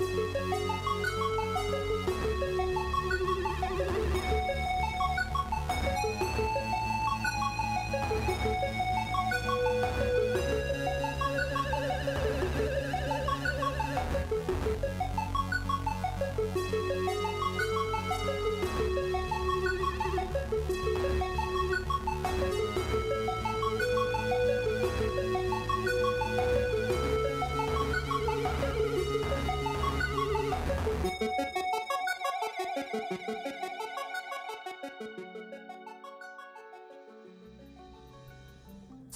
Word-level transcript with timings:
Música 0.00 0.97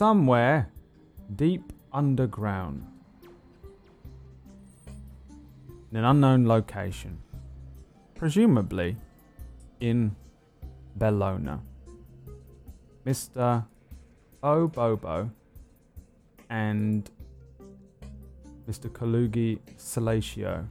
Somewhere 0.02 0.68
deep 1.36 1.72
underground. 1.92 2.84
In 5.92 5.96
an 5.96 6.04
unknown 6.04 6.48
location. 6.48 7.22
Presumably 8.16 8.96
in 9.78 10.16
Bellona. 10.98 11.60
Mr. 13.06 13.64
Bo 14.40 14.66
Bobo 14.66 15.30
and 16.50 17.08
Mr. 18.68 18.90
Kalugi 18.90 19.60
Salatio 19.78 20.66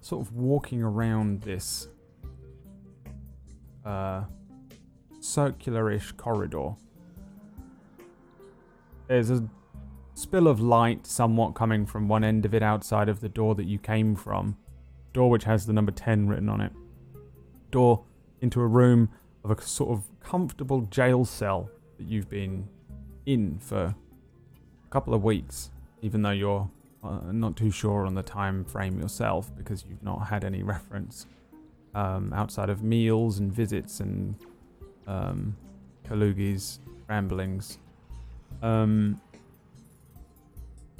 sort 0.00 0.26
of 0.26 0.34
walking 0.34 0.82
around 0.82 1.42
this 1.42 1.88
uh, 3.84 4.22
circular-ish 5.20 6.12
corridor. 6.12 6.76
There's 9.08 9.30
a 9.30 9.48
spill 10.14 10.48
of 10.48 10.60
light 10.60 11.06
somewhat 11.06 11.54
coming 11.54 11.86
from 11.86 12.08
one 12.08 12.24
end 12.24 12.44
of 12.44 12.54
it 12.54 12.62
outside 12.62 13.08
of 13.08 13.20
the 13.20 13.28
door 13.28 13.54
that 13.54 13.64
you 13.64 13.78
came 13.78 14.14
from. 14.14 14.56
Door 15.12 15.30
which 15.30 15.44
has 15.44 15.66
the 15.66 15.72
number 15.72 15.92
10 15.92 16.28
written 16.28 16.48
on 16.48 16.60
it. 16.60 16.72
Door 17.70 18.04
into 18.40 18.60
a 18.60 18.66
room 18.66 19.08
of 19.44 19.50
a 19.50 19.62
sort 19.62 19.90
of 19.90 20.04
comfortable 20.20 20.82
jail 20.82 21.24
cell 21.24 21.70
that 21.96 22.06
you've 22.06 22.28
been 22.28 22.68
in 23.26 23.58
for 23.58 23.78
a 23.78 24.90
couple 24.90 25.14
of 25.14 25.24
weeks, 25.24 25.70
even 26.02 26.22
though 26.22 26.30
you're 26.30 26.70
uh, 27.02 27.32
not 27.32 27.56
too 27.56 27.70
sure 27.70 28.06
on 28.06 28.14
the 28.14 28.22
time 28.22 28.64
frame 28.64 29.00
yourself 29.00 29.50
because 29.56 29.84
you've 29.88 30.02
not 30.02 30.28
had 30.28 30.44
any 30.44 30.62
reference 30.62 31.26
um, 31.94 32.32
outside 32.32 32.68
of 32.68 32.82
meals 32.82 33.38
and 33.38 33.52
visits 33.52 34.00
and 34.00 34.34
um, 35.06 35.56
Kalugi's 36.06 36.80
ramblings. 37.08 37.78
Um, 38.62 39.20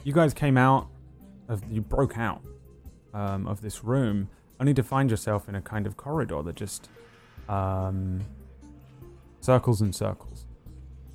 you 0.04 0.12
guys 0.12 0.32
came 0.32 0.56
out 0.56 0.88
of 1.48 1.62
you 1.70 1.80
broke 1.80 2.18
out 2.18 2.42
um, 3.14 3.46
of 3.46 3.60
this 3.62 3.82
room 3.82 4.28
only 4.60 4.74
to 4.74 4.82
find 4.82 5.10
yourself 5.10 5.48
in 5.48 5.54
a 5.54 5.60
kind 5.60 5.86
of 5.86 5.96
corridor 5.96 6.42
that 6.42 6.56
just 6.56 6.88
um, 7.48 8.24
circles 9.40 9.80
and 9.80 9.94
circles. 9.94 10.44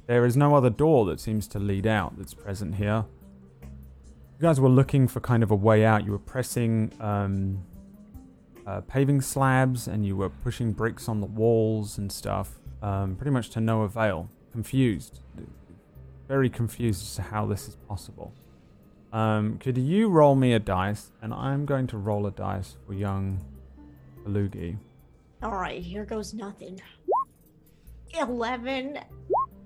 There 0.07 0.25
is 0.25 0.35
no 0.35 0.55
other 0.55 0.69
door 0.69 1.05
that 1.05 1.19
seems 1.19 1.47
to 1.49 1.59
lead 1.59 1.87
out 1.87 2.17
that's 2.17 2.33
present 2.33 2.75
here. 2.75 3.05
You 3.61 4.41
guys 4.41 4.59
were 4.59 4.69
looking 4.69 5.07
for 5.07 5.19
kind 5.19 5.43
of 5.43 5.51
a 5.51 5.55
way 5.55 5.85
out. 5.85 6.05
You 6.05 6.11
were 6.11 6.19
pressing 6.19 6.91
um, 6.99 7.63
uh, 8.65 8.81
paving 8.81 9.21
slabs 9.21 9.87
and 9.87 10.05
you 10.05 10.15
were 10.15 10.29
pushing 10.29 10.73
bricks 10.73 11.07
on 11.07 11.21
the 11.21 11.27
walls 11.27 11.97
and 11.97 12.11
stuff, 12.11 12.59
um, 12.81 13.15
pretty 13.15 13.31
much 13.31 13.49
to 13.51 13.61
no 13.61 13.83
avail. 13.83 14.29
Confused. 14.51 15.19
Very 16.27 16.49
confused 16.49 17.01
as 17.03 17.15
to 17.15 17.21
how 17.21 17.45
this 17.45 17.67
is 17.67 17.75
possible. 17.87 18.33
Um, 19.11 19.57
could 19.59 19.77
you 19.77 20.09
roll 20.09 20.35
me 20.35 20.53
a 20.53 20.59
dice? 20.59 21.11
And 21.21 21.33
I'm 21.33 21.65
going 21.65 21.87
to 21.87 21.97
roll 21.97 22.25
a 22.25 22.31
dice 22.31 22.77
for 22.85 22.93
young 22.93 23.43
Kalugi. 24.23 24.77
Alright, 25.43 25.81
here 25.81 26.05
goes 26.05 26.33
nothing. 26.33 26.81
11. 28.19 28.99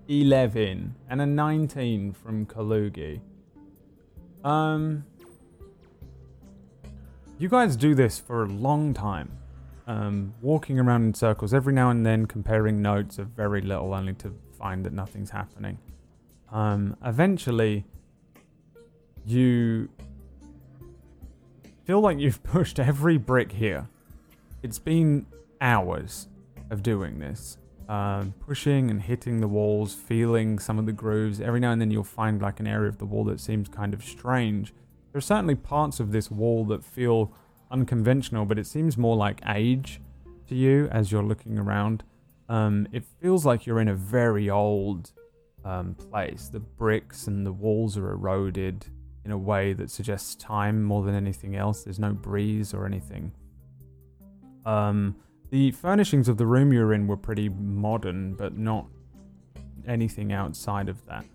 11 0.07 0.95
and 1.09 1.21
a 1.21 1.25
19 1.25 2.13
from 2.13 2.45
Kalugi. 2.45 3.19
Um, 4.43 5.05
you 7.37 7.49
guys 7.49 7.75
do 7.75 7.93
this 7.93 8.17
for 8.17 8.43
a 8.43 8.47
long 8.47 8.93
time, 8.93 9.37
um, 9.85 10.33
walking 10.41 10.79
around 10.79 11.03
in 11.03 11.13
circles, 11.13 11.53
every 11.53 11.73
now 11.73 11.89
and 11.89 12.05
then 12.05 12.25
comparing 12.25 12.81
notes 12.81 13.19
of 13.19 13.27
very 13.27 13.61
little, 13.61 13.93
only 13.93 14.13
to 14.13 14.33
find 14.57 14.85
that 14.85 14.93
nothing's 14.93 15.29
happening. 15.29 15.77
Um, 16.51 16.95
eventually, 17.03 17.85
you 19.25 19.89
feel 21.85 22.01
like 22.01 22.19
you've 22.19 22.43
pushed 22.55 22.79
every 22.79 23.17
brick 23.17 23.51
here. 23.51 23.87
It's 24.63 24.79
been 24.79 25.25
hours 25.61 26.27
of 26.69 26.83
doing 26.83 27.19
this. 27.19 27.57
Um, 27.89 28.33
pushing 28.45 28.91
and 28.91 29.01
hitting 29.01 29.39
the 29.39 29.47
walls, 29.47 29.93
feeling 29.93 30.59
some 30.59 30.77
of 30.77 30.85
the 30.85 30.91
grooves. 30.91 31.39
Every 31.39 31.61
now 31.61 31.71
and 31.71 31.79
then 31.79 31.89
you'll 31.89 32.03
find 32.03 32.41
like 32.41 32.59
an 32.59 32.67
area 32.67 32.89
of 32.89 32.97
the 32.97 33.05
wall 33.05 33.23
that 33.25 33.39
seems 33.39 33.69
kind 33.69 33.93
of 33.93 34.03
strange. 34.03 34.73
There 35.13 35.19
are 35.19 35.21
certainly 35.21 35.55
parts 35.55 36.01
of 36.01 36.11
this 36.11 36.29
wall 36.29 36.65
that 36.65 36.83
feel 36.83 37.31
unconventional, 37.71 38.45
but 38.45 38.59
it 38.59 38.67
seems 38.67 38.97
more 38.97 39.15
like 39.15 39.41
age 39.47 40.01
to 40.47 40.55
you 40.55 40.87
as 40.91 41.11
you're 41.13 41.23
looking 41.23 41.57
around. 41.57 42.03
Um, 42.49 42.87
it 42.91 43.05
feels 43.21 43.45
like 43.45 43.65
you're 43.65 43.79
in 43.79 43.87
a 43.87 43.95
very 43.95 44.49
old 44.49 45.11
um, 45.65 45.95
place. 45.95 46.49
The 46.49 46.59
bricks 46.59 47.27
and 47.27 47.45
the 47.45 47.51
walls 47.51 47.97
are 47.97 48.11
eroded 48.11 48.85
in 49.25 49.31
a 49.31 49.37
way 49.37 49.73
that 49.73 49.91
suggests 49.91 50.35
time 50.35 50.83
more 50.83 51.03
than 51.03 51.13
anything 51.13 51.55
else. 51.55 51.83
There's 51.83 51.99
no 51.99 52.13
breeze 52.13 52.73
or 52.73 52.85
anything. 52.85 53.33
Um, 54.65 55.15
the 55.49 55.71
furnishings 55.71 56.27
of 56.27 56.37
the 56.37 56.45
room 56.45 56.73
you're 56.73 56.93
in 56.93 57.07
were 57.07 57.17
pretty 57.17 57.49
modern, 57.49 58.33
but 58.33 58.57
not 58.57 58.87
anything 59.87 60.31
outside 60.31 60.89
of 60.89 61.05
that. 61.05 61.25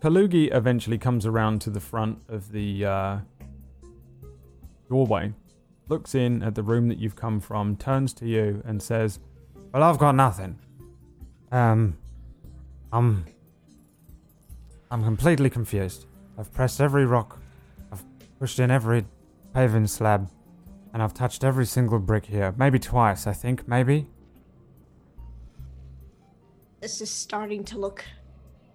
Kalugi 0.00 0.54
eventually 0.54 0.98
comes 0.98 1.24
around 1.24 1.60
to 1.62 1.70
the 1.70 1.80
front 1.80 2.18
of 2.28 2.52
the 2.52 2.84
uh, 2.84 3.18
doorway, 4.88 5.32
looks 5.88 6.14
in 6.14 6.42
at 6.42 6.54
the 6.54 6.62
room 6.62 6.88
that 6.88 6.98
you've 6.98 7.16
come 7.16 7.40
from, 7.40 7.76
turns 7.76 8.12
to 8.14 8.26
you, 8.26 8.62
and 8.66 8.82
says, 8.82 9.18
"Well, 9.72 9.82
I've 9.82 9.98
got 9.98 10.14
nothing. 10.14 10.58
Um, 11.50 11.96
I'm, 12.94 13.26
I'm 14.92 15.02
completely 15.02 15.50
confused. 15.50 16.06
I've 16.38 16.52
pressed 16.52 16.80
every 16.80 17.04
rock, 17.04 17.40
I've 17.90 18.04
pushed 18.38 18.60
in 18.60 18.70
every 18.70 19.04
paving 19.52 19.88
slab, 19.88 20.30
and 20.92 21.02
I've 21.02 21.12
touched 21.12 21.42
every 21.42 21.66
single 21.66 21.98
brick 21.98 22.24
here. 22.26 22.54
Maybe 22.56 22.78
twice, 22.78 23.26
I 23.26 23.32
think. 23.32 23.66
Maybe." 23.66 24.06
This 26.80 27.00
is 27.00 27.10
starting 27.10 27.64
to 27.64 27.78
look 27.78 28.04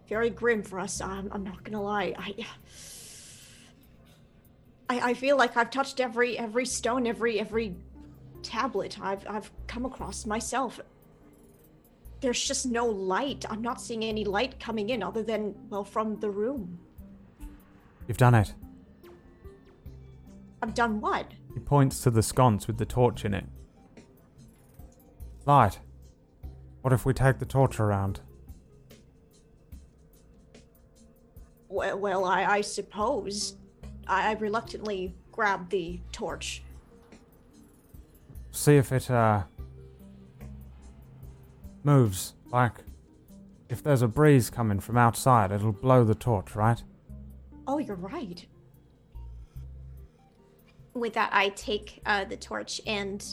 very 0.10 0.30
grim 0.30 0.64
for 0.64 0.80
us. 0.82 1.00
I'm, 1.00 1.30
I'm 1.32 1.44
not 1.46 1.64
gonna 1.64 1.82
lie. 1.82 2.14
I, 2.18 2.46
I 4.90 5.12
I 5.12 5.14
feel 5.14 5.38
like 5.38 5.56
I've 5.56 5.70
touched 5.70 6.02
every 6.02 6.38
every 6.38 6.66
stone, 6.66 7.08
every 7.08 7.40
every 7.40 7.74
tablet 8.44 9.00
I've 9.00 9.26
I've 9.30 9.50
come 9.68 9.86
across 9.86 10.26
myself. 10.26 10.82
There's 12.22 12.46
just 12.46 12.66
no 12.66 12.86
light. 12.86 13.46
I'm 13.50 13.62
not 13.62 13.80
seeing 13.80 14.04
any 14.04 14.26
light 14.26 14.60
coming 14.60 14.90
in 14.90 15.02
other 15.02 15.24
than 15.24 15.56
well 15.70 15.84
from 15.84 16.20
the 16.20 16.30
room. 16.30 16.80
You've 18.08 18.18
done 18.18 18.36
it. 18.36 18.54
I've 20.62 20.74
done 20.74 21.00
what? 21.00 21.32
He 21.54 21.60
points 21.60 22.02
to 22.02 22.12
the 22.12 22.22
sconce 22.22 22.68
with 22.68 22.78
the 22.78 22.86
torch 22.86 23.24
in 23.24 23.34
it. 23.34 23.46
Light. 25.46 25.80
What 26.82 26.94
if 26.94 27.06
we 27.06 27.14
take 27.14 27.40
the 27.40 27.46
torch 27.46 27.80
around? 27.80 28.20
Well, 31.70 31.98
well 31.98 32.26
I, 32.26 32.46
I 32.46 32.62
suppose. 32.62 33.56
I, 34.08 34.30
I 34.30 34.34
reluctantly 34.34 35.16
grabbed 35.32 35.72
the 35.72 36.00
torch. 36.12 36.64
See 38.52 38.76
if 38.76 38.92
it, 38.92 39.10
uh. 39.10 39.44
Moves. 41.84 42.34
Like, 42.52 42.74
if 43.70 43.84
there's 43.84 44.02
a 44.02 44.08
breeze 44.08 44.50
coming 44.50 44.80
from 44.80 44.98
outside, 44.98 45.52
it'll 45.52 45.72
blow 45.72 46.04
the 46.04 46.16
torch, 46.16 46.56
right? 46.56 46.84
Oh, 47.68 47.78
you're 47.78 47.96
right. 47.96 48.46
With 50.94 51.14
that, 51.14 51.30
I 51.32 51.50
take 51.50 52.02
uh, 52.06 52.26
the 52.26 52.38
torch 52.38 52.82
and 52.88 53.24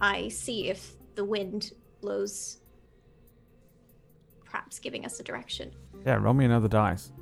I 0.00 0.28
see 0.28 0.68
if 0.68 0.92
the 1.14 1.24
wind 1.24 1.72
blows, 2.00 2.58
perhaps 4.44 4.78
giving 4.78 5.04
us 5.04 5.18
a 5.18 5.22
direction. 5.22 5.72
Yeah, 6.04 6.16
roll 6.16 6.34
me 6.34 6.44
another 6.44 6.68
dice. 6.68 7.12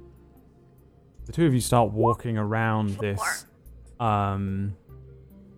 The 1.27 1.33
two 1.33 1.47
of 1.47 1.55
you 1.55 1.61
start 1.61 1.93
walking 1.93 2.39
around 2.39 2.97
this 2.99 3.47
um, 4.01 4.77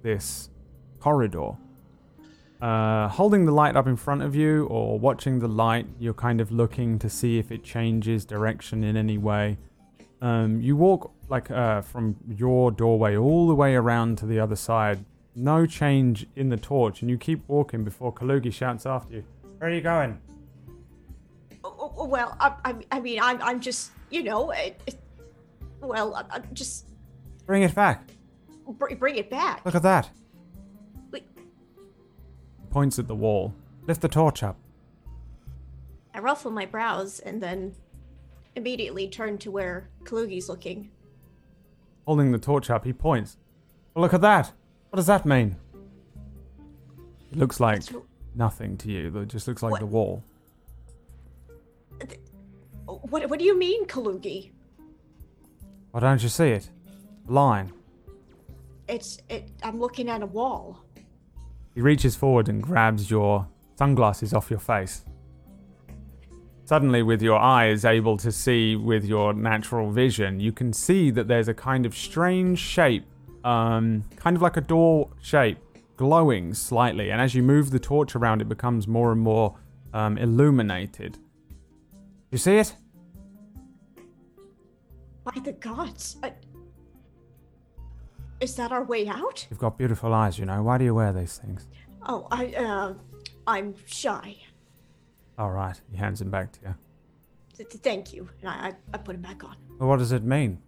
this 0.03 0.51
corridor. 0.99 1.53
Uh, 2.61 3.09
holding 3.09 3.47
the 3.47 3.53
light 3.53 3.75
up 3.75 3.87
in 3.87 3.97
front 3.97 4.21
of 4.23 4.35
you 4.37 4.67
or 4.67 4.99
watching 4.99 5.39
the 5.39 5.49
light, 5.49 5.87
you're 5.99 6.13
kind 6.15 6.41
of 6.41 6.53
looking 6.53 6.99
to 6.99 7.09
see 7.09 7.39
if 7.39 7.51
it 7.51 7.65
changes 7.65 8.25
direction 8.27 8.85
in 8.85 8.97
any 8.97 9.17
way. 9.17 9.57
Um, 10.21 10.61
you 10.61 10.77
walk 10.77 11.11
like 11.31 11.51
uh, 11.51 11.81
from 11.81 12.17
your 12.29 12.71
doorway 12.71 13.17
all 13.17 13.49
the 13.49 13.55
way 13.55 13.75
around 13.75 14.19
to 14.19 14.27
the 14.27 14.39
other 14.39 14.57
side. 14.57 15.05
No 15.35 15.65
change 15.65 16.27
in 16.37 16.51
the 16.51 16.59
torch, 16.59 17.01
and 17.01 17.11
you 17.11 17.17
keep 17.17 17.49
walking 17.49 17.83
before 17.85 18.13
Kalugi 18.13 18.53
shouts 18.53 18.85
after 18.85 19.15
you. 19.15 19.25
Where 19.59 19.71
are 19.71 19.73
you 19.73 19.81
going? 19.81 20.21
Oh, 21.65 21.95
oh, 21.97 22.05
Well, 22.05 22.37
I, 22.41 22.55
I, 22.65 22.75
I 22.93 23.01
mean, 23.01 23.21
I'm, 23.23 23.41
I'm 23.41 23.61
just, 23.61 23.93
you 24.11 24.23
know, 24.23 24.51
it, 24.51 24.79
it, 24.87 24.99
well, 25.81 26.15
I, 26.15 26.25
I'm 26.31 26.45
just 26.53 26.87
Bring 27.47 27.63
it 27.63 27.75
back. 27.75 28.03
br- 28.67 28.95
bring 28.97 29.17
it 29.17 29.31
back. 29.31 29.65
Look 29.65 29.75
at 29.75 29.83
that. 29.83 30.11
Points 32.71 32.99
at 32.99 33.09
the 33.09 33.15
wall. 33.15 33.55
Lift 33.87 34.01
the 34.01 34.09
torch 34.09 34.43
up. 34.43 34.57
I 36.15 36.19
ruffle 36.21 36.51
my 36.51 36.67
brows 36.67 37.19
and 37.21 37.43
then 37.43 37.75
Immediately 38.57 39.09
turn 39.09 39.39
to 39.39 39.51
where 39.51 39.89
Kalugi's 40.03 40.49
looking. 40.49 40.91
Holding 42.07 42.33
the 42.33 42.39
torch 42.39 42.69
up, 42.69 42.85
he 42.85 42.93
points. 42.93 43.37
Well, 43.95 44.03
look 44.03 44.15
at 44.15 44.21
that. 44.23 44.53
What 44.91 44.97
does 44.97 45.07
that 45.07 45.25
mean? 45.25 45.57
It 47.31 47.39
looks 47.39 47.61
like 47.61 47.83
nothing 48.35 48.77
to 48.79 48.91
you. 48.91 49.17
It 49.19 49.29
just 49.29 49.47
looks 49.47 49.63
like 49.63 49.73
What? 49.73 49.81
the 49.81 49.87
wall. 49.87 50.25
What, 52.87 53.31
what 53.31 53.39
do 53.39 53.45
you 53.45 53.57
mean, 53.57 53.87
Kalugi? 53.87 54.51
Why 55.93 56.01
don't 56.01 56.23
you 56.23 56.29
see 56.29 56.49
it? 56.49 56.71
Line. 57.27 57.73
It's, 58.89 59.19
it. 59.29 59.49
I'm 59.63 59.79
looking 59.79 60.09
at 60.09 60.23
a 60.23 60.27
wall. 60.27 60.83
He 61.75 61.81
reaches 61.81 62.17
forward 62.17 62.49
and 62.49 62.63
grabs 62.63 63.11
your 63.11 63.47
sunglasses 63.77 64.35
off 64.35 64.51
your 64.51 64.59
face. 64.59 65.05
Suddenly, 66.65 67.03
with 67.03 67.21
your 67.21 67.39
eyes 67.39 67.85
able 67.85 68.17
to 68.19 68.31
see 68.31 68.77
with 68.77 69.05
your 69.05 69.33
natural 69.33 69.91
vision, 69.91 70.39
you 70.39 70.53
can 70.53 70.73
see 70.73 71.11
that 71.11 71.27
there's 71.27 71.49
a 71.49 71.55
kind 71.55 71.85
of 71.85 71.97
strange 71.97 72.61
shape, 72.61 73.05
um, 73.43 74.05
kind 74.17 74.37
of 74.37 74.43
like 74.43 74.57
a 74.57 74.61
door 74.61 75.11
shape, 75.21 75.59
glowing 75.97 76.55
slightly. 76.55 77.11
And 77.11 77.21
as 77.21 77.35
you 77.35 77.43
move 77.43 77.71
the 77.71 77.81
torch 77.81 78.15
around, 78.15 78.41
it 78.41 78.49
becomes 78.49 78.87
more 78.87 79.11
and 79.11 79.21
more 79.21 79.59
um, 79.93 80.17
illuminated. 80.19 81.19
You 82.31 82.39
see 82.39 82.59
it? 82.59 82.75
By 85.25 85.41
the 85.45 85.53
gods. 85.53 86.17
Is 88.41 88.55
that 88.57 88.73
our 88.73 88.83
way 88.85 89.07
out? 89.09 89.47
You've 89.51 89.59
got 89.59 89.77
beautiful 89.79 90.13
eyes, 90.15 90.39
you 90.39 90.47
know. 90.47 90.63
Why 90.63 90.79
do 90.79 90.85
you 90.85 90.95
wear 90.95 91.13
these 91.13 91.37
things? 91.39 91.67
Oh, 92.07 92.27
I, 92.31 92.47
uh, 92.55 92.95
I'm 93.47 93.75
shy. 93.87 94.37
All 95.39 95.51
right. 95.51 95.79
He 95.91 95.97
hands 95.97 96.19
them 96.19 96.31
back 96.31 96.53
to 96.53 96.61
you. 96.63 96.75
Th- 97.57 97.69
th- 97.69 97.83
Thank 97.83 98.13
you. 98.13 98.29
And 98.41 98.49
I, 98.51 98.53
I, 98.69 98.73
I 98.95 98.99
put 98.99 99.15
him 99.15 99.23
back 99.23 99.45
on. 99.45 99.57
Well, 99.79 99.89
what 99.89 99.99
does 99.99 100.13
it 100.13 100.23
mean? 100.23 100.59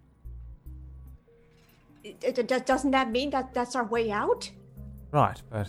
It- 2.04 2.22
it- 2.38 2.50
it- 2.50 2.66
doesn't 2.66 2.90
that 2.90 3.10
mean 3.10 3.30
that 3.30 3.54
that's 3.54 3.74
our 3.76 3.84
way 3.84 4.10
out? 4.10 4.50
Right, 5.10 5.40
but 5.50 5.68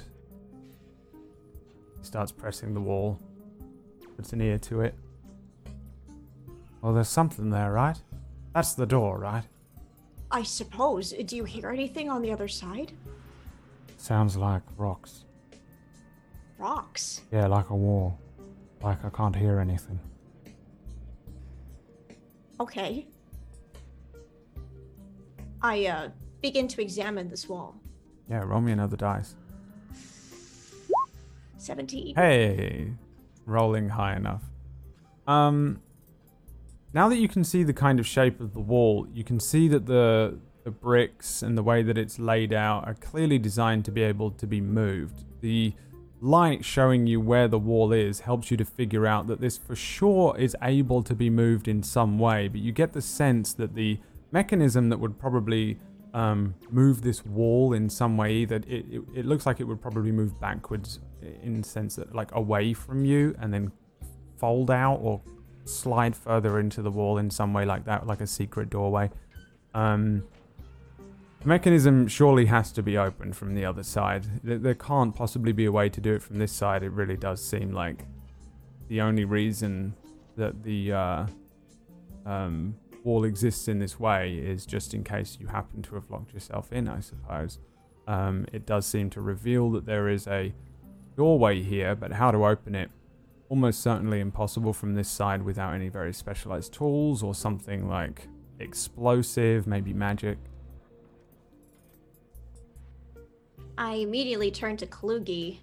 he 2.00 2.04
starts 2.06 2.32
pressing 2.32 2.74
the 2.74 2.80
wall, 2.82 3.20
puts 4.16 4.32
an 4.34 4.42
ear 4.42 4.58
to 4.60 4.82
it. 4.82 4.96
Well, 6.82 6.94
there's 6.94 7.10
something 7.10 7.50
there, 7.50 7.72
right? 7.72 8.02
That's 8.54 8.74
the 8.74 8.86
door, 8.86 9.18
right? 9.20 9.44
I 10.33 10.41
suppose. 10.41 11.13
Do 11.13 11.35
you 11.35 11.44
hear 11.44 11.69
anything 11.69 12.09
on 12.09 12.24
the 12.24 12.31
other 12.31 12.47
side? 12.47 12.91
Sounds 13.97 14.35
like 14.35 14.63
rocks. 14.77 15.25
Rocks. 16.57 17.21
Yeah, 17.31 17.45
like 17.45 17.69
a 17.69 17.75
wall. 17.75 18.18
Like 18.81 19.06
I 19.06 19.09
can't 19.09 19.35
hear 19.35 19.59
anything. 19.59 20.00
Okay. 22.59 23.06
I 25.62 25.85
uh, 25.85 26.09
begin 26.41 26.68
to 26.69 26.81
examine 26.81 27.30
this 27.30 27.47
wall. 27.47 27.75
Yeah, 28.27 28.39
roll 28.39 28.59
me 28.59 28.71
another 28.71 28.97
dice. 28.97 29.35
17. 31.57 32.15
Hey, 32.15 32.91
rolling 33.45 33.88
high 33.88 34.15
enough. 34.15 34.44
Um, 35.27 35.80
now 36.94 37.10
that 37.10 37.18
you 37.18 37.28
can 37.28 37.44
see 37.44 37.63
the 37.63 37.74
kind 37.74 38.00
of 38.00 38.06
shape 38.06 38.40
of 38.40 38.54
the 38.54 38.60
wall, 38.60 39.07
you 39.13 39.24
can 39.24 39.40
see 39.40 39.68
that 39.68 39.86
the 39.86 40.38
the 40.63 40.72
bricks 40.72 41.42
and 41.42 41.57
the 41.57 41.63
way 41.63 41.84
that 41.84 41.98
it's 41.98 42.19
laid 42.19 42.54
out 42.54 42.88
are 42.88 42.94
clearly 42.94 43.38
designed 43.38 43.84
to 43.84 43.92
be 43.92 44.01
able 44.01 44.31
to 44.31 44.48
be 44.48 44.62
moved. 44.62 45.25
The 45.42 45.74
light 46.22 46.63
showing 46.63 47.06
you 47.06 47.19
where 47.19 47.50
the 47.50 47.60
wall 47.60 47.92
is 47.92 48.22
helps 48.22 48.50
you 48.50 48.56
to 48.56 48.63
figure 48.63 49.06
out 49.06 49.28
that 49.28 49.42
this 49.42 49.57
for 49.57 49.75
sure 49.75 50.38
is 50.38 50.56
able 50.62 51.04
to 51.04 51.13
be 51.13 51.30
moved 51.30 51.68
in 51.68 51.84
some 51.84 52.18
way, 52.18 52.48
but 52.48 52.62
you 52.62 52.72
get 52.72 52.94
the 52.94 53.01
sense 53.01 53.54
that 53.56 53.75
the 53.75 54.00
mechanism 54.31 54.88
that 54.88 55.00
would 55.01 55.19
probably 55.19 55.78
um, 56.13 56.56
move 56.69 57.01
this 57.01 57.25
wall 57.25 57.74
in 57.74 57.90
some 57.90 58.16
way 58.16 58.45
that 58.45 58.66
it, 58.66 58.86
it, 58.90 59.04
it 59.13 59.25
looks 59.25 59.45
like 59.45 59.60
it 59.60 59.66
would 59.66 59.81
probably 59.81 60.12
move 60.12 60.40
backwards 60.40 61.00
in 61.42 61.62
the 61.62 61.68
sense 61.68 61.98
that 61.98 62.16
like 62.16 62.34
away 62.34 62.74
from 62.74 63.04
you 63.04 63.36
and 63.40 63.54
then 63.54 63.72
fold 64.38 64.72
out 64.72 65.00
or 65.01 65.22
slide 65.65 66.15
further 66.15 66.60
into 66.60 66.81
the 66.81 66.92
wall 66.92 67.18
in 67.18 67.30
some 67.30 67.54
way 67.54 67.65
like 67.65 67.86
that 67.86 68.06
like 68.06 68.21
a 68.21 68.27
secret 68.27 68.69
doorway. 68.69 69.10
Um 69.74 70.24
mechanism 71.45 72.07
surely 72.07 72.45
has 72.45 72.71
to 72.71 72.81
be 72.81 72.98
open 72.98 73.33
from 73.33 73.54
the 73.54 73.65
other 73.65 73.83
side. 73.83 74.25
There 74.44 74.75
can't 74.75 75.15
possibly 75.15 75.51
be 75.51 75.65
a 75.65 75.71
way 75.71 75.89
to 75.89 76.01
do 76.01 76.13
it 76.13 76.21
from 76.21 76.39
this 76.39 76.51
side. 76.51 76.83
It 76.83 76.92
really 76.92 77.18
does 77.18 77.44
seem 77.44 77.71
like 77.71 78.06
the 78.88 79.01
only 79.01 79.25
reason 79.25 79.94
that 80.38 80.63
the 80.63 80.94
uh, 80.94 81.25
um, 82.25 82.75
wall 83.04 83.24
exists 83.24 83.68
in 83.68 83.80
this 83.80 84.00
way 84.00 84.36
is 84.36 84.66
just 84.66 84.94
in 84.94 85.04
case 85.04 85.38
you 85.39 85.48
happen 85.48 85.81
to 85.83 85.95
have 85.95 86.09
locked 86.09 86.33
yourself 86.33 86.71
in, 86.71 86.88
I 86.88 87.00
suppose. 87.00 87.59
Um, 88.07 88.45
it 88.51 88.66
does 88.66 88.86
seem 88.86 89.09
to 89.12 89.21
reveal 89.21 89.71
that 89.71 89.86
there 89.86 90.09
is 90.09 90.27
a 90.27 90.54
doorway 91.16 91.62
here, 91.62 91.95
but 91.95 92.12
how 92.12 92.31
to 92.31 92.45
open 92.45 92.75
it, 92.75 92.89
almost 93.54 93.82
certainly 93.82 94.20
impossible 94.20 94.74
from 94.74 94.96
this 94.96 95.08
side 95.08 95.44
without 95.44 95.76
any 95.76 95.88
very 95.88 96.12
specialized 96.12 96.74
tools 96.74 97.22
or 97.22 97.36
something 97.36 97.88
like 97.88 98.28
explosive, 98.58 99.68
maybe 99.68 99.94
magic. 99.94 100.40
I 103.78 103.94
immediately 103.94 104.50
turn 104.50 104.76
to 104.78 104.88
Kalugi. 104.88 105.60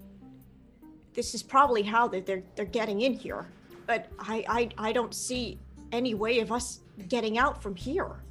This 1.14 1.35
is 1.35 1.42
probably 1.42 1.82
how 1.82 2.06
they're, 2.06 2.20
they're, 2.20 2.44
they're 2.54 2.64
getting 2.64 3.00
in 3.00 3.12
here. 3.12 3.49
But 3.88 4.06
I, 4.20 4.44
I, 4.49 4.68
I 4.78 4.92
don't 4.92 5.12
see 5.12 5.59
any 5.90 6.14
way 6.14 6.38
of 6.38 6.52
us 6.52 6.82
getting 7.09 7.38
out 7.38 7.61
from 7.61 7.75
here. 7.75 8.23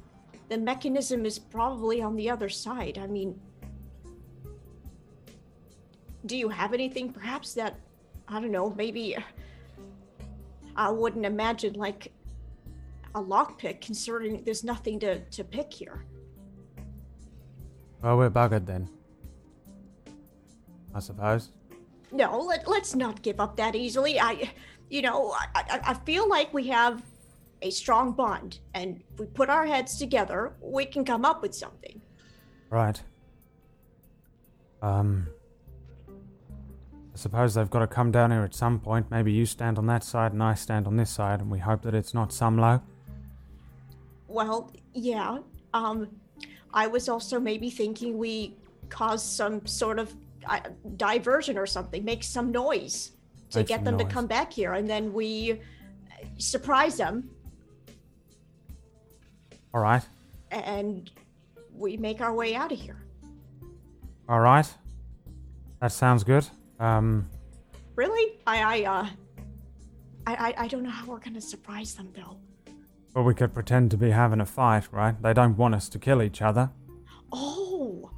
The 0.48 0.56
mechanism 0.56 1.26
is 1.26 1.38
probably 1.38 2.00
on 2.00 2.16
the 2.16 2.30
other 2.30 2.48
side. 2.48 2.96
I 2.96 3.06
mean, 3.06 3.38
do 6.24 6.34
you 6.34 6.48
have 6.48 6.72
anything 6.72 7.12
perhaps 7.12 7.52
that, 7.52 7.78
I 8.26 8.40
don't 8.40 8.52
know, 8.52 8.70
maybe 8.70 9.18
I 10.80 10.90
wouldn't 10.90 11.26
imagine 11.26 11.74
like 11.74 12.10
a 13.14 13.20
lockpick 13.20 13.82
considering 13.82 14.42
there's 14.44 14.64
nothing 14.64 14.98
to, 15.00 15.20
to 15.20 15.44
pick 15.44 15.70
here. 15.70 16.06
Well, 18.02 18.16
we're 18.16 18.30
buggered 18.30 18.64
then. 18.64 18.88
I 20.94 21.00
suppose. 21.00 21.50
No, 22.12 22.40
let, 22.40 22.66
let's 22.66 22.94
not 22.94 23.20
give 23.20 23.40
up 23.40 23.56
that 23.56 23.76
easily. 23.76 24.18
I, 24.18 24.50
you 24.88 25.02
know, 25.02 25.32
I, 25.32 25.48
I, 25.54 25.80
I 25.88 25.94
feel 25.94 26.26
like 26.26 26.54
we 26.54 26.68
have 26.68 27.02
a 27.60 27.68
strong 27.68 28.12
bond, 28.12 28.60
and 28.72 29.02
if 29.12 29.20
we 29.20 29.26
put 29.26 29.50
our 29.50 29.66
heads 29.66 29.98
together, 29.98 30.54
we 30.62 30.86
can 30.86 31.04
come 31.04 31.26
up 31.26 31.42
with 31.42 31.54
something. 31.54 32.00
Right. 32.70 33.00
Um. 34.80 35.28
Suppose 37.20 37.52
they've 37.52 37.68
got 37.68 37.80
to 37.80 37.86
come 37.86 38.10
down 38.10 38.30
here 38.30 38.44
at 38.44 38.54
some 38.54 38.80
point. 38.80 39.10
Maybe 39.10 39.30
you 39.30 39.44
stand 39.44 39.76
on 39.76 39.86
that 39.88 40.02
side 40.02 40.32
and 40.32 40.42
I 40.42 40.54
stand 40.54 40.86
on 40.86 40.96
this 40.96 41.10
side, 41.10 41.42
and 41.42 41.50
we 41.50 41.58
hope 41.58 41.82
that 41.82 41.94
it's 41.94 42.14
not 42.14 42.32
some 42.32 42.56
low. 42.56 42.80
Well, 44.26 44.72
yeah. 44.94 45.40
Um, 45.74 46.08
I 46.72 46.86
was 46.86 47.10
also 47.10 47.38
maybe 47.38 47.68
thinking 47.68 48.16
we 48.16 48.56
cause 48.88 49.22
some 49.22 49.66
sort 49.66 49.98
of 49.98 50.14
uh, 50.46 50.60
diversion 50.96 51.58
or 51.58 51.66
something, 51.66 52.02
make 52.06 52.24
some 52.24 52.50
noise 52.50 53.10
to 53.50 53.58
Make 53.58 53.66
get 53.66 53.84
them 53.84 53.98
to 53.98 54.06
come 54.06 54.26
back 54.26 54.50
here, 54.50 54.72
and 54.72 54.88
then 54.88 55.12
we 55.12 55.52
uh, 55.52 56.24
surprise 56.38 56.96
them 56.96 57.28
All 59.74 59.82
right. 59.82 60.02
and 60.50 61.10
we 61.76 61.98
make 61.98 62.22
our 62.22 62.32
way 62.32 62.54
out 62.54 62.72
of 62.72 62.80
here. 62.80 63.02
All 64.26 64.40
right. 64.40 64.72
That 65.82 65.92
sounds 65.92 66.24
good. 66.24 66.48
Um. 66.80 67.28
Really? 67.96 68.38
I, 68.46 68.62
I, 68.62 68.84
uh, 68.86 69.06
I, 70.26 70.34
I, 70.34 70.54
I 70.64 70.68
don't 70.68 70.82
know 70.82 70.90
how 70.90 71.06
we're 71.06 71.18
gonna 71.18 71.40
surprise 71.40 71.94
them 71.94 72.08
though. 72.16 72.36
Well, 73.14 73.24
we 73.24 73.34
could 73.34 73.52
pretend 73.52 73.90
to 73.90 73.96
be 73.96 74.10
having 74.10 74.40
a 74.40 74.46
fight, 74.46 74.88
right? 74.92 75.20
They 75.20 75.32
don't 75.34 75.56
want 75.56 75.74
us 75.74 75.88
to 75.90 75.98
kill 75.98 76.22
each 76.22 76.40
other. 76.40 76.70
Oh, 77.32 78.10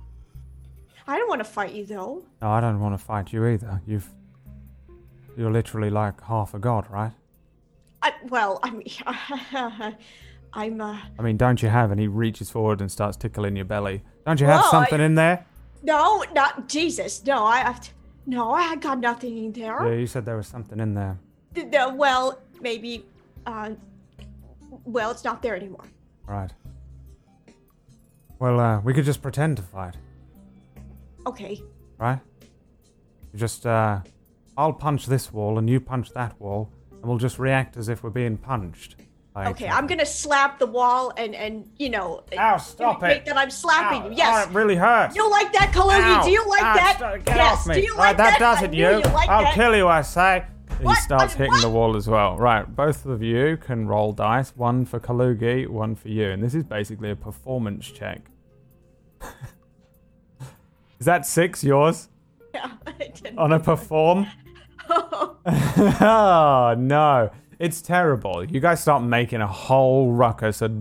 I 1.06 1.16
don't 1.18 1.28
want 1.28 1.40
to 1.40 1.44
fight 1.44 1.72
you 1.72 1.84
though. 1.86 2.24
No, 2.40 2.50
I 2.50 2.60
don't 2.60 2.78
want 2.78 2.94
to 2.98 3.04
fight 3.04 3.32
you 3.32 3.44
either. 3.46 3.80
You've. 3.86 4.08
You're 5.36 5.50
literally 5.50 5.90
like 5.90 6.20
half 6.22 6.52
a 6.54 6.58
god, 6.58 6.86
right? 6.90 7.12
I, 8.02 8.12
well, 8.28 8.60
I 8.62 8.70
mean, 8.70 8.86
I'm. 10.52 10.80
Uh, 10.80 10.98
I 11.18 11.22
mean, 11.22 11.36
don't 11.38 11.62
you 11.62 11.70
have? 11.70 11.90
And 11.90 11.98
he 11.98 12.06
reaches 12.06 12.50
forward 12.50 12.80
and 12.80 12.92
starts 12.92 13.16
tickling 13.16 13.56
your 13.56 13.64
belly. 13.64 14.02
Don't 14.26 14.38
you 14.40 14.46
have 14.46 14.60
Well, 14.60 14.66
I- 14.66 14.70
something 14.86 15.00
in 15.00 15.14
there? 15.16 15.46
no, 15.82 16.22
not 16.34 16.68
Jesus. 16.68 17.24
No, 17.26 17.44
I 17.44 17.58
have. 17.58 17.80
To, 17.80 17.90
no, 18.26 18.52
I 18.52 18.62
had 18.62 18.80
got 18.80 18.98
nothing 19.00 19.36
in 19.44 19.52
there. 19.52 19.84
Yeah, 19.86 19.94
you 19.98 20.06
said 20.06 20.24
there 20.24 20.36
was 20.36 20.46
something 20.46 20.78
in 20.80 20.94
there. 20.94 21.18
Th- 21.54 21.70
th- 21.70 21.92
well, 21.94 22.40
maybe. 22.60 23.04
Uh, 23.46 23.70
well, 24.84 25.10
it's 25.10 25.24
not 25.24 25.42
there 25.42 25.56
anymore. 25.56 25.84
Right. 26.26 26.52
Well, 28.38 28.58
uh, 28.60 28.80
we 28.80 28.94
could 28.94 29.04
just 29.04 29.22
pretend 29.22 29.56
to 29.58 29.62
fight, 29.62 29.96
Okay. 31.26 31.60
right? 31.98 32.18
You 33.32 33.38
just, 33.38 33.66
uh, 33.66 34.00
I'll 34.56 34.72
punch 34.72 35.06
this 35.06 35.32
wall 35.32 35.58
and 35.58 35.68
you 35.70 35.78
punch 35.80 36.10
that 36.10 36.40
wall, 36.40 36.70
and 36.90 37.04
we'll 37.04 37.18
just 37.18 37.38
react 37.38 37.76
as 37.76 37.88
if 37.88 38.02
we're 38.02 38.10
being 38.10 38.36
punched. 38.36 38.96
By 39.32 39.44
each 39.44 39.50
Okay. 39.56 39.68
I'm 39.68 39.86
gonna 39.86 40.04
slap 40.06 40.58
the 40.58 40.66
wall 40.66 41.12
and 41.16 41.34
and 41.34 41.68
you 41.78 41.90
know. 41.90 42.22
Ow, 42.38 42.56
stop 42.58 43.02
indicate 43.02 43.18
it. 43.22 43.24
That 43.26 43.36
I'm 43.36 43.50
slapping 43.50 44.02
Ow, 44.02 44.08
you. 44.10 44.16
Yes. 44.16 44.46
Oh, 44.46 44.50
it 44.50 44.54
really 44.54 44.76
hurts. 44.76 45.16
You 45.16 45.30
like 45.30 45.52
that, 45.52 45.72
Kalugi? 45.72 46.18
Ow, 46.18 46.24
Do 46.24 46.30
you 46.30 46.48
like 46.48 46.62
ow, 46.62 46.74
that? 46.74 46.96
stop- 46.96 47.24
Get 47.24 47.36
yes. 47.36 47.52
off 47.60 47.66
me. 47.66 47.74
Do 47.74 47.80
you 47.82 47.92
right, 47.96 47.98
like 48.08 48.16
that 48.18 48.38
that? 48.38 48.38
does 48.38 48.58
I 48.62 48.64
it, 48.66 48.70
knew 48.72 48.78
you. 48.90 48.96
you 48.96 49.02
like 49.14 49.28
I'll 49.28 49.44
that. 49.44 49.54
kill 49.54 49.74
you, 49.76 49.88
I 49.88 50.02
say. 50.02 50.44
He 50.78 50.84
What? 50.84 50.98
starts 50.98 51.34
I- 51.34 51.38
hitting 51.38 51.52
what? 51.52 51.62
the 51.62 51.70
wall 51.70 51.96
as 51.96 52.08
well. 52.08 52.36
Right, 52.36 52.64
both 52.74 53.06
of 53.06 53.22
you 53.22 53.56
can 53.56 53.86
roll 53.86 54.12
dice. 54.12 54.52
One 54.56 54.84
for 54.84 54.98
Kalugi, 55.00 55.66
one 55.68 55.94
for 55.94 56.08
you. 56.08 56.30
And 56.30 56.42
this 56.42 56.54
is 56.54 56.64
basically 56.64 57.10
a 57.10 57.16
performance 57.16 57.86
check. 57.90 58.20
is 60.98 61.06
that 61.06 61.26
six 61.26 61.62
yours? 61.64 62.08
Yeah, 62.54 62.70
I 62.86 62.92
didn't. 62.92 63.38
On 63.38 63.52
a 63.52 63.60
perform? 63.60 64.26
Oh. 64.94 65.36
oh, 65.46 66.74
no. 66.76 67.30
It's 67.62 67.80
terrible. 67.80 68.44
You 68.44 68.58
guys 68.58 68.80
start 68.80 69.04
making 69.04 69.40
a 69.40 69.46
whole 69.46 70.10
ruckus, 70.10 70.62
a, 70.62 70.76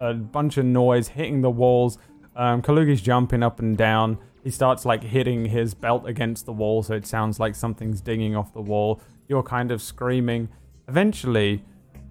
a 0.00 0.12
bunch 0.12 0.58
of 0.58 0.66
noise, 0.66 1.08
hitting 1.08 1.40
the 1.40 1.50
walls. 1.50 1.96
Um, 2.36 2.60
Kalugi's 2.60 3.00
jumping 3.00 3.42
up 3.42 3.58
and 3.58 3.74
down. 3.74 4.18
He 4.44 4.50
starts 4.50 4.84
like 4.84 5.02
hitting 5.02 5.46
his 5.46 5.72
belt 5.72 6.06
against 6.06 6.44
the 6.44 6.52
wall, 6.52 6.82
so 6.82 6.92
it 6.92 7.06
sounds 7.06 7.40
like 7.40 7.54
something's 7.54 8.02
dinging 8.02 8.36
off 8.36 8.52
the 8.52 8.60
wall. 8.60 9.00
You're 9.28 9.42
kind 9.42 9.70
of 9.70 9.80
screaming. 9.80 10.50
Eventually, 10.88 11.64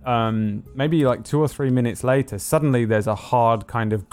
um, 0.04 0.64
maybe 0.74 1.06
like 1.06 1.24
two 1.24 1.40
or 1.40 1.48
three 1.48 1.70
minutes 1.70 2.04
later, 2.04 2.40
suddenly 2.40 2.86
there's 2.86 3.06
a 3.06 3.14
hard 3.14 3.68
kind 3.68 3.94
of 3.94 4.10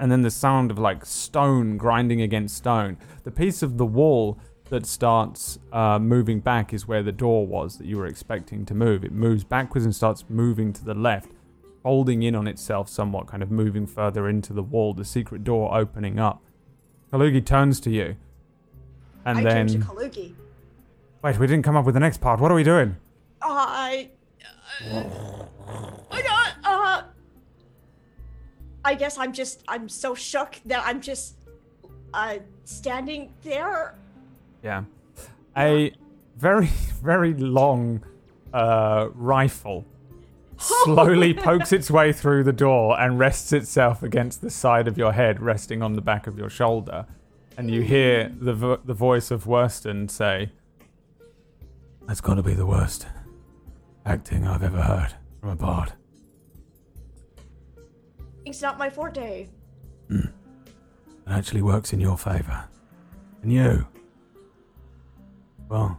and 0.00 0.12
then 0.12 0.20
the 0.20 0.30
sound 0.30 0.70
of 0.70 0.78
like 0.78 1.06
stone 1.06 1.78
grinding 1.78 2.20
against 2.20 2.58
stone. 2.58 2.98
The 3.24 3.30
piece 3.30 3.62
of 3.62 3.78
the 3.78 3.86
wall 3.86 4.38
that 4.70 4.86
starts 4.86 5.58
uh, 5.72 5.98
moving 5.98 6.40
back 6.40 6.72
is 6.72 6.86
where 6.88 7.02
the 7.02 7.12
door 7.12 7.46
was 7.46 7.76
that 7.78 7.86
you 7.86 7.98
were 7.98 8.06
expecting 8.06 8.64
to 8.66 8.74
move. 8.74 9.04
It 9.04 9.12
moves 9.12 9.44
backwards 9.44 9.84
and 9.84 9.94
starts 9.94 10.24
moving 10.28 10.72
to 10.72 10.84
the 10.84 10.94
left, 10.94 11.32
folding 11.82 12.22
in 12.22 12.34
on 12.34 12.46
itself 12.46 12.88
somewhat, 12.88 13.26
kind 13.26 13.42
of 13.42 13.50
moving 13.50 13.86
further 13.86 14.28
into 14.28 14.52
the 14.52 14.62
wall, 14.62 14.94
the 14.94 15.04
secret 15.04 15.44
door 15.44 15.76
opening 15.76 16.18
up. 16.18 16.42
Kalugi 17.12 17.44
turns 17.44 17.80
to 17.80 17.90
you. 17.90 18.16
And 19.24 19.38
I 19.38 19.42
then. 19.42 19.66
to 19.66 19.78
Kalugi. 19.78 20.34
Wait, 21.22 21.38
we 21.38 21.46
didn't 21.46 21.64
come 21.64 21.76
up 21.76 21.84
with 21.84 21.94
the 21.94 22.00
next 22.00 22.20
part. 22.20 22.40
What 22.40 22.50
are 22.50 22.54
we 22.54 22.62
doing? 22.62 22.96
I. 23.42 24.08
Uh, 24.90 25.04
I 26.10 26.22
got. 26.22 26.52
Uh. 26.64 27.02
I 28.84 28.94
guess 28.94 29.18
I'm 29.18 29.32
just. 29.32 29.62
I'm 29.68 29.88
so 29.88 30.14
shook 30.14 30.60
that 30.64 30.82
I'm 30.86 31.00
just. 31.00 31.34
Uh, 32.14 32.38
standing 32.64 33.32
there. 33.42 33.99
Yeah. 34.62 34.84
A 35.56 35.92
very, 36.36 36.66
very 37.02 37.34
long 37.34 38.04
uh, 38.52 39.08
rifle 39.14 39.84
slowly 40.58 41.32
pokes 41.48 41.72
its 41.72 41.90
way 41.90 42.12
through 42.12 42.44
the 42.44 42.52
door 42.52 43.00
and 43.00 43.18
rests 43.18 43.52
itself 43.52 44.02
against 44.02 44.40
the 44.42 44.50
side 44.50 44.86
of 44.86 44.98
your 44.98 45.12
head, 45.12 45.40
resting 45.40 45.82
on 45.82 45.94
the 45.94 46.02
back 46.02 46.26
of 46.26 46.38
your 46.38 46.50
shoulder. 46.50 47.06
And 47.56 47.70
you 47.70 47.82
hear 47.82 48.32
the, 48.40 48.54
vo- 48.54 48.80
the 48.84 48.94
voice 48.94 49.30
of 49.30 49.46
Worston 49.46 50.08
say, 50.08 50.50
That's 52.06 52.20
got 52.20 52.34
to 52.34 52.42
be 52.42 52.54
the 52.54 52.66
worst 52.66 53.06
acting 54.06 54.46
I've 54.46 54.62
ever 54.62 54.80
heard 54.80 55.14
from 55.40 55.50
a 55.50 55.56
bard. 55.56 55.92
It's 58.44 58.62
not 58.62 58.78
my 58.78 58.88
forte. 58.88 59.46
It 60.08 60.28
actually 61.26 61.62
works 61.62 61.92
in 61.92 62.00
your 62.00 62.16
favour. 62.18 62.64
And 63.42 63.52
you? 63.52 63.86
Well, 65.70 65.96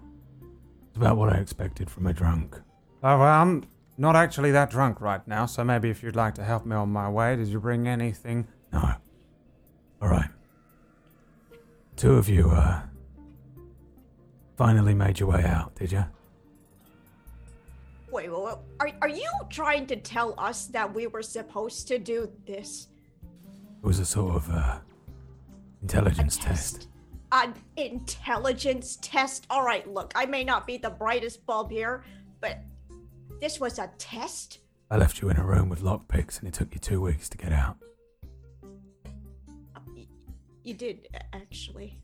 it's 0.89 0.97
about 0.97 1.15
what 1.15 1.31
I 1.31 1.37
expected 1.37 1.89
from 1.89 2.05
a 2.05 2.13
drunk. 2.13 2.59
Oh, 3.03 3.19
well, 3.19 3.21
I'm 3.23 3.63
not 3.97 4.17
actually 4.17 4.51
that 4.51 4.69
drunk 4.69 4.99
right 4.99 5.25
now, 5.25 5.45
so 5.45 5.63
maybe 5.63 5.89
if 5.89 6.03
you'd 6.03 6.17
like 6.17 6.35
to 6.35 6.43
help 6.43 6.65
me 6.65 6.75
on 6.75 6.89
my 6.89 7.09
way, 7.09 7.37
did 7.37 7.47
you 7.47 7.61
bring 7.61 7.87
anything? 7.87 8.47
No. 8.73 8.95
Alright. 10.01 10.29
Two 11.95 12.15
of 12.15 12.27
you, 12.27 12.49
uh. 12.49 12.81
finally 14.57 14.93
made 14.93 15.21
your 15.21 15.29
way 15.29 15.45
out, 15.45 15.73
did 15.75 15.93
you? 15.93 16.03
Wait, 18.11 18.29
wait, 18.29 18.43
wait. 18.43 18.55
Are, 18.81 18.91
are 19.03 19.09
you 19.09 19.31
trying 19.49 19.87
to 19.87 19.95
tell 19.95 20.35
us 20.37 20.65
that 20.67 20.93
we 20.93 21.07
were 21.07 21.23
supposed 21.23 21.87
to 21.87 21.97
do 21.97 22.29
this? 22.45 22.87
It 23.81 23.87
was 23.87 23.99
a 23.99 24.05
sort 24.05 24.35
of, 24.35 24.49
uh. 24.49 24.79
intelligence 25.81 26.35
test. 26.35 26.89
An 27.33 27.53
intelligence 27.77 28.97
test? 29.01 29.47
Alright, 29.51 29.87
look, 29.91 30.11
I 30.15 30.25
may 30.25 30.43
not 30.43 30.67
be 30.67 30.77
the 30.77 30.89
brightest 30.89 31.45
bulb 31.45 31.71
here, 31.71 32.03
but 32.41 32.59
this 33.39 33.59
was 33.59 33.79
a 33.79 33.89
test? 33.97 34.59
I 34.89 34.97
left 34.97 35.21
you 35.21 35.29
in 35.29 35.37
a 35.37 35.45
room 35.45 35.69
with 35.69 35.81
lockpicks, 35.81 36.39
and 36.39 36.47
it 36.49 36.53
took 36.53 36.73
you 36.73 36.79
two 36.79 36.99
weeks 36.99 37.29
to 37.29 37.37
get 37.37 37.53
out. 37.53 37.77
Um, 39.75 40.05
you 40.63 40.73
did, 40.73 41.07
actually. 41.31 41.97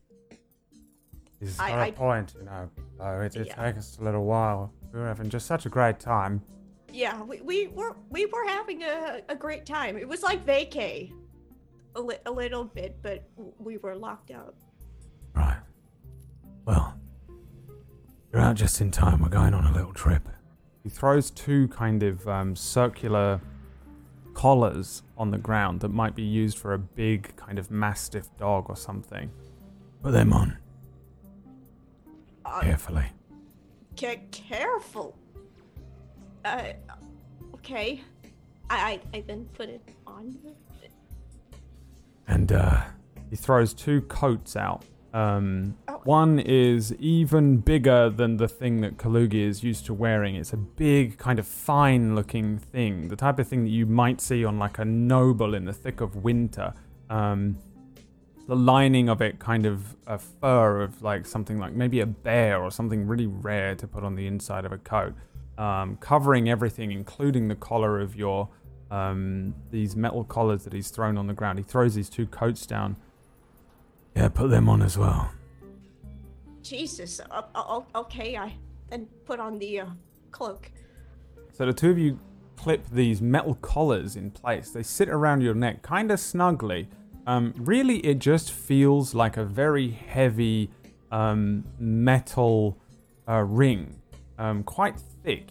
This 1.40 1.50
is 1.50 1.60
I- 1.60 1.70
not 1.70 1.78
I- 1.80 1.86
a 1.88 1.92
point, 1.92 2.34
you 2.38 2.44
know. 2.44 2.70
So 2.96 3.20
it 3.20 3.32
did 3.32 3.46
Yeah. 3.48 3.54
take 3.66 3.76
us 3.76 3.98
a 4.00 4.02
little 4.04 4.24
while. 4.24 4.72
We 4.92 4.98
were 5.00 5.06
having 5.06 5.28
just 5.28 5.46
such 5.46 5.66
a 5.66 5.68
great 5.68 6.00
time. 6.00 6.42
Yeah, 6.90 7.22
we, 7.22 7.42
we 7.42 7.66
were 7.68 7.94
we 8.08 8.24
were 8.24 8.46
having 8.46 8.82
a, 8.82 9.20
a 9.28 9.36
great 9.36 9.66
time. 9.66 9.98
It 9.98 10.08
was 10.08 10.22
like 10.22 10.44
vacay, 10.46 11.12
a, 11.94 12.00
li- 12.00 12.16
a 12.24 12.30
little 12.30 12.64
bit, 12.64 12.96
but 13.02 13.22
we 13.58 13.76
were 13.76 13.94
locked 13.94 14.30
out. 14.30 14.54
Right. 15.38 15.58
Well, 16.64 16.94
you're 18.32 18.42
out 18.42 18.56
just 18.56 18.80
in 18.80 18.90
time. 18.90 19.20
We're 19.22 19.28
going 19.28 19.54
on 19.54 19.64
a 19.66 19.72
little 19.72 19.92
trip. 19.92 20.28
He 20.82 20.88
throws 20.90 21.30
two 21.30 21.68
kind 21.68 22.02
of 22.02 22.26
um, 22.26 22.56
circular 22.56 23.40
collars 24.34 25.02
on 25.16 25.30
the 25.30 25.38
ground 25.38 25.80
that 25.80 25.90
might 25.90 26.14
be 26.16 26.22
used 26.22 26.58
for 26.58 26.72
a 26.74 26.78
big 26.78 27.34
kind 27.36 27.58
of 27.58 27.70
mastiff 27.70 28.28
dog 28.36 28.66
or 28.68 28.76
something. 28.76 29.30
Put 30.02 30.12
them 30.12 30.32
on 30.32 30.58
Uh, 32.44 32.60
carefully. 32.60 33.06
ca- 33.96 34.20
careful. 34.32 35.16
Uh, 36.44 36.72
okay. 37.54 38.00
I, 38.70 39.00
I 39.14 39.18
I 39.18 39.20
then 39.26 39.44
put 39.54 39.68
it 39.68 39.82
on. 40.06 40.36
And 42.26 42.52
uh, 42.52 42.82
he 43.30 43.36
throws 43.36 43.72
two 43.72 44.02
coats 44.02 44.54
out. 44.56 44.84
Um, 45.14 45.76
Oh. 45.98 46.02
One 46.04 46.38
is 46.38 46.94
even 46.94 47.58
bigger 47.58 48.08
than 48.08 48.36
the 48.36 48.48
thing 48.48 48.80
that 48.82 48.98
Kalugi 48.98 49.46
is 49.46 49.64
used 49.64 49.86
to 49.86 49.94
wearing. 49.94 50.36
It's 50.36 50.52
a 50.52 50.56
big, 50.56 51.18
kind 51.18 51.38
of 51.38 51.46
fine 51.46 52.14
looking 52.14 52.58
thing. 52.58 53.08
The 53.08 53.16
type 53.16 53.38
of 53.38 53.48
thing 53.48 53.64
that 53.64 53.70
you 53.70 53.86
might 53.86 54.20
see 54.20 54.44
on 54.44 54.58
like 54.58 54.78
a 54.78 54.84
noble 54.84 55.54
in 55.54 55.64
the 55.64 55.72
thick 55.72 56.00
of 56.00 56.16
winter. 56.16 56.72
Um, 57.10 57.58
the 58.46 58.56
lining 58.56 59.08
of 59.08 59.20
it 59.20 59.38
kind 59.38 59.66
of 59.66 59.96
a 60.06 60.18
fur 60.18 60.82
of 60.82 61.02
like 61.02 61.26
something 61.26 61.58
like 61.58 61.74
maybe 61.74 62.00
a 62.00 62.06
bear 62.06 62.62
or 62.62 62.70
something 62.70 63.06
really 63.06 63.26
rare 63.26 63.74
to 63.74 63.86
put 63.86 64.04
on 64.04 64.14
the 64.14 64.26
inside 64.26 64.64
of 64.64 64.72
a 64.72 64.78
coat. 64.78 65.14
Um, 65.58 65.96
covering 65.96 66.48
everything, 66.48 66.92
including 66.92 67.48
the 67.48 67.56
collar 67.56 68.00
of 68.00 68.14
your 68.14 68.48
um, 68.90 69.54
these 69.70 69.96
metal 69.96 70.24
collars 70.24 70.64
that 70.64 70.72
he's 70.72 70.90
thrown 70.90 71.18
on 71.18 71.26
the 71.26 71.34
ground. 71.34 71.58
He 71.58 71.64
throws 71.64 71.94
these 71.94 72.08
two 72.08 72.26
coats 72.26 72.66
down. 72.66 72.96
Yeah, 74.18 74.26
put 74.26 74.50
them 74.50 74.68
on 74.68 74.82
as 74.82 74.98
well. 74.98 75.30
Jesus. 76.60 77.20
Uh, 77.30 77.82
okay, 77.94 78.36
I 78.36 78.52
then 78.90 79.06
put 79.24 79.38
on 79.38 79.60
the 79.60 79.82
uh, 79.82 79.86
cloak. 80.32 80.72
So 81.52 81.66
the 81.66 81.72
two 81.72 81.90
of 81.90 81.98
you 82.00 82.18
clip 82.56 82.84
these 82.90 83.22
metal 83.22 83.54
collars 83.62 84.16
in 84.16 84.32
place. 84.32 84.70
They 84.70 84.82
sit 84.82 85.08
around 85.08 85.42
your 85.42 85.54
neck, 85.54 85.82
kind 85.82 86.10
of 86.10 86.18
snugly. 86.18 86.88
Um, 87.28 87.54
really, 87.58 87.98
it 87.98 88.18
just 88.18 88.50
feels 88.50 89.14
like 89.14 89.36
a 89.36 89.44
very 89.44 89.90
heavy 89.90 90.68
um, 91.12 91.62
metal 91.78 92.76
uh, 93.28 93.44
ring 93.44 94.02
um, 94.36 94.64
quite 94.64 94.98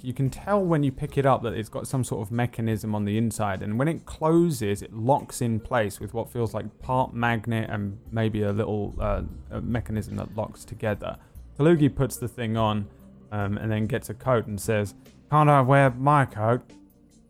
You 0.02 0.14
can 0.14 0.30
tell 0.30 0.64
when 0.64 0.84
you 0.84 0.92
pick 0.92 1.18
it 1.18 1.26
up 1.26 1.44
that 1.44 1.54
it's 1.54 1.70
got 1.70 1.88
some 1.88 2.04
sort 2.04 2.26
of 2.26 2.32
mechanism 2.32 2.96
on 2.96 3.06
the 3.06 3.18
inside, 3.18 3.62
and 3.62 3.78
when 3.78 3.88
it 3.88 4.06
closes, 4.06 4.82
it 4.82 4.94
locks 4.94 5.42
in 5.42 5.60
place 5.60 6.00
with 6.00 6.14
what 6.14 6.30
feels 6.30 6.54
like 6.54 6.80
part 6.80 7.14
magnet 7.14 7.70
and 7.70 8.00
maybe 8.12 8.42
a 8.44 8.52
little 8.52 8.96
uh, 9.00 9.22
a 9.52 9.62
mechanism 9.62 10.16
that 10.16 10.36
locks 10.36 10.66
together. 10.66 11.18
Kalugi 11.60 11.94
puts 11.94 12.18
the 12.18 12.28
thing 12.28 12.58
on 12.58 12.88
um, 13.32 13.58
and 13.58 13.72
then 13.72 13.86
gets 13.86 14.10
a 14.10 14.14
coat 14.14 14.48
and 14.48 14.60
says, 14.60 14.96
Can't 15.30 15.50
I 15.50 15.62
wear 15.62 15.92
my 15.92 16.26
coat? 16.26 16.62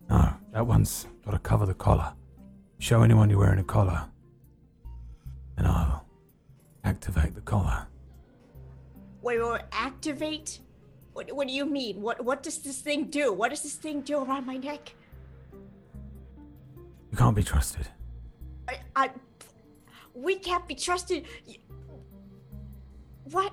No, 0.09 0.33
that 0.53 0.65
one's 0.65 1.07
got 1.25 1.31
to 1.31 1.39
cover 1.39 1.65
the 1.65 1.73
collar. 1.73 2.13
Show 2.79 3.01
anyone 3.01 3.29
you're 3.29 3.39
wearing 3.39 3.59
a 3.59 3.63
collar, 3.63 4.05
and 5.57 5.67
I'll 5.67 6.05
activate 6.83 7.35
the 7.35 7.41
collar. 7.41 7.87
Wait, 9.21 9.43
wait, 9.43 9.61
activate? 9.71 10.59
What, 11.17 11.31
what 11.31 11.47
do 11.47 11.53
you 11.55 11.65
mean? 11.65 11.99
What 12.03 12.23
what 12.23 12.43
does 12.43 12.59
this 12.59 12.79
thing 12.79 13.05
do? 13.05 13.33
What 13.33 13.49
does 13.49 13.63
this 13.63 13.73
thing 13.73 14.01
do 14.01 14.19
around 14.19 14.45
my 14.45 14.57
neck? 14.57 14.93
You 17.09 17.17
can't 17.17 17.35
be 17.35 17.41
trusted. 17.41 17.87
I, 18.67 18.77
I 18.95 19.09
we 20.13 20.35
can't 20.35 20.67
be 20.67 20.75
trusted. 20.75 21.25
What? 23.31 23.51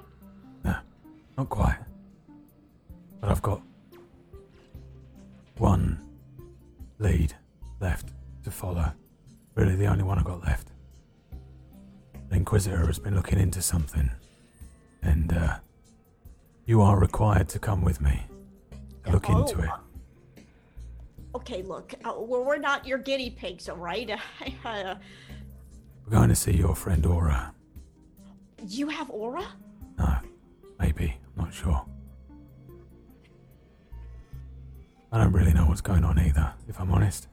No, 0.63 0.77
not 1.39 1.49
quite. 1.49 1.79
But 3.23 3.31
I've 3.31 3.41
got 3.41 3.63
one 5.57 5.99
lead 6.99 7.33
left 7.81 8.13
to 8.43 8.51
follow. 8.51 8.93
Really, 9.55 9.75
the 9.75 9.87
only 9.87 10.05
one 10.05 10.19
I've 10.19 10.27
got 10.27 10.45
left. 10.45 10.69
The 12.29 12.37
Inquisitor 12.37 12.85
has 12.85 12.99
been 12.99 13.15
looking 13.15 13.41
into 13.41 13.63
something, 13.63 14.11
and 15.01 15.33
uh, 15.33 15.57
you 16.67 16.81
are 16.81 16.99
required 16.99 17.49
to 17.51 17.59
come 17.59 17.83
with 17.83 18.01
me 18.01 18.27
look 19.11 19.29
Oh, 19.29 19.41
into 19.43 19.61
it. 19.61 19.71
Okay, 21.35 21.63
look, 21.63 21.93
uh, 22.05 22.15
we're, 22.19 22.43
we're 22.43 22.57
not 22.57 22.87
your 22.87 22.97
guinea 22.99 23.29
pigs, 23.31 23.69
all 23.69 23.77
right? 23.77 24.09
We're 24.65 26.11
going 26.11 26.29
to 26.29 26.35
see 26.35 26.53
your 26.53 26.75
friend 26.77 27.05
Aura. 27.07 27.53
you 28.69 28.89
have 28.89 29.09
aura? 29.11 29.45
No, 29.99 30.17
maybe. 30.79 31.17
I'm 31.37 31.45
not 31.45 31.55
sure. 31.55 31.83
I 35.11 35.19
don't 35.19 35.33
really 35.33 35.53
know 35.55 35.65
what's 35.67 35.81
going 35.81 36.05
on 36.05 36.19
either, 36.19 36.53
if 36.69 36.79
I'm 36.81 36.91
honest. 36.93 37.29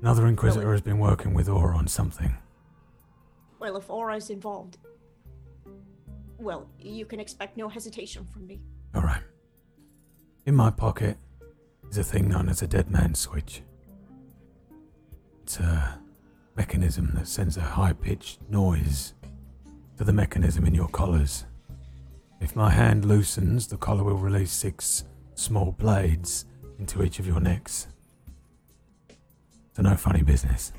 Another 0.00 0.26
Inquisitor 0.28 0.60
Really? 0.66 0.74
has 0.74 0.80
been 0.82 0.98
working 0.98 1.34
with 1.34 1.48
Aura 1.48 1.76
on 1.76 1.86
something. 1.88 2.36
Well, 3.58 3.76
if 3.76 3.90
aura's 3.90 4.30
involved, 4.30 4.78
well, 6.40 6.68
you 6.78 7.04
can 7.04 7.20
expect 7.20 7.56
no 7.56 7.68
hesitation 7.68 8.26
from 8.32 8.46
me. 8.46 8.60
Alright. 8.94 9.22
In 10.46 10.54
my 10.54 10.70
pocket 10.70 11.16
is 11.90 11.98
a 11.98 12.04
thing 12.04 12.28
known 12.28 12.48
as 12.48 12.62
a 12.62 12.66
dead 12.66 12.90
man 12.90 13.14
switch. 13.14 13.62
It's 15.42 15.58
a 15.60 16.00
mechanism 16.56 17.12
that 17.14 17.28
sends 17.28 17.56
a 17.56 17.62
high 17.62 17.92
pitched 17.92 18.40
noise 18.48 19.14
to 19.98 20.04
the 20.04 20.12
mechanism 20.12 20.66
in 20.66 20.74
your 20.74 20.88
collars. 20.88 21.44
If 22.40 22.56
my 22.56 22.70
hand 22.70 23.04
loosens, 23.04 23.66
the 23.66 23.76
collar 23.76 24.02
will 24.02 24.16
release 24.16 24.52
six 24.52 25.04
small 25.34 25.72
blades 25.72 26.46
into 26.78 27.02
each 27.02 27.18
of 27.18 27.26
your 27.26 27.40
necks. 27.40 27.86
So, 29.76 29.82
no 29.82 29.94
funny 29.96 30.22
business. 30.22 30.72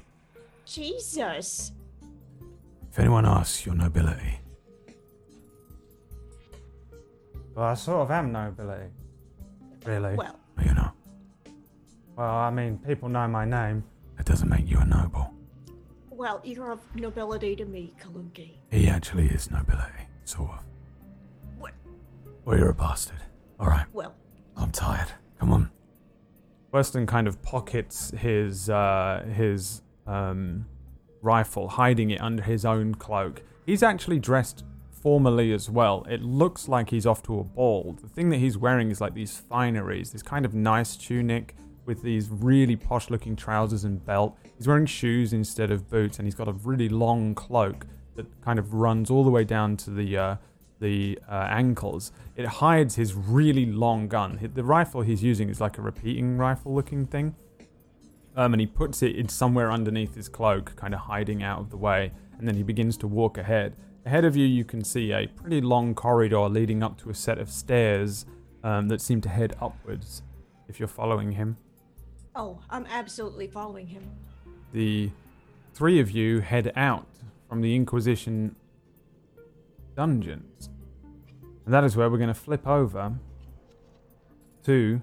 Jesus! 0.65 1.71
If 2.91 2.99
anyone 2.99 3.25
asks 3.25 3.65
your 3.65 3.75
nobility, 3.75 4.39
Well, 7.55 7.65
I 7.65 7.73
sort 7.73 8.01
of 8.01 8.11
am 8.11 8.31
nobility. 8.31 8.89
Really. 9.85 10.15
Well, 10.15 10.39
well, 10.57 10.65
you 10.65 10.73
know, 10.73 10.91
Well, 12.15 12.29
I 12.29 12.49
mean, 12.51 12.77
people 12.79 13.09
know 13.09 13.27
my 13.27 13.45
name. 13.45 13.83
that 14.17 14.25
doesn't 14.25 14.49
make 14.49 14.69
you 14.69 14.77
a 14.79 14.85
noble. 14.85 15.33
well, 16.09 16.39
you're 16.43 16.71
of 16.71 16.79
nobility 16.95 17.55
to 17.55 17.65
me, 17.65 17.93
Kalugi. 17.99 18.51
He 18.69 18.87
actually 18.87 19.25
is 19.27 19.49
nobility, 19.49 20.05
sort 20.23 20.51
of. 20.51 20.63
What? 21.57 21.73
Well, 22.45 22.57
you're 22.59 22.69
a 22.69 22.75
bastard. 22.75 23.17
Alright, 23.59 23.87
Well, 23.93 24.13
I'm 24.55 24.71
tired. 24.71 25.11
Come 25.39 25.51
on. 25.51 25.71
Weston 26.71 27.05
kind 27.07 27.27
of 27.27 27.41
pockets 27.41 28.11
his 28.17 28.69
uh, 28.69 29.25
his 29.35 29.81
um, 30.07 30.65
rifle, 31.21 31.67
hiding 31.69 32.11
it 32.11 32.21
under 32.21 32.43
his 32.43 32.65
own 32.65 32.93
cloak. 32.95 33.41
He's 33.65 33.83
actually 33.83 34.19
dressed 34.19 34.63
formally 35.01 35.51
as 35.51 35.69
well. 35.69 36.05
It 36.09 36.21
looks 36.21 36.67
like 36.67 36.89
he's 36.91 37.05
off 37.05 37.23
to 37.23 37.39
a 37.39 37.43
ball. 37.43 37.97
The 38.01 38.07
thing 38.07 38.29
that 38.29 38.37
he's 38.37 38.57
wearing 38.57 38.91
is 38.91 39.01
like 39.01 39.13
these 39.13 39.41
fineries, 39.51 40.11
this 40.11 40.23
kind 40.23 40.45
of 40.45 40.53
nice 40.53 40.95
tunic 40.95 41.55
with 41.85 42.03
these 42.03 42.29
really 42.29 42.75
posh-looking 42.75 43.35
trousers 43.35 43.83
and 43.83 44.05
belt. 44.05 44.37
He's 44.57 44.67
wearing 44.67 44.85
shoes 44.85 45.33
instead 45.33 45.71
of 45.71 45.89
boots, 45.89 46.19
and 46.19 46.27
he's 46.27 46.35
got 46.35 46.47
a 46.47 46.53
really 46.53 46.89
long 46.89 47.33
cloak 47.33 47.87
that 48.15 48.27
kind 48.41 48.59
of 48.59 48.73
runs 48.73 49.09
all 49.09 49.23
the 49.23 49.31
way 49.31 49.43
down 49.43 49.77
to 49.77 49.89
the 49.89 50.17
uh, 50.17 50.35
the 50.79 51.19
uh, 51.29 51.47
ankles. 51.49 52.11
It 52.35 52.45
hides 52.45 52.95
his 52.95 53.13
really 53.13 53.65
long 53.65 54.07
gun. 54.07 54.51
The 54.53 54.63
rifle 54.63 55.01
he's 55.01 55.23
using 55.23 55.49
is 55.49 55.61
like 55.61 55.77
a 55.77 55.81
repeating 55.81 56.37
rifle 56.37 56.73
looking 56.73 57.05
thing. 57.05 57.35
Um, 58.35 58.53
and 58.53 58.61
he 58.61 58.67
puts 58.67 59.03
it 59.03 59.15
in 59.15 59.27
somewhere 59.27 59.71
underneath 59.71 60.15
his 60.15 60.29
cloak, 60.29 60.75
kind 60.75 60.93
of 60.93 61.01
hiding 61.01 61.43
out 61.43 61.59
of 61.59 61.69
the 61.69 61.77
way, 61.77 62.11
and 62.37 62.47
then 62.47 62.55
he 62.55 62.63
begins 62.63 62.97
to 62.97 63.07
walk 63.07 63.37
ahead. 63.37 63.75
Ahead 64.05 64.25
of 64.25 64.35
you, 64.35 64.45
you 64.45 64.65
can 64.65 64.83
see 64.83 65.11
a 65.11 65.27
pretty 65.27 65.61
long 65.61 65.93
corridor 65.93 66.49
leading 66.49 66.81
up 66.81 66.97
to 67.01 67.11
a 67.11 67.13
set 67.13 67.37
of 67.37 67.49
stairs 67.49 68.25
um, 68.63 68.87
that 68.87 68.99
seem 68.99 69.21
to 69.21 69.29
head 69.29 69.55
upwards. 69.61 70.23
If 70.67 70.79
you're 70.79 70.87
following 70.87 71.33
him, 71.33 71.57
oh, 72.35 72.59
I'm 72.69 72.87
absolutely 72.87 73.47
following 73.47 73.87
him. 73.87 74.03
the 74.73 75.11
three 75.73 75.99
of 75.99 76.09
you 76.09 76.39
head 76.39 76.71
out 76.75 77.05
from 77.47 77.61
the 77.61 77.75
Inquisition 77.75 78.55
dungeons. 79.95 80.69
And 81.65 81.73
that 81.73 81.83
is 81.83 81.95
where 81.95 82.09
we're 82.09 82.17
going 82.17 82.27
to 82.27 82.33
flip 82.33 82.67
over 82.67 83.13
to 84.63 85.01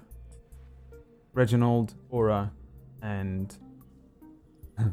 Reginald, 1.33 1.93
Aura, 2.09 2.51
and. 3.01 3.55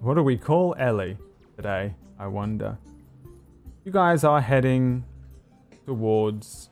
what 0.00 0.14
do 0.14 0.22
we 0.22 0.36
call 0.36 0.74
Ellie 0.78 1.16
today? 1.56 1.94
I 2.18 2.26
wonder. 2.26 2.78
You 3.84 3.92
guys 3.92 4.24
are 4.24 4.40
heading 4.40 5.04
towards 5.86 6.68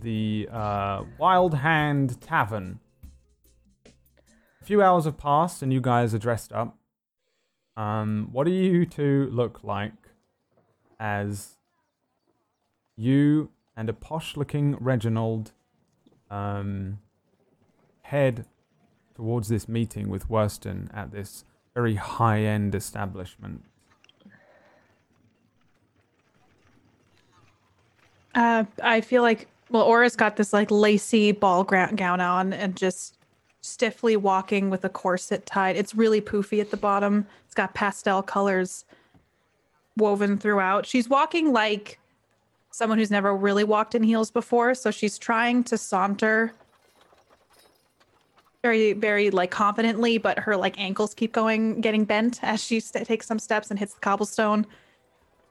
the 0.00 0.48
uh, 0.52 1.02
Wild 1.18 1.54
Hand 1.54 2.20
Tavern. 2.20 2.78
A 3.84 4.64
few 4.64 4.80
hours 4.80 5.06
have 5.06 5.18
passed 5.18 5.60
and 5.60 5.72
you 5.72 5.80
guys 5.80 6.14
are 6.14 6.18
dressed 6.18 6.52
up. 6.52 6.78
Um, 7.76 8.28
what 8.30 8.44
do 8.44 8.52
you 8.52 8.86
two 8.86 9.28
look 9.32 9.64
like 9.64 9.92
as 11.00 11.56
you 12.96 13.50
and 13.76 13.88
a 13.88 13.92
posh 13.92 14.36
looking 14.36 14.76
Reginald 14.76 15.50
um, 16.30 17.00
head 18.02 18.46
towards 19.16 19.48
this 19.48 19.68
meeting 19.68 20.08
with 20.08 20.30
Worston 20.30 20.90
at 20.94 21.10
this 21.10 21.44
very 21.74 21.94
high 21.94 22.40
end 22.40 22.74
establishment? 22.74 23.62
Uh, 28.34 28.64
I 28.82 29.00
feel 29.00 29.22
like 29.22 29.48
well, 29.70 29.82
Aura's 29.82 30.16
got 30.16 30.36
this 30.36 30.52
like 30.52 30.70
lacy 30.70 31.32
ball 31.32 31.64
gown 31.64 32.20
on 32.20 32.52
and 32.52 32.76
just 32.76 33.18
stiffly 33.60 34.16
walking 34.16 34.70
with 34.70 34.84
a 34.84 34.88
corset 34.88 35.46
tied. 35.46 35.76
It's 35.76 35.94
really 35.94 36.20
poofy 36.20 36.60
at 36.60 36.70
the 36.70 36.76
bottom. 36.76 37.26
It's 37.46 37.54
got 37.54 37.74
pastel 37.74 38.22
colors 38.22 38.84
woven 39.96 40.38
throughout. 40.38 40.86
She's 40.86 41.08
walking 41.08 41.52
like 41.52 41.98
someone 42.70 42.98
who's 42.98 43.10
never 43.10 43.34
really 43.34 43.64
walked 43.64 43.94
in 43.94 44.02
heels 44.02 44.30
before, 44.30 44.74
so 44.74 44.90
she's 44.90 45.16
trying 45.16 45.64
to 45.64 45.78
saunter 45.78 46.52
very 48.64 48.94
very 48.94 49.30
like 49.30 49.50
confidently, 49.50 50.16
but 50.16 50.38
her 50.38 50.56
like 50.56 50.80
ankles 50.80 51.12
keep 51.12 51.32
going 51.32 51.82
getting 51.82 52.04
bent 52.06 52.42
as 52.42 52.64
she 52.64 52.80
st- 52.80 53.06
takes 53.06 53.26
some 53.26 53.38
steps 53.38 53.68
and 53.70 53.78
hits 53.78 53.92
the 53.92 54.00
cobblestone 54.00 54.66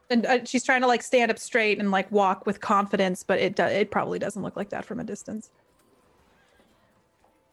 and 0.10 0.26
uh, 0.26 0.44
she's 0.46 0.64
trying 0.64 0.82
to 0.82 0.88
like 0.88 1.02
stand 1.02 1.32
up 1.32 1.40
straight 1.40 1.80
and 1.80 1.92
like 1.92 2.12
walk 2.12 2.46
with 2.46 2.60
confidence, 2.60 3.24
but 3.24 3.40
it 3.40 3.56
do- 3.56 3.64
it 3.64 3.92
probably 3.92 4.20
doesn't 4.20 4.42
look 4.42 4.56
like 4.56 4.70
that 4.70 4.86
from 4.86 5.00
a 5.00 5.04
distance. 5.04 5.52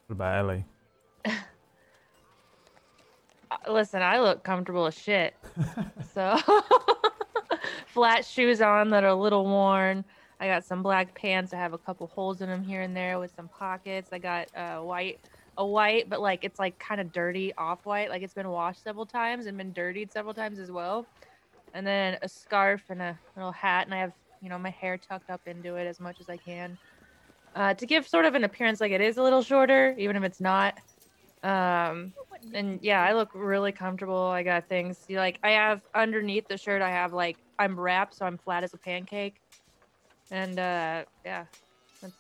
What 0.07 0.15
about 0.15 0.39
Ellie? 0.39 0.65
Uh, 3.53 3.73
Listen, 3.73 4.01
I 4.01 4.21
look 4.21 4.45
comfortable 4.45 4.87
as 4.87 4.97
shit. 4.97 5.35
so 6.15 6.39
flat 7.87 8.25
shoes 8.25 8.61
on 8.61 8.91
that 8.91 9.03
are 9.03 9.09
a 9.09 9.15
little 9.17 9.45
worn. 9.45 10.05
I 10.39 10.47
got 10.47 10.65
some 10.65 10.85
black 10.85 11.13
pants. 11.17 11.53
I 11.53 11.57
have 11.57 11.73
a 11.73 11.79
couple 11.79 12.07
holes 12.07 12.43
in 12.43 12.49
them 12.49 12.63
here 12.63 12.83
and 12.83 12.97
there 12.97 13.19
with 13.19 13.35
some 13.35 13.49
pockets. 13.49 14.11
I 14.13 14.19
got 14.21 14.57
uh, 14.57 14.79
white, 14.83 15.19
a 15.57 15.67
white, 15.67 16.09
but 16.09 16.21
like 16.21 16.45
it's 16.45 16.59
like 16.59 16.79
kind 16.79 17.01
of 17.01 17.13
dirty 17.13 17.53
off 17.57 17.85
white. 17.85 18.11
Like 18.11 18.23
it's 18.23 18.35
been 18.35 18.49
washed 18.49 18.83
several 18.83 19.07
times 19.07 19.47
and 19.47 19.57
been 19.57 19.73
dirtied 19.73 20.13
several 20.13 20.35
times 20.35 20.59
as 20.59 20.71
well. 20.71 21.07
And 21.75 21.87
then 21.87 22.19
a 22.23 22.29
scarf 22.29 22.83
and 22.89 23.01
a 23.01 23.19
little 23.37 23.53
hat. 23.53 23.87
And 23.87 23.95
I 23.95 23.99
have 23.99 24.13
you 24.43 24.49
know, 24.49 24.59
my 24.59 24.71
hair 24.71 24.97
tucked 24.97 25.31
up 25.31 25.41
into 25.47 25.77
it 25.77 25.87
as 25.87 26.01
much 26.01 26.21
as 26.21 26.29
I 26.29 26.37
can. 26.37 26.79
Uh, 27.55 27.75
to 27.75 27.87
give 27.87 28.07
sort 28.07 28.25
of 28.25 28.35
an 28.35 28.45
appearance 28.45 28.81
like 28.81 28.93
it 28.93 29.01
is 29.01 29.17
a 29.19 29.23
little 29.23 29.43
shorter, 29.43 29.95
even 29.99 30.17
if 30.17 30.23
it's 30.23 30.41
not. 30.41 30.79
Um, 31.43 32.13
and 32.55 32.79
yeah, 32.83 33.03
I 33.03 33.13
look 33.13 33.31
really 33.35 33.73
comfortable. 33.73 34.17
I 34.17 34.43
got 34.43 34.69
things 34.69 35.05
you 35.09 35.19
like. 35.19 35.39
I 35.43 35.51
have 35.51 35.83
underneath 35.95 36.49
the 36.49 36.57
shirt. 36.57 36.81
I 36.81 36.91
have 36.91 37.13
like 37.13 37.37
I'm 37.59 37.79
wrapped, 37.79 38.15
so 38.15 38.25
I'm 38.25 38.39
flat 38.39 38.65
as 38.65 38.73
a 38.73 38.79
pancake. 38.79 39.41
And 40.31 40.59
uh, 40.59 41.05
yeah, 41.25 41.45
that's, 42.01 42.15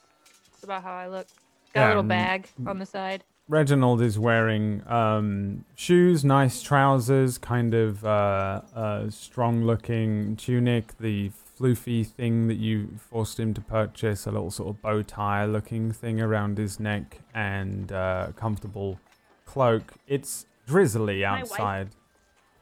that's 0.50 0.64
about 0.64 0.82
how 0.82 0.92
I 0.92 1.08
look. 1.08 1.26
Got 1.74 1.86
a 1.86 1.88
little 1.88 2.02
mm, 2.02 2.08
bag 2.08 2.48
on 2.66 2.78
the 2.78 2.86
side. 2.86 3.24
Reginald 3.48 4.00
is 4.00 4.18
wearing 4.18 4.82
um, 4.88 5.64
shoes, 5.74 6.24
nice 6.24 6.62
trousers, 6.62 7.36
kind 7.36 7.74
of 7.74 8.04
uh, 8.04 8.60
uh, 8.74 9.10
strong-looking 9.10 10.36
tunic, 10.36 10.96
the 10.98 11.32
floofy 11.58 12.06
thing 12.06 12.46
that 12.46 12.58
you 12.58 12.88
forced 12.96 13.40
him 13.40 13.52
to 13.54 13.60
purchase, 13.60 14.26
a 14.26 14.30
little 14.30 14.52
sort 14.52 14.68
of 14.70 14.80
bow 14.82 15.02
tie-looking 15.02 15.90
thing 15.90 16.20
around 16.20 16.58
his 16.58 16.78
neck, 16.78 17.18
and 17.34 17.90
uh, 17.90 18.28
comfortable 18.36 19.00
cloak. 19.46 19.94
It's 20.06 20.46
drizzly 20.66 21.24
outside. 21.24 21.90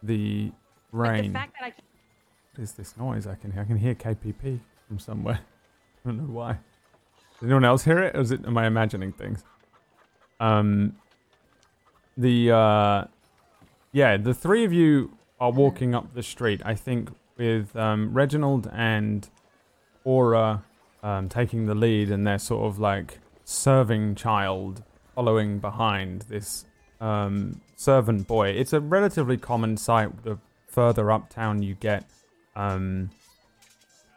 The 0.03 0.53
Like, 0.91 1.11
rain. 1.11 1.33
the 1.33 1.39
fact 1.39 1.55
that 1.61 1.67
I 1.67 1.71
can 1.71 1.85
What 2.55 2.63
is 2.63 2.73
this 2.73 2.97
noise 2.97 3.27
I 3.27 3.35
can 3.35 3.53
hear? 3.53 3.61
I 3.63 3.65
can 3.67 3.77
hear 3.77 3.95
KPP 3.95 4.61
from 4.87 4.99
somewhere. 4.99 5.41
I 6.05 6.09
don't 6.09 6.17
know 6.19 6.33
why. 6.33 6.59
Does 7.41 7.47
anyone 7.47 7.65
else 7.65 7.85
hear 7.85 7.99
it, 7.99 8.17
or 8.17 8.21
is 8.21 8.31
it? 8.31 8.45
Am 8.45 8.57
I 8.59 8.67
imagining 8.67 9.13
things? 9.13 9.45
Um. 10.41 10.97
The 12.17 12.51
uh, 12.51 13.05
yeah, 13.93 14.17
the 14.17 14.35
three 14.35 14.65
of 14.65 14.73
you 14.73 15.17
are 15.39 15.53
walking 15.53 15.95
up 15.95 16.15
the 16.15 16.23
street. 16.25 16.61
I 16.65 16.75
think 16.75 17.11
with 17.37 17.77
um, 17.77 18.13
Reginald 18.13 18.69
and 18.73 19.29
Aura 20.03 20.65
um, 21.05 21.29
taking 21.29 21.67
the 21.67 21.77
lead, 21.77 22.11
and 22.11 22.27
their 22.27 22.41
sort 22.41 22.67
of 22.67 22.81
like 22.81 23.21
serving 23.45 24.17
child 24.17 24.83
following 25.15 25.61
behind 25.61 26.23
this 26.23 26.65
um, 27.01 27.61
servant 27.77 28.27
boy. 28.27 28.49
It's 28.49 28.73
a 28.73 28.81
relatively 28.81 29.37
common 29.37 29.77
sight. 29.77 30.25
The 30.25 30.39
further 30.67 31.13
uptown 31.13 31.63
you 31.63 31.75
get, 31.75 32.05
um, 32.57 33.11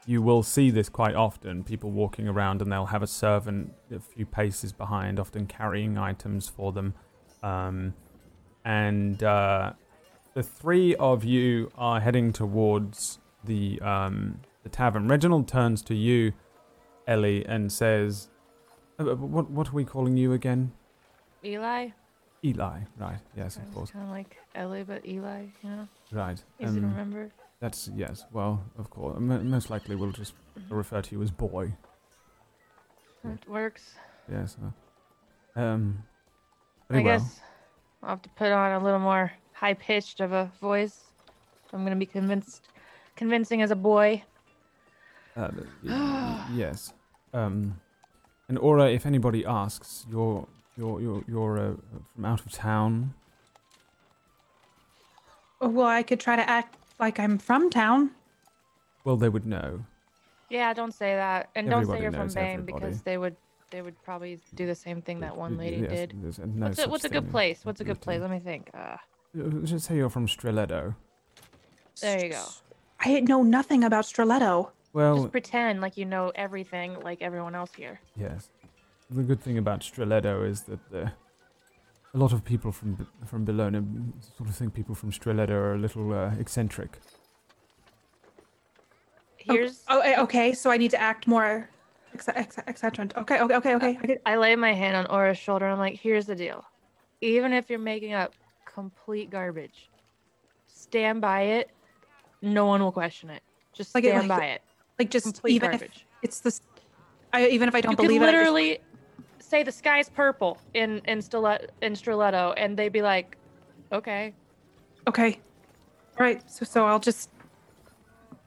you 0.05 0.21
will 0.21 0.43
see 0.43 0.71
this 0.71 0.89
quite 0.89 1.15
often. 1.15 1.63
People 1.63 1.91
walking 1.91 2.27
around 2.27 2.61
and 2.61 2.71
they'll 2.71 2.87
have 2.87 3.03
a 3.03 3.07
servant 3.07 3.73
a 3.91 3.99
few 3.99 4.25
paces 4.25 4.71
behind, 4.73 5.19
often 5.19 5.45
carrying 5.45 5.97
items 5.97 6.47
for 6.49 6.71
them. 6.71 6.93
Um, 7.43 7.93
and 8.65 9.23
uh, 9.23 9.73
the 10.33 10.43
three 10.43 10.95
of 10.95 11.23
you 11.23 11.71
are 11.77 11.99
heading 11.99 12.31
towards 12.33 13.19
the 13.43 13.79
um, 13.81 14.39
the 14.63 14.69
tavern. 14.69 15.07
Reginald 15.07 15.47
turns 15.47 15.81
to 15.83 15.95
you, 15.95 16.33
Ellie, 17.07 17.43
and 17.45 17.71
says, 17.71 18.29
uh, 18.99 19.11
uh, 19.11 19.15
"What 19.15 19.49
what 19.49 19.69
are 19.69 19.73
we 19.73 19.83
calling 19.85 20.17
you 20.17 20.33
again?" 20.33 20.71
Eli. 21.43 21.89
Eli. 22.43 22.79
Right. 22.97 23.19
Yes, 23.35 23.57
of 23.57 23.71
course. 23.73 23.91
Kind 23.91 24.05
of 24.05 24.11
like 24.11 24.37
Ellie, 24.55 24.83
but 24.83 25.05
Eli. 25.05 25.45
You 25.63 25.69
know, 25.69 25.87
Right. 26.11 26.43
easy 26.59 26.79
to 26.79 26.85
Um, 26.85 26.91
remember. 26.91 27.31
That's 27.61 27.89
yes. 27.95 28.25
Well, 28.33 28.63
of 28.77 28.89
course. 28.89 29.15
M- 29.17 29.49
most 29.49 29.69
likely, 29.69 29.95
we'll 29.95 30.11
just 30.11 30.33
refer 30.69 31.01
to 31.01 31.15
you 31.15 31.21
as 31.21 31.29
boy. 31.31 31.71
It 33.23 33.47
works. 33.47 33.93
Yes. 34.29 34.57
Uh, 35.55 35.59
um. 35.59 36.03
I 36.89 36.95
well. 36.95 37.03
guess 37.03 37.39
I'll 38.01 38.09
have 38.09 38.21
to 38.23 38.29
put 38.29 38.51
on 38.51 38.81
a 38.81 38.83
little 38.83 38.99
more 38.99 39.31
high 39.53 39.75
pitched 39.75 40.19
of 40.21 40.31
a 40.33 40.51
voice. 40.59 41.03
I'm 41.71 41.83
gonna 41.83 41.95
be 41.95 42.07
convinced, 42.07 42.67
convincing 43.15 43.61
as 43.61 43.69
a 43.71 43.75
boy. 43.75 44.23
Uh, 45.37 45.49
y- 45.55 45.63
y- 45.83 46.47
yes. 46.55 46.93
Um. 47.33 47.79
And 48.49 48.57
Aura, 48.57 48.89
if 48.89 49.05
anybody 49.05 49.45
asks, 49.45 50.07
you're 50.09 50.47
you're 50.75 50.99
you're 50.99 51.23
you're 51.27 51.57
uh, 51.59 51.73
from 52.15 52.25
out 52.25 52.39
of 52.41 52.51
town. 52.51 53.13
Well, 55.61 55.85
I 55.85 56.01
could 56.01 56.19
try 56.19 56.35
to 56.35 56.49
act 56.49 56.75
like 57.01 57.19
I'm 57.19 57.37
from 57.37 57.69
town. 57.69 58.11
Well, 59.03 59.17
they 59.17 59.27
would 59.29 59.45
know. 59.45 59.83
Yeah, 60.49 60.73
don't 60.73 60.93
say 60.93 61.15
that, 61.15 61.49
and 61.55 61.69
don't 61.69 61.85
say 61.85 62.01
you're 62.01 62.11
from 62.11 62.21
knows 62.27 62.35
Bane 62.35 62.59
everybody. 62.59 62.85
because 62.85 63.01
they 63.01 63.17
would 63.17 63.35
they 63.71 63.81
would 63.81 64.01
probably 64.03 64.37
do 64.53 64.67
the 64.67 64.75
same 64.75 65.01
thing 65.01 65.21
that 65.21 65.35
one 65.35 65.57
lady 65.57 65.77
yes, 65.77 65.89
did. 65.89 66.13
there's 66.21 66.39
no 66.39 66.45
what's 66.67 66.77
a, 66.77 66.81
such 66.83 66.89
what's 66.89 67.05
a 67.05 67.09
thing 67.09 67.21
good 67.21 67.31
place? 67.31 67.59
What's 67.63 67.81
a 67.81 67.83
good 67.85 68.01
place? 68.01 68.21
Let 68.21 68.29
me 68.31 68.39
think. 68.39 68.69
Uh, 68.73 68.97
Uh, 69.33 69.63
Just 69.63 69.85
say 69.87 69.95
you're 69.95 70.09
from 70.09 70.27
Streletto. 70.27 70.95
there 72.01 72.25
you 72.25 72.31
go. 72.31 72.45
I 72.99 73.21
know 73.21 73.43
nothing 73.43 73.83
about 73.85 74.03
Streletto. 74.05 74.71
Well, 74.93 75.15
Just 75.19 75.31
pretend 75.31 75.79
like 75.79 75.95
you 75.97 76.05
know 76.05 76.33
everything, 76.35 76.99
like 76.99 77.21
everyone 77.21 77.55
else 77.55 77.73
here. 77.73 78.01
Yes. 78.17 78.49
The 79.09 79.23
good 79.23 79.41
thing 79.41 79.57
about 79.57 79.79
Streletto 79.81 80.45
is 80.45 80.63
that 80.63 80.79
uh, 80.93 81.09
a 82.13 82.17
lot 82.17 82.33
of 82.33 82.43
people 82.43 82.71
from 82.71 83.07
from 83.25 83.45
Bologna 83.45 83.81
sort 84.37 84.49
of 84.49 84.55
think 84.55 84.73
people 84.73 84.95
from 84.95 85.11
Streletto 85.11 85.51
are 85.51 85.75
a 85.75 85.77
little 85.77 86.13
uh, 86.13 86.31
eccentric. 86.39 86.99
Here's 89.37 89.83
Oh, 89.89 89.99
eh, 90.01 90.21
okay. 90.21 90.53
So 90.53 90.69
I 90.69 90.77
need 90.77 90.91
to 90.91 91.01
act 91.01 91.27
more 91.27 91.69
ex- 92.13 92.27
ex- 92.29 92.57
eccentric. 92.67 93.17
Okay, 93.17 93.39
okay, 93.41 93.55
okay, 93.55 93.75
okay. 93.75 93.97
I 94.01 94.05
get, 94.05 94.21
I 94.25 94.35
lay 94.35 94.55
my 94.55 94.73
hand 94.73 94.95
on 94.95 95.05
Aura's 95.07 95.37
shoulder. 95.37 95.65
I'm 95.67 95.79
like, 95.79 95.95
here's 95.99 96.25
the 96.27 96.35
deal. 96.35 96.63
Even 97.21 97.53
if 97.53 97.69
you're 97.69 97.79
making 97.79 98.13
up 98.13 98.33
complete 98.65 99.29
garbage, 99.29 99.89
stand 100.67 101.21
by 101.21 101.41
it. 101.41 101.71
No 102.41 102.65
one 102.65 102.81
will 102.81 102.91
question 102.91 103.29
it. 103.29 103.41
Just 103.73 103.95
Like 103.95 104.03
it- 104.03 104.09
stand 104.09 104.27
like- 104.27 104.39
by 104.39 104.45
it. 104.47 104.61
like 104.99 105.09
just 105.09 105.25
Complete 105.25 105.53
even 105.55 105.71
if 105.73 105.79
garbage. 105.79 106.05
it's 106.21 106.39
this, 106.41 106.61
I 107.33 107.47
even 107.47 107.67
if 107.67 107.73
I 107.75 107.81
don't 107.81 107.91
you 107.93 107.97
could 107.97 108.03
believe 108.03 108.21
it, 108.21 108.25
I 108.25 108.31
just- 108.31 108.37
literally 108.37 108.79
say 109.51 109.63
the 109.63 109.71
sky's 109.71 110.09
purple 110.09 110.57
in 110.73 111.01
in, 111.05 111.19
Stilet- 111.19 111.69
in 111.81 111.95
Stiletto, 111.95 112.53
and 112.57 112.75
they'd 112.77 112.93
be 112.93 113.01
like, 113.01 113.37
okay. 113.91 114.33
okay, 115.07 115.39
all 116.17 116.25
right. 116.25 116.41
So 116.49 116.65
so 116.65 116.85
I'll 116.85 116.99
just 116.99 117.29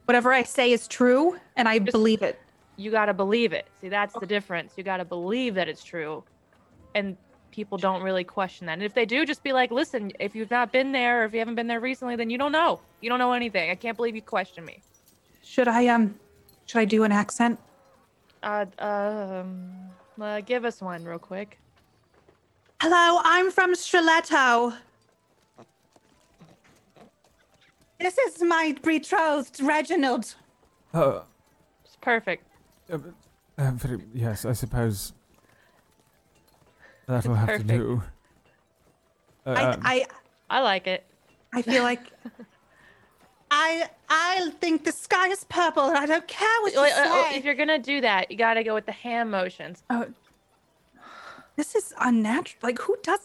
whatever 0.06 0.32
I 0.32 0.42
say 0.42 0.72
is 0.72 0.88
true, 0.88 1.36
and 1.56 1.68
I 1.68 1.78
Just- 1.78 1.92
believe 1.92 2.22
it. 2.22 2.40
You 2.76 2.90
gotta 2.90 3.14
believe 3.14 3.52
it. 3.52 3.66
See, 3.80 3.88
that's 3.88 4.14
the 4.18 4.26
difference. 4.26 4.72
You 4.76 4.82
gotta 4.82 5.04
believe 5.04 5.54
that 5.54 5.68
it's 5.68 5.84
true, 5.84 6.24
and 6.96 7.16
people 7.52 7.78
don't 7.78 8.02
really 8.02 8.24
question 8.24 8.66
that. 8.66 8.72
And 8.72 8.82
if 8.82 8.94
they 8.94 9.06
do, 9.06 9.24
just 9.24 9.44
be 9.44 9.52
like, 9.52 9.70
listen, 9.70 10.10
if 10.18 10.34
you've 10.34 10.50
not 10.50 10.72
been 10.72 10.90
there, 10.90 11.22
or 11.22 11.24
if 11.26 11.32
you 11.32 11.38
haven't 11.38 11.54
been 11.54 11.68
there 11.68 11.78
recently, 11.78 12.16
then 12.16 12.30
you 12.30 12.38
don't 12.38 12.50
know. 12.50 12.80
You 13.00 13.10
don't 13.10 13.20
know 13.20 13.32
anything. 13.32 13.70
I 13.70 13.76
can't 13.76 13.96
believe 13.96 14.16
you 14.16 14.22
question 14.22 14.64
me. 14.64 14.80
Should 15.44 15.68
I 15.68 15.86
um, 15.86 16.18
should 16.66 16.78
I 16.80 16.84
do 16.84 17.04
an 17.04 17.12
accent? 17.12 17.60
Uh, 18.42 18.66
um, 18.80 19.70
uh, 20.20 20.40
give 20.40 20.64
us 20.64 20.80
one 20.80 21.04
real 21.04 21.18
quick. 21.18 21.58
Hello, 22.80 23.20
I'm 23.24 23.50
from 23.50 23.74
Stiletto. 23.74 24.74
This 27.98 28.18
is 28.18 28.42
my 28.42 28.74
betrothed, 28.82 29.60
Reginald. 29.62 30.34
Oh, 30.92 31.24
It's 31.84 31.96
perfect. 31.96 32.44
uh, 32.92 32.98
uh, 33.56 33.70
very, 33.72 34.02
yes, 34.12 34.44
I 34.44 34.52
suppose 34.52 35.12
that'll 37.06 37.34
have 37.34 37.48
Perfect. 37.48 37.68
to 37.68 37.76
do. 37.78 38.02
Uh, 39.46 39.50
um, 39.50 39.80
I, 39.84 40.04
I, 40.50 40.58
I 40.58 40.60
like 40.60 40.86
it. 40.86 41.04
I 41.52 41.62
feel 41.62 41.82
like 41.82 42.00
I, 43.50 43.88
I 44.08 44.50
think 44.60 44.84
the 44.84 44.92
sky 44.92 45.28
is 45.28 45.44
purple, 45.44 45.84
and 45.84 45.96
I 45.96 46.06
don't 46.06 46.26
care 46.26 46.48
what 46.62 46.72
you 46.72 46.80
Wait, 46.80 46.92
oh, 46.96 47.28
say. 47.30 47.36
if 47.38 47.44
you're 47.44 47.54
gonna 47.54 47.78
do 47.78 48.00
that, 48.00 48.30
you 48.30 48.36
gotta 48.36 48.64
go 48.64 48.74
with 48.74 48.86
the 48.86 48.92
hand 48.92 49.30
motions. 49.30 49.82
Oh, 49.90 50.06
this 51.56 51.74
is 51.74 51.94
unnatural. 52.00 52.58
Like, 52.62 52.78
who 52.80 52.96
does? 53.02 53.20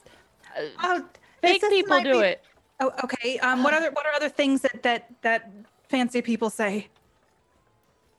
Uh, 0.58 0.62
Oh, 0.84 1.04
Fake 1.42 1.62
this 1.62 1.70
people 1.70 1.98
might 1.98 2.04
do 2.04 2.14
be- 2.22 2.28
it. 2.28 2.44
Oh, 2.82 2.92
okay. 3.04 3.40
Um, 3.40 3.64
what 3.64 3.74
other 3.74 3.92
what 3.92 4.06
are 4.06 4.14
other 4.14 4.30
things 4.30 4.62
that 4.62 4.84
that 4.84 5.10
that 5.22 5.50
fancy 5.90 6.22
people 6.22 6.50
say? 6.50 6.88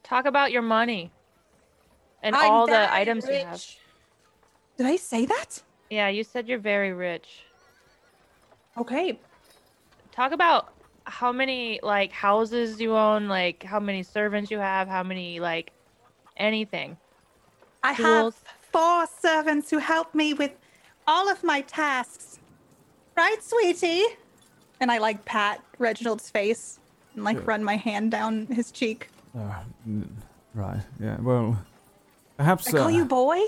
Talk 0.03 0.25
about 0.27 0.51
your 0.53 0.63
money 0.63 1.13
and 2.23 2.35
I'm 2.35 2.51
all 2.51 2.67
the 2.67 2.73
very 2.73 2.87
items 2.89 3.27
you 3.27 3.35
have. 3.35 3.53
rich. 3.53 3.79
Did 4.77 4.87
I 4.87 4.97
say 4.97 5.27
that? 5.27 5.63
Yeah, 5.91 6.09
you 6.09 6.25
said 6.25 6.49
you're 6.49 6.59
very 6.59 6.93
rich. 6.93 7.45
Okay. 8.77 9.19
Talk 10.13 10.33
about 10.33 10.73
how 11.05 11.33
many 11.33 11.81
like 11.83 12.13
houses 12.13 12.81
you 12.81 12.97
own, 12.97 13.29
like 13.29 13.63
how 13.63 13.81
many 13.81 14.03
servants 14.03 14.51
you 14.51 14.59
have, 14.59 14.89
how 14.89 15.03
many 15.03 15.41
like 15.41 15.73
anything. 16.37 16.97
I 17.83 17.95
Tools. 17.95 18.35
have 18.35 18.55
four 18.73 19.07
servants 19.21 19.71
who 19.71 19.79
help 19.79 20.15
me 20.15 20.35
with 20.35 20.53
all 21.07 21.31
of 21.31 21.43
my 21.43 21.63
tasks. 21.63 22.39
Right, 23.17 23.43
sweetie? 23.43 24.05
And 24.81 24.91
I 24.91 24.99
like 24.99 25.25
pat 25.25 25.63
Reginald's 25.79 26.31
face 26.31 26.79
and 27.15 27.25
like 27.25 27.37
Sure. 27.37 27.45
run 27.45 27.65
my 27.65 27.77
hand 27.77 28.11
down 28.11 28.47
his 28.47 28.71
cheek. 28.71 29.09
uh, 29.37 29.63
right. 30.55 30.81
Yeah. 30.99 31.17
Well, 31.21 31.59
perhaps. 32.37 32.69
I 32.69 32.73
call 32.73 32.87
uh, 32.87 32.89
you 32.91 33.05
boy? 33.05 33.39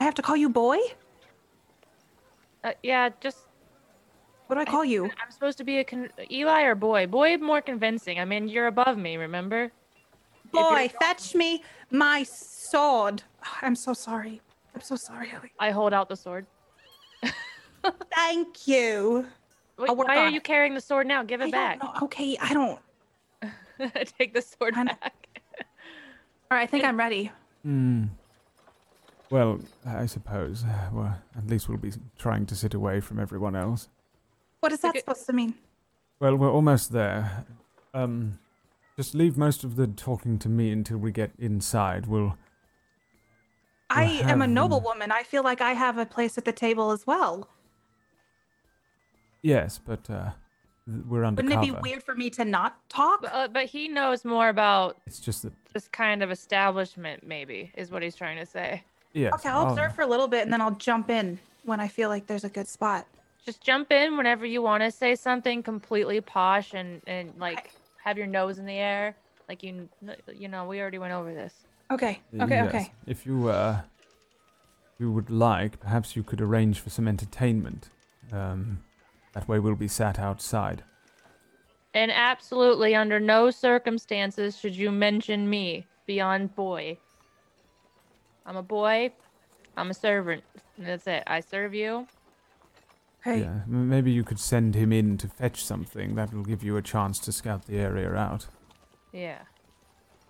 I 0.00 0.04
have 0.04 0.14
to 0.14 0.22
call 0.22 0.36
you 0.36 0.48
boy? 0.48 0.78
Uh, 2.64 2.72
yeah, 2.82 3.10
just 3.20 3.38
What 4.48 4.54
do 4.56 4.60
I 4.62 4.64
call 4.64 4.84
you? 4.84 5.04
I'm 5.04 5.30
supposed 5.30 5.58
to 5.58 5.64
be 5.64 5.78
a 5.78 5.84
con- 5.84 6.08
Eli 6.30 6.62
or 6.62 6.74
boy. 6.74 7.06
Boy 7.06 7.36
more 7.36 7.60
convincing. 7.60 8.18
I 8.18 8.24
mean, 8.24 8.48
you're 8.48 8.66
above 8.66 8.96
me, 8.98 9.16
remember? 9.16 9.70
boy, 10.50 10.90
fetch 11.00 11.34
me 11.34 11.62
my 11.90 12.22
sword. 12.22 13.22
I'm 13.62 13.76
so 13.76 13.92
sorry. 13.92 14.40
I'm 14.74 14.80
so 14.80 14.96
sorry, 14.96 15.30
Ellie. 15.32 15.52
I 15.58 15.70
hold 15.70 15.92
out 15.92 16.08
the 16.08 16.16
sword. 16.16 16.46
Thank 18.14 18.66
you. 18.66 19.26
Wait, 19.78 19.90
I'll 19.90 19.96
work 19.96 20.08
why 20.08 20.16
are 20.16 20.26
on 20.26 20.34
you 20.34 20.40
carrying 20.40 20.74
the 20.74 20.80
sword 20.80 21.06
now? 21.06 21.22
Give 21.22 21.40
I 21.42 21.46
it 21.46 21.52
back. 21.52 21.80
don't 21.80 21.94
know. 21.94 22.00
Okay, 22.04 22.36
I 22.40 22.52
don't. 22.54 22.80
Take 24.18 24.32
the 24.34 24.42
sword 24.42 24.74
Kinda- 24.74 24.96
back. 25.00 25.14
All 26.50 26.56
right, 26.56 26.62
I 26.62 26.66
think 26.66 26.84
I'm 26.84 26.96
ready. 26.98 27.30
Hmm. 27.62 28.04
Well, 29.30 29.60
I 29.86 30.06
suppose. 30.06 30.64
Well, 30.92 31.18
at 31.36 31.46
least 31.46 31.68
we'll 31.68 31.76
be 31.76 31.92
trying 32.18 32.46
to 32.46 32.56
sit 32.56 32.72
away 32.72 33.00
from 33.00 33.20
everyone 33.20 33.54
else. 33.54 33.88
What 34.60 34.72
is 34.72 34.80
that 34.80 34.90
Okay. 34.90 35.00
supposed 35.00 35.26
to 35.26 35.32
mean? 35.32 35.54
Well, 36.20 36.36
we're 36.36 36.50
almost 36.50 36.92
there. 36.92 37.44
Um, 37.94 38.38
just 38.96 39.14
leave 39.14 39.36
most 39.36 39.62
of 39.64 39.76
the 39.76 39.86
talking 39.86 40.38
to 40.40 40.48
me 40.48 40.72
until 40.72 40.98
we 40.98 41.12
get 41.12 41.30
inside. 41.38 42.06
We'll. 42.06 42.36
I 43.90 44.04
am 44.04 44.42
a 44.42 44.44
have, 44.44 44.50
noble 44.50 44.78
um, 44.78 44.84
woman. 44.84 45.12
I 45.12 45.22
feel 45.22 45.42
like 45.42 45.60
I 45.60 45.72
have 45.72 45.96
a 45.96 46.04
place 46.04 46.36
at 46.36 46.44
the 46.44 46.52
table 46.52 46.90
as 46.90 47.06
well. 47.06 47.48
Yes, 49.40 49.78
but 49.82 50.10
uh, 50.10 50.30
we're 51.08 51.24
undercover. 51.24 51.56
Wouldn't 51.60 51.76
it 51.78 51.82
be 51.82 51.90
weird 51.90 52.02
for 52.02 52.14
me 52.14 52.28
to 52.30 52.44
not 52.44 52.76
talk? 52.88 53.22
But, 53.22 53.32
uh, 53.32 53.48
but 53.48 53.66
he 53.66 53.88
knows 53.88 54.24
more 54.24 54.48
about 54.48 54.96
It's 55.06 55.20
just 55.20 55.42
that. 55.44 55.52
this 55.72 55.86
kind 55.88 56.22
of 56.22 56.30
establishment, 56.30 57.24
maybe, 57.24 57.72
is 57.76 57.90
what 57.90 58.02
he's 58.02 58.16
trying 58.16 58.36
to 58.38 58.46
say. 58.46 58.82
Yes. 59.12 59.32
Okay, 59.34 59.48
I'll 59.48 59.70
observe 59.70 59.94
for 59.94 60.02
a 60.02 60.06
little 60.06 60.28
bit 60.28 60.42
and 60.42 60.52
then 60.52 60.60
I'll 60.60 60.72
jump 60.72 61.08
in 61.08 61.38
when 61.64 61.80
I 61.80 61.88
feel 61.88 62.08
like 62.08 62.26
there's 62.26 62.44
a 62.44 62.48
good 62.48 62.68
spot. 62.68 63.06
Just 63.48 63.62
jump 63.62 63.90
in 63.90 64.18
whenever 64.18 64.44
you 64.44 64.60
want 64.60 64.82
to 64.82 64.90
say 64.90 65.14
something 65.14 65.62
completely 65.62 66.20
posh 66.20 66.74
and, 66.74 67.00
and 67.06 67.32
like 67.38 67.70
have 68.04 68.18
your 68.18 68.26
nose 68.26 68.58
in 68.58 68.66
the 68.66 68.74
air. 68.74 69.16
Like 69.48 69.62
you, 69.62 69.88
you 70.36 70.48
know, 70.48 70.66
we 70.66 70.82
already 70.82 70.98
went 70.98 71.14
over 71.14 71.32
this. 71.32 71.54
Okay, 71.90 72.20
Uh, 72.38 72.44
okay, 72.44 72.56
yes. 72.56 72.68
okay. 72.68 72.92
If 73.06 73.24
you 73.24 73.48
uh, 73.48 73.80
you 74.98 75.10
would 75.10 75.30
like, 75.30 75.80
perhaps 75.80 76.14
you 76.14 76.22
could 76.22 76.42
arrange 76.42 76.80
for 76.80 76.90
some 76.90 77.08
entertainment. 77.08 77.88
Um, 78.30 78.84
that 79.32 79.48
way 79.48 79.58
we'll 79.58 79.76
be 79.76 79.88
sat 79.88 80.18
outside. 80.18 80.84
And 81.94 82.10
absolutely, 82.12 82.94
under 82.94 83.18
no 83.18 83.50
circumstances 83.50 84.58
should 84.58 84.76
you 84.76 84.90
mention 84.90 85.48
me 85.48 85.86
beyond 86.04 86.54
boy. 86.54 86.98
I'm 88.44 88.58
a 88.58 88.62
boy. 88.62 89.10
I'm 89.74 89.88
a 89.88 89.94
servant. 89.94 90.44
That's 90.76 91.06
it. 91.06 91.22
I 91.26 91.40
serve 91.40 91.72
you. 91.72 92.06
Okay. 93.28 93.40
Yeah, 93.40 93.60
m- 93.66 93.88
maybe 93.88 94.10
you 94.10 94.24
could 94.24 94.38
send 94.38 94.74
him 94.74 94.92
in 94.92 95.18
to 95.18 95.28
fetch 95.28 95.62
something. 95.64 96.14
That 96.14 96.32
will 96.32 96.44
give 96.44 96.62
you 96.62 96.76
a 96.76 96.82
chance 96.82 97.18
to 97.20 97.32
scout 97.32 97.66
the 97.66 97.78
area 97.78 98.12
out. 98.14 98.46
Yeah, 99.12 99.38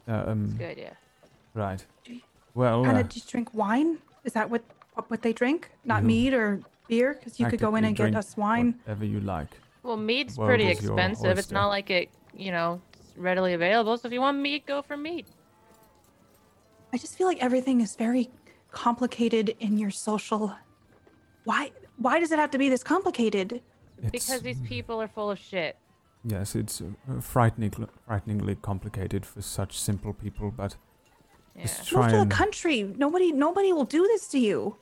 Uh, 0.06 0.24
um, 0.28 0.54
good. 0.58 0.70
idea. 0.70 0.96
right. 1.54 1.84
Do 2.04 2.14
you- 2.14 2.20
Well, 2.54 2.84
Kind 2.84 2.96
uh, 2.96 3.00
of 3.00 3.08
just 3.08 3.28
drink 3.30 3.52
wine? 3.54 3.98
Is 4.24 4.32
that 4.32 4.50
what 4.50 4.62
what, 4.94 5.10
what 5.10 5.22
they 5.22 5.32
drink? 5.32 5.70
Not 5.84 6.02
You 6.02 6.08
mead 6.08 6.34
or 6.34 6.60
beer? 6.88 7.14
Because 7.14 7.38
you 7.38 7.46
could 7.46 7.60
go 7.60 7.68
in 7.76 7.82
practically 7.82 7.88
and 7.88 7.96
get 7.96 8.02
drink 8.02 8.16
us 8.16 8.36
wine. 8.36 8.74
whatever 8.84 9.04
you 9.04 9.20
like. 9.20 9.48
Well, 9.84 9.96
meat's 9.96 10.36
world 10.36 10.48
pretty 10.48 10.64
is 10.70 10.82
your 10.82 10.92
expensive. 10.94 11.38
It's 11.38 11.46
oyster. 11.48 11.54
not 11.54 11.68
like 11.68 11.88
it, 11.90 12.08
you 12.34 12.50
know, 12.50 12.80
it's 12.94 13.16
readily 13.16 13.54
available. 13.54 13.96
So 13.96 14.08
if 14.08 14.12
you 14.12 14.20
want 14.20 14.38
meat, 14.38 14.66
go 14.66 14.82
for 14.82 14.96
meat. 14.96 15.26
I 16.92 16.96
just 16.98 17.16
feel 17.16 17.26
like 17.28 17.38
everything 17.42 17.80
is 17.80 17.94
very 17.94 18.28
complicated 18.72 19.54
in 19.60 19.78
your 19.78 19.90
social. 19.92 20.56
Why? 21.44 21.70
Why 21.98 22.18
does 22.20 22.30
it 22.32 22.38
have 22.38 22.50
to 22.52 22.58
be 22.58 22.68
this 22.68 22.82
complicated? 22.84 23.60
It's, 24.00 24.10
Because 24.12 24.42
these 24.42 24.60
people 24.60 25.00
are 25.02 25.08
full 25.08 25.30
of 25.30 25.38
shit. 25.38 25.76
yes, 26.24 26.54
it's 26.54 26.80
uh, 26.80 27.20
frightening, 27.20 27.72
frighteningly 28.06 28.54
complicated 28.62 29.26
for 29.26 29.42
such 29.42 29.78
simple 29.78 30.12
people. 30.14 30.50
But 30.50 30.76
Yeah. 31.56 31.62
just 31.62 31.78
Move 31.80 31.88
try 31.88 32.10
to 32.12 32.24
the 32.24 32.34
country. 32.34 32.82
Nobody, 33.04 33.32
nobody 33.32 33.72
will 33.72 33.84
do 33.98 34.02
this 34.06 34.28
to 34.28 34.38
you. 34.38 34.76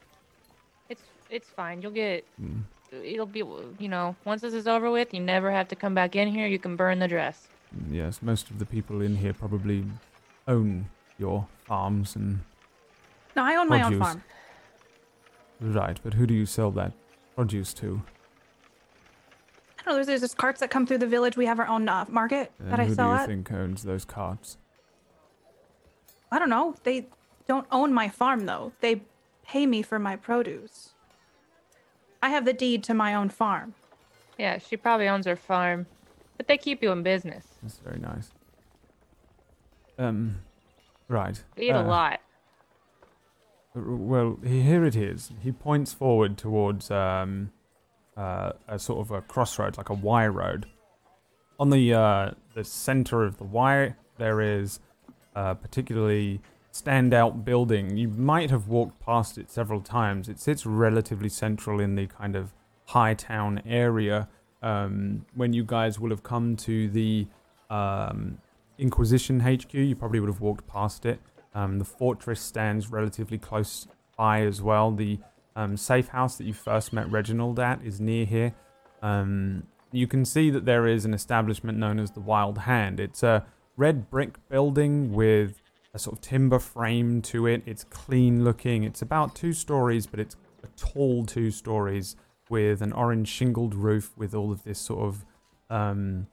It's 0.91 1.03
it's 1.31 1.49
fine. 1.49 1.81
You'll 1.83 1.93
get. 2.05 2.25
Mm. 2.41 2.63
It'll 2.93 3.27
be, 3.27 3.41
you 3.79 3.89
know, 3.89 4.15
once 4.25 4.43
this 4.43 4.55
is 4.55 4.67
over 4.69 4.91
with, 4.91 5.13
you 5.13 5.21
never 5.21 5.51
have 5.51 5.67
to 5.69 5.77
come 5.77 5.95
back 5.95 6.15
in 6.15 6.29
here. 6.29 6.47
You 6.47 6.59
can 6.59 6.77
burn 6.77 6.99
the 7.01 7.09
dress. 7.09 7.49
yes, 7.91 8.23
most 8.23 8.49
of 8.51 8.59
the 8.59 8.65
people 8.67 9.01
in 9.03 9.17
here 9.17 9.33
probably 9.33 9.85
own 10.47 10.87
your 11.19 11.47
farms 11.65 12.15
and 12.17 12.41
No, 13.35 13.43
I 13.43 13.57
own 13.57 13.69
my 13.69 13.83
own 13.83 13.91
Produce. 13.99 14.07
farm. 14.07 14.23
right. 15.61 15.99
But 16.05 16.15
who 16.15 16.27
do 16.27 16.35
you 16.35 16.47
sell 16.47 16.71
that 16.73 16.93
produce 17.37 17.73
to? 17.75 18.03
I 19.79 19.83
don't 19.85 19.93
know. 19.93 19.95
There's, 19.95 20.07
there's 20.09 20.21
just 20.23 20.37
carts 20.37 20.59
that 20.61 20.71
come 20.71 20.87
through 20.87 20.99
the 20.99 21.07
village. 21.07 21.37
We 21.37 21.47
have 21.47 21.61
our 21.61 21.69
own 21.69 21.89
uh, 21.89 22.07
market 22.09 22.51
And 22.59 22.73
that 22.73 22.81
I 22.81 22.87
who 22.87 22.95
sell 22.95 23.11
do 23.11 23.15
you 23.15 23.21
at. 23.21 23.27
think 23.29 23.53
owns 23.53 23.85
those 23.85 24.05
carts? 24.05 24.57
I 26.33 26.41
don't 26.41 26.51
know. 26.51 26.75
They 26.83 27.07
don't 27.47 27.67
own 27.71 27.93
my 27.95 28.09
farm 28.09 28.47
though. 28.47 28.73
They 28.81 29.03
pay 29.47 29.67
me 29.67 29.83
for 29.83 29.99
my 30.01 30.17
produce. 30.17 30.91
I 32.21 32.31
have 32.31 32.45
the 32.45 32.53
deed 32.53 32.83
to 32.85 32.95
my 32.95 33.15
own 33.15 33.29
farm. 33.29 33.75
Yeah, 34.39 34.59
she 34.59 34.77
probably 34.77 35.09
owns 35.09 35.27
her 35.27 35.37
farm, 35.37 35.87
but 36.37 36.49
they 36.49 36.59
keep 36.59 36.83
you 36.83 36.91
in 36.91 37.03
business. 37.05 37.47
That's 37.63 37.79
very 37.79 38.01
nice. 38.01 38.33
Um, 39.99 40.41
right. 41.09 41.41
We 41.57 41.69
eat 41.69 41.73
uh, 41.73 41.83
a 41.83 41.85
lot. 41.85 42.21
Well, 43.77 44.39
here 44.43 44.87
it 44.87 44.97
is. 44.97 45.31
He 45.43 45.53
points 45.53 45.93
forward 45.93 46.39
towards 46.39 46.91
um, 46.91 47.53
uh, 48.17 48.53
a 48.67 48.79
sort 48.79 49.01
of 49.01 49.11
a 49.11 49.21
crossroads, 49.21 49.77
like 49.77 49.91
a 49.91 49.95
Y 49.95 50.27
road. 50.27 50.65
On 51.61 51.69
the 51.69 51.93
uh, 51.93 52.31
the 52.55 52.65
center 52.65 53.23
of 53.25 53.37
the 53.37 53.45
Y, 53.45 53.95
there 54.17 54.41
is 54.41 54.81
a 55.35 55.55
particularly 55.55 56.41
standout 56.73 57.45
building. 57.45 57.99
You 57.99 58.09
might 58.09 58.51
have 58.51 58.67
walked 58.67 58.99
past 59.01 59.37
it 59.37 59.51
several 59.51 59.83
times. 59.83 60.31
It 60.31 60.41
sits 60.41 60.65
relatively 60.65 61.29
central 61.29 61.79
in 61.79 61.97
the 61.97 62.07
kind 62.07 62.35
of 62.35 62.55
high 62.87 63.13
town 63.13 63.61
area. 63.67 64.29
Um, 64.63 65.27
when 65.35 65.53
you 65.53 65.65
guys 65.65 66.01
will 66.01 66.11
have 66.11 66.23
come 66.23 66.57
to 66.57 66.89
the 66.89 67.27
um, 67.69 68.39
Inquisition 68.79 69.41
HQ, 69.41 69.75
you 69.75 69.95
probably 69.95 70.21
would 70.21 70.31
have 70.31 70.41
walked 70.41 70.67
past 70.67 71.05
it. 71.05 71.21
Um, 71.57 71.79
the 71.79 71.87
fortress 71.87 72.41
stands 72.41 72.93
relatively 72.93 73.39
close 73.39 73.89
by 74.19 74.43
as 74.43 74.61
well. 74.61 74.91
The 74.93 75.19
um, 75.57 75.79
safe 75.79 76.09
house 76.09 76.37
that 76.37 76.45
you 76.45 76.53
first 76.53 76.93
met 76.93 77.11
Reginald 77.11 77.59
at 77.59 77.83
is 77.83 77.99
near 77.99 78.27
here. 78.27 78.55
Um, 79.01 79.63
you 79.91 80.07
can 80.07 80.27
see 80.27 80.51
that 80.51 80.67
there 80.67 80.87
is 80.87 81.07
an 81.07 81.15
establishment 81.15 81.79
known 81.79 81.99
as 81.99 82.11
the 82.11 82.21
Wild 82.21 82.59
Hand. 82.59 83.01
It's 83.01 83.23
a 83.23 83.47
red 83.79 84.11
brick 84.11 84.37
building 84.51 85.15
with 85.15 85.63
a 85.95 85.99
sort 85.99 86.17
of 86.17 86.21
timber 86.21 86.59
frame 86.59 87.23
to 87.23 87.47
it. 87.47 87.63
It's 87.65 87.85
clean 87.85 88.45
looking. 88.45 88.85
It's 88.85 89.01
about 89.01 89.35
two 89.35 89.55
stories, 89.55 90.07
but 90.07 90.21
it's 90.21 90.37
a 90.63 90.67
tall 90.77 91.25
two 91.25 91.51
stories 91.51 92.17
with 92.51 92.83
an 92.83 92.93
orange 92.93 93.29
shingled 93.29 93.75
roof 93.75 94.13
with 94.15 94.35
all 94.35 94.53
of 94.53 94.63
this 94.65 94.79
sort 94.79 95.05
of 95.07 95.25
um, 95.71 96.27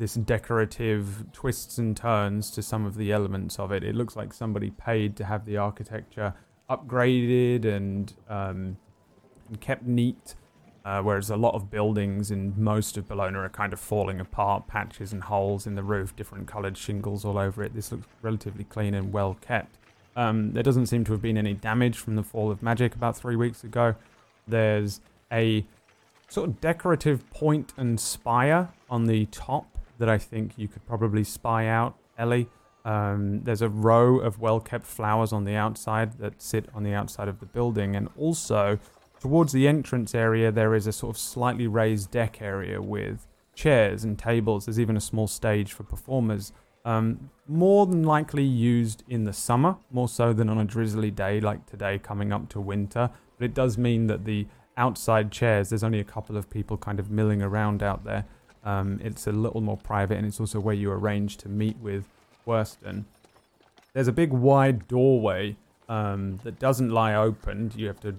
this 0.00 0.14
decorative 0.14 1.26
twists 1.34 1.76
and 1.76 1.94
turns 1.94 2.50
to 2.50 2.62
some 2.62 2.86
of 2.86 2.96
the 2.96 3.12
elements 3.12 3.58
of 3.58 3.70
it. 3.70 3.84
It 3.84 3.94
looks 3.94 4.16
like 4.16 4.32
somebody 4.32 4.70
paid 4.70 5.14
to 5.16 5.26
have 5.26 5.44
the 5.44 5.58
architecture 5.58 6.32
upgraded 6.70 7.66
and 7.66 8.14
um, 8.28 8.78
and 9.48 9.60
kept 9.60 9.84
neat. 9.84 10.34
Uh, 10.82 11.02
whereas 11.02 11.28
a 11.28 11.36
lot 11.36 11.54
of 11.54 11.70
buildings 11.70 12.30
in 12.30 12.54
most 12.56 12.96
of 12.96 13.06
Bologna 13.06 13.36
are 13.36 13.50
kind 13.50 13.74
of 13.74 13.78
falling 13.78 14.18
apart, 14.18 14.66
patches 14.66 15.12
and 15.12 15.24
holes 15.24 15.66
in 15.66 15.74
the 15.74 15.82
roof, 15.82 16.16
different 16.16 16.48
coloured 16.48 16.78
shingles 16.78 17.22
all 17.22 17.36
over 17.36 17.62
it. 17.62 17.74
This 17.74 17.92
looks 17.92 18.06
relatively 18.22 18.64
clean 18.64 18.94
and 18.94 19.12
well 19.12 19.36
kept. 19.42 19.76
Um, 20.16 20.54
there 20.54 20.62
doesn't 20.62 20.86
seem 20.86 21.04
to 21.04 21.12
have 21.12 21.20
been 21.20 21.36
any 21.36 21.52
damage 21.52 21.98
from 21.98 22.16
the 22.16 22.22
fall 22.22 22.50
of 22.50 22.62
magic 22.62 22.94
about 22.94 23.18
three 23.18 23.36
weeks 23.36 23.62
ago. 23.64 23.94
There's 24.48 25.02
a 25.30 25.66
sort 26.28 26.48
of 26.48 26.60
decorative 26.62 27.28
point 27.28 27.74
and 27.76 28.00
spire 28.00 28.70
on 28.88 29.04
the 29.04 29.26
top 29.26 29.76
that 30.00 30.08
I 30.08 30.18
think 30.18 30.54
you 30.56 30.66
could 30.66 30.84
probably 30.86 31.22
spy 31.22 31.66
out, 31.66 31.96
Ellie. 32.18 32.48
Um, 32.84 33.42
there's 33.44 33.62
a 33.62 33.68
row 33.68 34.18
of 34.18 34.40
well 34.40 34.58
kept 34.58 34.86
flowers 34.86 35.32
on 35.32 35.44
the 35.44 35.54
outside 35.54 36.18
that 36.18 36.40
sit 36.42 36.66
on 36.74 36.82
the 36.82 36.94
outside 36.94 37.28
of 37.28 37.38
the 37.38 37.46
building, 37.46 37.94
and 37.94 38.08
also 38.16 38.80
towards 39.20 39.52
the 39.52 39.68
entrance 39.68 40.14
area, 40.14 40.50
there 40.50 40.74
is 40.74 40.86
a 40.86 40.92
sort 40.92 41.14
of 41.14 41.20
slightly 41.20 41.66
raised 41.66 42.10
deck 42.10 42.40
area 42.40 42.80
with 42.80 43.26
chairs 43.54 44.02
and 44.02 44.18
tables. 44.18 44.64
There's 44.64 44.80
even 44.80 44.96
a 44.96 45.00
small 45.00 45.28
stage 45.28 45.72
for 45.72 45.84
performers. 45.84 46.52
Um, 46.86 47.28
more 47.46 47.86
than 47.86 48.02
likely 48.02 48.42
used 48.42 49.04
in 49.06 49.24
the 49.24 49.34
summer, 49.34 49.76
more 49.90 50.08
so 50.08 50.32
than 50.32 50.48
on 50.48 50.58
a 50.58 50.64
drizzly 50.64 51.10
day 51.10 51.38
like 51.38 51.66
today 51.66 51.98
coming 51.98 52.32
up 52.32 52.48
to 52.50 52.60
winter. 52.60 53.10
But 53.38 53.44
it 53.44 53.54
does 53.54 53.76
mean 53.76 54.06
that 54.06 54.24
the 54.24 54.46
outside 54.78 55.30
chairs, 55.30 55.68
there's 55.68 55.84
only 55.84 56.00
a 56.00 56.04
couple 56.04 56.38
of 56.38 56.48
people 56.48 56.78
kind 56.78 56.98
of 56.98 57.10
milling 57.10 57.42
around 57.42 57.82
out 57.82 58.04
there. 58.04 58.24
Um, 58.64 59.00
it's 59.02 59.26
a 59.26 59.32
little 59.32 59.60
more 59.60 59.76
private, 59.76 60.18
and 60.18 60.26
it's 60.26 60.40
also 60.40 60.60
where 60.60 60.74
you 60.74 60.90
arrange 60.90 61.36
to 61.38 61.48
meet 61.48 61.76
with 61.78 62.04
Worston. 62.46 63.06
There's 63.92 64.08
a 64.08 64.12
big 64.12 64.32
wide 64.32 64.86
doorway 64.86 65.56
um, 65.88 66.40
that 66.44 66.58
doesn't 66.58 66.90
lie 66.90 67.14
open. 67.14 67.72
You 67.74 67.86
have 67.88 68.00
to 68.00 68.14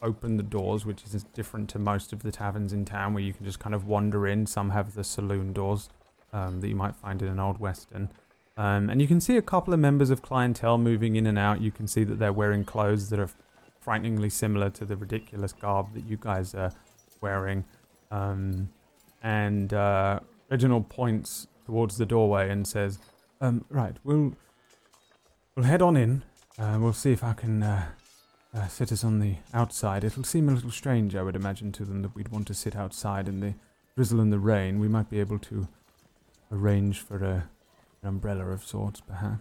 open 0.00 0.36
the 0.36 0.42
doors, 0.42 0.84
which 0.84 1.04
is 1.04 1.24
different 1.34 1.68
to 1.70 1.78
most 1.78 2.12
of 2.12 2.22
the 2.22 2.32
taverns 2.32 2.72
in 2.72 2.84
town, 2.84 3.14
where 3.14 3.22
you 3.22 3.32
can 3.32 3.44
just 3.44 3.58
kind 3.58 3.74
of 3.74 3.86
wander 3.86 4.26
in. 4.26 4.46
Some 4.46 4.70
have 4.70 4.94
the 4.94 5.04
saloon 5.04 5.52
doors 5.52 5.88
um, 6.32 6.60
that 6.60 6.68
you 6.68 6.76
might 6.76 6.96
find 6.96 7.22
in 7.22 7.28
an 7.28 7.38
old 7.38 7.58
western. 7.58 8.10
Um, 8.56 8.90
and 8.90 9.00
you 9.00 9.08
can 9.08 9.20
see 9.20 9.36
a 9.36 9.42
couple 9.42 9.72
of 9.72 9.80
members 9.80 10.10
of 10.10 10.22
clientele 10.22 10.78
moving 10.78 11.16
in 11.16 11.26
and 11.26 11.38
out. 11.38 11.60
You 11.60 11.70
can 11.70 11.86
see 11.86 12.04
that 12.04 12.18
they're 12.18 12.32
wearing 12.32 12.64
clothes 12.64 13.08
that 13.10 13.18
are 13.18 13.30
frighteningly 13.80 14.30
similar 14.30 14.70
to 14.70 14.84
the 14.84 14.96
ridiculous 14.96 15.52
garb 15.52 15.94
that 15.94 16.04
you 16.04 16.16
guys 16.16 16.54
are 16.54 16.72
wearing. 17.20 17.64
Um, 18.10 18.68
and 19.22 19.72
uh, 19.72 20.20
Reginald 20.50 20.88
points 20.88 21.46
towards 21.64 21.96
the 21.96 22.06
doorway 22.06 22.50
and 22.50 22.66
says, 22.66 22.98
um, 23.40 23.64
"Right, 23.68 23.96
we'll 24.04 24.34
we'll 25.56 25.66
head 25.66 25.82
on 25.82 25.96
in. 25.96 26.24
Uh, 26.58 26.78
we'll 26.80 26.92
see 26.92 27.12
if 27.12 27.24
I 27.24 27.32
can 27.32 27.62
uh, 27.62 27.86
uh, 28.54 28.68
sit 28.68 28.92
us 28.92 29.04
on 29.04 29.20
the 29.20 29.36
outside. 29.54 30.04
It'll 30.04 30.24
seem 30.24 30.48
a 30.48 30.52
little 30.52 30.70
strange, 30.70 31.14
I 31.16 31.22
would 31.22 31.36
imagine, 31.36 31.72
to 31.72 31.84
them 31.84 32.02
that 32.02 32.14
we'd 32.14 32.28
want 32.28 32.46
to 32.48 32.54
sit 32.54 32.76
outside 32.76 33.28
in 33.28 33.40
the 33.40 33.54
drizzle 33.96 34.20
and 34.20 34.32
the 34.32 34.38
rain. 34.38 34.78
We 34.78 34.88
might 34.88 35.08
be 35.08 35.20
able 35.20 35.38
to 35.38 35.68
arrange 36.50 37.00
for 37.00 37.16
a, 37.24 37.48
an 38.02 38.08
umbrella 38.08 38.46
of 38.46 38.64
sorts, 38.64 39.00
perhaps." 39.00 39.40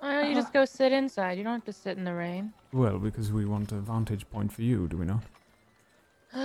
Why 0.00 0.20
don't 0.20 0.28
you 0.28 0.34
just 0.34 0.52
go 0.52 0.66
sit 0.66 0.92
inside? 0.92 1.38
You 1.38 1.44
don't 1.44 1.54
have 1.54 1.64
to 1.64 1.72
sit 1.72 1.96
in 1.96 2.04
the 2.04 2.12
rain. 2.12 2.52
Well, 2.74 2.98
because 2.98 3.32
we 3.32 3.46
want 3.46 3.72
a 3.72 3.76
vantage 3.76 4.28
point 4.28 4.52
for 4.52 4.60
you, 4.60 4.86
do 4.86 4.98
we 4.98 5.06
not? 5.06 5.22
Do 6.34 6.40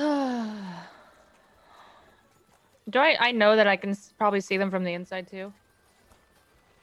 I? 2.99 3.17
I 3.19 3.31
know 3.31 3.55
that 3.55 3.67
I 3.67 3.75
can 3.75 3.97
probably 4.17 4.41
see 4.41 4.57
them 4.57 4.69
from 4.69 4.83
the 4.83 4.93
inside 4.93 5.27
too. 5.27 5.51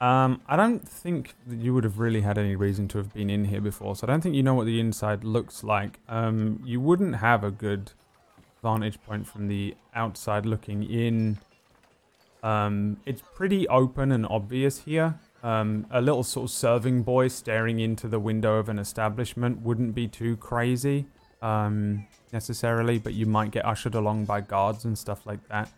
Um, 0.00 0.42
I 0.46 0.56
don't 0.56 0.86
think 0.86 1.34
that 1.46 1.58
you 1.58 1.72
would 1.72 1.84
have 1.84 1.98
really 1.98 2.20
had 2.20 2.36
any 2.36 2.54
reason 2.54 2.86
to 2.88 2.98
have 2.98 3.14
been 3.14 3.30
in 3.30 3.46
here 3.46 3.60
before, 3.60 3.96
so 3.96 4.06
I 4.06 4.10
don't 4.10 4.20
think 4.20 4.34
you 4.34 4.42
know 4.42 4.54
what 4.54 4.66
the 4.66 4.78
inside 4.78 5.24
looks 5.24 5.64
like. 5.64 6.00
Um, 6.08 6.60
you 6.64 6.80
wouldn't 6.80 7.16
have 7.16 7.44
a 7.44 7.50
good 7.50 7.92
vantage 8.62 9.00
point 9.02 9.26
from 9.26 9.48
the 9.48 9.74
outside 9.94 10.44
looking 10.44 10.82
in. 10.82 11.38
Um, 12.42 12.98
it's 13.06 13.22
pretty 13.34 13.66
open 13.68 14.12
and 14.12 14.26
obvious 14.26 14.80
here. 14.80 15.18
Um, 15.42 15.86
a 15.90 16.00
little 16.00 16.24
sort 16.24 16.50
of 16.50 16.50
serving 16.50 17.04
boy 17.04 17.28
staring 17.28 17.78
into 17.80 18.08
the 18.08 18.18
window 18.18 18.58
of 18.58 18.68
an 18.68 18.78
establishment 18.78 19.62
wouldn't 19.62 19.94
be 19.94 20.08
too 20.08 20.36
crazy 20.36 21.06
um, 21.40 22.06
necessarily, 22.32 22.98
but 22.98 23.14
you 23.14 23.26
might 23.26 23.50
get 23.50 23.64
ushered 23.64 23.94
along 23.94 24.24
by 24.24 24.40
guards 24.40 24.84
and 24.84 24.96
stuff 24.98 25.26
like 25.26 25.46
that. 25.48 25.70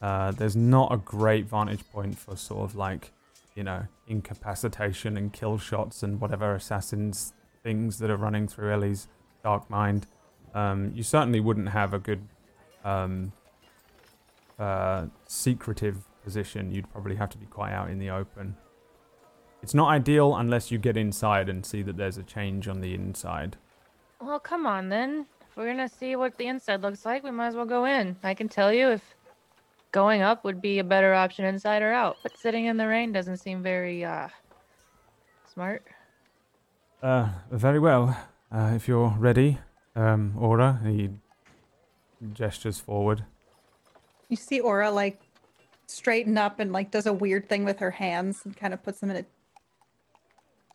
Uh, 0.00 0.30
there's 0.32 0.56
not 0.56 0.92
a 0.92 0.96
great 0.96 1.46
vantage 1.46 1.88
point 1.90 2.18
for 2.18 2.36
sort 2.36 2.62
of 2.70 2.74
like 2.74 3.12
you 3.54 3.64
know, 3.64 3.86
incapacitation 4.06 5.16
and 5.16 5.32
kill 5.32 5.58
shots 5.58 6.02
and 6.02 6.20
whatever 6.20 6.54
assassins 6.54 7.32
things 7.62 7.98
that 7.98 8.10
are 8.10 8.16
running 8.16 8.48
through 8.48 8.72
Ellie's 8.72 9.08
dark 9.42 9.68
mind. 9.68 10.06
Um, 10.54 10.92
you 10.94 11.02
certainly 11.02 11.40
wouldn't 11.40 11.68
have 11.68 11.92
a 11.92 11.98
good 11.98 12.26
um, 12.84 13.32
uh, 14.58 15.06
secretive 15.26 15.98
position. 16.24 16.72
You'd 16.72 16.90
probably 16.90 17.16
have 17.16 17.30
to 17.30 17.38
be 17.38 17.46
quite 17.46 17.72
out 17.72 17.90
in 17.90 17.98
the 17.98 18.10
open. 18.10 18.56
It's 19.62 19.74
not 19.74 19.90
ideal 19.90 20.36
unless 20.36 20.70
you 20.70 20.78
get 20.78 20.96
inside 20.96 21.48
and 21.48 21.66
see 21.66 21.82
that 21.82 21.96
there's 21.96 22.16
a 22.16 22.22
change 22.22 22.66
on 22.66 22.80
the 22.80 22.94
inside. 22.94 23.56
Well, 24.20 24.40
come 24.40 24.64
on 24.66 24.88
then. 24.88 25.26
If 25.50 25.56
we're 25.56 25.66
gonna 25.66 25.88
see 25.88 26.14
what 26.14 26.38
the 26.38 26.46
inside 26.46 26.82
looks 26.82 27.04
like, 27.04 27.24
we 27.24 27.32
might 27.32 27.48
as 27.48 27.56
well 27.56 27.66
go 27.66 27.84
in. 27.84 28.16
I 28.22 28.34
can 28.34 28.48
tell 28.48 28.72
you 28.72 28.90
if 28.90 29.02
going 29.90 30.22
up 30.22 30.44
would 30.44 30.62
be 30.62 30.78
a 30.78 30.84
better 30.84 31.12
option 31.12 31.44
inside 31.44 31.82
or 31.82 31.92
out. 31.92 32.18
But 32.22 32.38
sitting 32.38 32.66
in 32.66 32.76
the 32.76 32.86
rain 32.86 33.10
doesn't 33.10 33.38
seem 33.38 33.60
very 33.60 34.04
uh 34.04 34.28
smart. 35.52 35.82
Uh, 37.02 37.30
very 37.50 37.80
well. 37.80 38.16
Uh, 38.52 38.72
if 38.74 38.86
you're 38.86 39.14
ready, 39.18 39.58
um, 39.96 40.34
Aura, 40.38 40.80
he 40.84 41.10
gestures 42.32 42.78
forward. 42.78 43.24
You 44.28 44.36
see 44.36 44.60
Aura 44.60 44.90
like 44.90 45.20
straighten 45.86 46.38
up 46.38 46.60
and 46.60 46.72
like 46.72 46.92
does 46.92 47.06
a 47.06 47.12
weird 47.12 47.48
thing 47.48 47.64
with 47.64 47.80
her 47.80 47.90
hands 47.90 48.42
and 48.44 48.56
kind 48.56 48.72
of 48.72 48.82
puts 48.82 49.00
them 49.00 49.10
in 49.10 49.16
a 49.16 49.24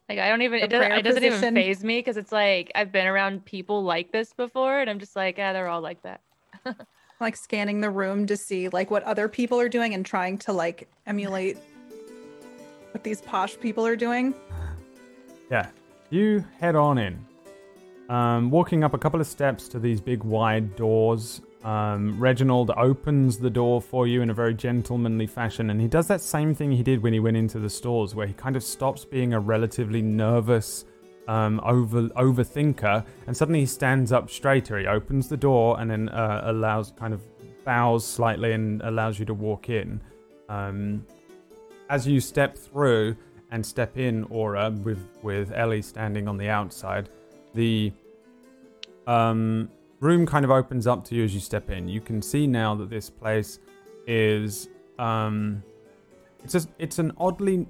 Like 0.08 0.20
I 0.20 0.30
don't 0.30 0.42
even 0.44 0.60
The 0.60 0.66
it 0.66 0.70
doesn't, 0.70 0.92
it 0.92 1.02
doesn't 1.02 1.24
even 1.24 1.38
position. 1.40 1.56
phase 1.56 1.84
me 1.84 2.00
because 2.00 2.18
it's 2.18 2.32
like 2.32 2.72
I've 2.76 2.92
been 2.92 3.08
around 3.08 3.46
people 3.46 3.84
like 3.84 4.12
this 4.12 4.34
before 4.34 4.80
and 4.80 4.90
I'm 4.90 5.00
just 5.00 5.16
like, 5.16 5.38
yeah, 5.38 5.52
they're 5.54 5.68
all 5.68 5.82
like 5.82 6.02
that. 6.04 6.22
like 7.20 7.36
scanning 7.36 7.82
the 7.82 7.90
room 7.90 8.28
to 8.28 8.38
see 8.38 8.70
like 8.70 8.92
what 8.92 9.04
other 9.04 9.28
people 9.28 9.60
are 9.60 9.70
doing 9.70 9.94
and 9.94 10.06
trying 10.06 10.38
to 10.40 10.54
like 10.54 10.88
emulate 11.08 11.58
what 12.92 13.04
these 13.04 13.22
posh 13.22 13.60
people 13.60 13.86
are 13.86 13.96
doing. 13.96 14.34
Yeah, 15.50 15.68
you 16.12 16.46
head 16.60 16.76
on 16.76 16.98
in. 16.98 17.26
Um, 18.10 18.52
walking 18.52 18.84
up 18.84 18.94
a 18.94 18.98
couple 19.00 19.20
of 19.20 19.26
steps 19.26 19.68
to 19.70 19.80
these 19.80 20.00
big 20.00 20.24
wide 20.24 20.76
doors. 20.76 21.42
Um, 21.66 22.20
Reginald 22.20 22.70
opens 22.78 23.40
the 23.40 23.50
door 23.50 23.82
for 23.82 24.06
you 24.06 24.22
in 24.22 24.30
a 24.30 24.36
very 24.36 24.54
gentlemanly 24.54 25.26
fashion, 25.26 25.72
and 25.72 25.82
he 25.82 25.88
does 25.88 26.08
that 26.08 26.22
same 26.22 26.54
thing 26.54 26.72
he 26.72 26.84
did 26.84 27.02
when 27.02 27.12
he 27.12 27.20
went 27.20 27.38
into 27.38 27.58
the 27.58 27.72
stores, 27.72 28.14
where 28.14 28.28
he 28.28 28.34
kind 28.34 28.56
of 28.56 28.64
stops 28.64 29.04
being 29.04 29.34
a 29.34 29.40
relatively 29.40 30.04
nervous 30.04 30.86
um, 31.28 31.60
over 31.64 32.04
overthinker, 32.10 33.04
and 33.26 33.36
suddenly 33.36 33.62
he 33.62 33.66
stands 33.66 34.12
up 34.12 34.30
straighter. 34.30 34.78
He 34.78 34.86
opens 34.86 35.28
the 35.28 35.38
door 35.38 35.80
and 35.80 35.90
then 35.90 36.10
uh, 36.10 36.44
allows, 36.46 36.94
kind 37.00 37.16
of 37.16 37.24
bows 37.66 38.06
slightly, 38.06 38.54
and 38.54 38.84
allows 38.84 39.18
you 39.18 39.26
to 39.26 39.34
walk 39.34 39.70
in. 39.70 40.00
Um, 40.50 41.04
as 41.90 42.08
you 42.08 42.20
step 42.20 42.56
through 42.56 43.16
and 43.50 43.66
step 43.66 43.98
in, 43.98 44.24
Aura, 44.26 44.70
with 44.70 45.04
with 45.24 45.52
Ellie 45.52 45.82
standing 45.82 46.28
on 46.28 46.38
the 46.38 46.50
outside, 46.50 47.10
the 47.56 47.92
um, 49.08 49.70
room 50.00 50.26
kind 50.26 50.46
of 50.46 50.52
opens 50.52 50.88
up 50.88 51.04
to 51.06 51.16
you 51.16 51.24
as 51.24 51.34
you 51.34 51.40
step 51.40 51.70
in. 51.70 51.88
You 51.88 52.02
can 52.02 52.22
see 52.22 52.48
now 52.48 52.76
that 52.76 52.90
this 52.90 53.10
place 53.10 53.60
is 54.08 54.70
um, 55.00 55.64
it's 56.44 56.54
just 56.54 56.70
it's 56.80 57.00
an 57.00 57.12
oddly 57.18 57.68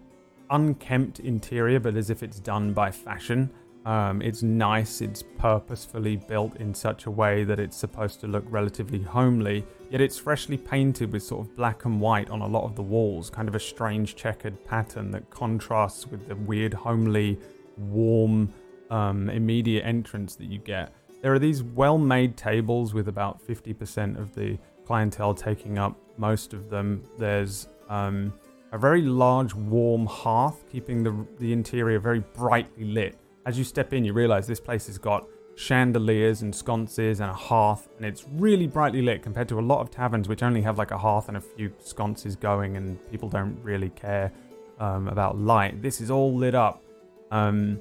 unkempt 0.49 1.19
interior, 1.19 1.79
but 1.79 1.95
as 1.95 2.09
if 2.09 2.23
it's 2.23 2.39
done 2.39 2.73
by 2.73 2.91
fashion. 2.91 3.49
Um, 3.85 4.23
it's 4.23 4.41
nice. 4.41 5.01
It's 5.01 5.23
purposefully 5.37 6.15
built 6.15 6.57
in 6.57 6.73
such 6.73 7.05
a 7.05 7.11
way 7.11 7.43
that 7.43 7.59
it's 7.59 7.77
supposed 7.77 8.19
to 8.21 8.27
look 8.27 8.43
relatively 8.49 8.99
homely, 8.99 9.63
yet 9.91 10.01
it's 10.01 10.17
freshly 10.17 10.57
painted 10.57 11.13
with 11.13 11.21
sort 11.21 11.45
of 11.45 11.55
black 11.55 11.85
and 11.85 12.01
white 12.01 12.31
on 12.31 12.41
a 12.41 12.47
lot 12.47 12.63
of 12.63 12.75
the 12.75 12.81
walls, 12.81 13.29
kind 13.29 13.47
of 13.47 13.53
a 13.53 13.59
strange 13.59 14.15
checkered 14.15 14.63
pattern 14.65 15.11
that 15.11 15.29
contrasts 15.29 16.07
with 16.07 16.27
the 16.27 16.35
weird, 16.35 16.73
homely, 16.73 17.37
warm, 17.77 18.51
um, 18.89 19.29
immediate 19.29 19.85
entrance 19.85 20.35
that 20.35 20.45
you 20.45 20.57
get. 20.57 20.91
There 21.25 21.33
are 21.33 21.39
these 21.39 21.63
well 21.63 21.97
made 21.97 22.37
tables 22.37 22.93
with 22.93 23.07
about 23.07 23.43
50% 23.43 24.19
of 24.19 24.35
the 24.35 24.59
clientele 24.85 25.33
taking 25.33 25.79
up 25.79 25.97
most 26.19 26.53
of 26.53 26.69
them. 26.69 27.01
There's 27.17 27.67
um, 27.89 28.31
a 28.71 28.77
very 28.77 29.01
large, 29.01 29.55
warm 29.55 30.05
hearth 30.05 30.69
keeping 30.71 31.01
the, 31.01 31.25
the 31.39 31.51
interior 31.51 31.97
very 31.97 32.19
brightly 32.19 32.85
lit. 32.85 33.17
As 33.47 33.57
you 33.57 33.63
step 33.63 33.91
in, 33.91 34.05
you 34.05 34.13
realize 34.13 34.45
this 34.45 34.59
place 34.59 34.85
has 34.85 34.99
got 34.99 35.25
chandeliers 35.55 36.43
and 36.43 36.53
sconces 36.53 37.21
and 37.21 37.31
a 37.31 37.33
hearth, 37.33 37.89
and 37.97 38.05
it's 38.05 38.25
really 38.33 38.67
brightly 38.67 39.01
lit 39.01 39.23
compared 39.23 39.49
to 39.49 39.59
a 39.59 39.65
lot 39.65 39.79
of 39.79 39.89
taverns 39.89 40.29
which 40.29 40.43
only 40.43 40.61
have 40.61 40.77
like 40.77 40.91
a 40.91 40.97
hearth 40.99 41.27
and 41.27 41.37
a 41.37 41.41
few 41.41 41.73
sconces 41.79 42.35
going, 42.35 42.77
and 42.77 42.99
people 43.09 43.29
don't 43.29 43.57
really 43.63 43.89
care 43.89 44.31
um, 44.79 45.07
about 45.07 45.39
light. 45.39 45.81
This 45.81 46.01
is 46.01 46.11
all 46.11 46.35
lit 46.35 46.53
up. 46.53 46.83
Um, 47.31 47.79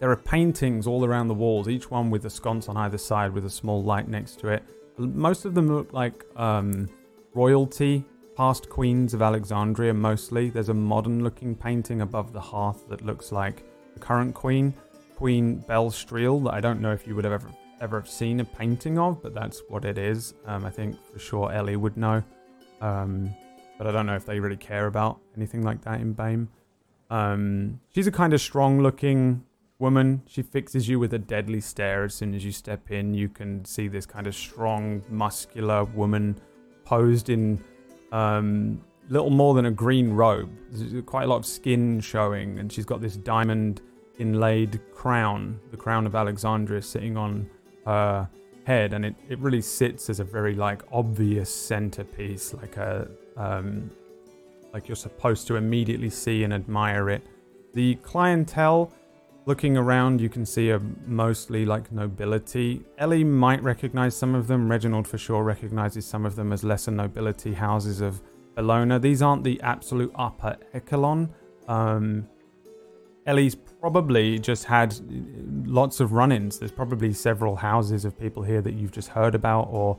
there 0.00 0.10
are 0.10 0.16
paintings 0.16 0.86
all 0.86 1.04
around 1.04 1.28
the 1.28 1.34
walls, 1.34 1.68
each 1.68 1.90
one 1.90 2.10
with 2.10 2.24
a 2.24 2.30
sconce 2.30 2.68
on 2.68 2.76
either 2.76 2.98
side 2.98 3.32
with 3.32 3.44
a 3.44 3.50
small 3.50 3.82
light 3.82 4.08
next 4.08 4.38
to 4.40 4.48
it. 4.48 4.62
Most 4.96 5.44
of 5.44 5.54
them 5.54 5.68
look 5.68 5.92
like 5.92 6.24
um, 6.36 6.88
royalty, 7.34 8.04
past 8.36 8.68
queens 8.68 9.14
of 9.14 9.22
Alexandria 9.22 9.92
mostly. 9.92 10.50
There's 10.50 10.68
a 10.68 10.74
modern 10.74 11.24
looking 11.24 11.54
painting 11.56 12.02
above 12.02 12.32
the 12.32 12.40
hearth 12.40 12.88
that 12.88 13.04
looks 13.04 13.32
like 13.32 13.64
the 13.94 14.00
current 14.00 14.34
queen, 14.34 14.74
Queen 15.16 15.64
Belstriel, 15.68 16.44
that 16.44 16.54
I 16.54 16.60
don't 16.60 16.80
know 16.80 16.92
if 16.92 17.06
you 17.06 17.16
would 17.16 17.24
have 17.24 17.32
ever, 17.32 17.50
ever 17.80 17.98
have 17.98 18.08
seen 18.08 18.38
a 18.38 18.44
painting 18.44 18.98
of, 18.98 19.20
but 19.20 19.34
that's 19.34 19.62
what 19.68 19.84
it 19.84 19.98
is. 19.98 20.34
Um, 20.46 20.64
I 20.64 20.70
think 20.70 20.96
for 21.12 21.18
sure 21.18 21.52
Ellie 21.52 21.76
would 21.76 21.96
know. 21.96 22.22
Um, 22.80 23.34
but 23.76 23.88
I 23.88 23.92
don't 23.92 24.06
know 24.06 24.14
if 24.14 24.24
they 24.24 24.38
really 24.38 24.56
care 24.56 24.86
about 24.86 25.18
anything 25.36 25.62
like 25.62 25.82
that 25.82 26.00
in 26.00 26.12
Bane. 26.12 26.48
Um, 27.10 27.80
she's 27.94 28.06
a 28.06 28.12
kind 28.12 28.32
of 28.32 28.40
strong 28.40 28.80
looking 28.80 29.44
woman. 29.78 30.22
She 30.26 30.42
fixes 30.42 30.88
you 30.88 30.98
with 30.98 31.14
a 31.14 31.18
deadly 31.18 31.60
stare 31.60 32.04
as 32.04 32.14
soon 32.14 32.34
as 32.34 32.44
you 32.44 32.52
step 32.52 32.90
in. 32.90 33.14
You 33.14 33.28
can 33.28 33.64
see 33.64 33.88
this 33.88 34.06
kind 34.06 34.26
of 34.26 34.34
strong, 34.34 35.02
muscular 35.08 35.84
woman 35.84 36.36
posed 36.84 37.28
in 37.28 37.62
um, 38.12 38.80
little 39.08 39.30
more 39.30 39.54
than 39.54 39.66
a 39.66 39.70
green 39.70 40.10
robe. 40.10 40.50
There's 40.70 41.04
quite 41.04 41.24
a 41.24 41.26
lot 41.26 41.36
of 41.36 41.46
skin 41.46 42.00
showing, 42.00 42.58
and 42.58 42.72
she's 42.72 42.84
got 42.84 43.00
this 43.00 43.16
diamond 43.16 43.80
inlaid 44.18 44.80
crown, 44.92 45.60
the 45.70 45.76
crown 45.76 46.06
of 46.06 46.14
Alexandria, 46.14 46.82
sitting 46.82 47.16
on 47.16 47.48
her 47.86 48.28
head, 48.64 48.92
and 48.92 49.04
it, 49.04 49.14
it 49.28 49.38
really 49.38 49.62
sits 49.62 50.10
as 50.10 50.20
a 50.20 50.24
very 50.24 50.54
like 50.54 50.82
obvious 50.92 51.54
centerpiece, 51.54 52.52
like 52.54 52.76
a 52.76 53.08
um, 53.36 53.90
like 54.72 54.88
you're 54.88 54.96
supposed 54.96 55.46
to 55.46 55.56
immediately 55.56 56.10
see 56.10 56.44
and 56.44 56.52
admire 56.52 57.08
it. 57.08 57.22
The 57.74 57.94
clientele 57.96 58.92
looking 59.48 59.78
around, 59.78 60.20
you 60.20 60.28
can 60.28 60.44
see 60.44 60.70
are 60.70 60.82
mostly 61.06 61.64
like 61.64 61.90
nobility. 61.90 62.84
Ellie 62.98 63.24
might 63.24 63.62
recognize 63.62 64.14
some 64.14 64.34
of 64.34 64.46
them. 64.46 64.70
Reginald 64.70 65.08
for 65.08 65.16
sure 65.16 65.42
recognizes 65.42 66.04
some 66.04 66.26
of 66.26 66.36
them 66.36 66.52
as 66.52 66.62
lesser 66.62 66.90
nobility 66.90 67.54
houses 67.54 68.02
of 68.02 68.20
Bellona. 68.54 69.00
These 69.00 69.22
aren't 69.22 69.44
the 69.44 69.58
absolute 69.62 70.12
upper 70.14 70.58
echelon. 70.74 71.30
Um, 71.66 72.28
Ellie's 73.24 73.54
probably 73.54 74.38
just 74.38 74.64
had 74.66 74.94
lots 75.66 75.98
of 76.00 76.12
run 76.12 76.30
ins. 76.30 76.58
There's 76.58 76.70
probably 76.70 77.14
several 77.14 77.56
houses 77.56 78.04
of 78.04 78.18
people 78.20 78.42
here 78.42 78.60
that 78.60 78.74
you've 78.74 78.92
just 78.92 79.08
heard 79.08 79.34
about 79.34 79.68
or 79.70 79.98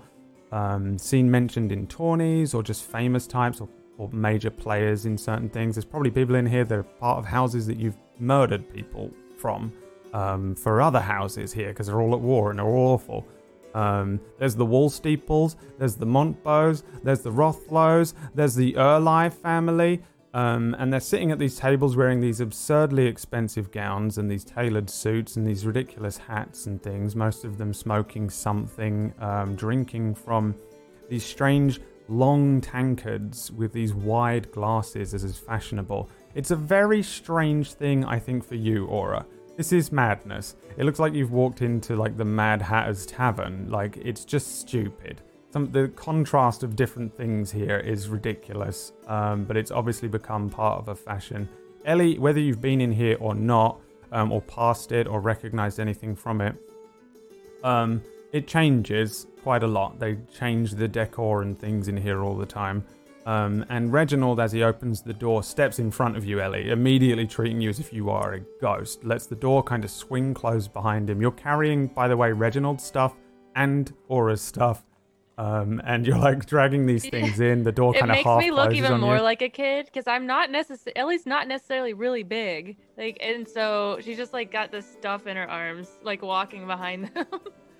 um, 0.51 0.99
seen 0.99 1.29
mentioned 1.29 1.71
in 1.71 1.87
tourneys 1.87 2.53
or 2.53 2.61
just 2.61 2.83
famous 2.83 3.25
types 3.25 3.61
or, 3.61 3.69
or 3.97 4.09
major 4.09 4.51
players 4.51 5.07
in 5.07 5.17
certain 5.17 5.49
things. 5.49 5.73
There's 5.73 5.85
probably 5.85 6.11
people 6.11 6.35
in 6.35 6.45
here 6.45 6.65
that 6.65 6.77
are 6.77 6.83
part 6.83 7.17
of 7.17 7.25
houses 7.25 7.65
that 7.65 7.77
you've 7.77 7.97
murdered 8.19 8.71
people 8.71 9.11
from 9.39 9.71
um, 10.13 10.55
for 10.55 10.81
other 10.81 10.99
houses 10.99 11.53
here 11.53 11.69
because 11.69 11.87
they're 11.87 12.01
all 12.01 12.13
at 12.13 12.21
war 12.21 12.49
and 12.49 12.59
they're 12.59 12.65
awful. 12.65 13.27
Um, 13.73 14.19
there's 14.39 14.55
the 14.55 14.65
Wall 14.65 14.89
Steeples, 14.89 15.55
there's 15.77 15.95
the 15.95 16.05
Montbows, 16.05 16.83
there's 17.03 17.21
the 17.21 17.31
Rothlows, 17.31 18.13
there's 18.33 18.55
the 18.55 18.73
Erlai 18.73 19.31
family. 19.31 20.01
Um, 20.31 20.75
and 20.77 20.93
they're 20.93 20.99
sitting 20.99 21.31
at 21.31 21.39
these 21.39 21.57
tables 21.57 21.95
wearing 21.95 22.19
these 22.19 22.39
absurdly 22.39 23.07
expensive 23.07 23.71
gowns 23.71 24.19
and 24.19 24.29
these 24.29 24.43
tailored 24.43 24.87
suits 24.87 25.37
and 25.37 25.45
these 25.45 25.65
ridiculous 25.65 26.17
hats 26.17 26.67
and 26.67 26.81
things, 26.81 27.15
most 27.15 27.45
of 27.45 27.57
them 27.57 27.73
smoking 27.73 28.29
something, 28.29 29.11
um, 29.19 29.55
drinking 29.55 30.13
from 30.13 30.53
these 31.09 31.25
strange 31.25 31.81
long 32.07 32.61
tankards 32.61 33.51
with 33.51 33.73
these 33.73 33.93
wide 33.93 34.51
glasses 34.51 35.15
as 35.15 35.23
is 35.23 35.37
fashionable. 35.37 36.09
It's 36.35 36.51
a 36.51 36.55
very 36.55 37.03
strange 37.03 37.73
thing, 37.73 38.05
I 38.05 38.19
think, 38.19 38.43
for 38.43 38.55
you, 38.55 38.85
Aura. 38.85 39.25
This 39.57 39.73
is 39.73 39.91
madness. 39.91 40.55
It 40.77 40.85
looks 40.85 40.99
like 40.99 41.13
you've 41.13 41.31
walked 41.31 41.61
into 41.61 41.95
like 41.95 42.15
the 42.17 42.25
Mad 42.25 42.61
Hatter's 42.61 43.05
Tavern. 43.05 43.69
Like, 43.69 43.97
it's 43.97 44.23
just 44.23 44.59
stupid 44.59 45.21
some 45.51 45.71
the 45.71 45.87
contrast 45.89 46.63
of 46.63 46.75
different 46.75 47.15
things 47.15 47.51
here 47.51 47.77
is 47.77 48.07
ridiculous, 48.07 48.93
um, 49.07 49.45
but 49.45 49.57
it's 49.57 49.71
obviously 49.71 50.07
become 50.07 50.49
part 50.49 50.79
of 50.79 50.89
a 50.89 50.95
fashion. 50.95 51.49
Ellie, 51.85 52.19
whether 52.19 52.39
you've 52.39 52.61
been 52.61 52.81
in 52.81 52.91
here 52.91 53.17
or 53.19 53.33
not, 53.33 53.79
um, 54.11 54.31
or 54.31 54.41
passed 54.41 54.91
it, 54.91 55.07
or 55.07 55.19
recognized 55.19 55.79
anything 55.79 56.15
from 56.15 56.41
it, 56.41 56.55
um, 57.63 58.01
it 58.31 58.47
changes 58.47 59.27
quite 59.41 59.63
a 59.63 59.67
lot. 59.67 59.99
They 59.99 60.17
change 60.37 60.71
the 60.71 60.87
decor 60.87 61.41
and 61.41 61.57
things 61.57 61.87
in 61.87 61.97
here 61.97 62.23
all 62.23 62.35
the 62.35 62.45
time. 62.45 62.85
Um, 63.29 63.63
and 63.69 63.93
Reginald, 63.93 64.39
as 64.39 64.51
he 64.51 64.63
opens 64.63 65.03
the 65.03 65.13
door, 65.13 65.43
steps 65.43 65.77
in 65.77 65.91
front 65.91 66.17
of 66.17 66.25
you, 66.25 66.41
Ellie, 66.41 66.71
immediately 66.71 67.27
treating 67.27 67.61
you 67.61 67.69
as 67.69 67.79
if 67.79 67.93
you 67.93 68.09
are 68.09 68.33
a 68.33 68.39
ghost. 68.59 69.03
Lets 69.03 69.27
the 69.27 69.35
door 69.35 69.61
kind 69.61 69.83
of 69.83 69.91
swing 69.91 70.33
closed 70.33 70.73
behind 70.73 71.11
him. 71.11 71.21
You're 71.21 71.29
carrying, 71.29 71.85
by 71.85 72.07
the 72.07 72.17
way, 72.17 72.31
Reginald's 72.31 72.83
stuff 72.83 73.13
and 73.55 73.93
Aura's 74.07 74.41
stuff. 74.41 74.83
Um, 75.37 75.79
and 75.85 76.07
you're 76.07 76.17
like 76.17 76.47
dragging 76.47 76.87
these 76.87 77.07
things 77.11 77.39
in. 77.39 77.61
The 77.61 77.71
door 77.71 77.93
kind 77.93 78.09
of 78.09 78.17
half 78.17 78.25
half 78.25 78.37
makes 78.39 78.49
me 78.49 78.51
look 78.51 78.73
even 78.73 78.99
more 78.99 79.17
you. 79.17 79.21
like 79.21 79.43
a 79.43 79.49
kid 79.49 79.85
because 79.85 80.07
I'm 80.07 80.25
not 80.25 80.49
necessarily 80.49 80.97
Ellie's 80.97 81.27
not 81.27 81.47
necessarily 81.47 81.93
really 81.93 82.23
big, 82.23 82.77
like, 82.97 83.19
and 83.21 83.47
so 83.47 83.99
she's 84.01 84.17
just 84.17 84.33
like 84.33 84.51
got 84.51 84.71
this 84.71 84.91
stuff 84.91 85.27
in 85.27 85.37
her 85.37 85.47
arms, 85.47 85.87
like 86.01 86.23
walking 86.23 86.65
behind 86.65 87.05
them. 87.13 87.27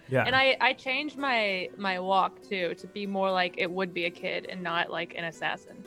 Yeah. 0.10 0.24
and 0.26 0.36
I 0.36 0.58
I 0.60 0.74
changed 0.74 1.18
my 1.18 1.70
my 1.78 2.00
walk 2.00 2.42
too 2.42 2.76
to 2.76 2.88
be 2.88 3.06
more 3.06 3.32
like 3.32 3.56
it 3.58 3.70
would 3.70 3.94
be 3.94 4.06
a 4.06 4.10
kid 4.10 4.48
and 4.50 4.62
not 4.62 4.90
like 4.90 5.16
an 5.16 5.26
assassin, 5.26 5.84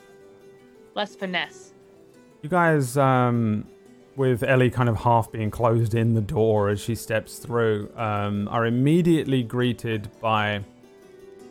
less 0.95 1.15
finesse. 1.15 1.73
You 2.41 2.49
guys, 2.49 2.97
um, 2.97 3.65
with 4.15 4.43
Ellie 4.43 4.69
kind 4.69 4.89
of 4.89 4.97
half 4.97 5.31
being 5.31 5.49
closed 5.49 5.95
in 5.95 6.13
the 6.13 6.21
door 6.21 6.69
as 6.69 6.79
she 6.81 6.95
steps 6.95 7.39
through, 7.39 7.89
um, 7.95 8.47
are 8.49 8.65
immediately 8.65 9.43
greeted 9.43 10.09
by 10.19 10.63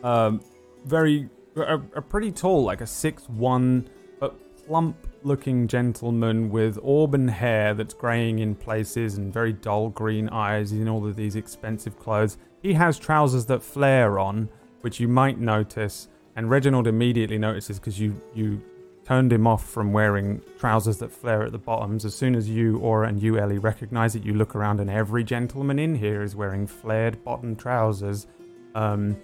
um, 0.03 0.41
very 0.85 1.29
a, 1.55 1.75
a 1.95 2.01
pretty 2.01 2.31
tall, 2.31 2.63
like 2.63 2.81
a 2.81 2.87
six 2.87 3.27
one, 3.29 3.89
but 4.19 4.35
plump 4.65 5.07
looking 5.23 5.67
gentleman 5.67 6.49
with 6.49 6.77
auburn 6.83 7.27
hair 7.27 7.73
that's 7.73 7.93
graying 7.93 8.39
in 8.39 8.55
places 8.55 9.17
and 9.17 9.33
very 9.33 9.53
dull 9.53 9.89
green 9.89 10.27
eyes 10.29 10.71
in 10.71 10.87
all 10.87 11.05
of 11.05 11.15
these 11.15 11.35
expensive 11.35 11.97
clothes. 11.97 12.37
He 12.63 12.73
has 12.73 12.97
trousers 12.97 13.45
that 13.47 13.61
flare 13.61 14.17
on, 14.17 14.49
which 14.81 14.99
you 14.99 15.09
might 15.09 15.37
notice, 15.37 16.07
and 16.35 16.49
Reginald 16.49 16.87
immediately 16.87 17.37
notices 17.37 17.77
because 17.77 17.99
you 17.99 18.19
you 18.33 18.61
turned 19.03 19.33
him 19.33 19.45
off 19.45 19.69
from 19.69 19.91
wearing 19.91 20.41
trousers 20.57 20.97
that 20.99 21.11
flare 21.11 21.43
at 21.43 21.51
the 21.51 21.57
bottoms. 21.57 22.05
As 22.05 22.15
soon 22.15 22.35
as 22.35 22.49
you, 22.49 22.77
Aura, 22.77 23.09
and 23.09 23.21
you, 23.21 23.37
Ellie, 23.37 23.57
recognize 23.57 24.15
it, 24.15 24.23
you 24.23 24.33
look 24.33 24.55
around 24.55 24.79
and 24.79 24.89
every 24.89 25.25
gentleman 25.25 25.77
in 25.77 25.93
here 25.93 26.23
is 26.23 26.37
wearing 26.37 26.65
flared 26.65 27.21
bottom 27.25 27.53
trousers. 27.53 28.27
Um, 28.75 29.17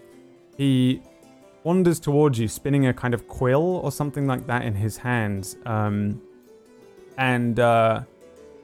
he 0.58 1.02
wanders 1.64 2.02
towards 2.02 2.38
you, 2.40 2.50
spinning 2.50 2.88
a 2.88 2.94
kind 2.94 3.14
of 3.14 3.30
quill 3.30 3.78
or 3.78 3.90
something 3.90 4.28
like 4.28 4.48
that 4.48 4.64
in 4.64 4.76
his 4.76 4.98
hands, 4.98 5.56
um, 5.66 6.22
and 7.18 7.58
uh, 7.58 8.02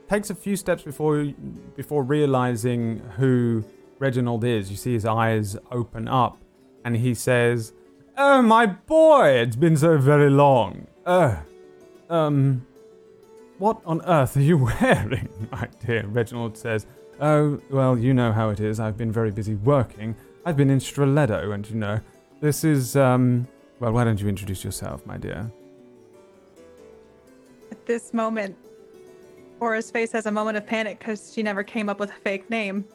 takes 0.10 0.30
a 0.30 0.36
few 0.36 0.58
steps 0.58 0.84
before 0.84 1.32
before 1.78 2.04
realizing 2.04 3.00
who 3.16 3.64
Reginald 4.00 4.44
is. 4.44 4.70
You 4.70 4.78
see 4.78 4.94
his 4.94 5.06
eyes 5.06 5.58
open 5.72 6.08
up, 6.08 6.38
and 6.84 6.98
he 6.98 7.14
says, 7.14 7.74
"Oh, 8.18 8.42
my 8.42 8.66
boy! 8.66 9.30
It's 9.30 9.56
been 9.56 9.78
so 9.78 9.98
very 9.98 10.30
long. 10.30 10.88
Uh, 11.06 11.38
um, 12.10 12.66
what 13.58 13.82
on 13.86 14.02
earth 14.06 14.36
are 14.38 14.42
you 14.42 14.58
wearing, 14.82 15.30
my 15.52 15.68
dear?" 15.86 16.06
Reginald 16.08 16.58
says, 16.58 16.86
"Oh, 17.20 17.60
well, 17.70 17.98
you 17.98 18.14
know 18.14 18.32
how 18.32 18.50
it 18.50 18.60
is. 18.60 18.80
I've 18.80 18.98
been 18.98 19.12
very 19.12 19.32
busy 19.32 19.56
working." 19.56 20.16
I've 20.48 20.56
been 20.56 20.70
in 20.70 20.78
Streletto, 20.78 21.56
and 21.56 21.68
you 21.68 21.76
know, 21.76 22.00
this 22.40 22.64
is, 22.64 22.96
um, 22.96 23.48
well, 23.80 23.92
why 23.92 24.04
don't 24.04 24.22
you 24.22 24.28
introduce 24.28 24.64
yourself, 24.64 25.04
my 25.08 25.18
dear? 25.18 25.52
At 27.72 27.84
this 27.88 28.14
moment, 28.14 28.56
Aura's 29.60 29.90
face 29.90 30.12
has 30.12 30.28
a 30.28 30.32
moment 30.32 30.58
of 30.58 30.68
panic 30.68 31.00
because 31.00 31.34
she 31.34 31.42
never 31.42 31.64
came 31.64 31.90
up 31.90 32.00
with 32.00 32.12
a 32.12 32.20
fake 32.24 32.48
name, 32.52 32.86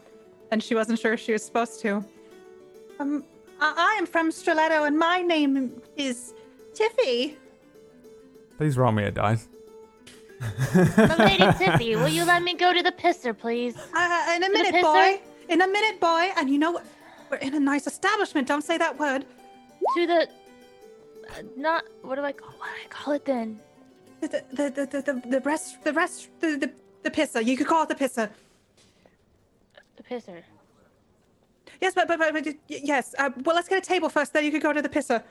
and 0.50 0.62
she 0.62 0.74
wasn't 0.74 0.98
sure 0.98 1.16
she 1.16 1.32
was 1.32 1.44
supposed 1.44 1.80
to. 1.80 2.04
Um, 2.98 3.24
I, 3.60 3.94
I 3.94 3.98
am 3.98 4.06
from 4.06 4.30
Streletto, 4.30 4.86
and 4.86 4.98
my 4.98 5.22
name 5.22 5.80
is 5.96 6.34
Tiffy. 6.74 7.36
Please 8.56 8.76
roll 8.76 8.92
me 8.92 9.04
a 9.04 9.10
dice. 9.10 9.48
Lady 10.74 11.44
Tiffy, 11.58 11.96
will 11.96 12.08
you 12.08 12.24
let 12.24 12.42
me 12.42 12.54
go 12.54 12.72
to 12.72 12.82
the 12.82 12.92
pisser, 12.92 13.36
please? 13.36 13.76
Uh, 13.94 14.32
in 14.34 14.42
a 14.42 14.46
the 14.46 14.52
minute, 14.52 14.82
boy. 14.82 15.20
In 15.48 15.60
a 15.60 15.66
minute, 15.66 16.00
boy. 16.00 16.30
And 16.36 16.48
you 16.50 16.58
know 16.58 16.72
what? 16.72 16.86
We're 17.30 17.36
in 17.38 17.54
a 17.54 17.60
nice 17.60 17.86
establishment. 17.86 18.48
Don't 18.48 18.62
say 18.62 18.76
that 18.78 18.98
word. 18.98 19.24
To 19.94 20.06
the 20.06 20.28
uh, 21.30 21.42
not 21.56 21.84
what 22.02 22.16
do 22.16 22.22
I 22.22 22.32
call 22.32 22.50
what 22.58 22.66
do 22.66 22.84
I 22.84 22.88
call 22.88 23.14
it 23.14 23.24
then? 23.24 23.60
The 24.20 24.28
the 24.28 24.70
the 24.70 24.86
the 24.86 25.02
the, 25.02 25.28
the 25.28 25.40
rest 25.40 25.82
the 25.84 25.92
rest 25.92 26.28
the, 26.40 26.56
the 26.56 26.72
the 27.02 27.10
pisser. 27.10 27.44
You 27.44 27.56
could 27.56 27.66
call 27.66 27.84
it 27.84 27.88
the 27.88 27.94
pisser. 27.94 28.30
The 30.10 30.16
pisser. 30.16 30.42
Yes, 31.80 31.94
but 31.94 32.08
but, 32.08 32.18
but, 32.18 32.32
but 32.32 32.54
yes. 32.68 33.14
Uh, 33.18 33.30
well, 33.44 33.56
let's 33.56 33.68
get 33.68 33.78
a 33.78 33.86
table 33.86 34.08
first. 34.08 34.32
Then 34.32 34.44
you 34.44 34.50
could 34.50 34.62
go 34.62 34.72
to 34.72 34.82
the 34.82 34.88
pisser. 34.88 35.22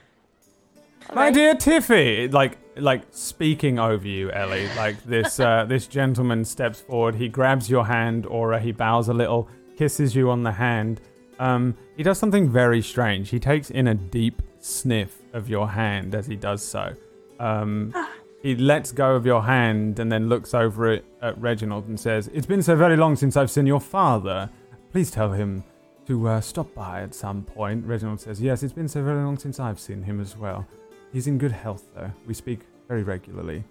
My 1.13 1.27
Alright. 1.27 1.33
dear 1.33 1.55
Tiffy, 1.55 2.31
like 2.31 2.57
like 2.75 3.03
speaking 3.11 3.79
over 3.79 4.07
you, 4.07 4.31
Ellie. 4.31 4.67
Like 4.75 5.03
this 5.03 5.39
uh, 5.39 5.65
this 5.67 5.87
gentleman 5.87 6.45
steps 6.45 6.81
forward. 6.81 7.15
He 7.15 7.27
grabs 7.27 7.69
your 7.69 7.85
hand, 7.85 8.25
Aura. 8.25 8.59
He 8.59 8.71
bows 8.71 9.09
a 9.09 9.13
little, 9.13 9.49
kisses 9.77 10.15
you 10.15 10.29
on 10.29 10.43
the 10.43 10.53
hand. 10.53 11.01
Um, 11.39 11.77
he 11.95 12.03
does 12.03 12.17
something 12.17 12.49
very 12.49 12.81
strange. 12.81 13.29
He 13.29 13.39
takes 13.39 13.69
in 13.69 13.87
a 13.87 13.95
deep 13.95 14.41
sniff 14.59 15.17
of 15.33 15.49
your 15.49 15.69
hand 15.69 16.13
as 16.13 16.27
he 16.27 16.35
does 16.35 16.65
so. 16.65 16.93
Um, 17.39 17.93
he 18.41 18.55
lets 18.55 18.91
go 18.91 19.15
of 19.15 19.25
your 19.25 19.43
hand 19.43 19.99
and 19.99 20.11
then 20.11 20.27
looks 20.29 20.53
over 20.53 20.91
it 20.91 21.05
at 21.21 21.37
Reginald 21.39 21.87
and 21.87 21.99
says, 21.99 22.29
"It's 22.33 22.47
been 22.47 22.63
so 22.63 22.75
very 22.75 22.97
long 22.97 23.15
since 23.15 23.35
I've 23.37 23.51
seen 23.51 23.65
your 23.65 23.81
father. 23.81 24.49
Please 24.91 25.11
tell 25.11 25.31
him 25.31 25.63
to 26.07 26.27
uh, 26.27 26.41
stop 26.41 26.73
by 26.73 27.01
at 27.01 27.13
some 27.13 27.43
point." 27.43 27.85
Reginald 27.85 28.21
says, 28.21 28.41
"Yes, 28.41 28.63
it's 28.63 28.73
been 28.73 28.87
so 28.87 29.03
very 29.03 29.23
long 29.23 29.37
since 29.37 29.59
I've 29.59 29.79
seen 29.79 30.03
him 30.03 30.19
as 30.19 30.35
well." 30.37 30.65
He's 31.11 31.27
in 31.27 31.37
good 31.37 31.51
health, 31.51 31.85
though. 31.95 32.11
We 32.27 32.33
speak 32.33 32.61
very 32.87 33.03
regularly. 33.03 33.63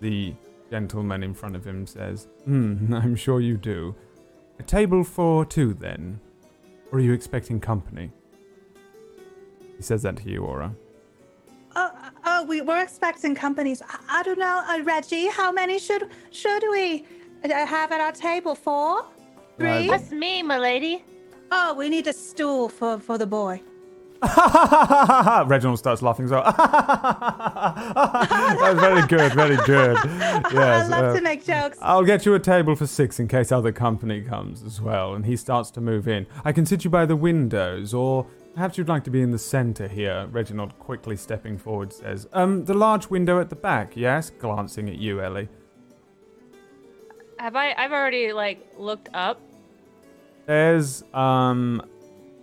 The 0.00 0.34
gentleman 0.70 1.22
in 1.22 1.34
front 1.34 1.56
of 1.56 1.64
him 1.64 1.86
says, 1.86 2.28
Hmm, 2.44 2.92
I'm 2.94 3.16
sure 3.16 3.40
you 3.40 3.56
do. 3.56 3.94
A 4.58 4.62
table 4.62 5.04
for 5.04 5.44
two, 5.44 5.74
then? 5.74 6.20
Or 6.90 6.98
are 6.98 7.02
you 7.02 7.12
expecting 7.12 7.60
company? 7.60 8.10
He 9.76 9.82
says 9.82 10.02
that 10.02 10.16
to 10.18 10.30
you, 10.30 10.44
Aura. 10.44 10.74
Oh, 11.74 11.90
oh, 12.24 12.44
we 12.44 12.62
we're 12.62 12.82
expecting 12.82 13.34
companies. 13.34 13.82
I, 13.82 14.20
I 14.20 14.22
don't 14.22 14.38
know, 14.38 14.64
uh, 14.66 14.82
Reggie. 14.82 15.28
How 15.28 15.52
many 15.52 15.78
should 15.78 16.08
should 16.30 16.62
we 16.70 17.04
uh, 17.44 17.66
have 17.66 17.92
at 17.92 18.00
our 18.00 18.12
table? 18.12 18.54
Four, 18.54 19.04
three. 19.58 19.88
That's 19.88 20.10
me, 20.10 20.42
my 20.42 20.58
lady. 20.58 21.04
Oh, 21.50 21.74
we 21.74 21.88
need 21.88 22.06
a 22.06 22.12
stool 22.12 22.68
for 22.68 22.98
for 22.98 23.18
the 23.18 23.26
boy. 23.26 23.62
Reginald 25.46 25.78
starts 25.78 26.02
laughing 26.02 26.24
as 26.24 26.30
well. 26.30 26.42
That's 27.92 28.80
very 28.80 29.06
good, 29.06 29.32
very 29.32 29.56
good. 29.66 29.96
Yes. 30.56 30.84
I 30.84 30.86
love 30.88 31.04
uh, 31.06 31.14
to 31.16 31.20
make 31.22 31.44
jokes. 31.44 31.76
I'll 31.82 32.04
get 32.04 32.24
you 32.24 32.34
a 32.34 32.38
table 32.38 32.76
for 32.76 32.86
six 32.86 33.18
in 33.18 33.26
case 33.28 33.50
other 33.52 33.72
company 33.72 34.22
comes 34.22 34.62
as 34.62 34.80
well. 34.80 35.14
And 35.14 35.26
he 35.26 35.36
starts 35.36 35.70
to 35.72 35.80
move 35.80 36.08
in. 36.08 36.26
I 36.44 36.52
can 36.52 36.64
sit 36.64 36.84
you 36.84 36.90
by 36.90 37.04
the 37.04 37.16
windows, 37.16 37.92
or 37.92 38.26
perhaps 38.54 38.78
you'd 38.78 38.88
like 38.88 39.02
to 39.04 39.10
be 39.10 39.22
in 39.22 39.32
the 39.32 39.38
center 39.38 39.88
here. 39.88 40.28
Reginald, 40.30 40.78
quickly 40.78 41.16
stepping 41.16 41.58
forward, 41.58 41.92
says, 41.92 42.28
"Um, 42.32 42.64
the 42.64 42.74
large 42.74 43.10
window 43.10 43.40
at 43.40 43.50
the 43.50 43.56
back." 43.56 43.96
Yes, 43.96 44.30
glancing 44.30 44.88
at 44.88 44.96
you, 44.96 45.20
Ellie. 45.20 45.48
Have 47.38 47.56
I? 47.56 47.74
I've 47.76 47.92
already 47.92 48.32
like 48.32 48.64
looked 48.78 49.08
up. 49.14 49.40
There's 50.46 51.02
um 51.12 51.82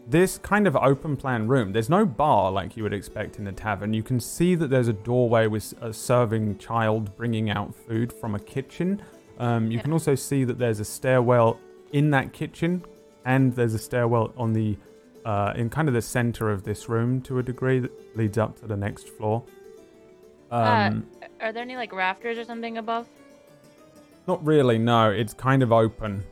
this 0.05 0.37
kind 0.37 0.67
of 0.67 0.75
open 0.75 1.15
plan 1.15 1.47
room. 1.47 1.71
There's 1.71 1.89
no 1.89 2.05
bar 2.05 2.51
like 2.51 2.75
you 2.75 2.83
would 2.83 2.93
expect 2.93 3.39
in 3.39 3.47
a 3.47 3.53
tavern. 3.53 3.93
You 3.93 4.03
can 4.03 4.19
see 4.19 4.53
that 4.55 4.69
there's 4.69 4.89
a 4.89 4.93
doorway 4.93 5.47
with 5.47 5.73
a 5.81 5.93
serving 5.93 6.57
child 6.57 7.15
bringing 7.15 7.49
out 7.49 7.73
food 7.73 8.11
from 8.11 8.35
a 8.35 8.39
kitchen. 8.39 9.01
Um, 9.39 9.71
you 9.71 9.77
Yeah. 9.77 9.83
can 9.83 9.93
also 9.93 10.13
see 10.15 10.43
that 10.43 10.57
there's 10.59 10.81
a 10.81 10.85
stairwell 10.85 11.57
in 11.93 12.11
that 12.11 12.33
kitchen, 12.33 12.83
and 13.23 13.53
there's 13.55 13.73
a 13.73 13.79
stairwell 13.79 14.33
on 14.37 14.51
the 14.53 14.77
uh, 15.25 15.53
in 15.55 15.69
kind 15.69 15.87
of 15.87 15.93
the 15.93 16.01
center 16.01 16.51
of 16.51 16.63
this 16.63 16.89
room 16.89 17.21
to 17.21 17.39
a 17.39 17.43
degree 17.43 17.79
that 17.79 17.91
leads 18.17 18.37
up 18.37 18.59
to 18.59 18.67
the 18.67 18.75
next 18.75 19.07
floor. 19.07 19.41
Um, 20.51 21.07
Are 21.39 21.53
there 21.53 21.61
any 21.63 21.77
like 21.77 21.93
rafters 21.93 22.37
or 22.37 22.43
something 22.43 22.77
above? 22.77 23.07
Not 24.27 24.45
really, 24.45 24.77
no. 24.77 25.09
It's 25.11 25.33
kind 25.33 25.63
of 25.63 25.71
open. 25.71 26.25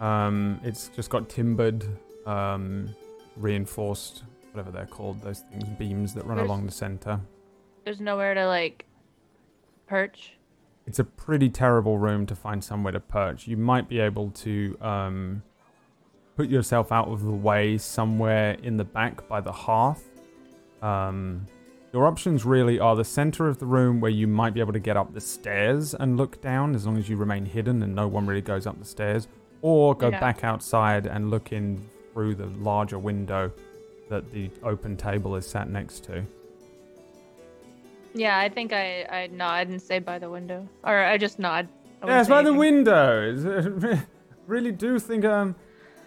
Um, 0.00 0.60
it's 0.62 0.88
just 0.88 1.10
got 1.10 1.28
timbered, 1.28 1.84
um, 2.26 2.88
reinforced, 3.36 4.24
whatever 4.52 4.70
they're 4.70 4.86
called, 4.86 5.20
those 5.22 5.40
things, 5.40 5.64
beams 5.78 6.14
that 6.14 6.24
run 6.26 6.36
There's- 6.36 6.48
along 6.48 6.66
the 6.66 6.72
center. 6.72 7.20
There's 7.84 8.00
nowhere 8.00 8.34
to 8.34 8.46
like 8.46 8.84
perch. 9.86 10.36
It's 10.86 10.98
a 10.98 11.04
pretty 11.04 11.48
terrible 11.48 11.98
room 11.98 12.26
to 12.26 12.34
find 12.34 12.62
somewhere 12.62 12.92
to 12.92 13.00
perch. 13.00 13.46
You 13.46 13.56
might 13.56 13.88
be 13.88 13.98
able 14.00 14.30
to 14.30 14.76
um, 14.80 15.42
put 16.36 16.48
yourself 16.48 16.92
out 16.92 17.08
of 17.08 17.22
the 17.24 17.32
way 17.32 17.76
somewhere 17.78 18.56
in 18.62 18.76
the 18.76 18.84
back 18.84 19.26
by 19.28 19.40
the 19.40 19.52
hearth. 19.52 20.04
Um, 20.82 21.46
your 21.92 22.06
options 22.06 22.44
really 22.44 22.78
are 22.78 22.94
the 22.94 23.04
center 23.04 23.48
of 23.48 23.58
the 23.58 23.66
room 23.66 24.00
where 24.00 24.10
you 24.10 24.26
might 24.26 24.54
be 24.54 24.60
able 24.60 24.72
to 24.74 24.78
get 24.78 24.96
up 24.96 25.12
the 25.14 25.20
stairs 25.20 25.94
and 25.94 26.16
look 26.16 26.40
down 26.40 26.74
as 26.74 26.86
long 26.86 26.96
as 26.98 27.08
you 27.08 27.16
remain 27.16 27.44
hidden 27.46 27.82
and 27.82 27.94
no 27.94 28.06
one 28.08 28.26
really 28.26 28.42
goes 28.42 28.66
up 28.66 28.78
the 28.78 28.84
stairs, 28.84 29.26
or 29.62 29.94
go 29.94 30.08
Yeah. 30.08 30.20
back 30.20 30.44
outside 30.44 31.06
and 31.06 31.30
look 31.30 31.52
in 31.52 31.80
through 32.12 32.34
the 32.34 32.46
larger 32.46 32.98
window 32.98 33.50
that 34.08 34.32
the 34.32 34.50
open 34.62 34.96
table 34.96 35.36
is 35.36 35.46
sat 35.46 35.68
next 35.68 36.04
to. 36.04 36.24
Yeah, 38.14 38.38
I 38.38 38.48
think 38.48 38.72
I 38.72 39.02
I 39.04 39.26
nod 39.28 39.68
and 39.68 39.80
say 39.80 39.98
by 39.98 40.18
the 40.18 40.30
window, 40.30 40.66
or 40.82 40.98
I 41.04 41.18
just 41.18 41.38
nod. 41.38 41.68
I 42.02 42.06
Yes, 42.06 42.28
by 42.28 42.42
the 42.42 42.54
window. 42.54 44.00
really 44.46 44.72
do 44.72 44.98
think 44.98 45.24
um, 45.24 45.54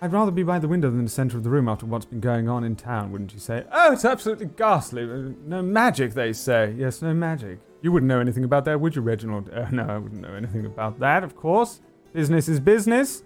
I'd 0.02 0.12
rather 0.12 0.32
be 0.32 0.42
by 0.44 0.58
the 0.58 0.68
window 0.68 0.90
than 0.90 1.04
the 1.04 1.10
center 1.12 1.38
of 1.38 1.44
the 1.44 1.50
room 1.50 1.70
after 1.70 1.86
what's 1.86 2.06
been 2.06 2.20
going 2.22 2.50
on 2.50 2.64
in 2.64 2.76
town, 2.76 3.12
wouldn't 3.12 3.34
you 3.34 3.40
say? 3.40 3.66
Oh, 3.72 3.94
it's 3.94 4.04
absolutely 4.06 4.48
ghastly. 4.48 5.04
Uh, 5.04 5.34
No 5.46 5.62
magic, 5.62 6.14
they 6.16 6.34
say. 6.34 6.74
Yes, 6.76 7.02
no 7.04 7.14
magic. 7.14 7.60
You 7.84 7.92
wouldn't 7.92 8.08
know 8.08 8.20
anything 8.20 8.44
about 8.44 8.66
that, 8.66 8.80
would 8.82 8.96
you, 8.96 9.02
Reginald? 9.04 9.50
Uh, 9.54 9.70
no, 9.70 9.84
I 9.84 9.98
wouldn't 10.00 10.22
know 10.22 10.34
anything 10.34 10.66
about 10.66 11.00
that, 11.00 11.24
of 11.24 11.36
course. 11.36 11.82
Business 12.14 12.48
is 12.50 12.60
business. 12.60 13.22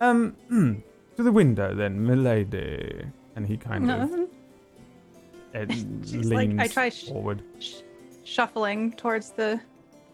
Um, 0.00 0.82
to 1.16 1.22
the 1.22 1.32
window 1.32 1.74
then, 1.74 2.04
milady. 2.06 3.04
And 3.36 3.46
he 3.46 3.56
kind 3.56 3.90
of 3.90 4.10
uh, 4.12 4.16
like- 5.54 5.68
leans 6.48 6.60
I 6.60 6.66
try 6.68 6.88
sh- 6.88 7.08
forward. 7.08 7.42
sh- 7.58 7.76
shuffling 8.24 8.92
towards 8.92 9.30
the, 9.30 9.60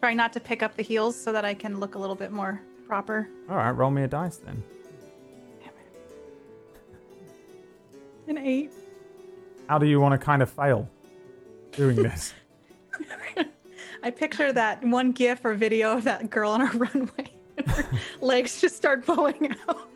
trying 0.01 0.17
not 0.17 0.33
to 0.35 0.41
pick 0.41 0.63
up 0.63 0.77
the 0.77 0.83
heels 0.83 1.19
so 1.21 1.33
that 1.33 1.45
I 1.45 1.55
can 1.55 1.79
look 1.81 1.95
a 1.95 1.99
little 1.99 2.17
bit 2.17 2.33
more 2.33 2.61
proper. 2.87 3.29
All 3.49 3.57
right, 3.57 3.71
roll 3.71 3.91
me 3.91 4.03
a 4.03 4.09
dice 4.09 4.37
then. 4.39 4.63
An 8.29 8.39
eight. 8.39 8.71
How 9.69 9.79
do 9.79 9.87
you 9.87 10.01
want 10.01 10.19
to 10.19 10.25
kind 10.25 10.43
of 10.43 10.51
fail 10.51 10.89
doing 11.73 11.97
this? 11.97 12.33
I 14.03 14.11
picture 14.11 14.53
that 14.53 14.85
one 14.85 15.13
gif 15.13 15.45
or 15.45 15.55
video 15.55 15.97
of 15.97 16.05
that 16.05 16.31
girl 16.31 16.53
on 16.53 16.63
a 16.63 16.71
runway. 16.71 17.33
legs 18.21 18.61
just 18.61 18.77
start 18.77 19.05
bowing 19.07 19.55
out. 19.69 19.89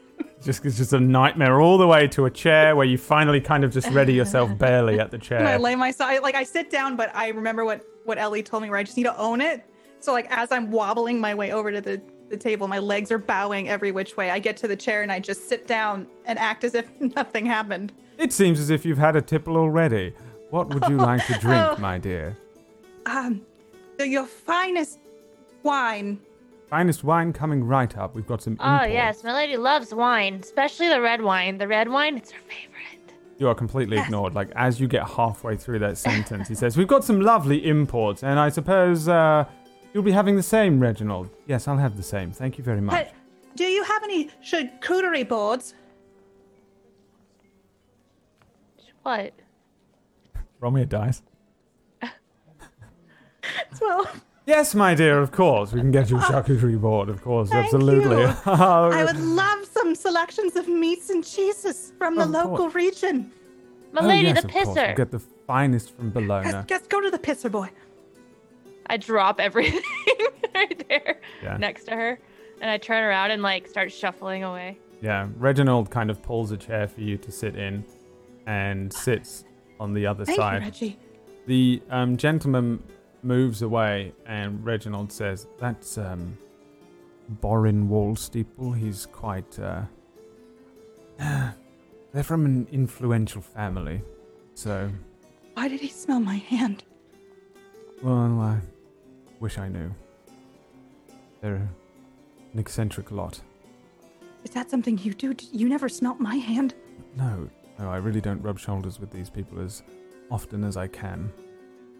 Just 0.42 0.64
it's 0.64 0.78
just 0.78 0.92
a 0.94 1.00
nightmare 1.00 1.60
all 1.60 1.76
the 1.76 1.86
way 1.86 2.08
to 2.08 2.24
a 2.24 2.30
chair 2.30 2.74
where 2.74 2.86
you 2.86 2.96
finally 2.96 3.40
kind 3.40 3.62
of 3.64 3.72
just 3.72 3.88
ready 3.90 4.14
yourself 4.14 4.56
barely 4.58 4.98
at 4.98 5.10
the 5.10 5.16
And 5.36 5.46
I 5.46 5.50
chair. 5.52 5.58
lay 5.58 5.74
my 5.74 5.90
side, 5.90 6.22
like 6.22 6.34
I 6.34 6.44
sit 6.44 6.70
down, 6.70 6.96
but 6.96 7.14
I 7.14 7.28
remember 7.28 7.64
what 7.64 7.84
what 8.04 8.16
Ellie 8.18 8.42
told 8.42 8.62
me 8.62 8.70
where 8.70 8.78
I 8.78 8.82
just 8.82 8.96
need 8.96 9.02
to 9.04 9.16
own 9.18 9.40
it. 9.40 9.62
So 10.00 10.12
like 10.12 10.26
as 10.30 10.50
I'm 10.50 10.70
wobbling 10.70 11.20
my 11.20 11.34
way 11.34 11.52
over 11.52 11.70
to 11.70 11.80
the 11.80 12.00
the 12.30 12.36
table, 12.36 12.68
my 12.68 12.78
legs 12.78 13.10
are 13.10 13.18
bowing 13.18 13.68
every 13.68 13.90
which 13.92 14.16
way. 14.16 14.30
I 14.30 14.38
get 14.38 14.56
to 14.58 14.68
the 14.68 14.76
chair 14.76 15.02
and 15.02 15.10
I 15.12 15.18
just 15.20 15.48
sit 15.48 15.66
down 15.66 16.06
and 16.26 16.38
act 16.38 16.64
as 16.64 16.74
if 16.74 16.88
nothing 17.00 17.44
happened. 17.44 17.92
It 18.18 18.32
seems 18.32 18.60
as 18.60 18.70
if 18.70 18.84
you've 18.86 18.98
had 18.98 19.16
a 19.16 19.20
tipple 19.22 19.56
already. 19.56 20.14
What 20.50 20.72
would 20.72 20.84
you 20.88 20.96
like 20.96 21.26
to 21.26 21.32
drink, 21.38 21.64
Oh. 21.70 21.76
my 21.78 21.98
dear? 21.98 22.36
Um, 23.06 23.42
so 23.98 24.04
your 24.04 24.26
finest 24.26 24.98
wine. 25.62 26.20
Finest 26.70 27.02
wine 27.02 27.32
coming 27.32 27.64
right 27.64 27.96
up. 27.98 28.14
We've 28.14 28.26
got 28.26 28.42
some 28.42 28.56
Oh 28.60 28.72
imports. 28.74 28.92
yes, 28.92 29.24
my 29.24 29.34
lady 29.34 29.56
loves 29.56 29.92
wine, 29.92 30.34
especially 30.42 30.88
the 30.88 31.00
red 31.00 31.20
wine. 31.20 31.58
The 31.58 31.66
red 31.66 31.88
wine, 31.88 32.16
it's 32.16 32.30
her 32.30 32.38
favorite. 32.40 33.12
You 33.38 33.48
are 33.48 33.54
completely 33.54 33.98
ignored. 33.98 34.34
Like 34.34 34.50
as 34.54 34.78
you 34.80 34.86
get 34.86 35.08
halfway 35.08 35.56
through 35.56 35.80
that 35.80 35.98
sentence, 35.98 36.46
he 36.46 36.54
says, 36.54 36.76
"We've 36.76 36.86
got 36.86 37.02
some 37.04 37.20
lovely 37.20 37.66
imports, 37.66 38.22
and 38.22 38.38
I 38.38 38.50
suppose 38.50 39.08
uh, 39.08 39.46
you'll 39.92 40.02
be 40.04 40.12
having 40.12 40.36
the 40.36 40.42
same, 40.42 40.78
Reginald." 40.78 41.28
Yes, 41.46 41.66
I'll 41.66 41.78
have 41.78 41.96
the 41.96 42.02
same. 42.02 42.30
Thank 42.30 42.56
you 42.58 42.62
very 42.64 42.80
much. 42.80 42.92
But 42.94 43.12
do 43.56 43.64
you 43.64 43.82
have 43.84 44.04
any 44.04 44.28
charcuterie 44.44 45.28
boards? 45.28 45.74
What? 49.02 49.32
Roll 50.60 50.70
me 50.72 50.82
a 50.82 50.86
dice. 50.86 51.22
Well, 53.80 54.06
Yes, 54.46 54.74
my 54.74 54.94
dear. 54.94 55.18
Of 55.20 55.30
course, 55.32 55.72
we 55.72 55.80
can 55.80 55.90
get 55.90 56.10
you 56.10 56.16
a 56.16 56.20
charcuterie 56.20 56.80
board. 56.80 57.08
Of 57.08 57.22
course, 57.22 57.50
Thank 57.50 57.66
absolutely. 57.66 58.22
you. 58.22 58.34
I 58.46 59.04
would 59.04 59.20
love 59.20 59.64
some 59.66 59.94
selections 59.94 60.56
of 60.56 60.66
meats 60.66 61.10
and 61.10 61.24
cheeses 61.24 61.92
from 61.98 62.16
the 62.16 62.22
Of 62.24 62.30
local 62.30 62.56
course. 62.56 62.74
region. 62.74 63.30
My 63.92 64.02
Oh, 64.02 64.06
lady, 64.06 64.28
yes, 64.28 64.42
the 64.42 64.48
of 64.48 64.52
course. 64.54 64.76
We'll 64.76 64.94
get 64.96 65.10
the 65.10 65.18
finest 65.18 65.94
from 65.96 66.06
Let's, 66.06 66.14
Bologna. 66.14 66.64
let's 66.70 66.86
go 66.88 67.00
to 67.00 67.10
the 67.10 67.18
pisser 67.18 67.50
boy. 67.50 67.68
I 68.86 68.96
drop 68.96 69.40
everything 69.40 69.82
right 70.54 70.84
there 70.88 71.20
Yeah. 71.42 71.56
next 71.58 71.84
to 71.84 71.92
her, 71.94 72.18
and 72.60 72.70
I 72.70 72.78
turn 72.78 73.04
around 73.04 73.30
and 73.30 73.42
like 73.42 73.68
start 73.68 73.92
shuffling 73.92 74.42
away. 74.42 74.78
Yeah, 75.00 75.28
Reginald 75.38 75.90
kind 75.90 76.10
of 76.10 76.22
pulls 76.22 76.50
a 76.50 76.56
chair 76.56 76.88
for 76.88 77.00
you 77.00 77.16
to 77.18 77.30
sit 77.30 77.56
in 77.56 77.84
and 78.46 78.92
sits 78.92 79.44
on 79.78 79.92
the 79.94 80.06
other 80.06 80.24
Thank 80.24 80.38
side. 80.38 80.54
you, 80.56 80.60
Reggie. 80.66 80.98
The 81.46 81.82
um, 81.90 82.16
gentleman 82.16 82.82
moves 83.22 83.62
away, 83.62 84.12
and 84.26 84.64
Reginald 84.64 85.12
says, 85.12 85.46
That's 85.58 85.98
um, 85.98 86.36
Borin 87.28 87.88
Wall 87.88 88.16
Steeple. 88.16 88.72
He's 88.72 89.06
quite. 89.06 89.58
Uh, 89.58 89.82
they're 92.12 92.22
from 92.22 92.44
an 92.46 92.66
influential 92.72 93.42
family. 93.42 94.02
So, 94.54 94.90
Why 95.54 95.68
did 95.68 95.80
he 95.80 95.88
smell 95.88 96.20
my 96.20 96.36
hand? 96.36 96.84
well, 98.02 98.40
I 98.40 98.58
wish 99.40 99.58
I 99.58 99.68
knew. 99.68 99.94
They're 101.42 101.68
an 102.52 102.58
eccentric 102.58 103.10
lot. 103.10 103.40
Is 104.44 104.50
that 104.52 104.70
something 104.70 104.96
you 104.98 105.12
do? 105.12 105.34
You 105.52 105.68
never 105.68 105.88
smelt 105.88 106.18
my 106.18 106.36
hand? 106.36 106.74
No, 107.16 107.48
no, 107.78 107.90
I 107.90 107.96
really 107.98 108.20
don't 108.20 108.40
rub 108.42 108.58
shoulders 108.58 108.98
with 108.98 109.10
these 109.10 109.28
people 109.28 109.60
as 109.60 109.82
often 110.30 110.64
as 110.64 110.76
I 110.76 110.86
can. 110.86 111.30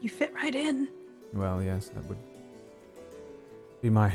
You 0.00 0.08
fit 0.08 0.32
right 0.34 0.54
in. 0.54 0.88
Well, 1.32 1.62
yes, 1.62 1.88
that 1.88 2.04
would 2.06 2.18
be 3.80 3.90
my 3.90 4.12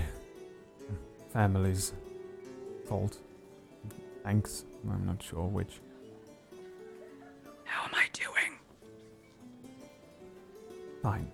family's 1.32 1.94
fault. 2.88 3.20
Thanks. 4.24 4.66
I'm 4.90 5.06
not 5.06 5.22
sure 5.24 5.44
which. 5.44 5.80
How 7.64 7.86
am 7.86 7.96
I 7.96 8.06
doing? 8.14 8.60
Fine. 11.02 11.32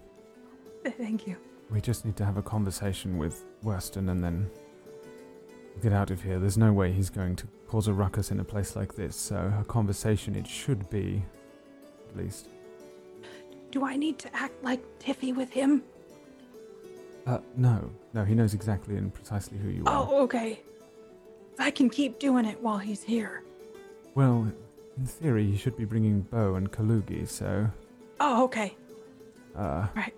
Thank 0.98 1.28
you. 1.28 1.36
We 1.70 1.82
just 1.82 2.06
need 2.06 2.16
to 2.18 2.26
have 2.26 2.38
a 2.38 2.42
conversation 2.42 3.18
with 3.18 3.44
Weston 3.64 4.10
and 4.10 4.24
then 4.24 4.50
get 5.82 5.94
out 5.94 6.12
of 6.12 6.22
here. 6.22 6.40
There's 6.40 6.58
no 6.58 6.74
way 6.74 6.92
he's 6.92 7.10
going 7.10 7.36
to 7.38 7.48
cause 7.68 7.88
a 7.88 7.94
ruckus 7.94 8.32
in 8.32 8.40
a 8.40 8.44
place 8.44 8.76
like 8.76 8.96
this, 8.96 9.16
so 9.16 9.54
a 9.60 9.64
conversation 9.64 10.36
it 10.36 10.46
should 10.46 10.90
be, 10.90 11.24
at 12.10 12.18
least. 12.18 12.50
Do 13.72 13.86
I 13.86 13.96
need 13.96 14.20
to 14.20 14.36
act 14.36 14.64
like 14.64 14.82
Tiffy 15.00 15.34
with 15.36 15.50
him? 15.50 15.84
Uh, 17.26 17.40
no. 17.56 17.90
No, 18.14 18.26
he 18.26 18.36
knows 18.36 18.54
exactly 18.54 18.98
and 18.98 19.14
precisely 19.14 19.58
who 19.58 19.70
you 19.70 19.84
are. 19.86 20.08
Oh, 20.10 20.22
okay. 20.24 20.62
I 21.60 21.72
can 21.72 21.90
keep 21.90 22.20
doing 22.20 22.46
it 22.46 22.62
while 22.62 22.78
he's 22.78 23.04
here. 23.04 23.44
Well, 24.16 24.52
in 24.98 25.06
theory, 25.06 25.46
he 25.50 25.56
should 25.58 25.78
be 25.78 25.86
bringing 25.86 26.22
Bo 26.22 26.56
and 26.56 26.72
Kalugi, 26.72 27.28
so, 27.28 27.70
Oh, 28.20 28.44
okay. 28.46 28.76
uh... 29.56 29.88
Right. 29.96 30.14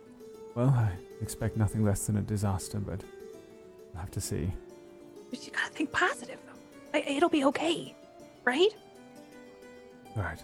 Well, 0.56 0.70
I 0.70 0.92
expect 1.22 1.58
nothing 1.58 1.84
less 1.84 2.06
than 2.08 2.18
a 2.18 2.22
disaster, 2.22 2.80
but 2.80 3.02
we'll 3.94 4.02
have 4.02 4.12
to 4.12 4.22
see. 4.22 4.52
But 5.30 5.46
you 5.46 5.52
gotta 5.52 5.72
think 5.72 5.92
positive, 5.92 6.38
though. 6.46 7.00
I- 7.00 7.04
It'll 7.08 7.30
be 7.30 7.44
okay, 7.46 7.96
right? 8.46 8.70
Right. 10.16 10.42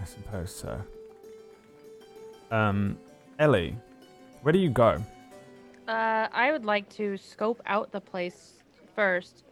I 0.00 0.04
suppose 0.04 0.54
so. 0.54 0.80
Um, 2.50 2.98
Ellie, 3.38 3.76
where 4.42 4.52
do 4.52 4.58
you 4.58 4.70
go? 4.70 5.02
Uh, 5.88 6.28
I 6.32 6.50
would 6.52 6.64
like 6.64 6.88
to 6.90 7.16
scope 7.16 7.60
out 7.66 7.92
the 7.92 8.00
place 8.00 8.54
first, 8.94 9.44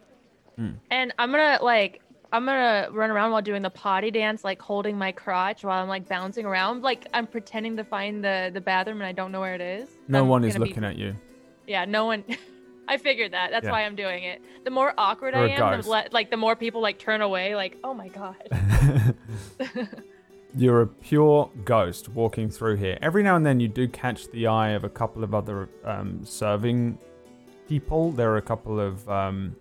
Hmm. 0.57 0.71
and 0.91 1.13
I'm 1.19 1.31
gonna 1.31 1.59
like 1.61 2.01
I'm 2.33 2.45
gonna 2.45 2.87
run 2.91 3.09
around 3.11 3.31
while 3.31 3.41
doing 3.41 3.61
the 3.61 3.69
potty 3.69 4.11
dance, 4.11 4.43
like 4.43 4.61
holding 4.61 4.97
my 4.97 5.11
crotch 5.11 5.63
while 5.63 5.81
I'm 5.81 5.87
like 5.87 6.07
bouncing 6.09 6.45
around, 6.45 6.81
like 6.81 7.07
I'm 7.13 7.27
pretending 7.27 7.77
to 7.77 7.83
find 7.83 8.23
the 8.23 8.49
the 8.53 8.61
bathroom 8.61 8.97
and 8.97 9.07
I 9.07 9.11
don't 9.13 9.31
know 9.31 9.39
where 9.41 9.55
it 9.55 9.61
is. 9.61 9.87
No 10.07 10.21
I'm 10.23 10.27
one 10.27 10.43
is 10.43 10.53
gonna 10.53 10.65
be- 10.65 10.69
looking 10.71 10.83
at 10.83 10.97
you. 10.97 11.15
Yeah, 11.67 11.85
no 11.85 12.05
one. 12.05 12.23
I 12.87 12.97
figured 12.97 13.31
that. 13.31 13.49
That's 13.51 13.65
Yeah. 13.65 13.71
why 13.71 13.83
I'm 13.85 13.95
doing 13.95 14.25
it. 14.25 14.41
The 14.63 14.69
more 14.69 14.93
awkward 14.97 15.33
You're 15.33 15.43
I 15.45 15.49
am, 15.49 15.81
the 15.81 15.89
le- 15.89 16.05
like 16.11 16.29
the 16.29 16.37
more 16.37 16.55
people 16.55 16.81
like 16.81 16.99
turn 16.99 17.21
away. 17.21 17.55
Like, 17.55 17.77
oh 17.83 17.93
my 17.93 18.09
god. 18.09 18.35
You're 20.57 20.81
a 20.83 20.87
pure 20.87 21.49
ghost 21.65 22.09
walking 22.09 22.49
through 22.49 22.77
here. 22.77 22.97
Every 23.01 23.23
now 23.23 23.35
and 23.35 23.45
then, 23.45 23.59
you 23.59 23.67
do 23.67 23.87
catch 23.87 24.29
the 24.31 24.47
eye 24.47 24.69
of 24.69 24.83
a 24.85 24.89
couple 24.89 25.23
of 25.23 25.33
other 25.33 25.67
um, 25.83 26.23
serving 26.23 26.97
people. 27.67 28.11
There 28.11 28.31
are 28.31 28.37
a 28.37 28.41
couple 28.41 28.79
of 28.79 29.07
um, 29.09 29.55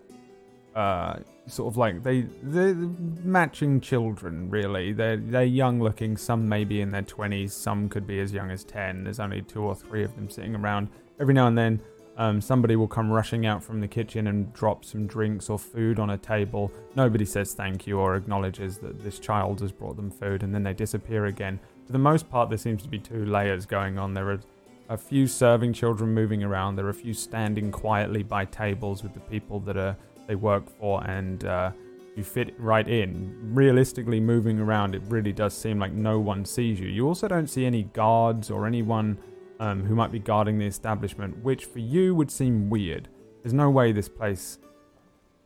uh, 0.75 1.17
sort 1.47 1.73
of 1.73 1.77
like 1.77 2.03
they 2.03 2.23
they're 2.43 2.75
matching 2.75 3.81
children. 3.81 4.51
Really, 4.51 4.93
they're 4.93 5.17
they're 5.17 5.45
young 5.45 5.81
looking. 5.81 6.17
Some 6.17 6.49
may 6.49 6.65
be 6.65 6.81
in 6.81 6.91
their 6.91 7.03
twenties. 7.03 7.55
Some 7.55 7.89
could 7.89 8.07
be 8.07 8.21
as 8.21 8.33
young 8.33 8.51
as 8.51 8.65
ten. 8.65 9.05
There's 9.05 9.21
only 9.21 9.43
two 9.43 9.63
or 9.63 9.75
three 9.75 10.05
of 10.05 10.15
them 10.15 10.31
sitting 10.31 10.55
around. 10.55 10.89
Every 11.21 11.35
now 11.35 11.47
and 11.47 11.57
then, 11.57 11.81
um, 12.17 12.41
somebody 12.41 12.77
will 12.77 12.89
come 12.89 13.11
rushing 13.11 13.47
out 13.47 13.62
from 13.62 13.81
the 13.81 13.89
kitchen 13.89 14.29
and 14.29 14.53
drop 14.53 14.85
some 14.85 15.07
drinks 15.07 15.51
or 15.51 15.59
food 15.59 15.99
on 15.99 16.11
a 16.11 16.19
table. 16.19 16.71
Nobody 16.95 17.25
says 17.25 17.55
thank 17.55 17.87
you 17.87 17.99
or 17.99 18.15
acknowledges 18.15 18.79
that 18.79 19.03
this 19.03 19.19
child 19.19 19.61
has 19.61 19.73
brought 19.73 19.97
them 19.97 20.11
food, 20.11 20.43
and 20.43 20.55
then 20.55 20.62
they 20.62 20.75
disappear 20.75 21.27
again. 21.27 21.59
For 21.87 21.93
the 21.93 21.99
most 21.99 22.31
part, 22.31 22.49
there 22.49 22.59
seems 22.59 22.83
to 22.85 22.89
be 22.89 22.99
two 22.99 23.27
layers 23.27 23.67
going 23.67 23.99
on. 23.99 24.15
There 24.15 24.31
are 24.31 24.41
a 24.89 24.97
few 24.97 25.27
serving 25.27 25.73
children 25.73 26.15
moving 26.15 26.45
around. 26.45 26.77
There 26.77 26.87
are 26.87 26.91
a 26.91 26.95
few 26.95 27.15
standing 27.15 27.73
quietly 27.73 28.23
by 28.23 28.45
tables 28.45 29.03
with 29.03 29.15
the 29.15 29.21
people 29.21 29.61
that 29.61 29.77
are 29.77 29.97
they 30.27 30.37
work 30.37 30.69
for, 30.79 31.05
and 31.07 31.45
uh, 31.45 31.73
you 32.17 32.25
fit 32.25 32.55
right 32.59 32.89
in. 32.89 33.37
Realistically, 33.55 34.21
moving 34.21 34.59
around, 34.59 34.95
it 34.95 35.03
really 35.09 35.33
does 35.33 35.53
seem 35.53 35.79
like 35.79 35.93
no 35.93 36.19
one 36.19 36.45
sees 36.45 36.81
you. 36.81 36.89
You 36.89 37.07
also 37.07 37.29
don't 37.29 37.49
see 37.49 37.67
any 37.67 37.85
guards 37.85 38.51
or 38.51 38.67
anyone 38.67 39.19
um, 39.61 39.85
who 39.85 39.95
might 39.95 40.13
be 40.13 40.19
guarding 40.19 40.59
the 40.59 40.67
establishment, 40.67 41.43
which 41.43 41.65
for 41.65 41.79
you 41.79 42.15
would 42.15 42.31
seem 42.31 42.71
weird. 42.71 43.09
There's 43.43 43.53
no 43.53 43.71
way 43.71 43.93
this 43.93 44.09
place 44.09 44.59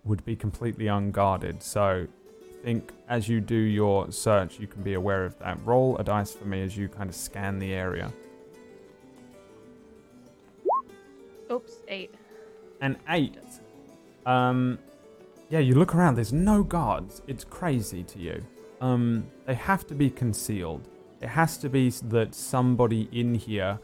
would 0.05 0.25
be 0.25 0.37
completely 0.37 0.87
unguarded. 0.87 1.63
So, 1.63 2.07
I 2.61 2.65
think 2.65 2.93
as 3.09 3.29
you 3.29 3.41
do 3.41 3.57
your 3.57 4.11
search, 4.11 4.59
you 4.59 4.67
can 4.67 4.83
be 4.83 4.95
aware 4.95 5.25
of 5.25 5.39
that. 5.39 5.59
Roll 5.65 5.97
a 5.99 6.05
dice 6.05 6.33
for 6.33 6.45
me 6.45 6.63
as 6.63 6.77
you 6.77 6.89
kind 6.89 7.09
of 7.09 7.15
scan 7.15 7.59
the 7.59 7.73
area. 7.73 8.13
Oops, 11.51 11.73
eight. 11.89 12.15
An 12.81 12.97
eight. 13.09 13.39
Um, 14.27 14.79
yeah, 15.49 15.61
you 15.61 15.75
look 15.75 15.95
around. 15.95 16.17
There's 16.17 16.33
no 16.33 16.63
guards. 16.63 17.23
It's 17.27 17.45
crazy 17.45 18.03
to 18.05 18.19
you. 18.19 18.45
Um, 18.81 19.27
they 19.47 19.55
have 19.55 19.87
to 19.87 19.95
be 19.95 20.11
concealed. 20.11 20.87
It 21.21 21.29
has 21.29 21.57
to 21.59 21.69
be 21.69 21.91
that 21.91 22.35
somebody 22.35 23.09
in 23.13 23.35
here 23.35 23.79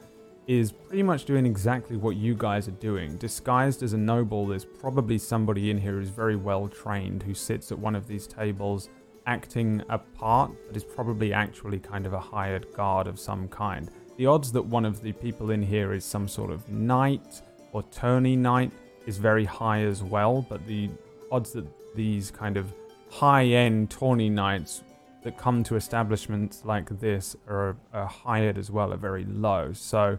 is 0.47 0.72
pretty 0.72 1.03
much 1.03 1.24
doing 1.24 1.47
exactly 1.47 1.97
what 1.97 2.16
you 2.16 2.34
guys 2.34 2.68
are 2.68 2.72
doing. 2.72 3.16
Disguised 3.16 3.82
as 3.82 3.92
a 3.92 3.99
noble, 3.99 4.47
there's 4.47 4.64
probably 4.64 5.18
somebody 5.18 5.70
in 5.70 5.78
here 5.78 5.92
who's 5.92 6.11
very 6.11 6.36
well 6.36 6.68
trained 6.68 7.22
who 7.22 7.34
sits 7.34 7.72
at 7.72 7.78
one 7.78 7.95
of 7.95 8.07
these 8.07 8.26
tables 8.26 8.90
acting 9.26 9.82
a 9.88 9.99
part, 9.99 10.51
but 10.66 10.76
is 10.76 10.84
probably 10.84 11.32
actually 11.32 11.78
kind 11.78 12.05
of 12.05 12.12
a 12.12 12.20
hired 12.20 12.70
guard 12.74 13.07
of 13.07 13.18
some 13.18 13.49
kind. 13.49 13.90
The 14.16 14.26
odds 14.26 14.53
that 14.53 14.62
one 14.62 14.84
of 14.84 15.03
the 15.03 15.12
people 15.12 15.51
in 15.51 15.62
here 15.62 15.92
is 15.92 16.05
some 16.05 16.28
sort 16.28 16.51
of 16.51 16.68
knight 16.68 17.40
or 17.72 17.82
tourney 17.84 18.36
knight 18.36 18.70
is 19.07 19.18
very 19.18 19.45
high 19.45 19.80
as 19.80 20.03
well, 20.03 20.47
but 20.49 20.66
the 20.66 20.90
odds 21.32 21.53
that 21.53 21.66
these 21.95 22.30
kind 22.30 22.57
of 22.57 22.72
high 23.11 23.47
end 23.47 23.90
tourney 23.90 24.28
knights 24.28 24.82
that 25.22 25.38
come 25.38 25.64
to 25.64 25.76
establishments 25.76 26.62
like 26.64 26.88
this 27.01 27.34
are, 27.49 27.76
are 27.92 28.07
hired 28.07 28.59
as 28.59 28.70
well 28.70 28.92
are 28.92 28.99
very 28.99 29.24
low. 29.24 29.72
So 29.72 30.18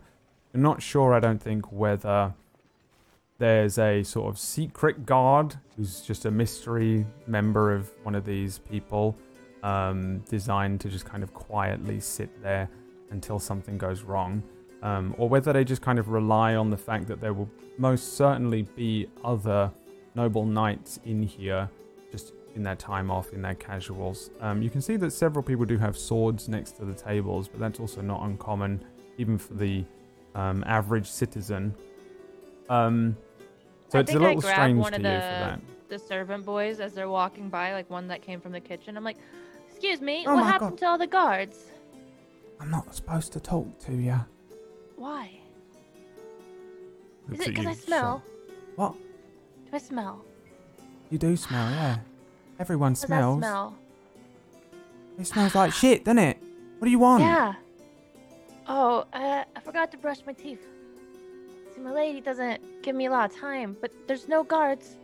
I'm 0.55 0.61
not 0.61 0.81
sure, 0.81 1.13
I 1.13 1.19
don't 1.19 1.41
think, 1.41 1.69
whether 1.73 2.33
there's 3.39 3.77
a 3.77 4.03
sort 4.03 4.29
of 4.29 4.39
secret 4.39 5.05
guard 5.05 5.53
who's 5.75 5.99
just 5.99 6.23
a 6.23 6.31
mystery 6.31 7.05
member 7.27 7.73
of 7.73 7.91
one 8.03 8.15
of 8.15 8.23
these 8.23 8.59
people 8.59 9.17
um, 9.63 10.19
designed 10.29 10.79
to 10.79 10.87
just 10.87 11.03
kind 11.03 11.23
of 11.23 11.33
quietly 11.33 11.99
sit 11.99 12.41
there 12.41 12.69
until 13.11 13.37
something 13.37 13.77
goes 13.77 14.03
wrong. 14.03 14.41
Um, 14.81 15.13
or 15.17 15.27
whether 15.27 15.51
they 15.51 15.65
just 15.65 15.81
kind 15.81 15.99
of 15.99 16.07
rely 16.07 16.55
on 16.55 16.69
the 16.69 16.77
fact 16.77 17.07
that 17.07 17.19
there 17.19 17.33
will 17.33 17.49
most 17.77 18.15
certainly 18.15 18.61
be 18.61 19.09
other 19.25 19.69
noble 20.15 20.45
knights 20.45 21.01
in 21.03 21.21
here 21.21 21.69
just 22.13 22.31
in 22.55 22.63
their 22.63 22.77
time 22.77 23.11
off, 23.11 23.33
in 23.33 23.41
their 23.41 23.55
casuals. 23.55 24.29
Um, 24.39 24.61
you 24.61 24.69
can 24.69 24.79
see 24.79 24.95
that 24.95 25.11
several 25.11 25.43
people 25.43 25.65
do 25.65 25.77
have 25.77 25.97
swords 25.97 26.47
next 26.47 26.77
to 26.77 26.85
the 26.85 26.93
tables, 26.93 27.49
but 27.49 27.59
that's 27.59 27.81
also 27.81 27.99
not 27.99 28.23
uncommon, 28.23 28.85
even 29.17 29.37
for 29.37 29.55
the 29.55 29.83
um, 30.35 30.63
average 30.67 31.07
citizen. 31.09 31.73
Um, 32.69 33.17
so 33.89 33.97
I 33.97 34.01
it's 34.01 34.11
a 34.11 34.13
think 34.13 34.23
I 34.23 34.27
little 34.27 34.41
grabbed 34.41 34.55
strange 34.57 34.79
one 34.79 34.91
to 34.91 34.97
of 34.97 35.01
you 35.03 35.07
the- 35.09 35.13
for 35.15 35.19
that. 35.19 35.61
The 35.87 35.99
servant 35.99 36.45
boys, 36.45 36.79
as 36.79 36.93
they're 36.93 37.07
walking 37.09 37.49
by, 37.49 37.73
like 37.73 37.89
one 37.91 38.07
that 38.07 38.21
came 38.23 38.41
from 38.41 38.51
the 38.51 38.59
kitchen. 38.59 38.97
I'm 38.97 39.03
like, 39.03 39.17
excuse 39.69 40.01
me, 40.01 40.23
Oh 40.27 40.33
what 40.35 40.45
happened 40.45 40.71
God. 40.71 40.77
to 40.79 40.85
all 40.87 40.97
the 40.97 41.05
guards? 41.07 41.65
I'm 42.59 42.71
not 42.71 42.93
supposed 42.95 43.31
to 43.33 43.39
talk 43.39 43.77
to 43.85 43.93
you. 43.93 44.19
Why? 44.95 45.29
Is 47.31 47.39
it 47.41 47.47
because 47.49 47.65
I 47.67 47.73
smell? 47.73 48.23
What? 48.75 48.93
Do 48.93 49.69
I 49.73 49.77
smell? 49.77 50.25
You 51.11 51.17
do 51.19 51.35
smell, 51.37 51.69
yeah. 51.71 51.97
Everyone 52.59 52.93
Does 52.93 53.01
smells. 53.01 53.37
I 53.43 53.47
smell? 53.47 53.75
It 55.19 55.27
smells 55.27 55.53
like 55.55 55.71
shit, 55.71 56.03
doesn't 56.05 56.17
it? 56.19 56.37
What 56.79 56.85
do 56.85 56.91
you 56.91 56.99
want? 56.99 57.21
Yeah. 57.23 57.53
Oh, 58.67 59.05
uh, 59.13 59.43
I 59.55 59.59
forgot 59.59 59.91
to 59.91 59.97
brush 59.97 60.19
my 60.25 60.33
teeth. 60.33 60.65
See, 61.73 61.81
my 61.81 61.91
lady 61.91 62.21
doesn't 62.21 62.61
give 62.81 62.95
me 62.95 63.05
a 63.05 63.11
lot 63.11 63.31
of 63.31 63.37
time, 63.37 63.77
but 63.81 63.91
there's 64.07 64.27
no 64.27 64.43
guards. 64.43 64.97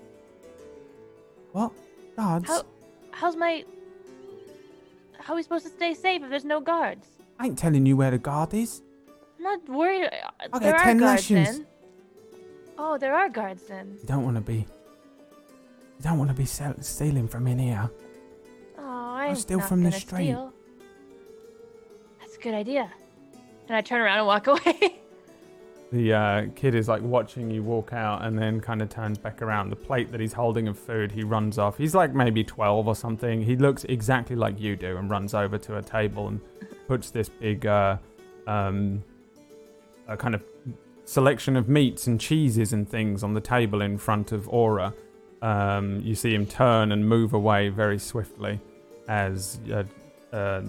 What? 1.51 1.71
Guards? 2.15 2.47
How, 2.47 2.63
how's 3.11 3.35
my? 3.35 3.63
How 5.19 5.33
are 5.33 5.35
we 5.35 5.43
supposed 5.43 5.65
to 5.65 5.71
stay 5.71 5.93
safe 5.93 6.23
if 6.23 6.29
there's 6.29 6.45
no 6.45 6.59
guards? 6.59 7.07
I 7.39 7.45
ain't 7.45 7.57
telling 7.57 7.85
you 7.85 7.97
where 7.97 8.11
the 8.11 8.17
guard 8.17 8.53
is. 8.53 8.81
I'm 9.37 9.43
not 9.43 9.69
worried. 9.69 10.05
uh, 10.05 10.29
I'll 10.53 10.59
there 10.59 10.71
get 10.71 10.81
are 10.81 10.83
10 10.83 10.97
guards 10.97 11.21
lashings. 11.29 11.57
then. 11.57 11.67
Oh, 12.77 12.97
there 12.97 13.13
are 13.15 13.29
guards 13.29 13.63
then. 13.63 13.97
You 14.01 14.07
don't 14.07 14.23
want 14.23 14.37
to 14.37 14.41
be. 14.41 14.55
You 14.55 16.03
don't 16.03 16.17
want 16.17 16.29
to 16.31 16.35
be 16.35 16.45
sell- 16.45 16.75
stealing 16.81 17.27
from 17.27 17.47
in 17.47 17.59
here. 17.59 17.89
Oh, 18.79 18.81
I'm 18.83 19.35
steal 19.35 19.59
not 19.59 19.69
from 19.69 19.83
the 19.83 19.91
street. 19.91 20.25
steal. 20.25 20.53
That's 22.19 22.35
a 22.37 22.39
good 22.39 22.55
idea. 22.55 22.91
And 23.71 23.77
I 23.77 23.79
turn 23.79 24.01
around 24.01 24.17
and 24.17 24.27
walk 24.27 24.47
away. 24.47 24.99
The 25.93 26.13
uh, 26.13 26.45
kid 26.57 26.75
is 26.75 26.89
like 26.89 27.01
watching 27.01 27.49
you 27.49 27.63
walk 27.63 27.93
out 27.93 28.25
and 28.25 28.37
then 28.37 28.59
kind 28.59 28.81
of 28.81 28.89
turns 28.89 29.17
back 29.17 29.41
around. 29.41 29.69
The 29.69 29.77
plate 29.77 30.11
that 30.11 30.19
he's 30.19 30.33
holding 30.33 30.67
of 30.67 30.77
food, 30.77 31.09
he 31.09 31.23
runs 31.23 31.57
off. 31.57 31.77
He's 31.77 31.95
like 31.95 32.13
maybe 32.13 32.43
12 32.43 32.85
or 32.85 32.95
something. 32.97 33.41
He 33.41 33.55
looks 33.55 33.85
exactly 33.85 34.35
like 34.35 34.59
you 34.59 34.75
do 34.75 34.97
and 34.97 35.09
runs 35.09 35.33
over 35.33 35.57
to 35.57 35.77
a 35.77 35.81
table 35.81 36.27
and 36.27 36.41
puts 36.89 37.11
this 37.11 37.29
big 37.29 37.65
uh, 37.65 37.95
um, 38.45 39.01
a 40.09 40.17
kind 40.17 40.35
of 40.35 40.43
selection 41.05 41.55
of 41.55 41.69
meats 41.69 42.07
and 42.07 42.19
cheeses 42.19 42.73
and 42.73 42.89
things 42.89 43.23
on 43.23 43.33
the 43.33 43.39
table 43.39 43.81
in 43.81 43.97
front 43.97 44.33
of 44.33 44.49
Aura. 44.49 44.93
Um, 45.41 46.01
you 46.03 46.15
see 46.15 46.35
him 46.35 46.45
turn 46.45 46.91
and 46.91 47.07
move 47.07 47.31
away 47.31 47.69
very 47.69 47.99
swiftly 47.99 48.59
as 49.07 49.61
uh, 49.71 49.83
uh, 50.35 50.61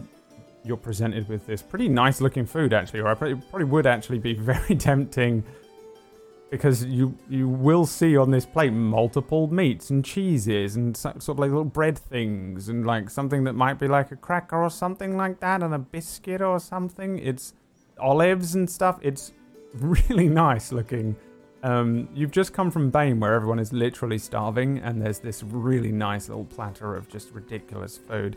you're 0.64 0.76
presented 0.76 1.28
with 1.28 1.46
this 1.46 1.62
pretty 1.62 1.88
nice 1.88 2.20
looking 2.20 2.46
food 2.46 2.72
actually 2.72 3.00
or 3.00 3.14
probably, 3.16 3.64
would 3.64 3.86
actually 3.86 4.18
be 4.18 4.34
very 4.52 4.74
tempting 4.76 5.44
because 6.52 6.84
you 6.84 7.16
you 7.30 7.48
will 7.48 7.86
see 7.86 8.14
on 8.14 8.30
this 8.30 8.44
plate 8.44 8.74
multiple 8.74 9.46
meats 9.50 9.88
and 9.88 10.04
cheeses 10.04 10.76
and 10.76 10.94
sort 10.94 11.16
of 11.28 11.38
like 11.38 11.48
little 11.48 11.64
bread 11.64 11.98
things 11.98 12.68
and 12.68 12.84
like 12.84 13.08
something 13.08 13.44
that 13.44 13.54
might 13.54 13.78
be 13.78 13.88
like 13.88 14.12
a 14.12 14.16
cracker 14.16 14.62
or 14.62 14.68
something 14.68 15.16
like 15.16 15.40
that 15.40 15.62
and 15.62 15.72
a 15.72 15.78
biscuit 15.78 16.42
or 16.42 16.60
something. 16.60 17.18
It's 17.18 17.54
olives 17.98 18.54
and 18.54 18.68
stuff. 18.68 18.98
It's 19.00 19.32
really 19.74 20.28
nice 20.28 20.72
looking. 20.72 21.16
Um, 21.62 22.08
you've 22.14 22.32
just 22.32 22.52
come 22.52 22.70
from 22.70 22.90
Bane 22.90 23.18
where 23.18 23.32
everyone 23.32 23.58
is 23.58 23.72
literally 23.72 24.18
starving 24.18 24.78
and 24.80 25.00
there's 25.00 25.20
this 25.20 25.42
really 25.42 25.92
nice 25.92 26.28
little 26.28 26.44
platter 26.44 26.94
of 26.94 27.08
just 27.08 27.30
ridiculous 27.30 27.96
food. 27.96 28.36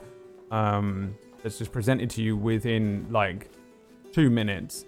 Um, 0.51 1.17
that's 1.45 1.59
just 1.59 1.71
presented 1.71 2.09
to 2.09 2.23
you 2.23 2.35
within 2.35 3.05
like 3.11 3.51
two 4.11 4.31
minutes. 4.31 4.85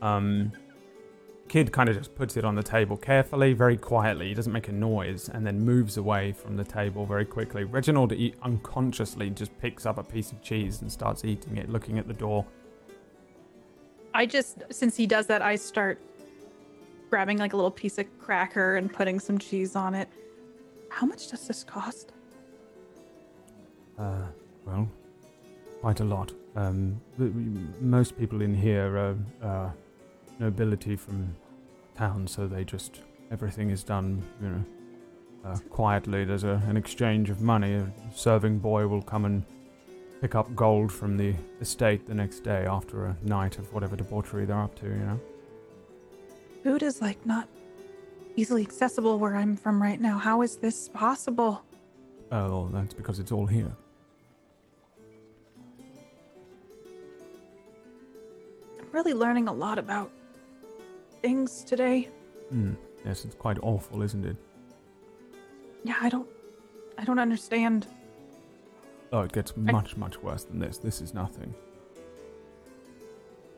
Um, 0.00 0.52
Kid 1.48 1.72
kind 1.72 1.88
of 1.88 1.96
just 1.96 2.14
puts 2.14 2.36
it 2.36 2.44
on 2.44 2.54
the 2.54 2.62
table 2.62 2.96
carefully, 2.96 3.54
very 3.54 3.76
quietly. 3.76 4.28
He 4.28 4.34
doesn't 4.34 4.52
make 4.52 4.68
a 4.68 4.72
noise 4.72 5.28
and 5.28 5.44
then 5.44 5.58
moves 5.58 5.96
away 5.96 6.30
from 6.30 6.56
the 6.56 6.62
table 6.62 7.06
very 7.06 7.24
quickly. 7.24 7.64
Reginald 7.64 8.12
unconsciously 8.42 9.30
just 9.30 9.58
picks 9.58 9.84
up 9.84 9.98
a 9.98 10.04
piece 10.04 10.30
of 10.30 10.40
cheese 10.42 10.80
and 10.80 10.92
starts 10.92 11.24
eating 11.24 11.56
it, 11.56 11.68
looking 11.68 11.98
at 11.98 12.06
the 12.06 12.14
door. 12.14 12.46
I 14.14 14.26
just, 14.26 14.62
since 14.70 14.96
he 14.96 15.08
does 15.08 15.26
that, 15.26 15.42
I 15.42 15.56
start 15.56 16.00
grabbing 17.10 17.38
like 17.38 17.52
a 17.52 17.56
little 17.56 17.72
piece 17.72 17.98
of 17.98 18.06
cracker 18.20 18.76
and 18.76 18.92
putting 18.92 19.18
some 19.18 19.38
cheese 19.38 19.74
on 19.74 19.92
it. 19.92 20.08
How 20.88 21.04
much 21.04 21.32
does 21.32 21.48
this 21.48 21.64
cost? 21.64 22.12
Uh, 23.98 24.26
well, 24.64 24.88
quite 25.80 26.00
a 26.00 26.04
lot. 26.04 26.32
Um, 26.56 27.00
most 27.80 28.16
people 28.18 28.42
in 28.42 28.54
here 28.54 28.96
are 28.96 29.16
uh, 29.42 29.70
nobility 30.38 30.96
from 30.96 31.34
town, 31.94 32.26
so 32.26 32.46
they 32.46 32.64
just 32.64 33.02
everything 33.30 33.70
is 33.70 33.82
done, 33.82 34.22
you 34.40 34.48
know, 34.48 34.64
uh, 35.44 35.58
quietly. 35.70 36.24
There's 36.24 36.44
a, 36.44 36.62
an 36.66 36.76
exchange 36.76 37.30
of 37.30 37.40
money. 37.40 37.74
A 37.74 37.92
serving 38.14 38.58
boy 38.58 38.86
will 38.86 39.02
come 39.02 39.24
and 39.24 39.44
pick 40.20 40.34
up 40.34 40.54
gold 40.54 40.90
from 40.90 41.16
the 41.16 41.34
estate 41.60 42.06
the 42.06 42.14
next 42.14 42.40
day 42.40 42.64
after 42.66 43.06
a 43.06 43.16
night 43.22 43.58
of 43.58 43.72
whatever 43.72 43.96
debauchery 43.96 44.46
they're 44.46 44.60
up 44.60 44.74
to. 44.80 44.86
You 44.86 44.94
know. 44.94 45.20
Food 46.62 46.82
is 46.82 47.00
like 47.00 47.24
not 47.26 47.48
easily 48.34 48.62
accessible 48.62 49.18
where 49.18 49.36
I'm 49.36 49.56
from 49.56 49.82
right 49.82 50.00
now. 50.00 50.18
How 50.18 50.42
is 50.42 50.56
this 50.56 50.88
possible? 50.88 51.62
Oh, 52.32 52.68
that's 52.72 52.94
because 52.94 53.18
it's 53.18 53.30
all 53.30 53.46
here. 53.46 53.72
Really 58.96 59.12
learning 59.12 59.46
a 59.46 59.52
lot 59.52 59.78
about 59.78 60.10
things 61.20 61.62
today. 61.62 62.08
Hmm. 62.48 62.72
Yes, 63.04 63.26
it's 63.26 63.34
quite 63.34 63.58
awful, 63.62 64.00
isn't 64.00 64.24
it? 64.24 64.36
Yeah, 65.84 65.96
I 66.00 66.08
don't 66.08 66.26
I 66.96 67.04
don't 67.04 67.18
understand. 67.18 67.86
Oh, 69.12 69.20
it 69.20 69.32
gets 69.32 69.54
much, 69.54 69.98
much 69.98 70.22
worse 70.22 70.44
than 70.44 70.58
this. 70.58 70.78
This 70.78 71.02
is 71.02 71.12
nothing. 71.12 71.54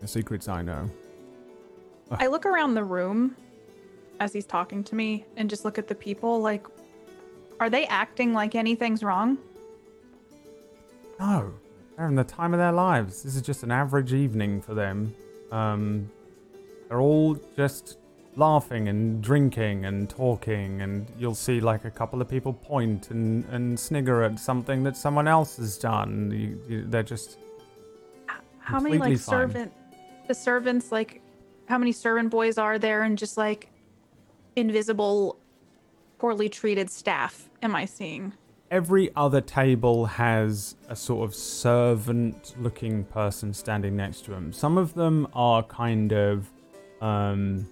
The 0.01 0.09
secrets 0.09 0.49
I 0.49 0.62
know. 0.62 0.91
I 2.11 2.26
look 2.26 2.45
around 2.45 2.74
the 2.74 2.84
room 2.84 3.36
as 4.18 4.32
he's 4.32 4.45
talking 4.45 4.82
to 4.82 4.97
me 4.97 5.24
and 5.36 5.49
just 5.49 5.64
look 5.64 5.78
at 5.78 5.86
the 5.86 5.95
people 5.95 6.41
like 6.41 6.66
are 7.61 7.70
they 7.70 7.86
acting 7.86 8.34
like 8.34 8.57
anything's 8.57 9.05
wrong? 9.05 9.39
No, 11.20 11.55
they're 11.97 12.09
in 12.09 12.16
the 12.16 12.24
time 12.24 12.53
of 12.55 12.59
their 12.59 12.72
lives. 12.72 13.22
This 13.22 13.36
is 13.36 13.43
just 13.43 13.62
an 13.62 13.70
average 13.70 14.12
evening 14.12 14.61
for 14.61 14.74
them. 14.74 15.14
Um, 15.51 16.11
they're 16.88 17.01
all 17.01 17.38
just 17.57 17.99
laughing 18.36 18.88
and 18.88 19.22
drinking 19.22 19.84
and 19.84 20.09
talking, 20.09 20.80
and 20.80 21.07
you'll 21.18 21.34
see 21.34 21.61
like 21.61 21.84
a 21.84 21.90
couple 21.90 22.20
of 22.20 22.28
people 22.28 22.53
point 22.53 23.11
and, 23.11 23.44
and 23.46 23.78
snigger 23.78 24.22
at 24.22 24.38
something 24.38 24.82
that 24.84 24.96
someone 24.96 25.28
else 25.28 25.57
has 25.57 25.76
done. 25.76 26.30
You, 26.30 26.61
you, 26.68 26.84
they're 26.86 27.03
just 27.03 27.38
How 28.59 28.80
many 28.80 28.99
like 28.99 29.09
fine. 29.11 29.18
servant 29.18 29.72
the 30.28 30.34
servants 30.34 30.92
like 30.92 31.22
how 31.66 31.78
many 31.78 31.90
servant 31.90 32.30
boys 32.30 32.59
are 32.59 32.78
there 32.78 33.03
and 33.03 33.18
just 33.18 33.36
like 33.36 33.70
invisible 34.57 35.38
poorly 36.18 36.49
treated 36.49 36.90
staff 36.90 37.49
am 37.62 37.74
I 37.74 37.86
seeing? 37.86 38.32
Every 38.70 39.10
other 39.16 39.40
table 39.40 40.06
has 40.06 40.76
a 40.88 40.96
sort 40.96 41.28
of 41.28 41.34
servant 41.34 42.54
looking 42.58 43.04
person 43.04 43.52
standing 43.52 43.96
next 43.96 44.24
to 44.26 44.30
them. 44.30 44.52
Some 44.52 44.78
of 44.78 44.94
them 44.94 45.26
are 45.34 45.62
kind 45.62 46.12
of 46.12 46.50
um, 47.00 47.66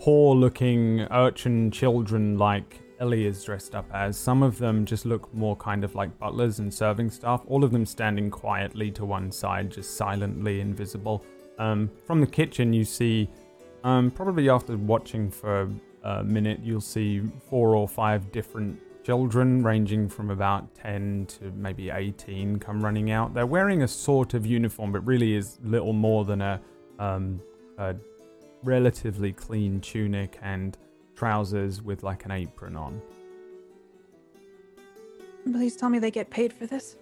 poor 0.00 0.34
looking 0.34 1.02
urchin 1.10 1.70
children 1.70 2.38
like 2.38 2.80
Ellie 2.98 3.26
is 3.26 3.44
dressed 3.44 3.74
up 3.74 3.86
as. 3.94 4.16
Some 4.18 4.42
of 4.42 4.58
them 4.58 4.84
just 4.84 5.06
look 5.06 5.32
more 5.32 5.56
kind 5.56 5.84
of 5.84 5.94
like 5.94 6.18
butlers 6.18 6.58
and 6.58 6.72
serving 6.72 7.10
staff. 7.10 7.42
All 7.46 7.64
of 7.64 7.70
them 7.70 7.86
standing 7.86 8.30
quietly 8.30 8.90
to 8.92 9.04
one 9.04 9.32
side, 9.32 9.70
just 9.70 9.96
silently 9.96 10.60
invisible. 10.60 11.24
Um, 11.58 11.90
from 12.06 12.20
the 12.20 12.26
kitchen, 12.26 12.72
you 12.72 12.84
see, 12.84 13.28
um, 13.84 14.10
probably 14.10 14.50
after 14.50 14.76
watching 14.76 15.30
for 15.30 15.70
a 16.02 16.24
minute, 16.24 16.60
you'll 16.62 16.80
see 16.80 17.22
four 17.48 17.74
or 17.74 17.88
five 17.88 18.30
different 18.32 18.78
children 19.02 19.62
ranging 19.62 20.08
from 20.08 20.30
about 20.30 20.74
10 20.74 21.26
to 21.26 21.52
maybe 21.52 21.90
18 21.90 22.58
come 22.58 22.82
running 22.82 23.10
out. 23.10 23.34
They're 23.34 23.46
wearing 23.46 23.82
a 23.82 23.88
sort 23.88 24.34
of 24.34 24.44
uniform, 24.44 24.92
but 24.92 25.06
really 25.06 25.34
is 25.34 25.58
little 25.62 25.92
more 25.92 26.24
than 26.24 26.42
a, 26.42 26.60
um, 26.98 27.40
a 27.78 27.94
relatively 28.62 29.32
clean 29.32 29.80
tunic 29.80 30.38
and 30.42 30.76
trousers 31.14 31.82
with 31.82 32.02
like 32.02 32.24
an 32.24 32.30
apron 32.30 32.76
on. 32.76 33.00
Please 35.44 35.76
tell 35.76 35.88
me 35.88 35.98
they 35.98 36.10
get 36.10 36.30
paid 36.30 36.52
for 36.52 36.66
this. 36.66 36.96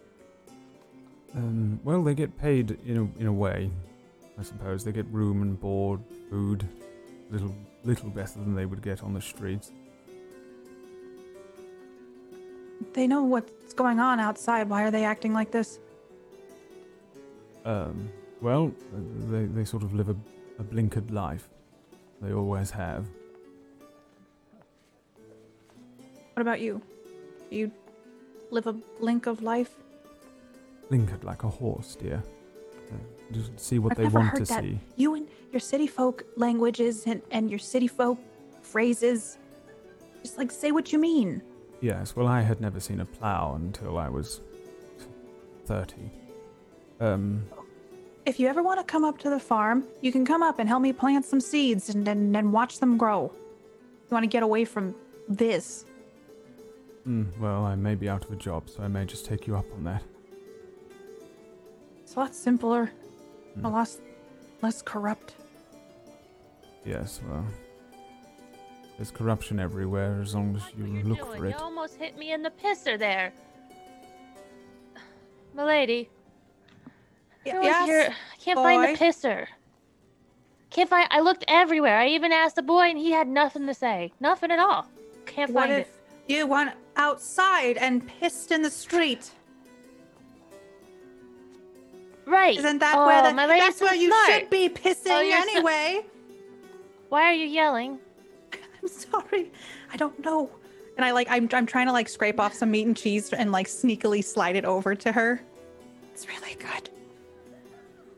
Um, 1.35 1.81
well, 1.85 2.03
they 2.03 2.15
get 2.15 2.37
paid 2.39 2.79
in 2.87 2.97
a, 2.97 3.21
in 3.21 3.27
a 3.27 3.33
way, 3.33 3.71
I 4.39 4.43
suppose. 4.43 4.85
They 4.85 4.93
get 4.93 5.07
room 5.07 5.43
and 5.43 5.59
board, 5.61 6.01
food, 6.31 6.67
little 7.31 7.55
little 7.85 8.11
better 8.11 8.39
than 8.39 8.55
they 8.55 8.67
would 8.67 8.83
get 8.83 9.03
on 9.03 9.15
the 9.15 9.21
streets. 9.21 9.73
They 12.93 13.07
know 13.07 13.23
what's 13.23 13.75
going 13.75 14.01
on 14.01 14.21
outside. 14.21 14.69
Why 14.69 14.83
are 14.85 14.91
they 14.91 15.05
acting 15.05 15.33
like 15.33 15.51
this? 15.51 15.79
Um, 17.65 18.09
well, 18.41 18.73
they, 19.31 19.45
they 19.45 19.65
sort 19.65 19.83
of 19.83 19.95
live 19.95 20.09
a, 20.09 20.17
a 20.59 20.65
blinkered 20.65 21.11
life. 21.11 21.49
They 22.23 22.33
always 22.33 22.71
have. 22.71 23.07
What 26.35 26.43
about 26.43 26.61
you? 26.61 26.81
You 27.51 27.71
live 28.51 28.67
a 28.67 28.73
blink 28.73 29.27
of 29.27 29.43
life? 29.43 29.71
Blinkered 30.91 31.25
like 31.25 31.43
a 31.43 31.49
horse, 31.49 31.97
dear. 31.97 32.23
Uh, 32.91 32.95
just 33.33 33.59
see 33.59 33.79
what 33.79 33.93
I've 33.93 33.97
they 33.99 34.03
never 34.05 34.19
want 34.21 34.31
heard 34.31 34.47
to 34.47 34.55
that. 34.55 34.63
see. 34.63 34.81
You 34.97 35.15
and 35.15 35.29
your 35.53 35.61
city 35.61 35.87
folk 35.87 36.25
languages 36.37 37.05
and, 37.07 37.21
and 37.31 37.51
your 37.51 37.59
city 37.59 37.89
folk 37.89 38.19
phrases. 38.63 39.39
Just 40.23 40.39
like 40.39 40.51
say 40.51 40.73
what 40.73 40.93
you 40.93 40.99
mean. 40.99 41.43
Yes, 41.81 42.17
well, 42.17 42.27
I 42.27 42.41
had 42.43 42.61
never 42.61 42.81
seen 42.81 43.01
a 43.01 43.05
plough 43.05 43.55
until 43.55 43.99
I 43.99 44.09
was 44.09 44.41
30. 45.67 46.11
Um, 47.01 47.45
If 48.27 48.41
you 48.41 48.49
ever 48.49 48.63
want 48.63 48.81
to 48.81 48.85
come 48.85 49.05
up 49.05 49.19
to 49.19 49.31
the 49.31 49.39
farm, 49.39 49.85
you 50.01 50.11
can 50.11 50.25
come 50.27 50.43
up 50.43 50.59
and 50.59 50.69
help 50.69 50.83
me 50.83 50.93
plant 50.93 51.25
some 51.25 51.41
seeds 51.41 51.89
and 51.95 52.05
then 52.07 52.35
and 52.35 52.53
watch 52.53 52.81
them 52.81 52.97
grow. 52.99 53.31
You 53.33 54.11
want 54.11 54.25
to 54.25 54.29
get 54.29 54.43
away 54.43 54.65
from 54.65 54.95
this. 55.29 55.85
mm, 57.07 57.27
well, 57.39 57.65
I 57.65 57.75
may 57.77 57.95
be 57.95 58.09
out 58.09 58.25
of 58.25 58.33
a 58.33 58.37
job, 58.37 58.69
so 58.69 58.83
I 58.83 58.89
may 58.89 59.05
just 59.05 59.25
take 59.25 59.47
you 59.47 59.57
up 59.57 59.67
on 59.75 59.85
that. 59.85 60.03
It's 62.03 62.17
a 62.17 62.21
lot 62.21 62.35
simpler, 62.35 62.91
Hmm. 63.55 63.65
a 63.67 63.71
lot 63.71 63.89
less 64.63 64.83
corrupt. 64.83 65.35
Yes, 66.85 67.21
well, 67.29 67.45
there's 68.99 69.13
corruption 69.13 69.61
everywhere 69.61 70.21
as 70.21 70.35
long 70.35 70.57
as 70.57 70.63
you 70.77 70.85
you 70.85 71.05
look 71.05 71.19
doing? 71.21 71.39
for 71.39 71.47
it. 71.47 71.51
You 71.51 71.57
almost 71.57 71.97
hit 71.97 72.19
me 72.19 72.33
in 72.33 72.43
the 72.43 72.51
pisser 72.51 72.99
there. 72.99 73.33
Milady, 75.55 76.11
I 77.47 77.59
was 77.59 77.87
here. 77.89 78.09
I 78.13 78.37
can't 78.43 78.59
find 78.59 78.83
the 78.97 78.99
pisser. 78.99 79.47
Can't 80.71 80.91
find. 80.91 81.09
I 81.11 81.21
looked 81.21 81.45
everywhere. 81.49 81.97
I 81.97 82.09
even 82.09 82.33
asked 82.33 82.57
the 82.57 82.63
boy, 82.63 82.83
and 82.91 82.99
he 82.99 83.13
had 83.13 83.29
nothing 83.29 83.67
to 83.67 83.75
say. 83.75 84.13
Nothing 84.21 84.51
at 84.51 84.59
all. 84.59 84.87
Can't 85.27 85.53
What 85.53 85.69
find 85.69 85.81
if 85.81 85.87
it. 85.87 86.35
you 86.35 86.47
went 86.47 86.73
outside 86.97 87.77
and 87.77 88.07
pissed 88.07 88.51
in 88.51 88.63
the 88.63 88.71
street? 88.71 89.31
Right. 92.27 92.59
Isn't 92.59 92.79
that 92.81 92.97
oh, 92.97 93.07
where 93.07 93.23
the, 93.23 93.33
my 93.33 93.47
lady's 93.47 93.65
that's 93.65 93.79
so 93.79 93.87
where 93.87 93.95
you 93.95 94.09
smart. 94.09 94.41
should 94.41 94.51
be 94.51 94.67
oh, 94.67 94.79
pissing 94.79 95.07
Oh, 95.13 95.21
you're 95.21 95.41
so- 95.41 95.49
anyway? 95.51 96.05
Why 97.09 97.23
are 97.23 97.33
you 97.33 97.47
yelling? 97.47 98.01
I'm 98.83 98.89
sorry. 98.89 99.51
I 99.93 99.97
don't 99.97 100.19
know. 100.25 100.51
And 100.97 101.05
I 101.05 101.13
like 101.13 101.29
I'm 101.31 101.49
I'm 101.53 101.67
trying 101.67 101.87
to 101.87 101.93
like 101.93 102.09
scrape 102.09 102.41
off 102.41 102.55
some 102.55 102.71
meat 102.71 102.87
and 102.87 102.97
cheese 102.97 103.33
and 103.33 103.53
like 103.53 103.67
sneakily 103.67 104.25
slide 104.25 104.57
it 104.57 104.65
over 104.65 104.95
to 104.95 105.13
her. 105.13 105.41
It's 106.13 106.27
really 106.27 106.55
good. 106.55 106.91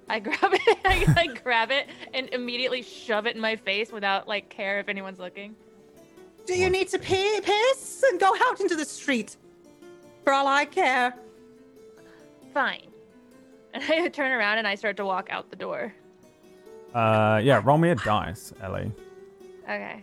I 0.09 0.19
grab 0.19 0.39
it. 0.43 0.79
I, 0.85 1.15
I 1.17 1.27
grab 1.29 1.71
it 1.71 1.89
and 2.15 2.29
immediately 2.31 2.83
shove 2.83 3.27
it 3.27 3.37
in 3.37 3.41
my 3.41 3.57
face 3.57 3.93
without 3.93 4.27
like 4.27 4.49
care 4.49 4.81
if 4.81 4.89
anyone's 4.89 5.19
looking. 5.19 5.55
Do 6.47 6.55
you 6.59 6.71
need 6.71 6.89
to 6.89 6.99
pee, 6.99 7.41
piss 7.43 8.03
and 8.11 8.19
go 8.19 8.35
out 8.47 8.61
into 8.61 8.75
the 8.75 8.85
street? 8.85 9.37
For 10.25 10.33
all 10.33 10.47
I 10.49 10.65
care. 10.65 11.15
Fine. 12.55 12.87
And 13.73 13.85
I 13.85 14.09
turn 14.09 14.33
around 14.33 14.59
and 14.59 14.67
I 14.67 14.75
start 14.75 14.97
to 14.97 15.05
walk 15.05 15.29
out 15.31 15.49
the 15.49 15.55
door. 15.55 15.95
Uh, 16.93 17.41
yeah, 17.41 17.63
roll 17.63 17.79
me 17.79 17.91
a 17.91 17.95
dice, 17.95 18.53
Ellie. 18.61 18.91
Okay. 19.63 20.03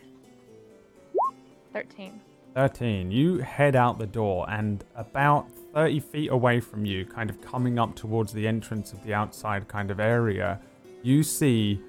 Thirteen. 1.77 2.21
13. 2.55 3.11
You 3.11 3.37
head 3.37 3.75
out 3.75 3.99
the 3.99 4.07
door, 4.07 4.49
and 4.49 4.83
about 4.95 5.51
30 5.75 5.99
feet 5.99 6.31
away 6.31 6.59
from 6.59 6.85
you, 6.85 7.05
kind 7.05 7.29
of 7.29 7.39
coming 7.39 7.77
up 7.77 7.95
towards 7.95 8.33
the 8.33 8.47
entrance 8.47 8.93
of 8.93 9.03
the 9.03 9.13
outside 9.13 9.67
kind 9.67 9.91
of 9.91 9.99
area, 9.99 10.59
you 11.03 11.21
see 11.21 11.79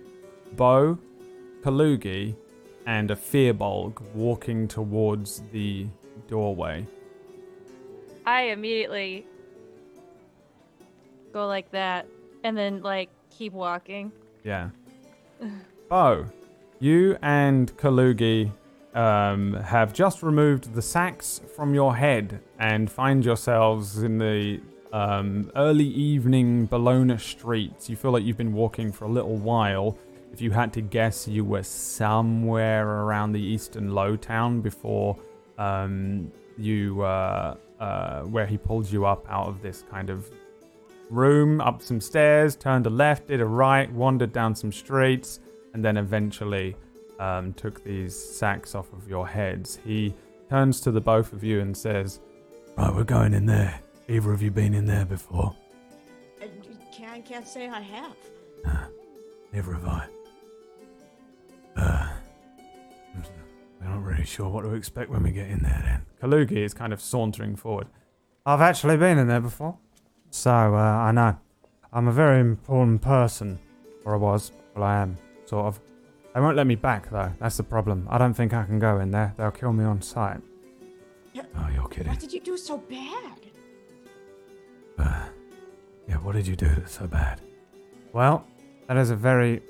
Bo, 0.57 0.99
Kalugi, 1.63 2.37
and 2.85 3.11
a 3.11 3.17
Firbolg 3.17 4.03
walking 4.15 4.69
towards 4.69 5.43
the 5.53 5.87
doorway. 6.29 6.87
I 8.27 8.43
immediately 8.43 9.25
go 11.33 11.47
like 11.47 11.71
that 11.71 12.07
and 12.45 12.55
then 12.55 12.83
like 12.83 13.09
keep 13.31 13.55
walking. 13.55 14.13
Yeah. 14.45 14.69
Bo, 15.89 16.27
you 16.79 17.17
and 17.23 17.75
Kalugi 17.79 18.53
um, 18.95 19.55
have 19.55 19.93
just 19.93 20.23
removed 20.23 20.75
the 20.75 20.83
sacks 20.83 21.41
from 21.55 21.75
your 21.75 21.97
head 21.97 22.41
and 22.59 22.91
find 22.91 23.25
yourselves 23.25 24.03
in 24.03 24.19
the 24.19 24.61
um, 24.93 25.51
early 25.57 25.87
evening 25.87 26.67
Bologna 26.67 27.19
streets. 27.19 27.91
You 27.91 27.97
feel 27.97 28.11
like 28.11 28.25
you've 28.25 28.39
been 28.39 28.55
walking 28.55 28.93
for 28.93 29.05
a 29.05 29.09
little 29.09 29.37
while. 29.37 29.99
If 30.33 30.41
you 30.41 30.51
had 30.51 30.73
to 30.75 30.81
guess, 30.81 31.29
you 31.29 31.45
were 31.45 31.63
somewhere 31.63 32.87
around 32.89 33.33
the 33.33 33.41
eastern 33.41 33.95
low 33.95 34.17
town 34.17 34.61
before 34.61 35.19
um, 35.59 36.31
you, 36.57 37.03
uh, 37.03 37.57
uh, 37.81 38.23
where 38.23 38.47
he 38.47 38.57
pulled 38.57 38.91
you 38.91 39.07
up 39.07 39.27
out 39.31 39.49
of 39.49 39.63
this 39.63 39.85
kind 39.91 40.11
of 40.11 40.31
room, 41.11 41.61
up 41.61 41.83
some 41.83 42.01
stairs, 42.01 42.57
turned 42.57 42.87
a 42.87 42.91
left, 42.91 43.29
did 43.29 43.41
a 43.41 43.47
right, 43.47 43.91
wandered 43.93 44.33
down 44.33 44.55
some 44.55 44.73
streets, 44.73 45.41
and 45.73 45.85
then 45.85 45.97
eventually 45.97 46.77
um, 47.19 47.53
took 47.55 47.83
these 47.85 48.17
sacks 48.17 48.75
off 48.75 48.93
of 48.93 49.09
your 49.09 49.27
heads. 49.27 49.79
He 49.85 50.15
turns 50.49 50.81
to 50.83 50.91
the 50.91 51.01
both 51.01 51.33
of 51.33 51.43
you 51.45 51.61
and 51.61 51.77
says, 51.77 52.21
Right, 52.77 52.95
we're 52.95 53.05
going 53.05 53.35
in 53.35 53.47
there. 53.47 53.81
Either 54.09 54.33
of 54.33 54.41
you 54.41 54.51
been 54.51 54.75
in 54.75 54.87
there 54.87 55.05
before? 55.05 55.55
I 56.41 56.49
can't, 56.93 57.25
can't 57.25 57.47
say 57.47 57.69
I 57.69 57.81
have. 57.81 58.17
Nah, 58.65 58.87
never 59.53 59.75
have 59.75 59.87
I. 59.87 60.07
Uh, 61.77 62.09
I'm 63.81 63.91
not 63.91 64.05
really 64.05 64.25
sure 64.25 64.49
what 64.49 64.63
to 64.63 64.75
expect 64.75 65.11
when 65.11 65.23
we 65.23 65.31
get 65.31 65.49
in 65.49 65.61
there 65.61 65.83
then. 65.85 66.07
Kalugi 66.21 66.59
is 66.59 66.75
kind 66.75 66.93
of 66.93 67.01
sauntering 67.01 67.57
forward. 67.57 67.87
I've 68.45 68.61
actually 68.61 68.97
been 68.97 69.19
in 69.19 69.29
there 69.29 69.41
before. 69.41 69.77
So, 70.31 70.51
uh, 70.51 70.79
I 70.79 71.13
know. 71.13 71.39
I'm 71.93 72.09
a 72.09 72.13
very 72.13 72.41
important 72.41 73.03
person. 73.03 73.59
Or 74.05 74.15
I 74.15 74.17
was. 74.17 74.53
Well, 74.75 74.85
I 74.85 75.03
am, 75.03 75.17
sort 75.45 75.67
of. 75.67 75.81
They 76.35 76.41
won't 76.41 76.57
let 76.57 76.67
me 76.67 76.75
back, 76.75 77.11
though. 77.11 77.33
That's 77.41 77.57
the 77.57 77.63
problem. 77.63 78.07
I 78.11 78.19
don't 78.19 78.35
think 78.35 78.53
I 78.55 78.65
can 78.65 78.79
go 78.79 79.01
in 79.01 79.11
there. 79.11 79.35
They'll 79.37 79.51
kill 79.51 79.73
me 79.73 79.85
on 79.85 80.03
sight. 80.03 80.41
Oh, 81.57 81.69
you're 81.73 81.89
kidding. 81.89 82.09
What 82.09 82.21
did 82.21 82.33
you 82.33 82.41
do 82.41 82.57
so 82.57 82.79
bad? 82.79 83.41
Uh, 84.99 85.27
yeah, 86.09 86.17
what 86.17 86.35
did 86.35 86.47
you 86.47 86.57
do 86.57 86.69
that's 86.69 86.99
so 86.99 87.07
bad? 87.07 87.41
Well, 88.13 88.47
that 88.87 88.97
is 88.97 89.11
a 89.11 89.17
very 89.17 89.63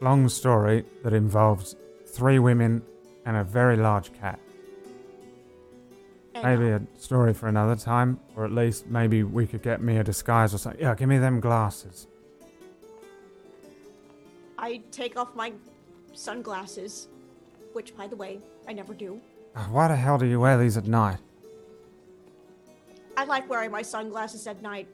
long 0.00 0.28
story 0.28 0.84
that 1.02 1.12
involves 1.12 1.76
three 2.06 2.38
women 2.38 2.82
and 3.24 3.36
a 3.36 3.44
very 3.44 3.76
large 3.76 4.12
cat. 4.12 4.38
And, 6.34 6.44
Maybe 6.44 6.70
a 6.70 6.82
story 6.98 7.32
for 7.32 7.48
another 7.48 7.76
time, 7.76 8.20
or 8.36 8.44
at 8.44 8.52
least 8.52 8.86
maybe 8.86 9.22
we 9.22 9.46
could 9.46 9.62
get 9.62 9.80
me 9.80 9.96
a 9.96 10.04
disguise 10.04 10.52
or 10.52 10.58
something. 10.58 10.82
Yeah, 10.82 10.94
give 10.94 11.08
me 11.08 11.18
them 11.18 11.40
glasses. 11.40 12.06
I 14.58 14.82
take 14.90 15.16
off 15.18 15.34
my 15.34 15.52
sunglasses, 16.12 17.08
which, 17.72 17.96
by 17.96 18.06
the 18.06 18.16
way, 18.16 18.40
I 18.66 18.72
never 18.72 18.94
do. 18.94 19.20
Uh, 19.54 19.64
Why 19.64 19.88
the 19.88 19.96
hell 19.96 20.18
do 20.18 20.26
you 20.26 20.40
wear 20.40 20.58
these 20.58 20.76
at 20.76 20.86
night? 20.86 21.18
I 23.16 23.24
like 23.24 23.48
wearing 23.48 23.70
my 23.70 23.82
sunglasses 23.82 24.46
at 24.46 24.60
night. 24.62 24.88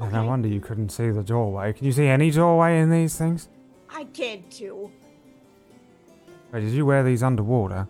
Yeah, 0.00 0.08
No 0.10 0.24
wonder 0.26 0.48
you 0.48 0.60
couldn't 0.60 0.90
see 0.90 1.10
the 1.10 1.22
doorway. 1.22 1.72
Can 1.72 1.86
you 1.86 1.92
see 1.92 2.06
any 2.06 2.30
doorway 2.30 2.80
in 2.80 2.90
these 2.90 3.16
things? 3.16 3.48
I 3.90 4.04
did 4.04 4.50
too. 4.50 4.90
Wait, 6.52 6.60
did 6.60 6.72
you 6.72 6.86
wear 6.86 7.02
these 7.02 7.22
underwater? 7.22 7.86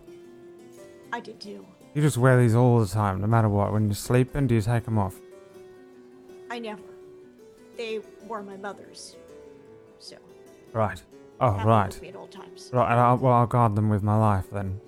I 1.11 1.19
did 1.19 1.39
too. 1.39 1.65
You 1.93 2.01
just 2.01 2.17
wear 2.17 2.39
these 2.39 2.55
all 2.55 2.79
the 2.79 2.87
time, 2.87 3.21
no 3.21 3.27
matter 3.27 3.49
what. 3.49 3.73
When 3.73 3.85
you're 3.85 3.95
sleeping, 3.95 4.47
do 4.47 4.55
you 4.55 4.61
take 4.61 4.85
them 4.85 4.97
off? 4.97 5.15
I 6.51 6.59
never. 6.59 6.81
They 7.77 7.99
were 8.27 8.43
my 8.43 8.57
mother's. 8.57 9.15
So, 9.99 10.17
Right. 10.73 11.01
Oh, 11.41 11.51
have 11.53 11.65
right. 11.65 11.87
with 11.87 12.01
me 12.01 12.09
at 12.09 12.15
all 12.15 12.27
times. 12.27 12.69
Right, 12.73 12.91
and 12.91 12.99
I'll, 12.99 13.17
well, 13.17 13.33
I'll 13.33 13.47
guard 13.47 13.75
them 13.75 13.89
with 13.89 14.03
my 14.03 14.17
life 14.17 14.45
then. 14.51 14.79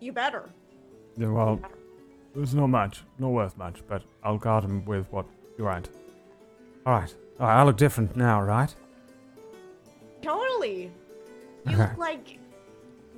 You 0.00 0.12
better. 0.12 0.50
Yeah, 1.16 1.28
well, 1.28 1.60
it's 2.34 2.52
not 2.52 2.66
much, 2.66 3.02
not 3.18 3.28
worth 3.28 3.56
much, 3.56 3.82
but 3.88 4.02
I'll 4.22 4.36
guard 4.38 4.64
them 4.64 4.84
with 4.84 5.06
what 5.10 5.24
you're 5.56 5.70
at. 5.70 5.88
Alright. 6.86 7.14
Alright, 7.40 7.56
I 7.56 7.62
look 7.62 7.76
different 7.78 8.14
now, 8.16 8.42
right? 8.42 8.74
Totally. 10.22 10.90
You 11.66 11.72
Okay. 11.72 11.76
look 11.78 11.98
like, 11.98 12.38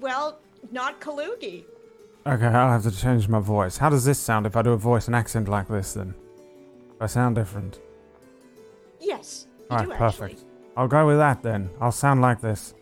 well, 0.00 0.38
not 0.70 1.00
Kalugi. 1.00 1.64
Okay, 2.26 2.46
I'll 2.46 2.70
have 2.70 2.82
to 2.84 2.90
change 2.90 3.28
my 3.28 3.40
voice. 3.40 3.78
How 3.78 3.88
does 3.88 4.04
this 4.04 4.18
sound 4.18 4.46
if 4.46 4.56
I 4.56 4.62
do 4.62 4.72
a 4.72 4.76
voice 4.76 5.06
and 5.06 5.16
accent 5.16 5.48
like 5.48 5.68
this 5.68 5.94
then? 5.94 6.10
Do 6.12 6.96
I 7.00 7.06
sound 7.06 7.34
different? 7.36 7.80
Yes, 9.00 9.46
you 9.58 9.76
Alright, 9.76 9.88
do 9.88 9.94
perfect. 9.94 10.32
actually. 10.34 10.47
I'll 10.78 10.86
go 10.86 11.08
with 11.08 11.16
that 11.16 11.42
then. 11.42 11.70
I'll 11.80 11.90
sound 11.90 12.20
like 12.20 12.40
this. 12.40 12.72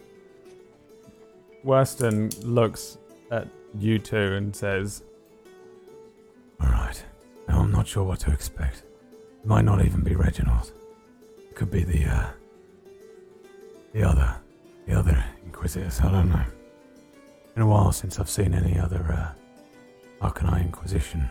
Worston 1.64 2.30
looks 2.44 2.98
at 3.30 3.48
you 3.74 3.98
two 3.98 4.34
and 4.34 4.54
says, 4.54 5.02
Alright. 6.62 7.02
Now 7.48 7.60
I'm 7.60 7.72
not 7.72 7.88
sure 7.88 8.04
what 8.04 8.20
to 8.20 8.32
expect. 8.32 8.82
It 9.42 9.46
might 9.46 9.64
not 9.64 9.82
even 9.82 10.02
be 10.02 10.14
Reginald. 10.14 10.72
It 11.38 11.54
could 11.54 11.70
be 11.70 11.84
the, 11.84 12.04
uh. 12.04 12.26
The 13.94 14.02
other. 14.02 14.36
The 14.86 14.92
other 14.98 15.24
Inquisitors. 15.46 15.98
I 16.00 16.10
don't 16.10 16.28
know. 16.28 16.44
In 17.56 17.62
a 17.62 17.66
while 17.66 17.92
since 17.92 18.20
I've 18.20 18.28
seen 18.28 18.52
any 18.52 18.78
other, 18.78 19.02
uh. 19.10 20.26
Arcanine 20.28 20.66
Inquisition. 20.66 21.26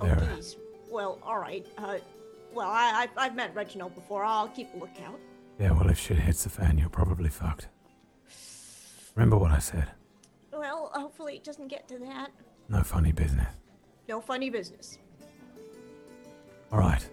Oh, 0.00 0.06
There. 0.06 0.32
geez. 0.34 0.56
Well, 0.90 1.20
all 1.22 1.38
right. 1.38 1.64
Uh, 1.78 1.98
well, 2.52 2.68
I, 2.68 3.02
I've, 3.04 3.10
I've 3.16 3.36
met 3.36 3.54
Reginald 3.54 3.94
before. 3.94 4.24
I'll 4.24 4.48
keep 4.48 4.74
a 4.74 4.78
lookout. 4.78 5.20
Yeah, 5.62 5.70
well, 5.70 5.88
if 5.90 5.98
shit 6.00 6.18
hits 6.18 6.42
the 6.42 6.50
fan, 6.50 6.76
you're 6.76 6.88
probably 6.88 7.28
fucked. 7.28 7.68
Remember 9.14 9.38
what 9.38 9.52
I 9.52 9.60
said. 9.60 9.86
Well, 10.52 10.90
hopefully 10.92 11.36
it 11.36 11.44
doesn't 11.44 11.68
get 11.68 11.86
to 11.86 12.00
that. 12.00 12.32
No 12.68 12.82
funny 12.82 13.12
business. 13.12 13.46
No 14.08 14.20
funny 14.20 14.50
business. 14.50 14.98
Alright. 16.72 17.08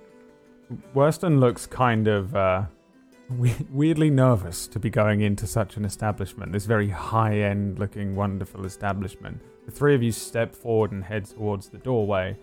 Worston 0.95 1.39
looks 1.39 1.67
kind 1.67 2.07
of 2.07 2.35
uh, 2.35 2.63
weirdly 3.71 4.09
nervous 4.09 4.65
to 4.69 4.79
be 4.79 4.89
going 4.89 5.21
into 5.21 5.45
such 5.45 5.77
an 5.77 5.85
establishment, 5.85 6.51
this 6.51 6.65
very 6.65 6.89
high 6.89 7.41
end 7.41 7.77
looking, 7.77 8.15
wonderful 8.15 8.65
establishment. 8.65 9.39
The 9.67 9.71
three 9.71 9.93
of 9.93 10.01
you 10.01 10.11
step 10.11 10.55
forward 10.55 10.91
and 10.91 11.03
head 11.03 11.25
towards 11.25 11.69
the 11.69 11.77
doorway. 11.77 12.35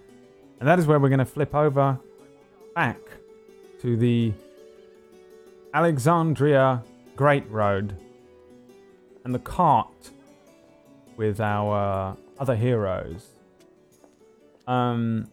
And 0.61 0.69
that 0.69 0.79
is 0.79 0.87
where 0.87 1.01
we're 1.01 1.09
going 1.09 1.19
to 1.19 1.25
flip 1.25 1.53
over 1.53 1.99
back 2.77 3.01
to 3.81 3.97
the 3.97 4.33
Alexandria 5.77 6.83
Great 7.17 7.47
Road 7.51 7.95
and 9.27 9.35
the 9.35 9.39
cart 9.39 10.11
with 11.19 11.39
our 11.39 12.17
other 12.39 12.57
heroes. 12.57 13.27
Um, 14.67 15.29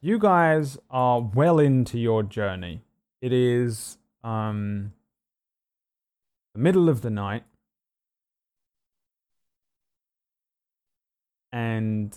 you 0.00 0.20
guys 0.20 0.78
are 0.92 1.22
well 1.22 1.58
into 1.58 1.98
your 1.98 2.22
journey. 2.22 2.82
It 3.20 3.32
is 3.32 3.98
um 4.22 4.92
the 6.54 6.60
middle 6.60 6.88
of 6.88 7.00
the 7.00 7.10
night. 7.10 7.42
And 11.52 12.16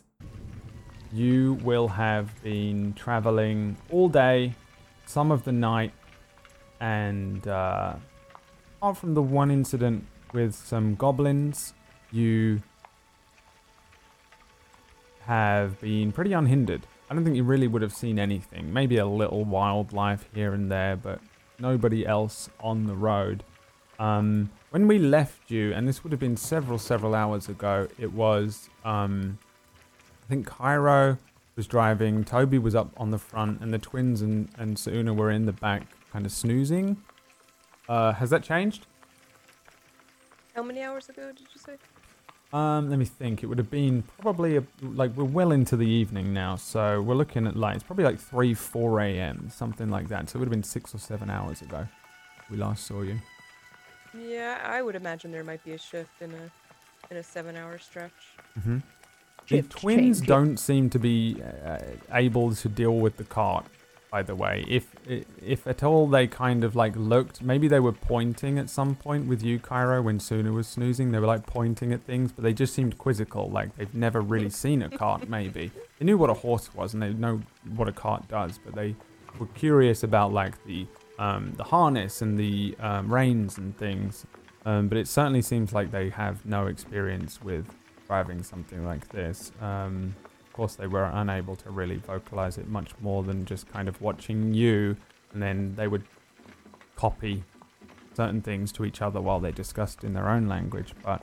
you 1.11 1.55
will 1.63 1.87
have 1.87 2.39
been 2.43 2.93
traveling 2.93 3.77
all 3.89 4.09
day, 4.09 4.53
some 5.07 5.31
of 5.31 5.43
the 5.43 5.51
night, 5.51 5.91
and 6.79 7.47
uh, 7.47 7.95
apart 8.77 8.97
from 8.97 9.13
the 9.13 9.21
one 9.21 9.51
incident 9.51 10.05
with 10.33 10.55
some 10.55 10.95
goblins, 10.95 11.73
you 12.11 12.61
have 15.25 15.79
been 15.79 16.11
pretty 16.11 16.33
unhindered. 16.33 16.87
I 17.09 17.13
don't 17.13 17.23
think 17.23 17.35
you 17.35 17.43
really 17.43 17.67
would 17.67 17.81
have 17.81 17.93
seen 17.93 18.19
anything. 18.19 18.71
Maybe 18.71 18.97
a 18.97 19.05
little 19.05 19.43
wildlife 19.43 20.27
here 20.33 20.53
and 20.53 20.71
there, 20.71 20.95
but 20.95 21.19
nobody 21.59 22.05
else 22.05 22.49
on 22.59 22.85
the 22.85 22.95
road. 22.95 23.43
Um, 23.99 24.49
when 24.69 24.87
we 24.87 24.97
left 24.97 25.51
you, 25.51 25.73
and 25.73 25.87
this 25.87 26.03
would 26.03 26.11
have 26.11 26.19
been 26.19 26.37
several, 26.37 26.77
several 26.77 27.13
hours 27.13 27.49
ago, 27.49 27.87
it 27.97 28.13
was, 28.13 28.69
um, 28.85 29.39
I 30.23 30.29
think 30.29 30.47
Cairo 30.47 31.17
was 31.55 31.67
driving, 31.67 32.23
Toby 32.23 32.57
was 32.57 32.75
up 32.75 32.91
on 32.95 33.11
the 33.11 33.17
front, 33.17 33.61
and 33.61 33.73
the 33.73 33.79
twins 33.79 34.21
and, 34.21 34.49
and 34.57 34.77
Sauna 34.77 35.15
were 35.15 35.31
in 35.31 35.45
the 35.45 35.51
back, 35.51 35.83
kind 36.11 36.25
of 36.25 36.31
snoozing. 36.31 36.97
Uh, 37.87 38.13
has 38.13 38.29
that 38.29 38.43
changed? 38.43 38.85
How 40.55 40.63
many 40.63 40.81
hours 40.81 41.09
ago 41.09 41.31
did 41.31 41.47
you 41.53 41.59
say? 41.59 41.77
Um, 42.51 42.89
let 42.89 42.97
me 42.97 43.05
think. 43.05 43.43
It 43.43 43.45
would 43.45 43.59
have 43.59 43.69
been 43.69 44.03
probably 44.19 44.57
a, 44.57 44.63
like 44.81 45.15
we're 45.15 45.23
well 45.23 45.51
into 45.51 45.77
the 45.77 45.87
evening 45.87 46.33
now, 46.33 46.55
so 46.55 47.01
we're 47.01 47.15
looking 47.15 47.45
at 47.45 47.55
like 47.55 47.75
it's 47.75 47.83
probably 47.83 48.05
like 48.05 48.19
three, 48.19 48.53
four 48.53 48.99
a.m. 48.99 49.49
something 49.53 49.89
like 49.89 50.07
that. 50.09 50.29
So 50.29 50.37
it 50.37 50.39
would 50.39 50.47
have 50.47 50.51
been 50.51 50.63
six 50.63 50.93
or 50.93 50.97
seven 50.97 51.29
hours 51.29 51.61
ago 51.61 51.87
we 52.49 52.57
last 52.57 52.85
saw 52.85 53.01
you. 53.01 53.19
Yeah, 54.17 54.59
I 54.63 54.81
would 54.81 54.95
imagine 54.95 55.31
there 55.31 55.43
might 55.43 55.63
be 55.63 55.73
a 55.73 55.77
shift 55.77 56.21
in 56.21 56.31
a 56.31 57.11
in 57.11 57.17
a 57.17 57.23
seven-hour 57.23 57.79
stretch. 57.79 58.11
Mm-hmm. 58.59 58.77
The 59.47 59.61
twins 59.63 60.19
change. 60.19 60.27
don't 60.27 60.57
seem 60.57 60.89
to 60.91 60.99
be 60.99 61.41
uh, 61.65 61.79
able 62.13 62.53
to 62.53 62.69
deal 62.69 62.97
with 62.97 63.17
the 63.17 63.23
cart. 63.23 63.65
By 64.11 64.23
the 64.23 64.33
way, 64.35 64.65
if 64.67 64.95
if 65.05 65.67
at 65.67 65.83
all 65.83 66.07
they 66.07 66.25
kind 66.25 66.63
of 66.63 66.75
like 66.75 66.95
looked, 66.95 67.43
maybe 67.43 67.67
they 67.67 67.79
were 67.79 67.91
pointing 67.91 68.57
at 68.57 68.67
some 68.67 68.95
point 68.95 69.27
with 69.27 69.43
you, 69.43 69.59
Cairo, 69.59 70.01
when 70.01 70.19
Suna 70.19 70.51
was 70.51 70.67
snoozing. 70.67 71.11
They 71.11 71.19
were 71.19 71.27
like 71.27 71.45
pointing 71.45 71.93
at 71.93 72.01
things, 72.05 72.31
but 72.31 72.43
they 72.43 72.53
just 72.53 72.73
seemed 72.73 72.97
quizzical, 72.97 73.51
like 73.51 73.75
they've 73.75 73.93
never 73.93 74.21
really 74.21 74.49
seen 74.49 74.81
a 74.81 74.89
cart. 74.89 75.29
Maybe 75.29 75.71
they 75.99 76.05
knew 76.05 76.17
what 76.17 76.31
a 76.31 76.33
horse 76.33 76.73
was 76.73 76.95
and 76.95 77.03
they 77.03 77.13
know 77.13 77.41
what 77.75 77.87
a 77.87 77.91
cart 77.91 78.27
does, 78.27 78.57
but 78.57 78.73
they 78.73 78.95
were 79.37 79.47
curious 79.47 80.01
about 80.01 80.33
like 80.33 80.63
the 80.65 80.87
um, 81.19 81.53
the 81.57 81.63
harness 81.65 82.23
and 82.23 82.37
the 82.37 82.75
um, 82.79 83.13
reins 83.13 83.59
and 83.59 83.77
things. 83.77 84.25
Um, 84.65 84.87
but 84.87 84.97
it 84.97 85.07
certainly 85.07 85.43
seems 85.43 85.71
like 85.71 85.91
they 85.91 86.09
have 86.09 86.45
no 86.45 86.65
experience 86.65 87.41
with 87.43 87.65
driving 88.07 88.41
something 88.41 88.83
like 88.85 89.07
this. 89.09 89.51
Um, 89.61 90.15
course, 90.59 90.75
they 90.75 90.87
were 90.87 91.05
unable 91.05 91.55
to 91.55 91.69
really 91.69 91.95
vocalize 91.95 92.57
it 92.57 92.67
much 92.67 92.91
more 92.99 93.23
than 93.23 93.45
just 93.45 93.71
kind 93.71 93.87
of 93.87 94.01
watching 94.01 94.53
you, 94.53 94.97
and 95.31 95.41
then 95.41 95.73
they 95.77 95.87
would 95.87 96.03
copy 96.97 97.45
certain 98.13 98.41
things 98.41 98.73
to 98.73 98.83
each 98.83 99.01
other 99.01 99.21
while 99.21 99.39
they 99.39 99.53
discussed 99.53 100.03
in 100.03 100.13
their 100.13 100.27
own 100.27 100.49
language. 100.49 100.93
But 101.01 101.21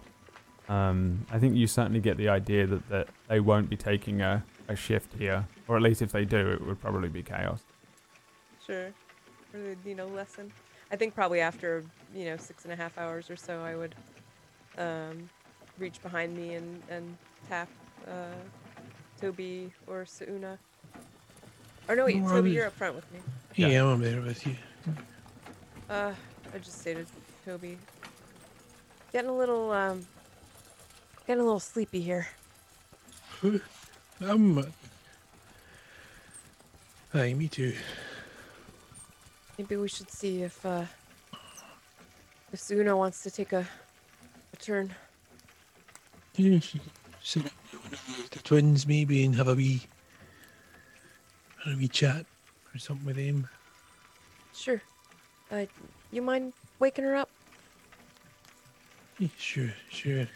um, 0.70 1.26
I 1.30 1.38
think 1.38 1.54
you 1.54 1.66
certainly 1.66 2.00
get 2.00 2.16
the 2.16 2.30
idea 2.30 2.66
that, 2.66 2.88
that 2.88 3.08
they 3.28 3.40
won't 3.40 3.68
be 3.68 3.76
taking 3.76 4.22
a, 4.22 4.42
a 4.68 4.74
shift 4.74 5.12
here, 5.18 5.46
or 5.68 5.76
at 5.76 5.82
least 5.82 6.00
if 6.00 6.12
they 6.12 6.24
do, 6.24 6.52
it 6.52 6.66
would 6.66 6.80
probably 6.80 7.10
be 7.10 7.22
chaos. 7.22 7.60
Sure. 8.66 8.86
Or 9.52 9.60
the, 9.60 9.76
you 9.84 9.94
know, 9.94 10.06
lesson. 10.06 10.50
I 10.90 10.96
think 10.96 11.14
probably 11.14 11.40
after, 11.40 11.84
you 12.14 12.24
know, 12.24 12.38
six 12.38 12.64
and 12.64 12.72
a 12.72 12.76
half 12.76 12.96
hours 12.96 13.28
or 13.28 13.36
so, 13.36 13.60
I 13.60 13.76
would 13.76 13.94
um, 14.78 15.28
reach 15.78 16.00
behind 16.02 16.34
me 16.34 16.54
and, 16.54 16.82
and 16.88 17.18
tap 17.50 17.68
uh, 18.08 18.40
Toby 19.20 19.72
or 19.86 20.04
Suna. 20.04 20.58
Or 21.88 21.96
no, 21.96 22.04
wait, 22.06 22.16
No, 22.16 22.28
Toby, 22.28 22.50
you're 22.50 22.66
up 22.66 22.72
front 22.72 22.94
with 22.94 23.10
me. 23.12 23.20
Yeah, 23.54 23.84
I'm 23.84 24.00
there 24.00 24.20
with 24.20 24.46
you. 24.46 24.56
Uh, 25.88 26.12
I 26.52 26.58
just 26.58 26.80
stated 26.80 27.06
Toby. 27.44 27.78
Getting 29.12 29.30
a 29.30 29.36
little, 29.36 29.70
um, 29.70 30.06
getting 31.26 31.40
a 31.40 31.44
little 31.44 31.60
sleepy 31.60 32.00
here. 32.00 32.28
I'm. 34.20 34.58
Uh... 34.58 34.64
Aye, 37.14 37.34
me 37.34 37.48
too. 37.48 37.74
Maybe 39.56 39.76
we 39.76 39.88
should 39.88 40.10
see 40.10 40.42
if, 40.42 40.66
uh, 40.66 40.84
if 42.52 42.60
Suna 42.60 42.96
wants 42.96 43.22
to 43.22 43.30
take 43.30 43.52
a, 43.52 43.66
a 44.52 44.56
turn. 44.56 44.94
Yeah, 46.34 46.58
she 46.58 46.80
sit 47.22 47.44
up 47.86 47.90
with 47.92 48.08
one 48.08 48.20
of 48.20 48.30
the 48.30 48.38
twins 48.40 48.86
maybe 48.86 49.24
and 49.24 49.34
have 49.34 49.48
a 49.48 49.54
wee, 49.54 49.82
a 51.66 51.76
wee 51.76 51.88
chat 51.88 52.26
or 52.74 52.78
something 52.78 53.06
with 53.06 53.16
them. 53.16 53.48
Sure. 54.54 54.80
Uh, 55.50 55.66
you 56.12 56.22
mind 56.22 56.52
waking 56.80 57.04
her 57.04 57.14
up? 57.16 57.30
Yeah, 59.18 59.28
sure, 59.38 59.72
sure. 59.90 60.26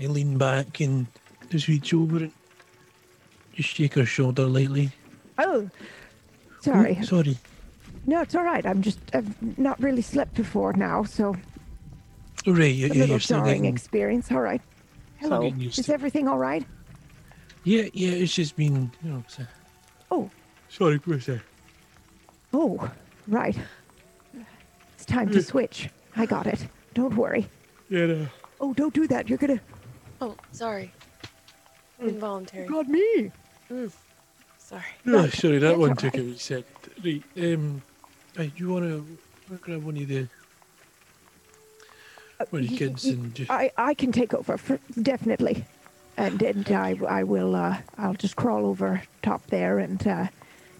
I 0.00 0.06
lean 0.06 0.38
back 0.38 0.80
and 0.80 1.06
just 1.50 1.66
reach 1.68 1.92
over 1.92 2.18
and 2.18 2.32
just 3.54 3.70
shake 3.70 3.94
her 3.94 4.06
shoulder 4.06 4.44
lightly. 4.46 4.90
Oh, 5.38 5.68
Oh, 5.70 6.60
sorry. 6.60 7.02
sorry. 7.02 7.36
No, 8.06 8.20
it's 8.22 8.34
all 8.34 8.44
right. 8.44 8.64
I'm 8.66 8.82
just 8.82 8.98
I've 9.14 9.58
not 9.58 9.80
really 9.82 10.02
slept 10.02 10.34
before 10.34 10.72
now, 10.72 11.02
so 11.04 11.36
right, 12.46 12.74
yeah, 12.74 12.86
a 12.86 12.88
yeah, 12.88 12.94
little 12.94 13.08
you're 13.08 13.20
still 13.20 13.38
jarring 13.38 13.62
getting, 13.62 13.74
experience. 13.74 14.30
All 14.32 14.40
right. 14.40 14.62
Still 15.18 15.30
Hello. 15.30 15.42
getting 15.42 15.60
used 15.60 15.78
Is 15.78 15.86
to 15.86 15.94
everything 15.94 16.28
all 16.28 16.38
right? 16.38 16.64
Yeah, 17.64 17.84
yeah, 17.92 18.10
it's 18.10 18.34
just 18.34 18.56
been, 18.56 18.90
you 19.02 19.10
know. 19.10 19.24
So. 19.28 19.42
Oh. 20.10 20.30
Sorry, 20.68 20.98
Bruce. 20.98 21.28
Eh? 21.28 21.38
Oh, 22.52 22.90
right. 23.26 23.56
It's 24.94 25.04
time 25.04 25.30
to 25.30 25.42
switch. 25.42 25.88
I 26.16 26.24
got 26.26 26.46
it. 26.46 26.66
Don't 26.94 27.14
worry. 27.14 27.48
Yeah, 27.90 28.06
no. 28.06 28.26
Oh, 28.60 28.74
don't 28.74 28.94
do 28.94 29.06
that. 29.08 29.28
You're 29.28 29.38
gonna. 29.38 29.60
Oh, 30.20 30.36
sorry. 30.52 30.92
Hmm. 32.00 32.08
Involuntary. 32.08 32.66
Got 32.66 32.88
me. 32.88 33.32
Hmm. 33.68 33.86
Sorry. 34.58 34.82
Oh, 35.06 35.26
sorry, 35.28 35.58
that 35.58 35.68
that's 35.68 35.78
one 35.78 35.90
all 35.90 35.96
took 35.96 36.14
a 36.14 36.18
right. 36.18 36.26
wee 36.26 36.36
second. 36.36 36.64
Right, 37.04 37.22
um, 37.54 37.82
hey, 38.36 38.52
you 38.56 38.68
want 38.68 38.84
to 38.84 39.56
grab 39.56 39.82
one 39.82 39.96
of 39.96 40.08
the 40.08 40.28
one 42.50 42.62
of 42.62 42.68
the 42.68 42.72
Y- 42.74 42.78
kids 42.78 43.04
y- 43.04 43.10
and 43.12 43.34
just 43.34 43.50
I 43.50 43.70
I 43.76 43.94
can 43.94 44.12
take 44.12 44.32
over 44.34 44.56
for 44.56 44.78
definitely, 45.02 45.64
and 46.16 46.40
and 46.42 46.70
I 46.70 46.98
I 47.08 47.22
will 47.24 47.54
uh 47.54 47.78
I'll 47.98 48.14
just 48.14 48.36
crawl 48.36 48.64
over 48.66 49.02
top 49.22 49.46
there 49.48 49.78
and 49.78 50.04
uh, 50.06 50.26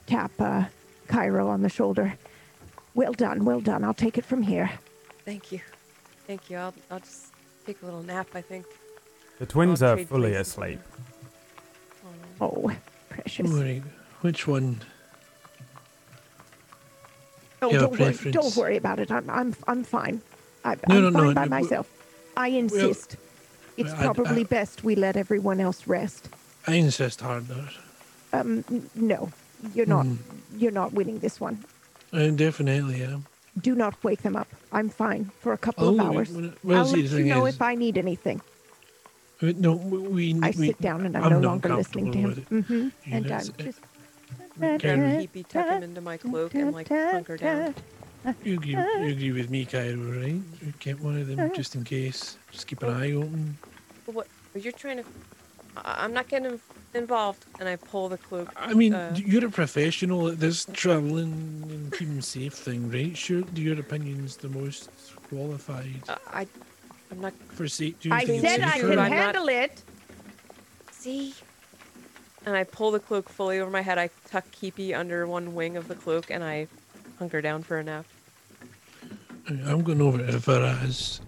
tap 0.07 0.31
uh, 0.41 0.65
Cairo 1.09 1.49
on 1.49 1.63
the 1.63 1.69
shoulder. 1.69 2.15
Well 2.95 3.13
done, 3.13 3.45
well 3.45 3.61
done. 3.61 3.85
I'll 3.85 3.95
take 3.95 4.19
it 4.19 4.25
from 4.25 4.43
here. 4.43 4.71
Thank 5.25 5.53
you. 5.53 5.61
Thank 6.27 6.51
you. 6.51 6.57
I'll, 6.59 6.75
I'll 6.91 7.01
just 7.01 7.27
take 7.67 7.81
a 7.83 7.85
little 7.85 8.03
nap, 8.03 8.29
I 8.35 8.41
think. 8.41 8.67
The 9.39 9.47
twins 9.47 9.83
I'll 9.83 9.95
are 9.95 10.05
fully 10.05 10.31
places. 10.33 10.49
asleep. 10.49 10.81
Oh, 12.41 12.71
precious. 13.09 13.51
All 13.51 13.61
right, 13.63 13.83
which 14.23 14.47
one? 14.47 14.81
Oh, 17.61 17.71
You 17.71 17.75
have 17.81 17.83
a 17.83 17.87
don't 17.89 17.91
worry, 18.01 18.13
preference? 18.13 18.35
don't 18.35 18.57
worry 18.57 18.77
about 18.77 19.01
it. 19.01 19.11
I'm 19.11 19.29
I'm 19.29 19.55
I'm 19.67 19.83
fine. 19.85 20.21
I, 20.69 20.77
No, 20.89 20.97
I'm 20.97 21.03
no, 21.05 21.11
no, 21.11 21.19
fine 21.19 21.35
by 21.35 21.45
no, 21.45 21.49
w- 21.51 21.63
myself. 21.65 21.87
I 22.37 22.49
insist. 22.49 23.17
it's 23.77 23.91
I- 23.93 23.99
I- 23.99 24.05
probably 24.05 24.45
best 24.45 24.85
we 24.85 24.95
let 24.95 25.17
everyone 25.17 25.61
else 25.61 25.87
rest. 25.87 26.29
I 26.67 26.75
insist 26.75 27.21
harder. 27.21 27.69
Um, 28.33 28.65
no, 28.95 29.31
you're 29.75 29.87
not. 29.87 30.05
Hmm. 30.07 30.17
You're 30.61 30.73
not 30.83 30.93
winning 30.93 31.19
this 31.21 31.41
one. 31.41 31.65
I 32.13 32.29
definitely 32.31 33.03
am. 33.03 33.25
Do 33.61 33.75
not 33.75 33.95
wake 34.05 34.23
them 34.23 34.37
up. 34.37 34.49
I'm 34.73 34.89
fine 34.89 35.31
for 35.41 35.53
a 35.53 35.59
couple 35.59 35.89
Oh, 35.89 35.95
of 35.95 36.01
hours. 36.01 36.31
well, 36.31 36.53
well, 36.63 36.79
I'll 36.79 36.87
let 36.93 36.99
you 37.11 37.25
know 37.25 37.47
is- 37.47 37.55
if 37.55 37.63
I 37.63 37.75
need 37.75 37.97
anything. 37.99 38.41
Uh, 39.43 39.53
No, 39.57 39.73
we. 39.77 40.35
we 40.35 40.41
I 40.43 40.49
we, 40.59 40.67
sit 40.69 40.81
down 40.81 41.07
and 41.07 41.17
I'm, 41.17 41.25
I'm 41.25 41.33
no 41.33 41.41
longer 41.49 41.75
listening 41.75 42.13
to 42.13 42.19
him. 42.19 42.29
with 42.29 42.39
it. 42.39 42.47
hmm 42.49 42.89
Yeah, 43.07 43.17
And 43.17 43.25
I'm 43.27 43.29
that's 43.31 43.49
it. 43.49 43.59
just. 43.59 43.81
Grab 44.59 44.81
Peepee, 44.81 45.47
tuck 45.49 45.69
him 45.69 45.83
into 45.85 46.01
my 46.01 46.17
cloak, 46.17 46.55
and 46.55 46.73
like 46.73 46.89
hunker 46.89 47.37
down. 47.37 47.75
You 48.45 48.55
agree, 48.55 48.73
you 48.73 49.09
agree 49.13 49.33
with 49.33 49.49
me, 49.51 49.65
Cairo, 49.65 49.97
right? 49.97 50.41
You 50.63 50.73
Get 50.81 51.01
one 51.01 51.19
of 51.19 51.27
them 51.29 51.53
just 51.55 51.75
in 51.75 51.85
case. 51.85 52.37
Just 52.51 52.67
keep 52.67 52.83
an 52.83 52.91
eye 52.91 53.13
open. 53.13 53.57
But 54.07 54.15
what? 54.15 54.27
But 54.53 54.63
you're 54.63 54.73
trying 54.73 54.99
to. 54.99 55.05
I- 55.77 56.05
I'm 56.05 56.13
not 56.13 56.29
getting 56.29 56.61
involved. 56.95 57.45
And 57.61 57.69
I 57.69 57.77
pull 57.77 58.09
the 58.09 58.19
cloak. 58.19 58.53
I 58.57 58.75
mean, 58.75 58.95
uh, 58.95 59.15
you're 59.17 59.47
a 59.47 59.51
professional 59.51 60.29
at 60.29 60.41
this 60.41 60.67
traveling 60.73 61.33
and 61.71 61.93
keeping 61.93 62.21
safe 62.21 62.55
thing, 62.55 62.91
right? 62.91 63.17
Sure, 63.17 63.43
your 63.55 63.79
opinion's 63.79 64.37
the 64.37 64.49
most 64.49 64.91
qualified 65.29 66.03
uh, 66.09 66.17
I. 66.27 66.47
I'm 67.11 67.21
not. 67.21 67.33
for 67.51 67.67
safety. 67.69 68.11
I 68.11 68.25
said 68.27 68.61
it 68.61 68.67
I 68.67 68.79
can 68.81 68.91
I'm 68.91 68.97
not- 68.97 69.13
handle 69.13 69.49
it. 69.49 69.83
See? 70.93 71.35
And 72.45 72.55
I 72.57 72.65
pull 72.65 72.91
the 72.91 73.01
cloak 73.01 73.29
fully 73.29 73.59
over 73.61 73.71
my 73.71 73.81
head. 73.81 73.99
I 73.99 74.11
tuck 74.27 74.45
Keepy 74.53 74.95
under 74.95 75.27
one 75.27 75.55
wing 75.55 75.77
of 75.77 75.89
the 75.89 75.95
cloak, 75.95 76.31
and 76.31 76.43
I 76.45 76.67
hunker 77.19 77.41
down 77.43 77.63
for 77.63 77.79
a 77.79 77.85
nap. 77.85 78.07
I'm 79.49 79.83
going 79.83 80.01
over 80.01 80.19
to 80.19 80.25
Faraz, 80.39 81.21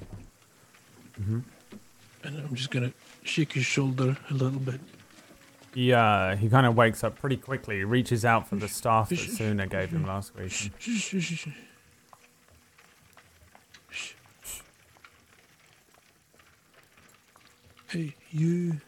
Mhm. 1.20 1.42
and 2.24 2.38
I'm 2.38 2.54
just 2.54 2.70
gonna 2.70 2.92
shake 3.22 3.52
his 3.52 3.64
shoulder 3.64 4.16
a 4.28 4.34
little 4.34 4.60
bit. 4.60 4.80
He 5.74 5.92
uh, 5.92 6.36
he 6.36 6.48
kind 6.48 6.66
of 6.66 6.76
wakes 6.76 7.02
up 7.04 7.18
pretty 7.18 7.36
quickly. 7.36 7.76
He 7.78 7.84
reaches 7.84 8.24
out 8.24 8.48
for 8.48 8.56
the 8.56 8.68
staff 8.68 9.08
that 9.08 9.18
Suna 9.18 9.66
gave 9.66 9.90
him 9.90 10.04
last 10.06 10.34
week. 10.36 10.72
Hey, 17.88 18.14
you. 18.30 18.80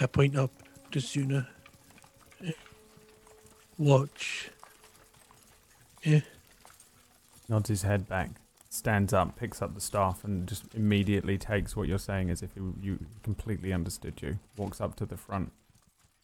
I 0.00 0.06
point 0.06 0.36
up 0.36 0.50
to 0.92 1.00
Suna. 1.00 1.48
Watch. 3.78 4.50
Yeah. 6.04 6.20
Nods 7.48 7.68
his 7.68 7.82
head 7.82 8.08
back, 8.08 8.30
stands 8.70 9.12
up, 9.12 9.36
picks 9.36 9.60
up 9.60 9.74
the 9.74 9.80
staff, 9.80 10.24
and 10.24 10.46
just 10.46 10.64
immediately 10.74 11.36
takes 11.36 11.76
what 11.76 11.88
you're 11.88 11.98
saying 11.98 12.30
as 12.30 12.42
if 12.42 12.50
you, 12.56 12.74
you 12.82 12.98
completely 13.22 13.72
understood 13.72 14.20
you. 14.22 14.38
Walks 14.56 14.80
up 14.80 14.96
to 14.96 15.06
the 15.06 15.16
front, 15.16 15.52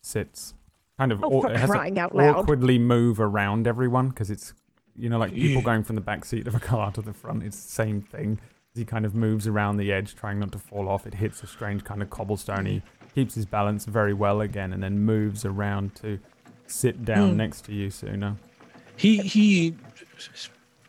sits, 0.03 0.55
kind 0.99 1.13
of 1.13 1.23
Oh, 1.23 1.29
au- 1.39 1.43
for 1.43 1.57
has 1.57 1.69
crying 1.71 1.99
out 1.99 2.15
loud. 2.15 2.37
awkwardly 2.37 2.79
move 2.79 3.21
around 3.21 3.67
everyone 3.67 4.09
because 4.09 4.31
it's 4.31 4.55
you 4.97 5.09
know 5.09 5.19
like 5.19 5.33
people 5.35 5.57
Yeah. 5.57 5.63
going 5.63 5.85
from 5.85 5.95
the 5.97 6.01
back 6.03 6.25
seat 6.25 6.47
of 6.47 6.55
a 6.55 6.61
car 6.61 6.91
to 6.93 7.03
the 7.03 7.13
front. 7.13 7.43
It's 7.43 7.63
the 7.63 7.71
same 7.71 8.01
thing. 8.03 8.39
He 8.75 8.85
kind 8.85 9.05
of 9.05 9.15
moves 9.15 9.47
around 9.47 9.77
the 9.79 9.93
edge, 9.93 10.15
trying 10.15 10.39
not 10.39 10.53
to 10.53 10.59
fall 10.59 10.89
off. 10.89 11.07
It 11.07 11.15
hits 11.15 11.43
a 11.43 11.47
strange 11.47 11.85
kind 11.85 12.03
of 12.03 12.09
cobblestone. 12.11 12.67
He 12.67 12.83
keeps 13.15 13.35
his 13.35 13.45
balance 13.45 13.85
very 13.85 14.15
well 14.15 14.41
again, 14.41 14.73
and 14.73 14.83
then 14.83 15.01
moves 15.01 15.45
around 15.45 15.95
to 15.97 16.19
sit 16.67 17.05
down 17.05 17.33
Hmm. 17.33 17.37
next 17.37 17.65
to 17.67 17.75
you, 17.75 17.91
Suna. 17.91 18.37
He 19.01 19.17
he 19.19 19.75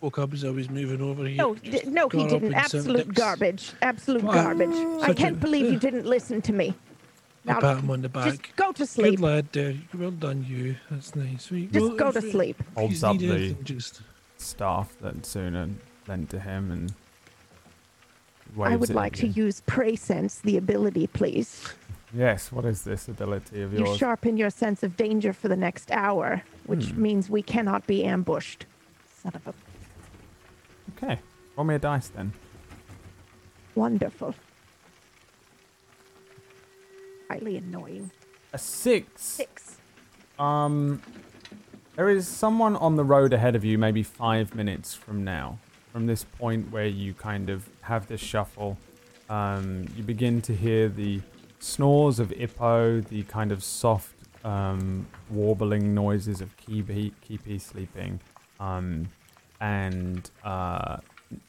woke 0.01 0.20
up 0.20 0.34
as 0.34 0.43
I 0.43 0.49
was 0.49 0.70
moving 0.70 1.01
over 1.01 1.26
here. 1.26 1.38
No, 1.38 1.55
d- 1.55 1.84
no, 1.88 2.09
he 2.09 2.28
didn't. 2.28 2.53
Absolute 2.53 3.14
garbage. 3.14 3.72
Absolute 3.82 4.24
Well, 4.24 4.34
garbage. 4.34 4.76
I 5.03 5.14
can't 5.14 5.38
a- 5.38 5.39
believe 5.39 5.68
you 5.72 5.78
uh, 5.78 5.80
didn't 5.80 6.05
listen 6.05 6.41
to 6.41 6.51
me. 6.53 6.74
I 7.47 7.53
pat 7.53 7.78
him 7.80 7.89
on 7.89 8.01
the 8.01 8.09
back. 8.09 8.26
just 8.26 8.55
go 8.57 8.72
to 8.74 8.80
Good 8.80 8.89
sleep. 8.89 9.20
lad, 9.22 9.47
there. 9.53 9.74
Well 9.97 10.12
done, 10.12 10.45
you. 10.47 10.76
That's 10.89 11.16
nice. 11.16 11.51
Right, 11.51 11.72
Just 11.72 11.86
well, 11.88 11.95
go 11.95 12.12
to 12.12 12.20
if, 12.20 12.32
sleep. 12.32 12.57
if 12.59 12.74
Holds 12.76 13.03
up 13.03 13.18
the- 13.18 13.53
just 13.64 14.01
Staff 14.38 14.93
that 15.01 15.26
Suna 15.26 15.70
lent 16.07 16.30
to 16.32 16.39
him 16.39 16.70
and 16.72 16.93
I 18.62 18.76
would 18.76 18.89
like 18.89 19.14
at 19.14 19.20
to 19.20 19.28
use 19.28 19.62
Prey 19.66 19.95
Sense, 19.95 20.39
the 20.39 20.57
ability, 20.57 21.07
please. 21.07 21.64
Yes, 22.14 22.51
what 22.51 22.66
is 22.66 22.84
this 22.84 23.07
ability 23.07 23.62
of 23.62 23.74
yours? 23.74 23.89
You 23.91 23.97
sharpen 23.97 24.36
your 24.36 24.49
sense 24.49 24.84
of 24.84 24.97
danger 24.97 25.32
for 25.32 25.47
the 25.47 25.55
next 25.55 25.89
hour, 25.91 26.41
which 26.72 26.86
Hmm. 26.92 27.02
means 27.02 27.30
we 27.30 27.42
cannot 27.44 27.86
be 27.86 28.06
ambushed. 28.06 28.66
Son 29.22 29.34
of 29.36 29.46
a 29.48 29.54
Okay, 30.96 31.20
roll 31.58 31.66
me 31.66 31.76
a 31.76 31.80
dice 31.80 32.08
then. 32.08 32.32
wonderful. 33.76 34.34
Highly 37.30 37.58
annoying. 37.58 38.12
A 38.54 38.58
six. 38.58 39.22
Six. 39.22 39.78
Um, 40.40 41.02
there 41.96 42.10
is 42.10 42.28
someone 42.28 42.76
on 42.76 42.96
the 42.96 43.04
road 43.04 43.34
ahead 43.34 43.56
of 43.56 43.64
you, 43.66 43.78
maybe 43.78 44.04
five 44.04 44.56
minutes 44.56 44.94
from 44.94 45.24
now. 45.24 45.60
From 45.94 46.06
this 46.08 46.24
point 46.24 46.72
where 46.72 46.88
you 46.88 47.14
kind 47.14 47.50
of 47.50 47.70
have 47.82 48.08
this 48.08 48.22
shuffle, 48.22 48.78
um, 49.30 49.88
you 49.96 50.04
begin 50.04 50.42
to 50.44 50.56
hear 50.56 50.88
the 50.90 51.22
snores 51.60 52.20
of 52.20 52.30
Ippo, 52.30 53.06
the 53.08 53.24
kind 53.24 53.52
of 53.52 53.62
soft 53.64 54.14
um, 54.44 55.08
warbling 55.30 55.94
noises 55.94 56.42
of 56.42 56.56
Keepy, 56.58 57.14
Keepy 57.22 57.60
sleeping. 57.60 58.20
Um, 58.60 59.10
and 59.60 60.30
uh, 60.44 60.98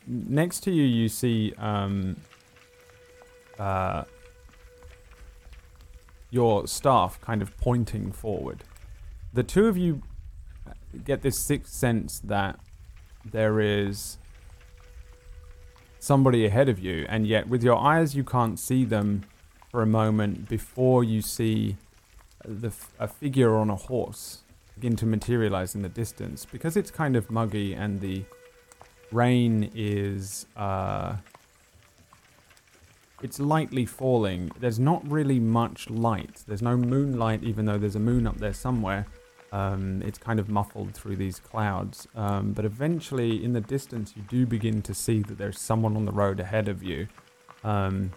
next 0.07 0.61
to 0.61 0.70
you, 0.70 0.84
you 0.84 1.09
see 1.09 1.55
um, 1.59 2.16
uh, 3.59 4.05
your 6.30 6.66
staff 6.66 7.20
kind 7.20 7.43
of 7.43 7.57
pointing 7.59 8.12
forward. 8.12 8.64
The 9.32 9.43
two 9.43 9.66
of 9.66 9.76
you 9.76 10.03
get 11.05 11.22
this 11.22 11.38
sixth 11.38 11.72
sense 11.72 12.18
that 12.20 12.61
there 13.24 13.61
is 13.61 14.18
somebody 15.99 16.45
ahead 16.45 16.68
of 16.68 16.78
you, 16.78 17.07
and 17.09 17.26
yet 17.26 17.49
with 17.49 17.62
your 17.62 17.78
eyes 17.78 18.14
you 18.14 18.24
can't 18.24 18.59
see 18.59 18.84
them 18.84 19.24
for 19.70 19.82
a 19.82 19.86
moment 19.86 20.49
before 20.49 21.03
you 21.05 21.22
see 21.22 21.76
the 22.45 22.72
a 22.99 23.09
figure 23.09 23.57
on 23.57 23.70
a 23.70 23.76
horse 23.76 24.43
begin 24.74 24.97
to 24.97 25.07
materialize 25.07 25.74
in 25.74 25.82
the 25.82 25.88
distance 25.88 26.45
because 26.45 26.76
it's 26.76 26.90
kind 26.90 27.14
of 27.14 27.30
muggy 27.30 27.72
and 27.74 28.01
the 28.01 28.24
rain 29.12 29.70
is 29.74 30.47
uh, 30.57 31.16
it's 33.22 33.38
lightly 33.38 33.86
falling. 33.86 34.51
There's 34.59 34.80
not 34.80 35.09
really 35.09 35.38
much 35.38 35.88
light. 35.88 36.43
There's 36.47 36.62
no 36.62 36.76
moonlight, 36.76 37.45
even 37.45 37.66
though 37.66 37.78
there's 37.78 37.97
a 37.97 38.01
moon 38.01 38.26
up 38.26 38.38
there 38.38 38.53
somewhere. 38.53 39.07
Um, 39.53 40.03
it's 40.03 40.18
kind 40.18 40.40
of 40.40 40.49
muffled 40.49 40.95
through 40.95 41.16
these 41.16 41.38
clouds. 41.38 42.09
Um, 42.16 42.53
but 42.53 42.64
eventually, 42.64 43.45
in 43.45 43.53
the 43.53 43.61
distance, 43.61 44.14
you 44.16 44.22
do 44.28 44.47
begin 44.47 44.82
to 44.82 44.95
see 44.95 45.20
that 45.20 45.38
there's 45.38 45.61
someone 45.61 45.97
on 45.97 46.05
the 46.05 46.12
road 46.12 46.40
ahead 46.40 46.68
of 46.68 46.82
you. 46.82 47.07
Um, 47.62 48.11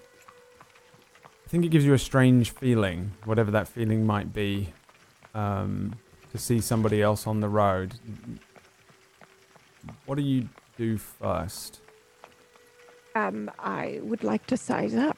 I 1.45 1.49
think 1.49 1.63
it 1.63 1.69
gives 1.69 1.85
you 1.85 1.93
a 1.93 1.99
strange 1.99 2.49
feeling, 2.49 3.11
whatever 3.23 3.51
that 3.51 3.67
feeling 3.67 4.05
might 4.05 4.33
be, 4.33 4.73
um, 5.35 5.93
to 6.31 6.39
see 6.39 6.59
somebody 6.59 7.03
else 7.03 7.27
on 7.27 7.39
the 7.39 7.47
road. 7.47 7.93
What 10.05 10.15
do 10.15 10.23
you 10.23 10.49
do 10.75 10.97
first? 10.97 11.81
Um, 13.13 13.51
I 13.59 13.99
would 14.01 14.23
like 14.23 14.45
to 14.47 14.57
size 14.57 14.95
up. 14.95 15.17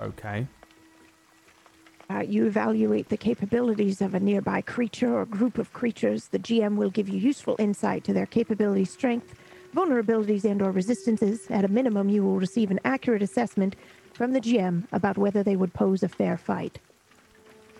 Okay. 0.00 0.46
Uh, 2.10 2.20
you 2.20 2.46
evaluate 2.46 3.08
the 3.08 3.16
capabilities 3.16 4.00
of 4.00 4.14
a 4.14 4.20
nearby 4.20 4.60
creature 4.60 5.16
or 5.16 5.24
group 5.24 5.56
of 5.56 5.72
creatures. 5.72 6.28
The 6.28 6.38
GM 6.38 6.76
will 6.76 6.90
give 6.90 7.08
you 7.08 7.18
useful 7.18 7.56
insight 7.58 8.04
to 8.04 8.12
their 8.12 8.26
capability, 8.26 8.84
strength, 8.84 9.34
vulnerabilities, 9.74 10.44
and/or 10.44 10.70
resistances. 10.70 11.46
At 11.50 11.64
a 11.64 11.68
minimum, 11.68 12.08
you 12.08 12.22
will 12.22 12.36
receive 12.36 12.70
an 12.70 12.80
accurate 12.84 13.22
assessment 13.22 13.74
from 14.16 14.32
the 14.32 14.40
GM 14.40 14.84
about 14.92 15.18
whether 15.18 15.42
they 15.42 15.56
would 15.56 15.74
pose 15.74 16.02
a 16.02 16.08
fair 16.08 16.36
fight. 16.36 16.78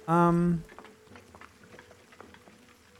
Um, 0.06 0.62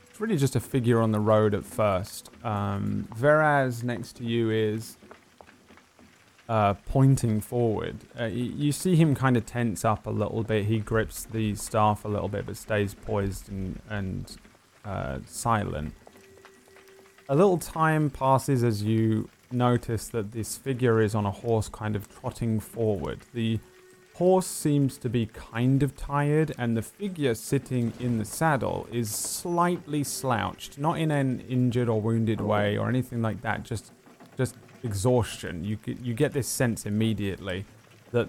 it's 0.09 0.21
really 0.21 0.39
just 0.39 0.57
a 0.57 0.61
figure 0.61 1.01
on 1.01 1.13
the 1.13 1.21
road 1.21 1.55
at 1.55 1.65
first. 1.65 2.31
Um, 2.43 3.07
Veraz 3.15 3.85
next 3.85 4.17
to 4.17 4.25
you 4.25 4.51
is 4.51 4.97
uh, 6.49 6.75
pointing 6.87 7.41
forward. 7.41 7.99
Uh, 8.19 8.25
you 8.25 8.73
see 8.73 8.97
him 8.97 9.15
kind 9.15 9.37
of 9.37 9.45
tense 9.45 9.85
up 9.85 10.07
a 10.07 10.11
little 10.11 10.43
bit. 10.43 10.65
He 10.65 10.79
grips 10.79 11.25
the 11.25 11.55
staff 11.55 12.05
a 12.05 12.09
little 12.09 12.29
bit, 12.29 12.47
but 12.47 12.57
stays 12.57 12.95
poised 12.95 13.51
and 13.51 13.81
and 13.91 14.37
uh, 14.85 15.19
silent. 15.27 15.93
A 17.29 17.35
little 17.35 17.59
time 17.59 18.09
passes 18.09 18.65
as 18.65 18.83
you 18.83 19.29
notice 19.51 20.09
that 20.09 20.33
this 20.33 20.57
figure 20.57 21.01
is 21.01 21.15
on 21.15 21.27
a 21.27 21.31
horse, 21.31 21.69
kind 21.69 21.97
of 21.97 22.09
trotting 22.21 22.61
forward. 22.61 23.21
The 23.33 23.59
horse 24.15 24.47
seems 24.47 24.97
to 24.99 25.09
be 25.09 25.27
kind 25.27 25.83
of 25.83 25.97
tired, 25.97 26.55
and 26.59 26.77
the 26.77 26.83
figure 26.83 27.35
sitting 27.35 27.93
in 28.01 28.19
the 28.19 28.25
saddle 28.25 28.87
is 28.91 29.15
slightly 29.15 30.03
slouched, 30.05 30.79
not 30.79 30.99
in 30.99 31.11
an 31.11 31.41
injured 31.49 31.89
or 31.89 32.01
wounded 32.01 32.41
way 32.41 32.79
or 32.79 32.89
anything 32.89 33.23
like 33.23 33.43
that. 33.43 33.63
Just, 33.63 33.93
just 34.37 34.57
exhaustion. 34.83 35.65
You 35.65 35.79
you 35.85 36.15
get 36.15 36.33
this 36.33 36.49
sense 36.49 36.87
immediately 36.87 37.67
that 38.13 38.29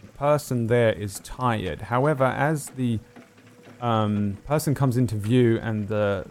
the 0.00 0.08
person 0.16 0.68
there 0.68 0.92
is 0.92 1.20
tired. 1.20 1.82
However, 1.82 2.24
as 2.24 2.68
the 2.70 2.98
um, 3.80 4.38
person 4.46 4.74
comes 4.74 4.96
into 4.96 5.16
view 5.16 5.58
and 5.62 5.88
the 5.88 6.26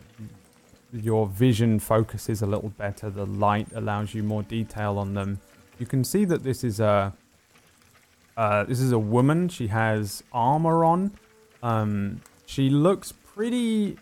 your 0.94 1.28
vision 1.28 1.80
focuses 1.80 2.42
a 2.42 2.46
little 2.46 2.70
better, 2.70 3.10
the 3.10 3.26
light 3.26 3.68
allows 3.76 4.14
you 4.14 4.24
more 4.24 4.44
detail 4.44 4.98
on 4.98 5.14
them. 5.14 5.40
You 5.80 5.86
can 5.86 6.04
see 6.04 6.26
that 6.26 6.44
this 6.44 6.64
is 6.64 6.80
a 6.80 7.14
uh, 8.36 8.64
this 8.66 8.80
is 8.80 8.92
a 8.92 9.00
woman. 9.00 9.50
She 9.50 9.68
has 9.68 10.24
armor 10.32 10.86
on. 10.86 11.12
Um, 11.64 12.22
she 12.46 12.70
looks 12.70 13.12
pretty 13.12 13.98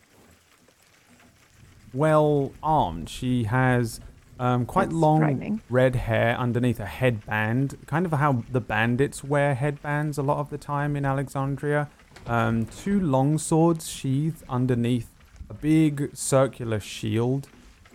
well 1.93 2.51
armed. 2.61 3.09
She 3.09 3.45
has 3.45 4.01
um, 4.39 4.65
quite 4.65 4.89
That's 4.89 4.95
long 4.95 5.19
frightening. 5.19 5.61
red 5.69 5.95
hair 5.95 6.37
underneath 6.37 6.81
a 6.81 6.85
headband, 6.85 7.77
kind 7.87 8.05
of 8.05 8.11
how 8.11 8.43
the 8.51 8.59
bandits 8.59 9.23
wear 9.23 9.55
headbands 9.55 10.17
a 10.17 10.21
lot 10.21 10.39
of 10.39 10.49
the 10.49 10.57
time 10.57 10.97
in 10.97 11.05
Alexandria. 11.05 11.89
Um, 12.27 12.65
two 12.65 12.99
long 12.99 13.37
swords 13.37 13.87
sheathed 13.89 14.43
underneath 14.49 15.09
a 15.49 15.53
big 15.53 16.15
circular 16.15 16.79
shield, 16.79 17.47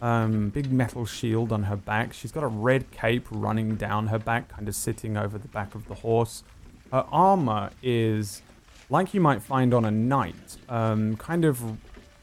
um, 0.02 0.50
big 0.50 0.70
metal 0.72 1.04
shield 1.04 1.52
on 1.52 1.64
her 1.64 1.76
back. 1.76 2.12
She's 2.12 2.32
got 2.32 2.44
a 2.44 2.48
red 2.48 2.90
cape 2.90 3.26
running 3.30 3.76
down 3.76 4.08
her 4.08 4.18
back, 4.18 4.48
kind 4.48 4.68
of 4.68 4.74
sitting 4.74 5.16
over 5.16 5.38
the 5.38 5.48
back 5.48 5.74
of 5.74 5.86
the 5.88 5.94
horse. 5.94 6.42
Her 6.92 7.04
armor 7.10 7.70
is 7.82 8.42
like 8.88 9.14
you 9.14 9.20
might 9.20 9.42
find 9.42 9.72
on 9.72 9.84
a 9.84 9.90
knight, 9.90 10.56
um, 10.68 11.16
kind 11.16 11.44
of 11.44 11.78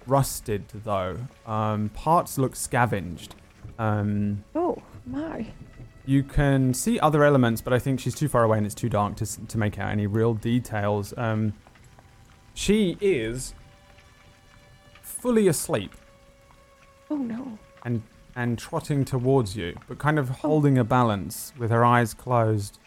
rusted 0.06 0.66
though. 0.84 1.18
Um, 1.46 1.90
parts 1.90 2.38
look 2.38 2.56
scavenged. 2.56 3.36
Um, 3.80 4.44
Oh 4.56 4.82
my! 5.06 5.48
you 6.08 6.24
can 6.24 6.74
see 6.74 6.98
other 7.02 7.26
elements, 7.26 7.62
but 7.62 7.74
I 7.74 7.80
think 7.80 8.00
she's 8.00 8.16
too 8.16 8.30
far 8.30 8.44
away 8.46 8.58
and 8.58 8.66
it's 8.66 8.74
too 8.74 8.88
dark 8.88 9.18
to, 9.18 9.48
to 9.48 9.58
make 9.58 9.78
out 9.78 9.92
any 9.92 10.08
real 10.08 10.34
details. 10.34 11.14
Um, 11.18 11.54
she 12.54 12.98
is 13.02 13.54
fully 15.28 15.48
asleep 15.50 15.92
Oh 17.12 17.18
no! 17.18 17.58
and 17.84 18.02
and 18.36 18.58
trotting 18.58 19.04
towards 19.04 19.56
you, 19.58 19.76
but 19.88 19.98
kind 19.98 20.18
of 20.20 20.30
holding 20.30 20.78
a 20.78 20.84
balance 20.86 21.52
with 21.58 21.70
her 21.72 21.84
eyes 21.84 22.14
closed 22.14 22.78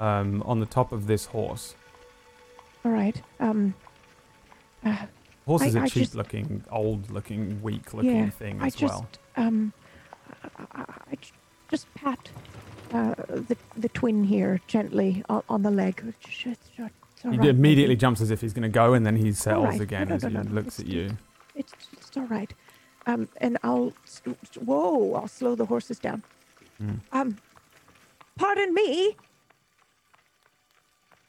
um, 0.00 0.42
on 0.44 0.58
the 0.60 0.66
top 0.66 0.90
of 0.92 1.06
this 1.06 1.24
horse. 1.26 1.74
All 2.84 2.90
right. 2.92 3.20
Um. 3.40 3.74
Uh, 4.84 4.96
Horse 5.46 5.62
is 5.62 5.74
a 5.76 5.80
I 5.82 5.86
cheap 5.86 6.02
just- 6.04 6.14
looking, 6.14 6.62
old 6.70 7.10
looking, 7.10 7.60
weak 7.62 7.94
looking 7.94 8.16
yeah. 8.16 8.30
thing 8.30 8.60
I 8.60 8.66
as 8.66 8.74
just 8.74 8.92
well. 8.94 9.08
um. 9.36 9.72
I, 10.58 10.64
I, 10.72 10.80
I 11.12 11.16
just 11.70 11.86
pat 11.94 12.28
uh, 12.92 13.14
the 13.28 13.56
the 13.76 13.88
twin 13.90 14.24
here 14.24 14.60
gently 14.66 15.22
on, 15.30 15.42
on 15.48 15.62
the 15.62 15.70
leg. 15.70 16.02
Sh- 16.20 16.28
sh- 16.30 16.46
it's 16.48 16.70
He 17.22 17.28
right, 17.28 17.48
immediately 17.48 17.94
jumps 17.96 18.20
as 18.20 18.30
if 18.32 18.40
he's 18.40 18.52
going 18.52 18.62
to 18.62 18.68
go, 18.82 18.94
and 18.94 19.04
then 19.06 19.16
he 19.16 19.30
settles 19.32 19.68
right. 19.68 19.80
again 19.80 20.08
No, 20.08 20.10
no, 20.10 20.16
as 20.16 20.22
no, 20.24 20.28
he 20.28 20.34
no, 20.34 20.42
no. 20.42 20.50
looks 20.52 20.80
at 20.80 20.86
It's- 20.86 20.94
you. 21.10 21.16
It's 21.54 21.72
it's 21.92 22.16
all 22.16 22.26
right. 22.26 22.52
Um, 23.06 23.28
and 23.38 23.58
I'll 23.62 23.92
whoa, 24.64 25.14
I'll 25.14 25.28
slow 25.28 25.54
the 25.54 25.66
horses 25.66 25.98
down. 25.98 26.22
Mm. 26.80 27.00
Um, 27.12 27.36
pardon 28.36 28.72
me. 28.74 29.16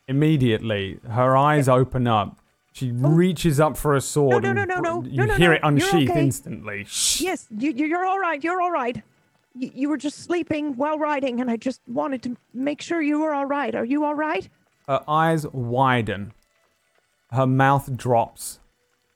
Immediately, 0.08 1.00
her 1.10 1.38
eyes 1.38 1.70
open 1.70 2.08
up, 2.08 2.38
She 2.74 2.92
reaches 2.92 3.60
up 3.60 3.78
for 3.78 3.96
a 3.96 4.02
sword. 4.02 4.44
no, 4.44 4.50
and 4.50 4.58
no, 4.58 4.66
no, 4.66 4.80
no. 4.80 5.04
You 5.04 5.18
No, 5.18 5.26
no, 5.26 5.34
hear 5.36 5.50
no. 5.52 5.56
it 5.56 5.62
unsheath 5.64 6.10
okay. 6.10 6.20
instantly. 6.22 6.86
Yes, 7.20 7.48
you, 7.58 7.72
you're 7.72 8.06
all 8.06 8.20
right. 8.20 8.44
You're 8.44 8.62
all 8.62 8.72
right. 8.72 9.02
You, 9.56 9.72
you 9.74 9.90
were 9.90 9.98
just 9.98 10.18
sleeping 10.20 10.76
while 10.76 10.98
riding, 11.00 11.40
and 11.40 11.50
I 11.50 11.56
just 11.56 11.80
wanted 11.88 12.22
to 12.24 12.36
make 12.54 12.82
sure 12.82 13.02
you 13.02 13.20
were 13.20 13.34
all 13.34 13.46
right. 13.46 13.74
Are 13.74 13.86
you 13.86 14.04
all 14.04 14.16
right? 14.16 14.50
Her 14.88 15.02
eyes 15.08 15.48
widen. 15.48 16.34
Her 17.32 17.48
mouth 17.48 17.96
drops. 17.96 18.60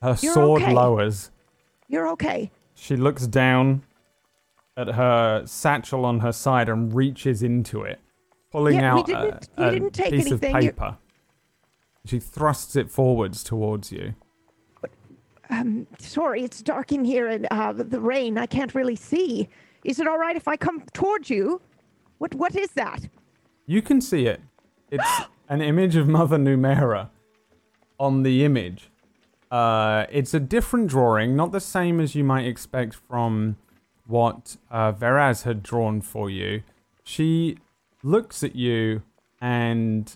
Her 0.02 0.16
You're 0.20 0.34
sword 0.34 0.62
okay. 0.62 0.72
lowers. 0.74 1.30
You're 1.88 2.08
okay. 2.10 2.50
She 2.74 2.96
looks 2.96 3.26
down 3.26 3.82
at 4.76 4.88
her 4.88 5.44
satchel 5.46 6.04
on 6.04 6.20
her 6.20 6.32
side 6.32 6.68
and 6.68 6.94
reaches 6.94 7.42
into 7.42 7.82
it, 7.82 7.98
pulling 8.52 8.76
Yeah, 8.76 8.94
out 8.94 9.08
a, 9.10 9.38
a 9.56 9.80
piece 9.80 10.00
anything. 10.00 10.32
of 10.32 10.40
paper. 10.40 10.96
She 12.06 12.20
thrusts 12.20 12.76
it 12.76 12.90
forwards 12.90 13.42
towards 13.42 13.90
you. 13.90 14.14
Um, 15.50 15.86
sorry, 15.98 16.42
it's 16.44 16.62
dark 16.62 16.92
in 16.92 17.04
here, 17.04 17.26
and 17.26 17.46
uh, 17.50 17.72
the, 17.72 17.84
the 17.84 18.00
rain. 18.00 18.36
I 18.38 18.46
can't 18.46 18.74
really 18.74 18.96
see. 18.96 19.48
Is 19.82 19.98
it 19.98 20.06
all 20.06 20.18
right 20.18 20.36
if 20.36 20.46
I 20.46 20.56
come 20.56 20.82
towards 20.92 21.30
you? 21.30 21.60
What 22.18 22.34
What 22.34 22.54
is 22.54 22.68
that? 22.72 23.08
You 23.66 23.80
can 23.82 24.00
see 24.00 24.26
it. 24.26 24.40
It's 24.90 25.08
an 25.48 25.62
image 25.62 25.96
of 25.96 26.06
Mother 26.06 26.36
Numera 26.36 27.08
on 27.98 28.22
the 28.22 28.44
image. 28.44 28.90
Uh, 29.50 30.06
it's 30.10 30.34
a 30.34 30.40
different 30.40 30.88
drawing, 30.88 31.34
not 31.34 31.52
the 31.52 31.60
same 31.60 32.00
as 32.00 32.14
you 32.14 32.24
might 32.24 32.46
expect 32.46 32.94
from 32.94 33.56
what 34.06 34.56
uh, 34.70 34.92
Veraz 34.92 35.44
had 35.44 35.62
drawn 35.62 36.00
for 36.00 36.28
you. 36.28 36.62
She 37.04 37.58
looks 38.02 38.42
at 38.42 38.54
you 38.54 39.02
and 39.40 40.14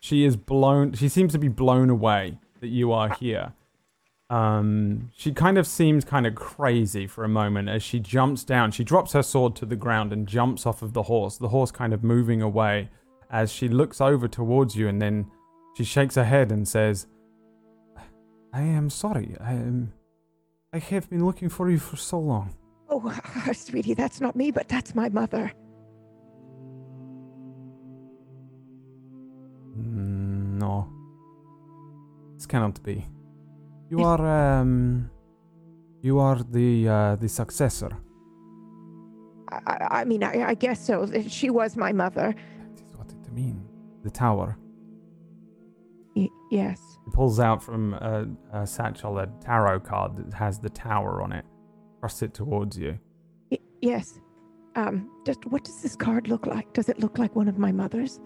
she 0.00 0.24
is 0.24 0.36
blown. 0.36 0.92
She 0.94 1.08
seems 1.08 1.32
to 1.32 1.38
be 1.38 1.48
blown 1.48 1.90
away 1.90 2.38
that 2.60 2.68
you 2.68 2.92
are 2.92 3.14
here. 3.14 3.52
Um, 4.30 5.10
she 5.16 5.32
kind 5.32 5.56
of 5.56 5.66
seems 5.66 6.04
kind 6.04 6.26
of 6.26 6.34
crazy 6.34 7.06
for 7.06 7.24
a 7.24 7.28
moment 7.28 7.70
as 7.70 7.82
she 7.82 7.98
jumps 7.98 8.44
down. 8.44 8.72
She 8.72 8.84
drops 8.84 9.12
her 9.12 9.22
sword 9.22 9.56
to 9.56 9.66
the 9.66 9.76
ground 9.76 10.12
and 10.12 10.26
jumps 10.26 10.66
off 10.66 10.82
of 10.82 10.92
the 10.92 11.04
horse. 11.04 11.38
The 11.38 11.48
horse 11.48 11.70
kind 11.70 11.94
of 11.94 12.04
moving 12.04 12.42
away 12.42 12.90
as 13.30 13.50
she 13.50 13.68
looks 13.68 14.00
over 14.00 14.28
towards 14.28 14.76
you, 14.76 14.88
and 14.88 15.00
then 15.00 15.30
she 15.76 15.84
shakes 15.84 16.14
her 16.16 16.24
head 16.24 16.52
and 16.52 16.68
says, 16.68 17.06
"I 18.52 18.62
am 18.62 18.90
sorry. 18.90 19.36
I 19.40 19.52
am. 19.52 19.92
I 20.72 20.78
have 20.78 21.08
been 21.10 21.24
looking 21.24 21.48
for 21.48 21.70
you 21.70 21.78
for 21.78 21.96
so 21.96 22.18
long." 22.18 22.54
Oh, 22.90 23.12
sweetie, 23.52 23.94
that's 23.94 24.20
not 24.20 24.34
me, 24.34 24.50
but 24.50 24.68
that's 24.68 24.94
my 24.94 25.08
mother. 25.08 25.52
Mm, 29.78 30.58
no, 30.58 30.88
this 32.34 32.46
cannot 32.46 32.82
be. 32.82 33.06
You 33.90 34.00
are 34.04 34.60
um, 34.60 35.10
you 36.02 36.18
are 36.18 36.42
the 36.42 36.88
uh, 36.88 37.16
the 37.16 37.28
successor. 37.28 37.90
I, 39.50 39.60
I, 39.66 40.00
I 40.00 40.04
mean, 40.04 40.22
I, 40.22 40.48
I 40.50 40.54
guess 40.54 40.84
so. 40.86 41.06
She 41.28 41.50
was 41.50 41.76
my 41.76 41.92
mother. 41.92 42.34
That 42.34 42.84
is 42.84 42.96
what 42.96 43.10
it 43.10 43.32
means. 43.32 43.70
The 44.02 44.10
tower. 44.10 44.56
Y- 46.14 46.28
yes. 46.50 46.80
He 47.08 47.14
pulls 47.14 47.40
out 47.40 47.62
from 47.62 47.94
a, 47.94 48.26
a 48.52 48.66
satchel 48.66 49.18
a 49.18 49.26
tarot 49.40 49.80
card 49.80 50.16
that 50.18 50.34
has 50.34 50.58
the 50.58 50.68
tower 50.68 51.22
on 51.22 51.32
it. 51.32 51.44
Thrusts 52.00 52.22
it 52.22 52.34
towards 52.34 52.76
you. 52.76 52.98
Y- 53.50 53.58
yes. 53.80 54.20
Um, 54.76 55.10
just 55.24 55.44
what 55.46 55.64
does 55.64 55.80
this 55.82 55.96
card 55.96 56.28
look 56.28 56.46
like? 56.46 56.72
Does 56.74 56.88
it 56.90 56.98
look 57.00 57.18
like 57.18 57.34
one 57.34 57.48
of 57.48 57.56
my 57.58 57.72
mother's? 57.72 58.20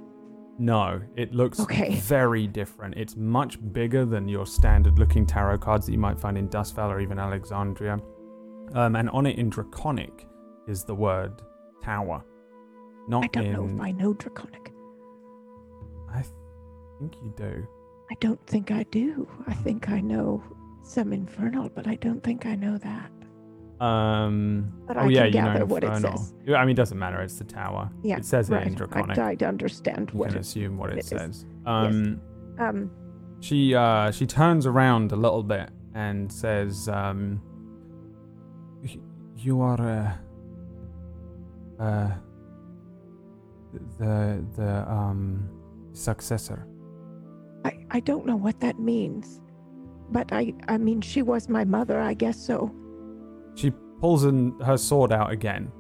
No, 0.59 1.01
it 1.17 1.33
looks 1.33 1.61
Okay. 1.61 1.95
very 2.01 2.47
different. 2.47 2.95
It's 2.97 3.17
much 3.17 3.57
bigger 3.73 4.05
than 4.05 4.29
your 4.29 4.47
standard 4.47 4.99
looking 4.99 5.25
tarot 5.27 5.59
cards 5.59 5.87
that 5.87 5.93
you 5.93 5.99
might 5.99 6.19
find 6.21 6.37
in 6.37 6.49
Dustfell 6.49 6.91
or 6.91 7.01
even 7.01 7.19
Alexandria. 7.19 7.99
Um, 8.75 8.97
and 8.97 9.09
on 9.11 9.27
it 9.27 9.39
in 9.39 9.49
Draconic 9.49 10.27
is 10.67 10.85
the 10.85 10.95
word 10.95 11.41
tower. 11.83 12.25
Not 13.09 13.25
I 13.25 13.27
don't 13.29 13.45
in. 13.47 13.53
know 13.53 13.75
if 13.77 13.81
I 13.81 13.93
know 13.93 14.13
Draconic. 14.15 14.73
I 16.13 16.23
think 16.99 17.15
you 17.23 17.33
do. 17.37 17.67
I 18.13 18.15
don't 18.17 18.47
think 18.47 18.71
I 18.71 18.83
do. 18.91 19.27
I 19.47 19.55
think 19.55 19.89
I 19.89 20.03
know 20.03 20.45
some 20.83 21.15
Infernal, 21.15 21.71
but 21.75 21.87
I 21.87 21.95
don't 21.95 22.23
think 22.23 22.45
I 22.45 22.55
know 22.55 22.77
that. 22.77 23.11
Um, 23.83 24.71
But 24.87 24.99
oh 24.99 25.01
I 25.01 25.07
yeah, 25.07 25.23
can 25.23 25.33
you 25.33 25.41
know 25.41 25.53
gather 25.55 25.65
what 25.65 25.83
it 25.83 25.97
says. 25.97 26.35
I 26.47 26.61
mean, 26.61 26.73
it 26.73 26.75
doesn't 26.75 26.99
matter. 26.99 27.23
It's 27.23 27.39
the 27.39 27.45
tower. 27.45 27.91
Yeah, 28.03 28.19
it 28.19 28.27
says 28.27 28.51
right. 28.51 28.67
it 28.67 28.69
in 28.69 28.75
Draconic. 28.75 29.17
I, 29.17 29.35
I 29.41 29.45
understand 29.47 30.11
you 30.13 30.19
what 30.19 30.29
can 30.29 30.37
it, 30.37 30.41
assume 30.41 30.77
what 30.77 30.91
it, 30.91 30.99
it 30.99 31.07
says. 31.07 31.47
Um, 31.65 32.21
um. 32.59 32.91
she 33.41 33.75
uh, 33.75 34.11
she 34.11 34.27
turns 34.27 34.67
around 34.67 35.13
a 35.13 35.17
little 35.17 35.43
bit 35.43 35.71
and 35.95 36.31
says, 36.31 36.91
um, 36.91 37.41
"You 39.39 39.63
are 39.63 40.19
uh, 41.81 41.83
uh, 41.83 42.11
the 43.99 44.45
the 44.55 44.93
um 44.93 45.49
successor." 45.95 46.67
I, 47.93 48.01
don't 48.01 48.27
know 48.27 48.37
what 48.37 48.59
that 48.61 48.79
means, 48.79 49.41
but 50.11 50.33
I 50.33 50.55
I 50.69 50.79
mean 50.79 51.01
she 51.01 51.23
was 51.23 51.49
my 51.49 51.65
mother. 51.65 52.01
I 52.01 52.15
guess 52.15 52.39
so. 52.39 52.71
She 53.55 53.71
pulls 54.01 54.25
in 54.25 54.59
her 54.61 54.77
sword 54.77 55.13
out 55.13 55.31
again, 55.31 55.71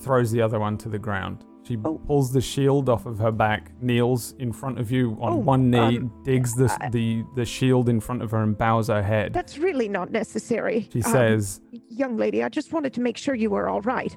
throws 0.00 0.30
the 0.32 0.40
other 0.42 0.58
one 0.58 0.76
to 0.78 0.88
the 0.88 0.98
ground. 0.98 1.44
She 1.62 1.78
Oh. 1.82 1.98
pulls 2.06 2.30
the 2.30 2.42
shield 2.42 2.88
off 2.90 3.06
of 3.06 3.18
her 3.18 3.32
back, 3.32 3.72
kneels 3.80 4.34
in 4.38 4.52
front 4.52 4.78
of 4.78 4.90
you 4.90 5.16
on 5.20 5.32
Oh, 5.32 5.36
one 5.36 5.70
knee, 5.70 5.96
um, 5.98 6.12
digs 6.22 6.54
the, 6.54 6.68
I- 6.80 6.90
the 6.90 7.24
the 7.36 7.44
shield 7.46 7.88
in 7.88 8.00
front 8.00 8.22
of 8.22 8.30
her 8.32 8.42
and 8.42 8.56
bows 8.58 8.88
her 8.88 9.02
head. 9.02 9.32
That's 9.32 9.56
really 9.56 9.88
not 9.88 10.10
necessary. 10.10 10.88
She 10.92 11.02
Um, 11.02 11.10
says, 11.12 11.60
young 11.88 12.16
lady, 12.18 12.42
I 12.42 12.48
just 12.50 12.72
wanted 12.74 12.92
to 12.94 13.00
make 13.00 13.16
sure 13.16 13.34
you 13.34 13.48
were 13.50 13.68
all 13.70 13.80
right. 13.82 14.14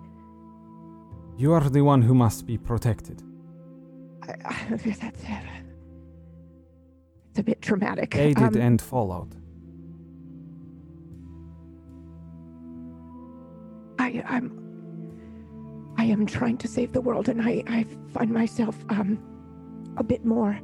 "You 1.38 1.54
are 1.54 1.70
the 1.70 1.82
one 1.84 2.02
who 2.02 2.14
must 2.14 2.46
be 2.46 2.58
protected." 2.58 3.22
I, 4.24 4.34
I, 4.46 4.76
that's 5.00 5.24
it's 7.38 7.42
a 7.42 7.44
bit 7.44 7.62
traumatic. 7.62 8.16
Aided 8.16 8.38
Um, 8.44 8.58
and 8.58 8.82
followed. 8.82 9.36
I, 14.00 14.24
I'm 14.28 14.64
I 16.00 16.06
am 16.06 16.26
trying 16.26 16.58
to 16.58 16.68
save 16.68 16.94
the 16.94 17.02
world, 17.02 17.30
and 17.30 17.40
I, 17.42 17.64
I 17.68 17.86
find 18.12 18.32
myself 18.32 18.76
um 18.90 19.20
a 19.98 20.04
bit 20.04 20.26
more 20.26 20.60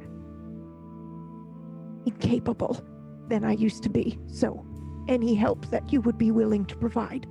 incapable 2.06 2.84
than 3.28 3.44
I 3.44 3.52
used 3.52 3.82
to 3.84 3.88
be. 3.88 4.18
So, 4.26 4.64
any 5.08 5.34
help 5.34 5.66
that 5.70 5.92
you 5.92 6.00
would 6.00 6.18
be 6.18 6.30
willing 6.32 6.64
to 6.66 6.76
provide. 6.76 7.26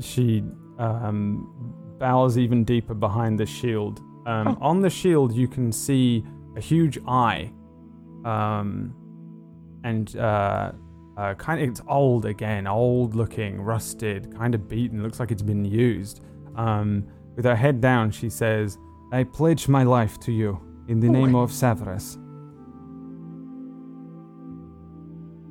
She 0.00 0.44
um, 0.78 1.48
bows 1.98 2.36
even 2.36 2.62
deeper 2.64 2.94
behind 2.94 3.38
the 3.40 3.46
shield. 3.46 4.00
Um, 4.26 4.48
Oh. 4.48 4.58
On 4.60 4.80
the 4.82 4.90
shield, 4.90 5.32
you 5.32 5.48
can 5.48 5.72
see 5.72 6.24
a 6.56 6.60
huge 6.60 6.98
eye, 7.06 7.52
um, 8.26 8.94
and 9.84 10.16
uh, 10.16 10.72
uh, 11.16 11.34
kind 11.34 11.62
of 11.62 11.68
it's 11.68 11.80
old 11.88 12.26
again, 12.26 12.66
old 12.66 13.14
looking, 13.14 13.60
rusted, 13.60 14.36
kind 14.36 14.54
of 14.54 14.68
beaten. 14.68 15.02
Looks 15.02 15.20
like 15.20 15.30
it's 15.30 15.42
been 15.42 15.64
used. 15.64 16.20
Um, 16.56 17.06
with 17.36 17.44
her 17.44 17.56
head 17.56 17.80
down, 17.80 18.10
she 18.10 18.28
says, 18.28 18.78
"I 19.12 19.24
pledge 19.24 19.68
my 19.68 19.84
life 19.84 20.18
to 20.20 20.32
you 20.32 20.60
in 20.88 21.00
the 21.00 21.08
Oh, 21.08 21.12
name 21.12 21.34
of 21.34 21.52
Severus." 21.52 22.18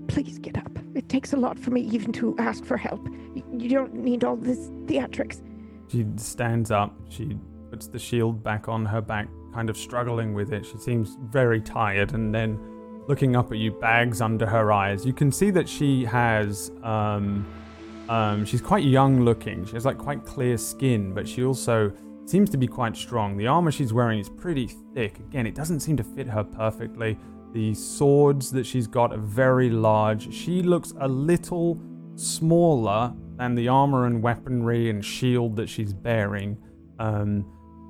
Please 0.08 0.38
get 0.40 0.58
up. 0.58 0.72
It 0.94 1.10
takes 1.10 1.34
a 1.34 1.38
lot 1.38 1.58
for 1.60 1.72
me 1.72 1.82
even 1.82 2.12
to 2.14 2.36
ask 2.38 2.64
for 2.64 2.78
help. 2.78 3.08
You 3.52 3.70
don't 3.70 3.94
need 3.96 4.24
all 4.24 4.36
this 4.36 4.70
theatrics. 4.86 5.42
She 5.90 6.06
stands 6.18 6.72
up. 6.72 6.96
She 7.10 7.38
puts 7.70 7.88
the 7.88 8.00
shield 8.00 8.44
back 8.44 8.70
on 8.70 8.86
her 8.86 9.02
back, 9.02 9.28
kind 9.56 9.70
of 9.70 9.78
struggling 9.78 10.34
with 10.34 10.52
it. 10.52 10.66
She 10.66 10.78
seems 10.78 11.18
very 11.22 11.62
tired, 11.62 12.14
and 12.14 12.36
then 12.36 12.60
looking 13.08 13.38
up 13.38 13.52
at 13.54 13.58
you, 13.58 13.72
bags 13.72 14.20
under 14.20 14.46
her 14.46 14.74
eyes. 14.74 15.06
You 15.06 15.14
can 15.14 15.32
see 15.32 15.50
that 15.52 15.68
she 15.70 16.04
has. 16.04 16.72
Um, 16.84 17.48
um, 18.10 18.46
she's 18.46 18.62
quite 18.62 18.84
young 18.84 19.22
looking. 19.22 19.66
She 19.66 19.74
has 19.74 19.86
like 19.86 19.98
quite 19.98 20.26
clear 20.26 20.58
skin, 20.58 21.14
but 21.14 21.28
she 21.28 21.44
also 21.44 21.92
seems 22.26 22.50
to 22.50 22.58
be 22.58 22.68
quite 22.68 22.96
strong. 22.98 23.38
The 23.38 23.48
armor 23.48 23.72
she's 23.72 23.94
wearing 23.94 24.20
is 24.20 24.30
pretty 24.30 24.70
thick. 24.94 25.20
Again, 25.20 25.48
it 25.48 25.56
doesn't 25.56 25.80
seem 25.80 25.96
to 25.98 26.04
fit 26.04 26.28
her 26.28 26.44
perfectly. 26.44 27.18
The 27.54 27.74
swords 27.74 28.52
that 28.52 28.66
she's 28.66 28.88
got 28.88 29.14
are 29.14 29.18
very 29.18 29.70
large. 29.70 30.34
She 30.34 30.62
looks 30.62 30.94
a 31.00 31.08
little 31.08 31.82
smaller 32.16 33.14
than 33.38 33.56
the 33.56 33.70
armor 33.70 34.06
and 34.06 34.22
weaponry 34.22 34.90
and 34.90 35.04
shield 35.04 35.56
that 35.56 35.70
she's 35.70 35.94
bearing. 35.94 36.58
Um, 37.00 37.46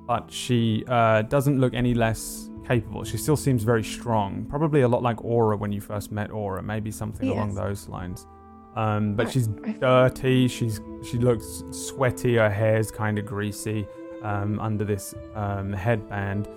but 0.06 0.30
she 0.30 0.84
uh, 0.88 1.22
doesn't 1.22 1.60
look 1.60 1.74
any 1.74 1.94
less 1.94 2.50
capable. 2.66 3.04
She 3.04 3.16
still 3.16 3.36
seems 3.36 3.62
very 3.62 3.84
strong. 3.84 4.46
Probably 4.48 4.82
a 4.82 4.88
lot 4.88 5.02
like 5.02 5.24
Aura 5.24 5.56
when 5.56 5.72
you 5.72 5.80
first 5.80 6.12
met 6.12 6.30
Aura, 6.30 6.62
maybe 6.62 6.90
something 6.90 7.28
along 7.30 7.54
those 7.54 7.88
lines. 7.88 8.26
Um, 8.74 9.14
but 9.14 9.30
she's 9.30 9.46
dirty. 9.80 10.48
She's 10.48 10.80
she 11.02 11.16
looks 11.16 11.64
sweaty. 11.70 12.36
Her 12.36 12.50
hair's 12.50 12.90
kind 12.90 13.18
of 13.18 13.24
greasy 13.24 13.86
um, 14.22 14.60
under 14.60 14.84
this 14.84 15.14
um, 15.34 15.72
headband. 15.72 16.48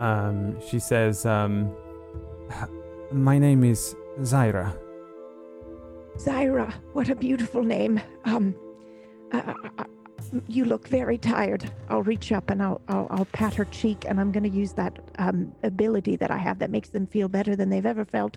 Um, 0.00 0.60
she 0.68 0.80
says, 0.80 1.24
um, 1.24 1.72
"My 3.12 3.38
name 3.38 3.62
is 3.62 3.94
Zyra. 4.20 4.76
Zyra, 6.16 6.72
what 6.94 7.08
a 7.10 7.14
beautiful 7.14 7.62
name. 7.62 8.00
Um, 8.24 8.56
uh, 9.32 9.54
uh, 9.78 9.84
you 10.46 10.64
look 10.64 10.88
very 10.88 11.18
tired. 11.18 11.70
I'll 11.88 12.02
reach 12.02 12.32
up 12.32 12.50
and 12.50 12.62
I'll 12.62 12.80
I'll, 12.88 13.06
I'll 13.10 13.24
pat 13.26 13.54
her 13.54 13.64
cheek, 13.66 14.04
and 14.06 14.20
I'm 14.20 14.32
going 14.32 14.42
to 14.44 14.48
use 14.48 14.72
that 14.74 14.98
um, 15.18 15.52
ability 15.62 16.16
that 16.16 16.30
I 16.30 16.38
have 16.38 16.58
that 16.58 16.70
makes 16.70 16.90
them 16.90 17.06
feel 17.06 17.28
better 17.28 17.56
than 17.56 17.70
they've 17.70 17.86
ever 17.86 18.04
felt 18.04 18.36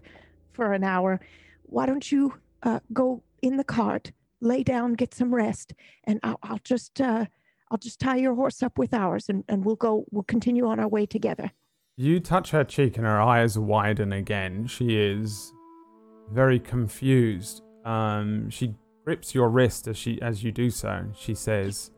for 0.51 0.73
an 0.73 0.83
hour. 0.83 1.19
Why 1.63 1.85
don't 1.85 2.11
you 2.11 2.33
uh, 2.63 2.79
go 2.93 3.23
in 3.41 3.57
the 3.57 3.63
cart, 3.63 4.11
lay 4.41 4.63
down, 4.63 4.93
get 4.93 5.13
some 5.13 5.33
rest, 5.33 5.73
and 6.05 6.19
I'll, 6.23 6.39
I'll 6.43 6.61
just 6.63 6.99
uh, 7.01 7.25
I'll 7.69 7.77
just 7.77 7.99
tie 7.99 8.17
your 8.17 8.35
horse 8.35 8.61
up 8.61 8.77
with 8.77 8.93
ours, 8.93 9.29
and, 9.29 9.43
and 9.47 9.63
we'll 9.65 9.75
go. 9.75 10.05
We'll 10.11 10.23
continue 10.23 10.67
on 10.67 10.79
our 10.79 10.89
way 10.89 11.05
together. 11.05 11.51
You 11.97 12.19
touch 12.19 12.51
her 12.51 12.63
cheek 12.63 12.97
and 12.97 13.05
her 13.05 13.21
eyes 13.21 13.59
widen 13.59 14.11
again. 14.13 14.67
She 14.67 14.97
is 14.97 15.51
very 16.31 16.59
confused. 16.59 17.61
Um, 17.85 18.49
she 18.49 18.75
grips 19.03 19.33
your 19.33 19.49
wrist 19.49 19.87
as 19.87 19.97
she 19.97 20.21
as 20.21 20.43
you 20.43 20.51
do 20.51 20.69
so. 20.69 21.05
She 21.15 21.33
says, 21.33 21.91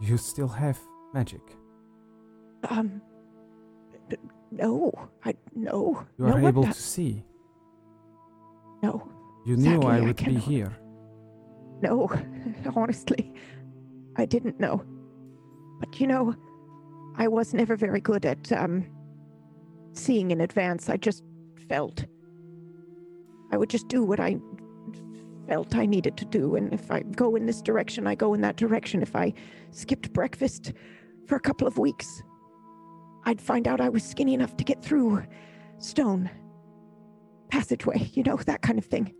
"You 0.00 0.16
still 0.16 0.48
have 0.48 0.78
magic. 1.14 1.42
Um, 2.68 3.00
no, 4.50 4.92
I 5.24 5.34
no. 5.54 6.04
You 6.18 6.26
no 6.26 6.32
are 6.32 6.48
able 6.48 6.64
to 6.64 6.72
see. 6.72 7.24
No, 8.82 9.10
You 9.44 9.56
knew 9.56 9.80
Sadly, 9.80 9.86
I 9.86 9.96
I 9.96 10.00
would 10.00 10.16
be 10.16 10.34
here. 10.36 10.76
no. 11.82 12.08
Honestly, 12.76 13.32
I 14.16 14.24
didn't 14.24 14.60
know. 14.60 14.84
But 15.80 16.00
you 16.00 16.06
know, 16.06 16.34
I 17.16 17.26
was 17.28 17.54
never 17.54 17.76
very 17.76 18.00
good 18.00 18.24
at 18.24 18.50
um 18.52 18.86
seeing 19.92 20.30
in 20.30 20.40
advance. 20.40 20.88
I 20.88 20.96
just 20.96 21.24
felt. 21.68 22.04
I 23.50 23.56
would 23.56 23.70
just 23.70 23.88
do 23.88 24.04
what 24.04 24.20
I 24.20 24.38
felt 25.48 25.74
I 25.74 25.86
needed 25.86 26.16
to 26.18 26.24
do, 26.24 26.56
and 26.56 26.72
if 26.72 26.90
I 26.90 27.00
go 27.00 27.34
in 27.34 27.46
this 27.46 27.62
direction, 27.62 28.06
I 28.06 28.14
go 28.14 28.34
in 28.34 28.40
that 28.42 28.56
direction. 28.56 29.02
If 29.02 29.16
I 29.16 29.32
skipped 29.70 30.12
breakfast 30.12 30.72
for 31.26 31.36
a 31.36 31.40
couple 31.40 31.66
of 31.66 31.78
weeks, 31.78 32.22
I'd 33.24 33.40
find 33.40 33.66
out 33.66 33.80
I 33.80 33.88
was 33.88 34.04
skinny 34.04 34.34
enough 34.34 34.56
to 34.58 34.64
get 34.64 34.82
through 34.82 35.24
stone 35.78 36.30
passageway, 37.50 38.10
you 38.12 38.22
know, 38.22 38.36
that 38.36 38.62
kind 38.62 38.78
of 38.78 38.84
thing. 38.84 39.14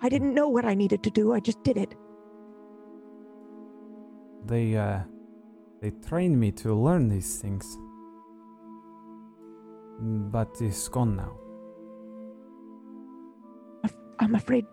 I 0.00 0.08
didn't 0.08 0.34
know 0.34 0.48
what 0.48 0.64
I 0.64 0.74
needed 0.74 1.02
to 1.02 1.10
do, 1.10 1.32
I 1.32 1.40
just 1.40 1.62
did 1.64 1.76
it. 1.76 1.94
They 4.46 4.76
uh, 4.76 5.00
they 5.82 5.90
trained 6.08 6.38
me 6.38 6.52
to 6.52 6.74
learn 6.74 7.08
these 7.08 7.38
things. 7.38 7.76
But 10.00 10.56
it's 10.60 10.88
gone 10.88 11.16
now. 11.16 11.36
I'm 14.20 14.34
afraid 14.34 14.64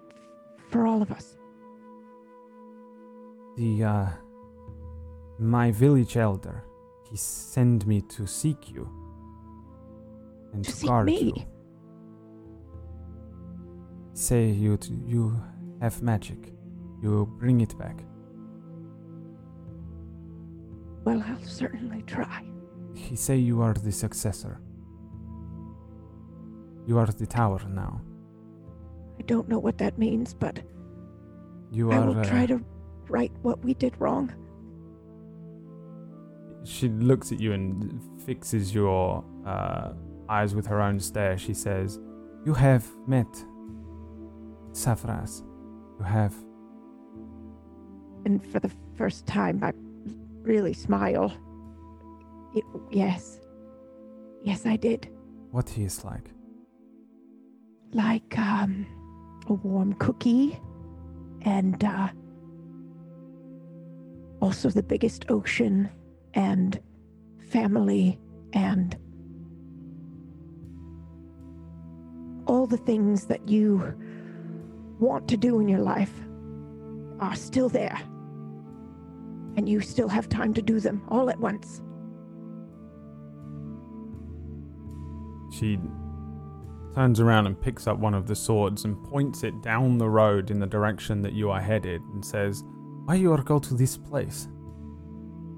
for 0.70 0.86
all 0.88 1.02
of 1.02 1.12
us. 1.12 1.38
The 3.58 3.84
uh, 3.84 4.08
my 5.40 5.72
village 5.72 6.18
elder, 6.18 6.64
he 7.10 7.16
sent 7.18 7.86
me 7.86 8.02
to 8.02 8.26
seek 8.28 8.72
you 8.72 8.90
and 10.54 10.64
To 10.66 10.80
to, 10.80 10.86
guard 10.88 11.06
me? 11.08 11.34
you. 11.36 11.46
Say 14.14 14.48
you 14.50 14.78
t- 14.78 14.94
you 15.06 15.40
have 15.82 16.02
magic. 16.02 16.54
You 17.02 17.26
bring 17.40 17.62
it 17.62 17.78
back. 17.78 18.04
Well, 21.04 21.24
I'll 21.28 21.44
certainly 21.44 22.02
try. 22.04 22.44
He 22.96 23.16
say 23.16 23.36
you 23.38 23.62
are 23.62 23.74
the 23.74 23.92
successor. 23.92 24.60
You 26.88 26.98
are 26.98 27.06
the 27.08 27.28
tower 27.28 27.62
now. 27.70 28.02
I 29.20 29.24
don't 29.24 29.48
know 29.48 29.60
what 29.60 29.78
that 29.78 29.98
means, 29.98 30.34
but 30.34 30.60
You 31.72 31.92
I 31.92 31.98
are. 31.98 32.06
will 32.08 32.20
uh, 32.20 32.26
try 32.26 32.46
to 32.48 32.62
right 33.10 33.32
what 33.42 33.64
we 33.64 33.74
did 33.74 33.94
wrong. 34.00 34.34
She 36.64 36.90
looks 36.90 37.32
at 37.32 37.40
you 37.40 37.54
and 37.54 38.02
fixes 38.26 38.74
your 38.74 39.24
uh, 39.46 39.94
eyes 40.30 40.56
with 40.56 40.66
her 40.68 40.82
own 40.82 41.00
stare. 41.00 41.38
She 41.38 41.54
says, 41.54 42.00
You 42.46 42.54
have 42.54 42.86
met 43.08 43.28
Safras. 44.72 45.44
You 46.00 46.06
have. 46.06 46.34
And 48.26 48.44
for 48.48 48.60
the 48.60 48.72
first 48.98 49.28
time, 49.28 49.64
I 49.64 49.74
really 50.42 50.74
smile. 50.74 51.32
It, 52.56 52.64
yes. 52.92 53.40
Yes, 54.44 54.66
I 54.66 54.76
did. 54.76 55.08
What 55.52 55.70
he 55.70 55.84
is 55.84 56.04
like. 56.04 56.32
Like, 57.94 58.38
um, 58.40 58.86
a 59.48 59.54
warm 59.54 59.94
cookie 59.94 60.60
and, 61.42 61.84
uh, 61.84 62.10
also 64.42 64.70
the 64.70 64.84
biggest 64.84 65.26
ocean 65.30 65.90
and 66.34 66.80
family 67.50 68.20
and 68.54 68.98
all 72.48 72.68
the 72.68 72.78
things 72.78 73.26
that 73.26 73.48
you 73.48 73.94
want 75.00 75.28
to 75.28 75.38
do 75.38 75.60
in 75.60 75.68
your 75.68 75.80
life 75.80 76.14
are 77.20 77.36
still 77.36 77.70
there. 77.70 78.00
And 79.58 79.70
you 79.70 79.82
still 79.82 80.10
have 80.10 80.28
time 80.30 80.54
to 80.54 80.62
do 80.62 80.80
them 80.80 81.02
all 81.08 81.30
at 81.30 81.40
once. 81.40 81.82
She 85.52 85.80
turns 86.96 87.20
around 87.20 87.46
and 87.46 87.60
picks 87.60 87.88
up 87.88 88.00
one 88.00 88.14
of 88.14 88.26
the 88.26 88.36
swords 88.36 88.86
and 88.86 89.04
points 89.04 89.44
it 89.44 89.62
down 89.62 89.98
the 89.98 90.08
road 90.10 90.50
in 90.50 90.60
the 90.60 90.66
direction 90.66 91.22
that 91.22 91.34
you 91.34 91.52
are 91.52 91.60
headed 91.60 92.02
and 92.14 92.24
says, 92.24 92.64
Why 93.04 93.16
you 93.16 93.34
are 93.34 93.44
go 93.44 93.60
to 93.60 93.74
this 93.74 93.98
place? 93.98 94.48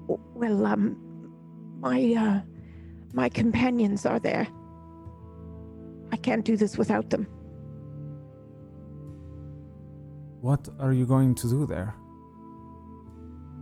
Well, 0.08 0.66
um, 0.66 0.96
my, 1.80 2.14
uh, 2.14 2.40
my 3.12 3.28
companions 3.28 4.04
are 4.04 4.18
there. 4.18 4.48
I 6.10 6.16
can't 6.16 6.44
do 6.44 6.56
this 6.56 6.76
without 6.76 7.08
them. 7.10 7.28
What 10.40 10.68
are 10.80 10.92
you 10.92 11.06
going 11.06 11.36
to 11.36 11.48
do 11.48 11.66
there? 11.66 11.94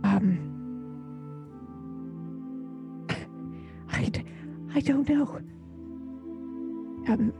Um, 0.03 0.53
I, 3.91 4.05
d- 4.05 4.25
I 4.73 4.79
don't 4.79 5.07
know. 5.07 5.41
Um, 7.07 7.33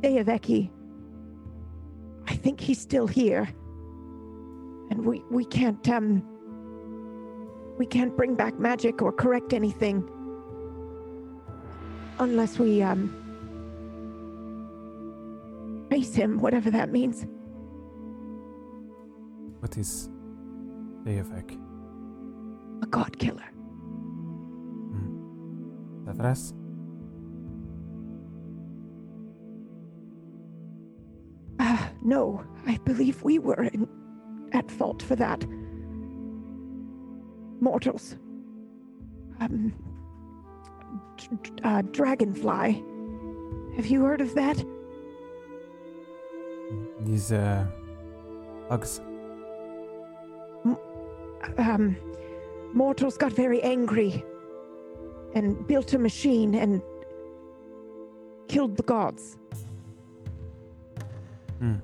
Deyaveki, 0.00 0.70
I 2.26 2.34
think 2.34 2.60
he's 2.60 2.80
still 2.80 3.06
here, 3.06 3.48
and 4.90 5.04
we 5.04 5.22
we 5.30 5.44
can't 5.44 5.88
um 5.88 6.22
we 7.78 7.86
can't 7.86 8.16
bring 8.16 8.34
back 8.34 8.58
magic 8.58 9.02
or 9.02 9.12
correct 9.12 9.52
anything 9.52 10.08
unless 12.20 12.58
we 12.58 12.82
um 12.82 13.14
face 15.90 16.14
him, 16.14 16.38
whatever 16.38 16.70
that 16.70 16.92
means. 16.92 17.26
What 19.60 19.76
is 19.76 20.08
Deyavek? 21.04 21.58
A 22.82 22.86
god 22.86 23.18
killer. 23.18 23.50
Safras? 26.04 26.54
Uh, 31.78 31.88
no, 32.02 32.44
I 32.66 32.76
believe 32.78 33.22
we 33.22 33.38
were 33.38 33.64
in, 33.64 33.88
at 34.52 34.70
fault 34.70 35.02
for 35.02 35.16
that. 35.16 35.44
Mortals. 37.60 38.16
Um, 39.40 39.72
d- 41.16 41.28
d- 41.42 41.50
uh, 41.62 41.82
dragonfly. 41.82 42.82
Have 43.76 43.86
you 43.86 44.02
heard 44.04 44.20
of 44.20 44.34
that? 44.34 44.64
These 47.00 47.32
uh, 47.32 47.66
bugs. 48.68 49.00
Um, 51.56 51.96
mortals 52.74 53.16
got 53.16 53.32
very 53.32 53.62
angry 53.62 54.24
and 55.34 55.66
built 55.66 55.92
a 55.94 55.98
machine 55.98 56.54
and 56.54 56.82
killed 58.48 58.76
the 58.76 58.82
gods. 58.82 59.38
Hmm. 61.58 61.76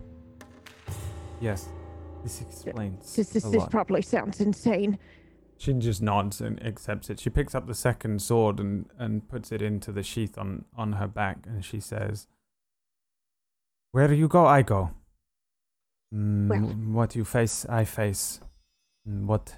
Yes, 1.40 1.68
this 2.22 2.40
explains 2.40 3.14
This, 3.16 3.30
this, 3.30 3.44
a 3.44 3.48
this 3.50 3.60
lot. 3.60 3.70
probably 3.70 4.02
sounds 4.02 4.40
insane. 4.40 4.98
She 5.58 5.72
just 5.74 6.02
nods 6.02 6.40
and 6.40 6.60
accepts 6.64 7.10
it. 7.10 7.20
She 7.20 7.30
picks 7.30 7.54
up 7.54 7.66
the 7.66 7.74
second 7.74 8.20
sword 8.22 8.58
and, 8.60 8.86
and 8.98 9.28
puts 9.28 9.52
it 9.52 9.62
into 9.62 9.92
the 9.92 10.02
sheath 10.02 10.36
on, 10.38 10.64
on 10.76 10.94
her 10.94 11.06
back, 11.08 11.38
and 11.46 11.64
she 11.64 11.80
says, 11.80 12.26
Where 13.92 14.12
you 14.12 14.28
go, 14.28 14.46
I 14.46 14.62
go. 14.62 14.90
Mm, 16.14 16.48
Well- 16.48 16.60
what 16.94 17.14
you 17.16 17.24
face, 17.24 17.64
I 17.66 17.84
face. 17.84 18.40
Mm, 19.08 19.26
What 19.26 19.56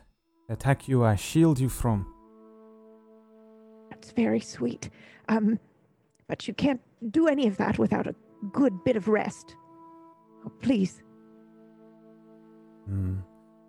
attack 0.48 0.88
you, 0.88 1.04
I 1.04 1.16
shield 1.16 1.58
you 1.58 1.68
from. 1.68 2.06
That's 3.90 4.12
very 4.12 4.40
sweet. 4.40 4.90
Um, 5.28 5.58
but 6.28 6.46
you 6.46 6.54
can't 6.54 6.80
do 7.10 7.26
any 7.28 7.46
of 7.46 7.56
that 7.58 7.78
without 7.78 8.06
a 8.06 8.14
good 8.52 8.84
bit 8.84 8.96
of 8.96 9.08
rest. 9.08 9.56
Oh, 10.46 10.52
please. 10.60 11.02
Hmm. 12.86 13.16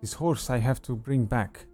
This 0.00 0.12
horse 0.12 0.48
I 0.48 0.58
have 0.58 0.80
to 0.82 0.94
bring 0.94 1.24
back. 1.24 1.66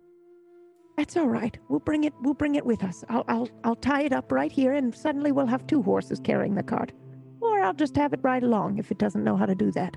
That's 0.96 1.16
all 1.16 1.28
right. 1.28 1.58
We'll 1.68 1.80
bring 1.80 2.04
it. 2.04 2.14
We'll 2.22 2.34
bring 2.34 2.54
it 2.54 2.64
with 2.64 2.82
us. 2.84 3.04
I'll, 3.08 3.24
I'll, 3.28 3.48
I'll 3.64 3.76
tie 3.76 4.02
it 4.02 4.12
up 4.12 4.32
right 4.32 4.50
here, 4.50 4.72
and 4.72 4.94
suddenly 4.94 5.32
we'll 5.32 5.46
have 5.46 5.66
two 5.66 5.82
horses 5.82 6.20
carrying 6.20 6.54
the 6.54 6.62
cart. 6.62 6.92
Or 7.40 7.60
I'll 7.60 7.74
just 7.74 7.96
have 7.96 8.12
it 8.12 8.20
ride 8.22 8.44
along 8.44 8.78
if 8.78 8.90
it 8.90 8.98
doesn't 8.98 9.24
know 9.24 9.36
how 9.36 9.46
to 9.46 9.54
do 9.54 9.70
that. 9.72 9.94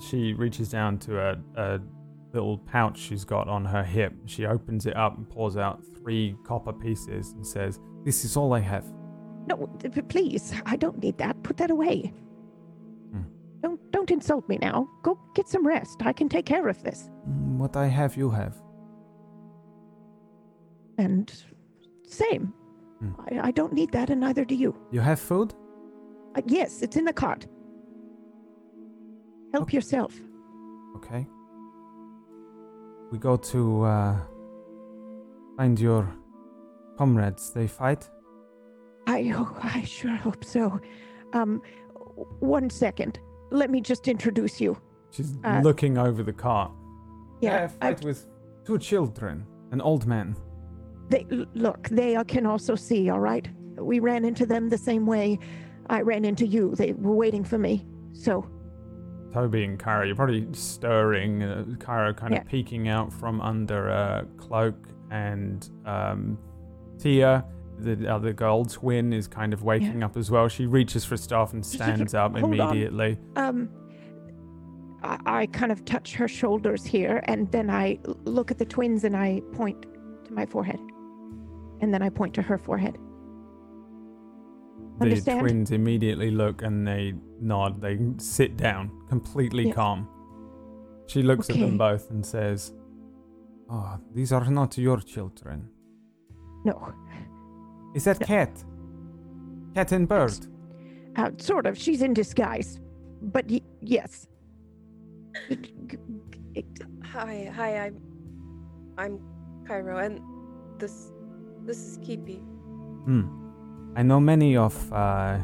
She 0.00 0.34
reaches 0.34 0.68
down 0.68 0.98
to 1.00 1.18
a, 1.18 1.36
a 1.56 1.80
little 2.32 2.58
pouch 2.58 2.98
she's 2.98 3.24
got 3.24 3.48
on 3.48 3.64
her 3.64 3.82
hip. 3.82 4.12
She 4.26 4.44
opens 4.44 4.86
it 4.86 4.96
up 4.96 5.16
and 5.16 5.28
pours 5.28 5.56
out 5.56 5.82
three 5.96 6.36
copper 6.44 6.72
pieces 6.72 7.32
and 7.32 7.46
says, 7.46 7.80
This 8.04 8.24
is 8.24 8.36
all 8.36 8.52
I 8.52 8.60
have. 8.60 8.84
No, 9.46 9.66
please. 10.08 10.52
I 10.66 10.76
don't 10.76 10.98
need 10.98 11.18
that. 11.18 11.42
Put 11.42 11.56
that 11.56 11.70
away. 11.70 12.12
Don't, 13.64 13.80
don't 13.92 14.10
insult 14.10 14.46
me 14.46 14.58
now. 14.60 14.86
Go 15.02 15.18
get 15.34 15.48
some 15.48 15.66
rest. 15.66 16.02
I 16.04 16.12
can 16.12 16.28
take 16.28 16.44
care 16.44 16.68
of 16.68 16.82
this. 16.82 17.08
"Mm, 17.26 17.56
What 17.56 17.76
I 17.78 17.86
have, 17.86 18.14
you 18.14 18.28
have. 18.28 18.54
And 20.98 21.32
same. 22.06 22.52
Hmm. 23.00 23.12
I, 23.26 23.48
I 23.48 23.50
don't 23.52 23.72
need 23.72 23.90
that, 23.92 24.10
and 24.10 24.20
neither 24.20 24.44
do 24.44 24.54
you. 24.54 24.74
You 24.92 25.00
have 25.00 25.18
food? 25.18 25.54
Uh, 26.36 26.42
yes, 26.46 26.82
it's 26.82 26.96
in 26.96 27.06
the 27.06 27.12
cart. 27.14 27.46
Help 29.52 29.62
Okay. 29.64 29.76
yourself. 29.78 30.12
Okay. 30.96 31.26
We 33.12 33.18
go 33.18 33.36
to 33.36 33.82
uh, 33.84 34.16
find 35.56 35.80
your 35.80 36.06
comrades. 36.98 37.50
They 37.54 37.66
fight? 37.66 38.10
I, 39.06 39.32
oh, 39.34 39.56
I 39.62 39.84
sure 39.84 40.16
hope 40.16 40.44
so. 40.44 40.78
Um, 41.32 41.62
one 42.40 42.68
second. 42.68 43.20
Let 43.54 43.70
me 43.70 43.80
just 43.80 44.08
introduce 44.08 44.60
you. 44.60 44.76
She's 45.12 45.38
Uh, 45.44 45.60
looking 45.62 45.96
over 45.96 46.24
the 46.24 46.32
cart. 46.32 46.72
Yeah, 47.40 47.64
I 47.64 47.68
fight 47.68 48.04
with 48.04 48.26
two 48.64 48.78
children, 48.78 49.46
an 49.70 49.80
old 49.80 50.06
man. 50.06 50.34
They 51.08 51.24
look. 51.54 51.88
They 51.88 52.16
can 52.26 52.46
also 52.46 52.74
see. 52.74 53.10
All 53.10 53.20
right. 53.20 53.48
We 53.78 54.00
ran 54.00 54.24
into 54.24 54.44
them 54.44 54.68
the 54.68 54.78
same 54.78 55.06
way 55.06 55.38
I 55.88 56.00
ran 56.02 56.24
into 56.24 56.46
you. 56.46 56.74
They 56.74 56.94
were 56.94 57.14
waiting 57.14 57.44
for 57.44 57.58
me. 57.58 57.86
So 58.12 58.44
Toby 59.32 59.64
and 59.64 59.78
Kara, 59.78 60.06
you're 60.06 60.16
probably 60.16 60.48
stirring. 60.52 61.42
Uh, 61.42 61.64
Kara 61.78 62.12
kind 62.12 62.32
Yeah. 62.32 62.40
of 62.40 62.46
peeking 62.48 62.88
out 62.88 63.12
from 63.12 63.40
under 63.40 63.88
a 63.88 64.26
cloak, 64.36 64.88
and 65.10 65.68
um, 65.86 66.38
Tia, 66.98 67.44
the 67.78 68.06
other 68.12 68.32
girl 68.32 68.64
twin, 68.64 69.12
is 69.12 69.26
kind 69.28 69.52
of 69.52 69.62
waking 69.62 70.02
up 70.02 70.16
as 70.16 70.30
well. 70.30 70.48
She 70.48 70.66
reaches 70.66 71.04
for 71.04 71.16
stuff 71.16 71.52
and 71.52 71.64
stands 71.64 72.14
up 72.14 72.36
Hold 72.36 72.44
on. 72.60 72.68
immediately. 72.70 73.18
um, 73.36 73.68
I, 75.02 75.18
I 75.26 75.46
kind 75.46 75.70
of 75.72 75.84
touch 75.84 76.14
her 76.14 76.28
shoulders 76.28 76.84
here, 76.84 77.22
and 77.24 77.50
then 77.52 77.68
I 77.70 77.98
look 78.24 78.50
at 78.50 78.58
the 78.58 78.64
twins 78.64 79.04
and 79.04 79.16
I 79.16 79.42
point 79.52 79.84
to 80.26 80.32
my 80.32 80.46
forehead, 80.46 80.80
and 81.80 81.92
then 81.92 82.00
I 82.02 82.08
point 82.08 82.32
to 82.34 82.42
her 82.42 82.56
forehead. 82.58 82.96
The 84.98 85.04
Understand? 85.06 85.40
twins 85.40 85.70
immediately 85.72 86.30
look 86.30 86.62
and 86.62 86.86
they 86.86 87.14
nod. 87.40 87.80
They 87.80 87.98
sit 88.18 88.56
down, 88.56 88.90
completely 89.08 89.66
Yes. 89.66 89.74
calm. 89.74 90.08
She 91.08 91.22
looks 91.22 91.50
at 91.50 91.56
them 91.58 91.76
both 91.76 92.10
and 92.10 92.24
says, 92.24 92.72
"Oh, 93.68 93.98
these 94.14 94.32
are 94.32 94.48
not 94.50 94.78
your 94.78 95.00
children. 95.00 95.68
No, 96.64 96.94
Is 97.94 98.04
that 98.04 98.20
No. 98.20 98.26
cat? 98.26 98.64
Cat 99.74 99.92
and 99.92 100.08
bird? 100.08 100.46
uh, 101.16 101.30
sort 101.38 101.66
of. 101.66 101.78
She's 101.78 102.02
in 102.02 102.12
disguise, 102.14 102.80
but 103.22 103.46
y- 103.48 103.60
yes. 103.80 104.26
Hi, 107.04 107.50
hi. 107.54 107.78
I'm, 107.86 108.00
I'm 108.98 109.20
Cairo, 109.66 109.98
and 109.98 110.20
this, 110.78 111.12
this 111.64 111.78
is 111.78 111.98
Keepy. 112.02 112.36
Hmm. 113.04 113.22
I 113.96 114.02
know 114.02 114.18
many 114.20 114.56
of 114.56 114.74
uh, 114.92 115.38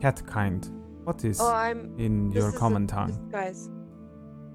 cat 0.00 0.24
kind. 0.26 0.68
What 1.04 1.24
is 1.24 1.40
Oh, 1.40 1.52
I'm. 1.52 1.92
in 1.98 2.28
This 2.30 2.40
your 2.40 2.48
is 2.50 2.54
a 2.54 2.58
common 2.58 2.86
tongue? 2.86 3.08
disguise. 3.08 3.68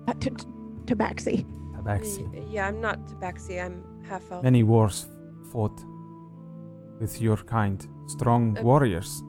uh, 0.07 0.13
t- 0.13 0.30
t- 0.30 0.45
tabaxi. 0.85 1.45
Tabaxi. 1.76 2.31
Y- 2.34 2.43
Yeah, 2.51 2.67
I'm 2.67 2.80
not 2.80 2.99
Tabaxi. 3.07 3.63
I'm 3.63 3.84
half 4.07 4.31
elf. 4.31 4.43
Many 4.43 4.63
wars 4.63 5.07
fought 5.51 5.77
with 6.99 7.22
your 7.22 7.38
kind. 7.38 7.88
Strong 8.07 8.57
Uh, 8.57 8.63
warriors. 8.63 9.23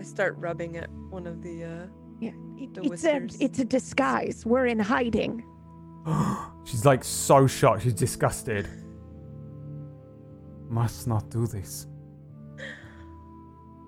I 0.00 0.02
start 0.02 0.36
rubbing 0.38 0.76
at 0.76 0.90
one 1.10 1.26
of 1.26 1.40
the. 1.42 1.64
uh 1.64 1.86
Yeah, 2.20 2.30
it, 2.56 2.74
The 2.74 2.80
it's 2.82 3.04
a 3.04 3.12
whiskers. 3.18 3.36
it's 3.40 3.58
a 3.58 3.64
disguise. 3.64 4.44
We're 4.46 4.66
in 4.66 4.78
hiding. 4.80 5.44
She's 6.64 6.84
like 6.84 7.04
so 7.04 7.46
shocked. 7.46 7.82
She's 7.82 7.94
disgusted. 7.94 8.68
Must 10.68 11.06
not 11.06 11.30
do 11.30 11.46
this. 11.46 11.86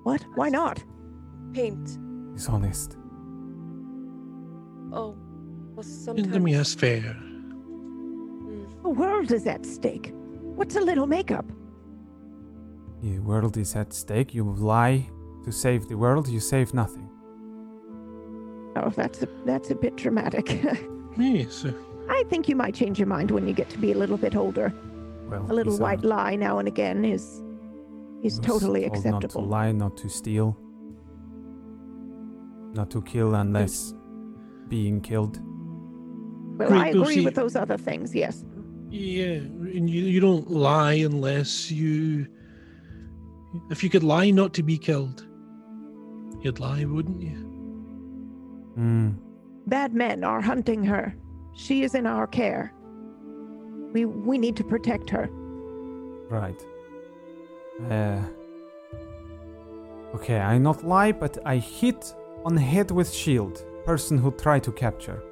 What? 0.05 0.25
Why 0.35 0.49
not? 0.51 0.83
Paint. 1.53 1.99
He's 2.35 2.49
honest. 2.49 2.97
Oh, 4.93 5.15
well, 5.75 5.77
Let 5.77 5.85
sometimes. 5.85 6.39
me 6.39 6.55
ask 6.55 6.79
fair. 6.79 7.01
Mm. 7.03 8.83
The 8.83 8.91
world 8.91 9.33
is 9.33 9.47
at 9.47 9.67
stake. 9.67 10.13
What's 10.59 10.77
a 10.77 10.81
little 10.81 11.07
makeup? 11.07 11.45
The 13.03 13.19
world 13.21 13.57
is 13.57 13.77
at 13.77 13.93
stake. 13.93 14.35
You 14.35 14.45
lie 14.45 15.09
to 15.45 15.53
save 15.53 15.89
the 15.89 15.97
world. 15.97 16.29
You 16.29 16.41
save 16.41 16.73
nothing. 16.75 17.09
Oh, 18.77 18.91
that's 18.91 19.23
a 19.23 19.29
that's 19.45 19.71
a 19.71 19.75
bit 19.75 19.97
dramatic. 19.97 20.61
Yes. 21.19 21.65
I 22.11 22.25
think 22.29 22.47
you 22.47 22.55
might 22.55 22.75
change 22.75 22.99
your 22.99 23.07
mind 23.09 23.31
when 23.31 23.49
you 23.49 23.55
get 23.55 23.71
to 23.71 23.79
be 23.79 23.91
a 23.91 23.97
little 23.97 24.19
bit 24.19 24.37
older. 24.37 24.71
Well, 25.31 25.47
A 25.51 25.55
little 25.55 25.73
these 25.73 25.81
are- 25.81 25.83
white 25.85 26.05
lie 26.05 26.37
now 26.37 26.59
and 26.59 26.69
again 26.69 27.07
is 27.07 27.43
is 28.23 28.39
totally 28.39 28.87
told 28.91 29.05
Not 29.07 29.31
to 29.31 29.39
lie, 29.39 29.73
not 29.73 29.97
to 29.97 30.11
steal, 30.11 30.59
not 32.75 32.91
to 32.91 33.01
kill 33.01 33.35
unless 33.35 33.95
being 34.69 35.01
killed. 35.01 35.41
Well, 36.59 36.69
Right, 36.69 36.89
I 36.95 36.99
agree 37.01 37.15
see- 37.15 37.25
with 37.25 37.35
those 37.35 37.57
other 37.57 37.79
things. 37.79 38.15
Yes. 38.15 38.45
Yeah, 38.91 39.37
and 39.77 39.89
you, 39.89 40.03
you 40.03 40.21
don't 40.21 40.51
lie 40.51 40.95
unless 40.95 41.71
you. 41.71 42.27
If 43.71 43.83
you 43.85 43.91
could 43.91 44.03
lie 44.05 44.31
not 44.31 44.53
to 44.55 44.63
be 44.63 44.79
killed, 44.79 45.27
you'd 46.41 46.61
lie, 46.61 46.85
wouldn't 46.85 47.23
you? 47.23 47.37
Hmm. 48.75 49.11
Bad 49.67 49.95
men 49.95 50.23
are 50.25 50.41
hunting 50.41 50.85
her. 50.85 51.15
She 51.55 51.83
is 51.83 51.95
in 51.95 52.07
our 52.07 52.27
care. 52.27 52.73
We 53.93 54.05
we 54.05 54.39
need 54.39 54.57
to 54.57 54.65
protect 54.65 55.11
her. 55.11 55.29
Right. 56.29 56.61
Uh. 57.91 58.21
Okay, 60.15 60.39
I 60.39 60.59
not 60.59 60.85
lie, 60.85 61.13
but 61.13 61.39
I 61.45 61.57
hit 61.57 62.15
on 62.45 62.57
head 62.57 62.91
with 62.91 63.11
shield. 63.13 63.65
Person 63.85 64.19
who 64.19 64.31
try 64.33 64.59
to 64.61 64.73
capture. 64.73 65.23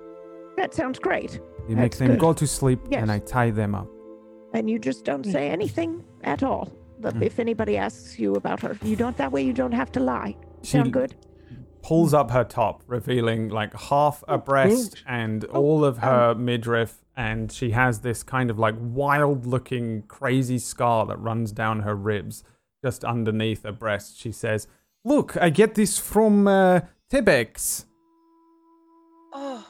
That 0.56 0.74
sounds 0.74 0.98
great. 0.98 1.40
You 1.68 1.76
make 1.76 1.92
That's 1.92 1.98
them 1.98 2.08
good. 2.08 2.20
go 2.20 2.32
to 2.32 2.46
sleep, 2.46 2.80
Yes. 2.90 3.02
and 3.02 3.10
I 3.10 3.18
tie 3.18 3.50
them 3.50 3.74
up. 3.74 3.88
And 4.52 4.68
you 4.70 4.78
just 4.78 5.04
don't 5.04 5.24
say 5.24 5.48
anything 5.50 6.04
at 6.22 6.42
all. 6.42 6.68
But 7.04 7.14
Mm. 7.16 7.22
If 7.22 7.38
anybody 7.38 7.76
asks 7.76 8.18
you 8.18 8.34
about 8.34 8.60
her, 8.62 8.78
you 8.82 8.96
don't. 8.96 9.14
That 9.18 9.30
way, 9.30 9.42
you 9.42 9.52
don't 9.52 9.72
have 9.72 9.92
to 9.92 10.00
lie. 10.00 10.36
She 10.62 10.72
Sound 10.78 10.92
good? 10.92 11.14
pulls 11.82 12.14
up 12.14 12.30
her 12.30 12.44
top, 12.44 12.82
revealing 12.86 13.50
like 13.50 13.74
half 13.78 14.24
a 14.26 14.38
breast 14.38 15.02
and 15.06 15.44
all 15.44 15.84
of 15.84 15.98
her 15.98 16.34
midriff, 16.34 17.04
and 17.14 17.52
she 17.52 17.72
has 17.72 18.00
this 18.00 18.22
kind 18.22 18.48
of 18.50 18.58
like 18.58 18.74
wild-looking, 18.78 20.04
crazy 20.08 20.58
scar 20.58 21.04
that 21.04 21.18
runs 21.18 21.52
down 21.52 21.80
her 21.80 21.94
ribs, 21.94 22.42
just 22.82 23.04
underneath 23.04 23.64
her 23.64 23.72
breast. 23.72 24.18
She 24.18 24.32
says, 24.32 24.66
"Look, 25.04 25.36
I 25.36 25.50
get 25.50 25.74
this 25.74 25.98
from 25.98 26.48
uh, 26.48 26.80
Tibex 27.10 27.84
Oh. 29.34 29.66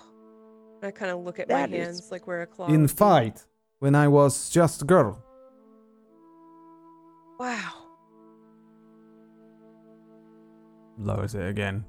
I 0.85 0.93
kind 0.93 1.11
of 1.11 1.25
look 1.25 1.41
at 1.41 1.49
That 1.49 1.69
my 1.71 1.77
hands 1.79 2.13
like 2.13 2.29
we're 2.29 2.43
a 2.43 2.47
claw. 2.47 2.69
in 2.69 2.87
fight 2.87 3.45
when 3.81 3.97
I 3.97 4.07
was 4.07 4.51
just 4.51 4.83
a 4.83 4.85
girl." 4.85 5.24
Wow. 7.39 7.73
Lowers 10.99 11.35
it 11.35 11.49
again, 11.49 11.85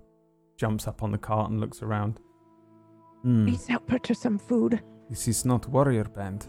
jumps 0.57 0.87
up 0.87 1.03
on 1.03 1.11
the 1.11 1.17
cart 1.17 1.51
and 1.51 1.59
looks 1.59 1.81
around. 1.83 2.19
Hmm, 3.21 3.45
Please 3.47 3.67
help 3.67 3.89
her 3.91 3.99
to 3.99 4.15
some 4.15 4.37
food. 4.37 4.81
this 5.09 5.27
is 5.27 5.45
not 5.45 5.67
warrior 5.69 6.05
band. 6.05 6.45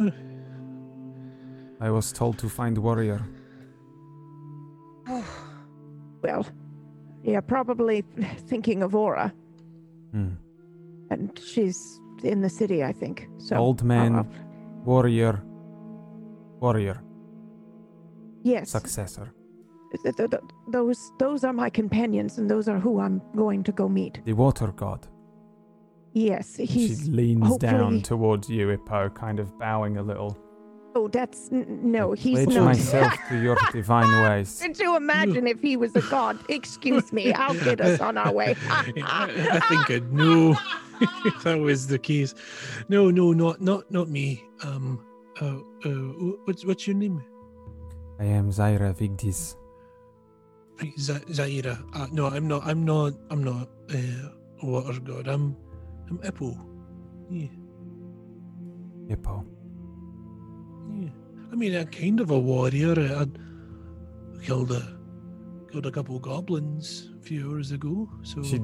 I 1.81 1.91
was 1.91 2.13
told 2.13 2.39
to 2.39 2.49
find 2.49 2.77
warrior. 2.79 3.21
Well, 6.23 6.45
yeah, 7.23 7.41
probably 7.41 8.03
thinking 8.49 8.83
of 8.83 8.95
Aura, 8.97 9.33
Hmm. 10.13 10.31
and 11.11 11.39
she's 11.39 12.01
in 12.25 12.41
the 12.41 12.49
city, 12.49 12.83
I 12.83 12.93
think. 12.93 13.29
So 13.39 13.57
Old 13.57 13.83
man, 13.85 14.15
I'll- 14.17 14.27
warrior, 14.85 15.41
warrior, 16.59 17.01
yes, 18.53 18.71
successor. 18.71 19.27
th- 20.03 20.17
th- 20.17 20.31
th- 20.31 20.43
those 20.77 21.01
those 21.19 21.41
are 21.49 21.53
my 21.65 21.71
companions, 21.81 22.39
and 22.39 22.47
those 22.51 22.67
are 22.73 22.79
who 22.87 22.93
I'm 23.05 23.21
going 23.35 23.63
to 23.65 23.73
go 23.73 23.89
meet. 23.89 24.15
The 24.25 24.33
water 24.45 24.69
god. 24.85 25.07
Yes, 26.13 26.57
he's. 26.57 26.71
She 26.71 26.87
he's. 26.89 27.09
leans 27.09 27.57
down 27.59 28.01
towards 28.03 28.49
you, 28.49 28.69
Hippo, 28.69 29.11
kind 29.11 29.39
of 29.39 29.47
bowing 29.59 29.97
a 29.99 30.03
little. 30.03 30.33
Oh, 30.99 31.09
that's 31.09 31.51
n- 31.53 31.67
no. 31.97 32.13
He's 32.13 32.39
Pledge 32.45 32.55
not. 32.57 32.65
myself 32.65 33.13
to 33.29 33.37
your 33.47 33.57
divine 33.73 34.11
ways. 34.23 34.59
Could 34.63 34.79
you 34.79 34.97
imagine 34.97 35.47
if 35.47 35.61
he 35.61 35.77
was 35.77 35.95
a 35.95 36.01
god? 36.17 36.39
Excuse 36.49 37.13
me, 37.13 37.35
I'll 37.35 37.53
get 37.69 37.83
us 37.83 38.01
on 38.01 38.17
our 38.17 38.33
way. 38.33 38.55
I, 38.71 38.93
I 39.59 39.61
think 39.69 39.91
I'd 39.91 40.11
know 40.13 40.57
if 41.27 41.43
that 41.43 41.59
was 41.59 41.87
the 41.87 41.99
case. 41.99 42.35
No, 42.89 43.11
no, 43.11 43.33
not 43.35 43.61
not 43.61 43.91
not 43.91 44.09
me. 44.09 44.43
Um, 44.65 45.05
uh, 45.43 45.59
uh, 45.85 45.91
what's 46.47 46.65
what's 46.65 46.87
your 46.87 46.97
name? 46.97 47.23
I 48.19 48.25
am 48.25 48.51
Zaira 48.51 48.95
Vigdis. 48.95 49.57
Z- 50.99 51.25
Zaira. 51.31 51.83
Uh, 51.95 52.07
no, 52.13 52.27
I'm 52.29 52.47
not. 52.49 52.63
I'm 52.67 52.85
not. 52.85 53.15
I'm 53.31 53.43
not 53.45 53.69
uh, 53.95 54.31
a 54.63 54.67
water 54.67 55.01
god. 55.01 55.29
I'm 55.29 55.57
I'm 56.09 56.19
Ippo. 56.19 56.57
Yeah, 57.31 57.49
Hippo. 59.09 59.45
yeah. 61.01 61.09
I 61.53 61.55
mean, 61.57 61.75
I'm 61.75 61.87
kind 61.89 62.21
of 62.21 62.31
a 62.31 62.39
warrior. 62.39 62.95
I, 62.99 63.23
I 63.23 63.27
killed 64.45 64.71
a 64.73 64.97
killed 65.71 65.87
a 65.87 65.91
couple 65.91 66.19
goblins 66.19 67.11
a 67.19 67.23
few 67.23 67.51
hours 67.51 67.73
ago. 67.73 68.09
So 68.23 68.43
She 68.43 68.61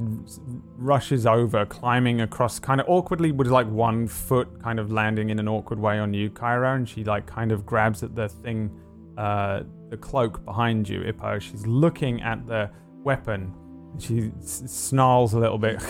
rushes 0.77 1.27
over, 1.27 1.67
climbing 1.67 2.21
across, 2.21 2.59
kind 2.59 2.81
of 2.81 2.87
awkwardly, 2.89 3.33
with 3.33 3.49
like 3.49 3.67
one 3.69 4.07
foot 4.07 4.63
kind 4.63 4.79
of 4.79 4.93
landing 4.93 5.31
in 5.31 5.39
an 5.39 5.49
awkward 5.49 5.81
way 5.81 5.99
on 5.99 6.15
you, 6.15 6.31
Kyra, 6.31 6.77
and 6.77 6.89
she 6.89 7.05
like 7.05 7.27
kind 7.27 7.51
of 7.53 7.67
grabs 7.67 8.03
at 8.03 8.15
the 8.15 8.29
thing, 8.29 8.71
uh, 9.17 9.63
the 9.91 9.97
cloak 9.97 10.45
behind 10.45 10.89
you, 10.89 11.01
Ippo. 11.01 11.41
She's 11.41 11.67
looking 11.67 12.23
at 12.23 12.47
the 12.47 12.71
weapon. 13.05 13.55
She 13.99 14.33
s- 14.41 14.63
snarls 14.67 15.35
a 15.35 15.39
little 15.39 15.59
bit. 15.59 15.83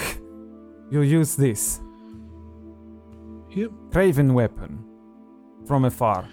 you 0.90 1.02
use 1.02 1.36
this 1.36 1.80
yep. 3.50 3.70
craven 3.90 4.34
weapon 4.34 4.84
from 5.66 5.84
afar. 5.84 6.24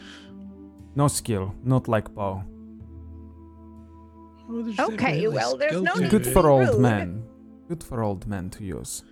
No 0.96 1.08
skill, 1.08 1.54
not 1.64 1.88
like 1.88 2.14
bow. 2.14 2.44
There's 4.50 4.80
Okay, 4.80 5.28
well, 5.28 5.56
there's 5.58 5.74
skill 5.74 5.84
no 5.84 5.94
need 5.94 6.10
Good 6.10 6.26
it. 6.28 6.34
for 6.34 6.50
old 6.50 6.70
rude. 6.70 6.80
men. 6.80 7.24
Good 7.68 7.84
for 7.84 8.02
old 8.02 8.26
men 8.26 8.50
to 8.52 8.64
use. 8.64 9.04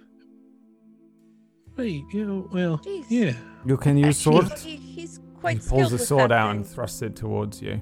Right. 1.77 2.01
Yeah. 2.11 2.41
Well. 2.51 2.79
Jeez. 2.79 3.05
Yeah. 3.09 3.33
You 3.63 3.77
can 3.77 3.97
use 3.97 4.17
sword. 4.17 4.51
He, 4.57 4.77
he's 4.77 5.19
quite 5.39 5.61
He 5.63 5.69
pulls 5.69 5.91
the 5.91 5.99
sword 5.99 6.31
that 6.31 6.37
out 6.39 6.55
and 6.55 6.65
thrusts 6.67 7.01
it 7.01 7.15
towards 7.15 7.61
you. 7.61 7.81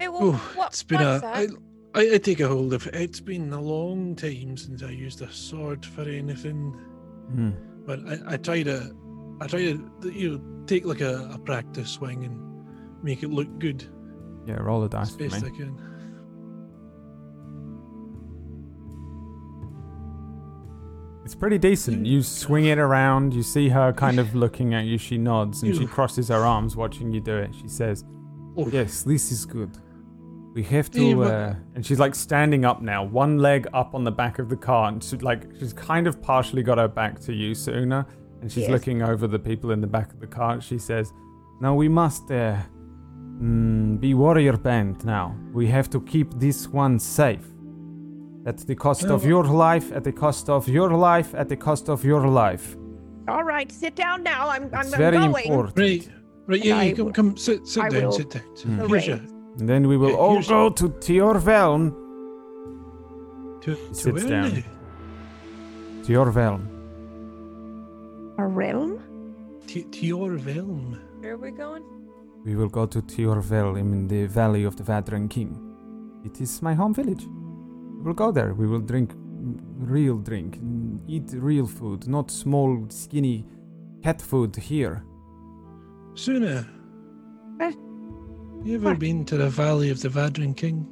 Hey, 0.00 0.08
well, 0.08 0.20
Oh, 0.34 0.52
what, 0.54 0.68
it's 0.68 0.82
been 0.82 1.00
a. 1.00 1.12
what's 1.20 1.24
I, 1.24 1.46
that? 1.46 1.56
I, 1.94 2.14
I 2.14 2.18
take 2.18 2.40
a 2.40 2.48
hold 2.48 2.72
of 2.72 2.86
it. 2.86 2.94
It's 2.94 3.20
been 3.20 3.52
a 3.52 3.60
long 3.60 4.14
time 4.14 4.56
since 4.56 4.82
I 4.82 4.90
used 4.90 5.20
a 5.22 5.32
sword 5.32 5.84
for 5.84 6.02
anything. 6.02 6.72
Hmm. 7.32 7.50
But 7.84 8.00
I, 8.06 8.34
I 8.34 8.36
try 8.36 8.62
to, 8.62 8.94
I 9.40 9.46
try 9.46 9.60
to, 9.72 9.90
you 10.12 10.30
know, 10.38 10.64
take 10.66 10.84
like 10.84 11.00
a, 11.00 11.30
a 11.32 11.38
practice 11.38 11.90
swing 11.90 12.24
and 12.24 13.02
make 13.02 13.22
it 13.22 13.30
look 13.30 13.48
good 13.58 13.84
Yeah, 14.46 14.56
roll 14.56 14.82
a 14.82 14.86
as 14.86 14.90
dice 14.90 15.10
for 15.12 15.18
best 15.18 15.42
me. 15.42 15.48
I 15.48 15.56
can. 15.56 15.87
It's 21.28 21.34
pretty 21.34 21.58
decent. 21.58 22.06
You 22.06 22.22
swing 22.22 22.64
it 22.64 22.78
around. 22.78 23.34
You 23.34 23.42
see 23.42 23.68
her 23.68 23.92
kind 23.92 24.18
of 24.18 24.34
looking 24.34 24.72
at 24.72 24.86
you. 24.86 24.96
She 24.96 25.18
nods 25.18 25.62
and 25.62 25.76
she 25.76 25.84
crosses 25.84 26.28
her 26.28 26.42
arms, 26.42 26.74
watching 26.74 27.12
you 27.12 27.20
do 27.20 27.36
it. 27.36 27.54
She 27.54 27.68
says, 27.68 28.02
Oh, 28.56 28.66
"Yes, 28.68 29.02
this 29.02 29.30
is 29.30 29.44
good. 29.44 29.76
We 30.54 30.62
have 30.62 30.90
to." 30.92 31.24
Uh, 31.24 31.54
and 31.74 31.84
she's 31.84 31.98
like 31.98 32.14
standing 32.14 32.64
up 32.64 32.80
now, 32.80 33.04
one 33.04 33.36
leg 33.36 33.66
up 33.74 33.94
on 33.94 34.04
the 34.04 34.10
back 34.10 34.38
of 34.38 34.48
the 34.48 34.56
car, 34.56 34.88
and 34.88 35.04
she, 35.04 35.18
like 35.18 35.42
she's 35.58 35.74
kind 35.74 36.06
of 36.06 36.22
partially 36.22 36.62
got 36.62 36.78
her 36.78 36.88
back 36.88 37.20
to 37.26 37.34
you, 37.34 37.54
Suna, 37.54 38.06
and 38.40 38.50
she's 38.50 38.62
Yes. 38.62 38.70
looking 38.70 39.02
over 39.02 39.26
the 39.26 39.38
people 39.38 39.70
in 39.70 39.82
the 39.82 39.86
back 39.86 40.10
of 40.14 40.20
the 40.20 40.26
car. 40.26 40.62
She 40.62 40.78
says, 40.78 41.12
"Now 41.60 41.74
we 41.74 41.88
must 41.88 42.30
uh, 42.30 42.56
mm, 43.38 44.00
be 44.00 44.14
warrior 44.14 44.56
band. 44.56 45.04
Now 45.04 45.36
we 45.52 45.66
have 45.66 45.90
to 45.90 46.00
keep 46.00 46.32
this 46.40 46.68
one 46.68 46.98
safe." 46.98 47.46
At 48.50 48.58
the 48.66 48.74
cost 48.86 49.04
of 49.16 49.20
your 49.32 49.44
life, 49.44 49.86
at 49.98 50.04
the 50.04 50.12
cost 50.24 50.48
of 50.48 50.62
your 50.68 50.90
life, 51.08 51.30
at 51.34 51.48
the 51.52 51.56
cost 51.68 51.88
of 51.94 51.98
your 52.10 52.24
life. 52.44 52.64
All 53.32 53.44
right, 53.54 53.70
sit 53.82 53.94
down 54.04 54.22
now. 54.22 54.42
I'm 54.54 54.64
I'm, 54.64 54.80
It's 54.86 54.92
I'm 54.94 54.98
very 55.04 55.18
going. 55.18 55.46
important. 55.46 55.78
Right, 55.78 56.08
right. 56.50 56.60
And 56.60 56.64
Yeah, 56.64 56.82
yeah. 56.82 56.94
Come, 56.98 57.12
come. 57.18 57.36
Sit, 57.36 57.66
sit 57.72 57.82
I 57.84 57.88
down. 57.90 58.02
will 58.04 58.12
Sit 58.20 58.30
down. 58.30 58.42
Mm. 58.56 58.88
Here's. 58.88 59.08
And 59.60 59.66
then 59.68 59.82
we 59.90 59.96
will 60.02 60.10
Yeah, 60.14 60.22
all 60.24 60.36
here's- 60.40 60.48
go 60.48 60.70
to 60.80 60.86
Tiorvelm. 61.04 61.82
to, 63.64 63.74
to 63.74 63.94
sits 63.94 64.06
where 64.24 64.28
down. 64.34 64.50
now? 64.54 64.62
Tiorvelm. 66.06 66.60
A 68.38 68.46
realm? 68.46 68.92
T- 69.66 69.84
Tior 69.94 70.38
Velm. 70.38 70.96
Where 71.20 71.32
are 71.34 71.36
we 71.36 71.50
going? 71.50 71.82
We 72.46 72.54
will 72.56 72.70
go 72.70 72.86
to 72.86 73.02
Tiorvelm 73.02 73.76
in 73.78 74.08
the 74.08 74.26
valley 74.26 74.64
of 74.64 74.76
the 74.76 74.84
Vadran 74.84 75.28
King. 75.28 75.50
It 76.24 76.40
is 76.40 76.62
my 76.62 76.72
home 76.74 76.94
village. 76.94 77.24
We 77.98 78.04
will 78.04 78.14
go 78.14 78.30
there. 78.32 78.54
We 78.54 78.66
will 78.66 78.80
drink 78.80 79.12
real 79.16 80.18
drink, 80.18 80.58
eat 81.06 81.30
real 81.34 81.66
food, 81.66 82.06
not 82.08 82.30
small, 82.30 82.86
skinny 82.88 83.44
cat 84.02 84.20
food 84.22 84.54
here. 84.56 85.04
Suna. 86.14 86.66
What? 87.56 87.74
You 88.64 88.76
ever 88.76 88.90
What? 88.90 88.98
been 88.98 89.24
to 89.26 89.36
the 89.36 89.48
Valley 89.48 89.90
of 89.90 90.00
the 90.00 90.08
Vadran 90.08 90.56
King? 90.56 90.86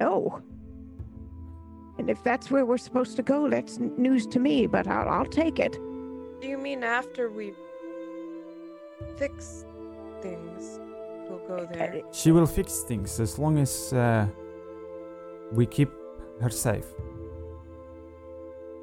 No. 0.00 0.40
And 1.98 2.08
if 2.08 2.22
that's 2.24 2.50
where 2.50 2.64
we're 2.64 2.78
supposed 2.78 3.16
to 3.16 3.22
go, 3.22 3.48
that's 3.48 3.78
n- 3.78 3.92
news 3.98 4.26
to 4.28 4.38
me, 4.38 4.66
but 4.66 4.86
I'll, 4.86 5.08
I'll 5.08 5.26
take 5.26 5.58
it. 5.58 5.72
Do 6.40 6.48
you 6.48 6.56
mean 6.58 6.82
after 6.82 7.30
we 7.30 7.52
fix 9.18 9.64
things, 10.22 10.80
we'll 11.28 11.46
go 11.46 11.66
there? 11.72 12.02
She 12.12 12.32
will 12.32 12.46
fix 12.46 12.80
things 12.80 13.20
as 13.20 13.38
long 13.38 13.58
as 13.58 13.92
uh, 13.92 14.26
we 15.52 15.66
keep 15.66 15.90
her 16.40 16.50
safe. 16.50 16.86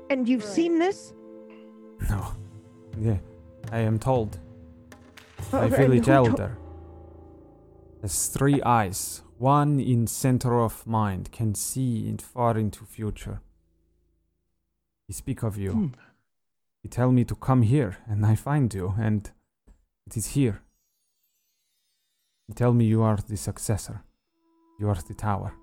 And 0.10 0.28
you've 0.28 0.44
Right. 0.44 0.54
seen 0.54 0.80
this? 0.80 1.14
No. 2.10 2.34
Yeah, 2.98 3.20
I 3.72 3.80
am 3.80 4.00
told. 4.00 4.40
Oh, 5.54 5.58
My 5.58 5.64
and 5.66 5.76
village 5.76 6.06
who 6.06 6.12
to- 6.12 6.12
elder 6.14 6.58
has 8.02 8.30
three 8.30 8.62
eyes. 8.64 9.22
One 9.38 9.80
in 9.80 10.08
center 10.08 10.60
of 10.62 10.88
mind 10.88 11.32
can 11.32 11.54
see 11.54 12.08
in 12.10 12.18
far 12.18 12.58
into 12.58 12.86
future. 12.86 13.42
He 15.08 15.14
speak 15.14 15.44
of 15.44 15.58
you. 15.58 15.72
Hmm. 15.72 15.88
He 16.82 16.90
tell 16.90 17.12
me 17.12 17.24
to 17.26 17.36
come 17.36 17.62
here, 17.64 17.98
and 18.08 18.26
I 18.26 18.36
find 18.36 18.74
you, 18.74 18.94
and 18.98 19.30
it 20.08 20.18
is 20.18 20.28
here. 20.36 20.62
He 22.48 22.54
tell 22.54 22.74
me 22.74 22.86
you 22.86 23.04
are 23.04 23.18
the 23.18 23.38
successor. 23.38 24.04
You 24.80 24.88
are 24.90 24.96
the 25.08 25.14
tower. 25.14 25.54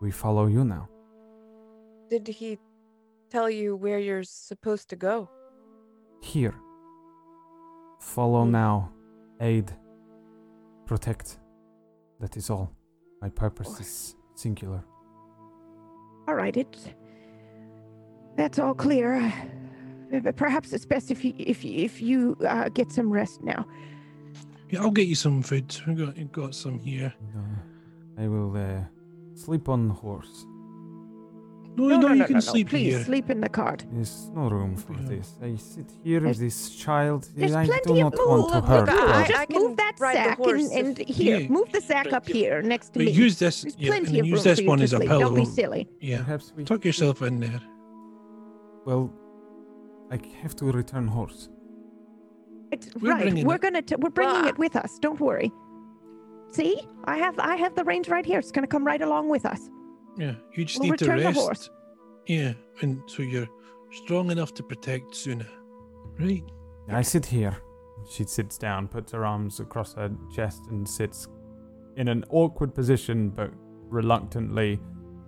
We 0.00 0.10
follow 0.10 0.46
you 0.46 0.64
now. 0.64 0.88
Did 2.10 2.26
he 2.26 2.58
tell 3.30 3.48
you 3.48 3.76
where 3.76 3.98
you're 4.00 4.24
supposed 4.24 4.88
to 4.90 4.96
go? 4.96 5.28
Here. 6.22 6.54
Follow 8.00 8.44
Hmm. 8.44 8.50
now. 8.50 8.92
Aid. 9.40 9.70
Protect. 10.86 11.38
That 12.20 12.36
is 12.36 12.50
all. 12.50 12.72
My 13.22 13.28
purpose 13.30 13.78
is 13.80 14.16
singular. 14.34 14.82
All 16.28 16.34
right, 16.34 16.56
it's 16.56 16.88
that's 18.36 18.58
all 18.58 18.74
clear. 18.74 19.32
Uh, 20.12 20.32
Perhaps 20.36 20.72
it's 20.72 20.84
best 20.86 21.10
if 21.10 21.24
you 21.24 21.32
if 21.38 21.64
you, 21.64 21.84
if 21.84 22.02
you 22.02 22.36
uh, 22.48 22.68
get 22.70 22.90
some 22.90 23.10
rest 23.12 23.42
now. 23.44 23.64
Yeah, 24.68 24.82
I'll 24.82 24.90
get 24.90 25.06
you 25.06 25.14
some 25.14 25.40
food. 25.42 25.74
We 25.86 25.94
got 25.94 26.32
got 26.32 26.54
some 26.54 26.78
here. 26.80 27.14
Uh, 27.36 28.22
I 28.22 28.28
will 28.28 28.56
uh, 28.56 28.82
sleep 29.34 29.68
on 29.68 29.88
the 29.88 29.94
horse. 29.94 30.46
No, 31.88 31.98
no, 32.00 32.12
you 32.12 32.24
can 32.24 32.34
no, 32.34 32.40
sleep 32.40 32.68
Please 32.68 32.94
here. 32.94 33.04
sleep 33.04 33.30
in 33.30 33.40
the 33.40 33.48
cart. 33.48 33.84
There's 33.92 34.30
no 34.34 34.48
room 34.48 34.76
for 34.76 34.92
Yeah. 34.94 35.08
this. 35.08 35.32
I 35.42 35.56
sit 35.56 35.86
here 36.04 36.20
with 36.20 36.38
this 36.38 36.70
child. 36.70 37.28
There's 37.36 37.54
I 37.54 37.64
do 37.64 37.72
plenty 37.72 38.02
of 38.02 38.12
not 38.12 38.28
want 38.28 38.48
to 38.52 38.54
move. 38.60 38.64
hurt 38.68 38.80
look, 38.80 38.98
her. 39.00 39.08
I- 39.08 39.40
I 39.42 39.46
can 39.46 39.62
move 39.62 39.76
that 39.76 39.98
sack 39.98 40.38
and, 40.38 40.72
and 40.72 40.98
here, 40.98 41.38
Yeah. 41.40 41.48
move 41.48 41.72
the 41.72 41.80
sack 41.80 42.12
up 42.12 42.26
here 42.28 42.60
next 42.62 42.88
to 42.92 42.98
But 43.00 43.06
me. 43.06 43.12
use 43.12 43.38
this. 43.38 43.62
There's 43.62 43.76
Yeah, 43.78 43.90
plenty 43.90 44.08
and 44.10 44.18
of 44.20 44.26
use 44.26 44.36
room 44.38 44.44
this 44.44 44.60
for 44.60 44.66
one 44.66 44.78
to 44.78 44.84
as 44.84 44.92
a 44.92 45.00
pillow. 45.00 45.20
Don't 45.20 45.34
be 45.34 45.44
silly. 45.44 45.88
Yeah, 46.00 46.18
Perhaps 46.18 46.52
we. 46.56 46.64
tuck 46.64 46.84
yourself 46.84 47.22
in 47.22 47.40
there. 47.40 47.60
Well, 48.86 49.12
I 50.10 50.18
have 50.42 50.54
to 50.56 50.64
return 50.66 51.06
horse. 51.06 51.48
It's, 52.72 52.88
We're 53.00 53.10
right, 53.12 53.44
we're 53.44 53.56
it. 53.56 53.60
gonna 53.62 53.82
t- 53.82 53.96
we're 53.98 54.10
bringing 54.10 54.42
Bah. 54.42 54.48
it 54.48 54.58
with 54.58 54.76
us. 54.76 54.98
Don't 55.00 55.18
worry. 55.20 55.50
See, 56.52 56.80
I 57.04 57.16
have 57.16 57.38
I 57.38 57.56
have 57.56 57.74
the 57.74 57.84
reins 57.84 58.08
right 58.08 58.24
here. 58.26 58.38
It's 58.38 58.52
gonna 58.52 58.66
come 58.66 58.84
right 58.86 59.02
along 59.02 59.28
with 59.28 59.44
us. 59.44 59.60
Yeah, 60.16 60.34
you 60.54 60.64
just 60.64 60.80
We'll 60.80 60.90
need 60.90 60.98
to 60.98 61.04
return 61.06 61.18
the 61.18 61.24
rest. 61.26 61.38
horse. 61.38 61.70
Yeah, 62.26 62.52
and 62.82 63.00
so 63.06 63.22
you're 63.22 63.48
strong 63.92 64.30
enough 64.30 64.52
to 64.54 64.62
protect 64.62 65.14
Suna, 65.14 65.46
right? 66.18 66.42
I 66.88 67.02
sit 67.02 67.24
here. 67.26 67.56
She 68.10 68.24
sits 68.24 68.58
down, 68.58 68.88
puts 68.88 69.12
her 69.12 69.24
arms 69.24 69.60
across 69.60 69.94
her 69.94 70.10
chest, 70.34 70.62
and 70.70 70.88
sits 70.88 71.28
in 71.96 72.08
an 72.08 72.24
awkward 72.30 72.74
position, 72.74 73.30
but 73.30 73.50
reluctantly 73.88 74.80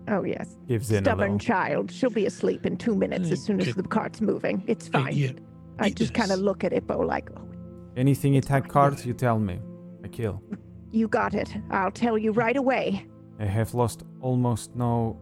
Oh 0.09 0.25
yes. 0.25 0.57
gives 0.67 0.91
in 0.91 1.05
Stubborn 1.05 1.39
child. 1.39 1.91
She'll 1.91 2.11
be 2.11 2.27
asleep 2.27 2.67
in 2.67 2.77
two 2.77 2.95
minutes 2.97 3.31
as 3.31 3.43
soon 3.43 3.61
as 3.61 3.75
the 3.75 3.83
cart's 3.85 4.21
moving. 4.21 4.65
It's 4.67 4.89
fine. 4.89 5.13
here. 5.13 5.33
I 5.79 5.91
just 5.91 6.13
kind 6.15 6.33
of 6.33 6.39
look 6.41 6.65
at 6.65 6.73
Ippo 6.73 7.07
like, 7.07 7.29
oh, 7.37 7.49
Anything 7.97 8.37
attack 8.37 8.65
fine. 8.65 8.71
cards, 8.73 9.07
you 9.07 9.13
tell 9.15 9.39
me. 9.39 9.61
I 10.05 10.09
kill. 10.09 10.43
you 10.91 11.07
got 11.09 11.35
it. 11.35 11.55
I'll 11.71 11.91
tell 11.93 12.19
you 12.19 12.33
right 12.33 12.57
away. 12.57 13.07
I 13.39 13.45
have 13.45 13.75
lost 13.75 14.03
almost 14.23 14.74
no 14.74 15.20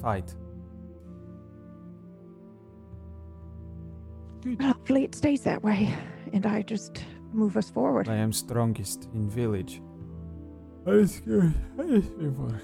fight. 0.00 0.34
Hopefully 4.60 5.04
it 5.04 5.14
stays 5.14 5.40
that 5.40 5.62
way, 5.62 5.92
and 6.32 6.44
I 6.46 6.62
just 6.62 7.02
move 7.32 7.56
us 7.56 7.70
forward. 7.70 8.08
I 8.08 8.16
am 8.16 8.32
strongest 8.32 9.08
in 9.14 9.28
village. 9.28 9.80
I 10.86 11.04
scared. 11.06 11.54
I 11.78 12.00
scared. 12.00 12.62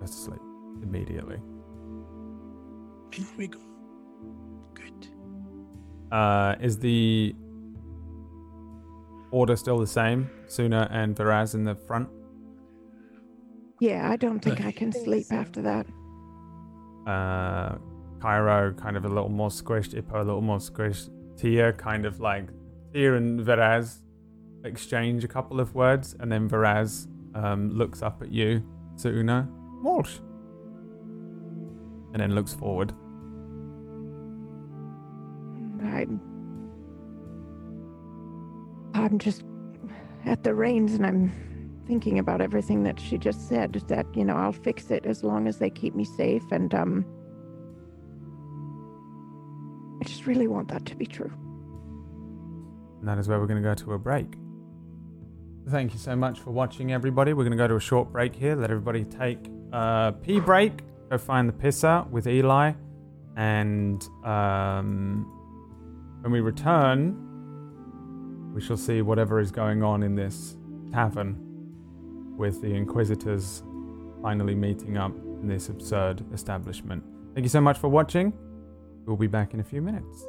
That's 0.00 0.12
asleep 0.12 0.40
immediately. 0.82 1.36
Here 3.12 3.26
we 3.36 3.48
go. 3.48 3.58
Good. 4.72 5.08
Uh, 6.10 6.56
is 6.60 6.78
the 6.78 7.34
order 9.30 9.56
still 9.56 9.78
the 9.78 9.86
same? 9.86 10.30
Suna 10.46 10.88
and 10.90 11.14
Viraz 11.14 11.54
in 11.54 11.64
the 11.64 11.74
front. 11.74 12.08
Yeah, 13.80 14.10
I 14.10 14.16
don't 14.16 14.40
think 14.40 14.60
I 14.60 14.72
can 14.72 14.92
sleep 14.92 15.26
after 15.30 15.62
that. 15.62 15.86
Uh, 17.06 17.78
Cairo 18.20 18.74
kind 18.74 18.96
of 18.96 19.06
a 19.06 19.08
little 19.08 19.30
more 19.30 19.48
squished. 19.48 19.94
Ippo 19.94 20.16
a 20.16 20.22
little 20.22 20.42
more 20.42 20.58
squished. 20.58 21.08
Tia 21.36 21.72
kind 21.72 22.04
of 22.04 22.20
like 22.20 22.48
Tia 22.92 23.14
and 23.14 23.40
Viraz 23.40 24.02
exchange 24.64 25.24
a 25.24 25.28
couple 25.28 25.58
of 25.60 25.74
words, 25.74 26.14
and 26.20 26.30
then 26.30 26.46
Viraz 26.48 27.08
um, 27.34 27.70
looks 27.70 28.02
up 28.02 28.20
at 28.20 28.30
you, 28.30 28.62
Suna, 28.96 29.48
Walsh, 29.82 30.18
and 32.12 32.20
then 32.20 32.34
looks 32.34 32.52
forward. 32.52 32.92
I'm, 35.82 36.20
I'm 38.92 39.18
just 39.18 39.42
at 40.26 40.44
the 40.44 40.54
reins, 40.54 40.92
and 40.92 41.06
I'm 41.06 41.32
thinking 41.90 42.20
about 42.20 42.40
everything 42.40 42.84
that 42.84 43.00
she 43.00 43.18
just 43.18 43.48
said. 43.48 43.72
That 43.88 44.06
you 44.14 44.24
know, 44.24 44.36
I'll 44.36 44.52
fix 44.52 44.92
it 44.92 45.04
as 45.06 45.24
long 45.24 45.48
as 45.48 45.58
they 45.58 45.70
keep 45.70 45.92
me 45.96 46.04
safe, 46.04 46.44
and 46.52 46.72
um, 46.72 47.04
I 50.00 50.04
just 50.04 50.24
really 50.24 50.46
want 50.46 50.68
that 50.68 50.86
to 50.86 50.94
be 50.94 51.04
true. 51.04 51.32
And 53.00 53.08
that 53.08 53.18
is 53.18 53.26
where 53.26 53.40
we're 53.40 53.48
going 53.48 53.60
to 53.60 53.68
go 53.68 53.74
to 53.74 53.94
a 53.94 53.98
break. 53.98 54.34
Thank 55.68 55.92
you 55.92 55.98
so 55.98 56.14
much 56.14 56.38
for 56.38 56.52
watching, 56.52 56.92
everybody. 56.92 57.32
We're 57.32 57.42
going 57.42 57.58
to 57.58 57.64
go 57.64 57.66
to 57.66 57.74
a 57.74 57.80
short 57.80 58.12
break 58.12 58.36
here. 58.36 58.54
Let 58.54 58.70
everybody 58.70 59.02
take 59.04 59.40
a 59.72 60.14
pee 60.22 60.38
break. 60.38 60.84
Go 61.10 61.18
find 61.18 61.48
the 61.48 61.52
pisser 61.52 62.08
with 62.08 62.28
Eli. 62.28 62.72
And 63.36 64.00
um, 64.24 65.26
when 66.20 66.30
we 66.30 66.38
return, 66.40 67.16
we 68.54 68.60
shall 68.60 68.76
see 68.76 69.02
whatever 69.02 69.40
is 69.40 69.50
going 69.50 69.82
on 69.82 70.04
in 70.04 70.14
this 70.14 70.56
tavern 70.92 71.49
with 72.40 72.62
the 72.62 72.74
Inquisitors 72.74 73.62
finally 74.22 74.54
meeting 74.54 74.96
up 74.96 75.14
in 75.14 75.46
this 75.46 75.68
absurd 75.68 76.24
establishment. 76.32 77.04
Thank 77.34 77.44
you 77.44 77.50
so 77.50 77.60
much 77.60 77.76
for 77.76 77.88
watching. 77.88 78.32
We'll 79.04 79.18
be 79.18 79.26
back 79.26 79.52
in 79.52 79.60
a 79.60 79.62
few 79.62 79.82
minutes. 79.82 80.24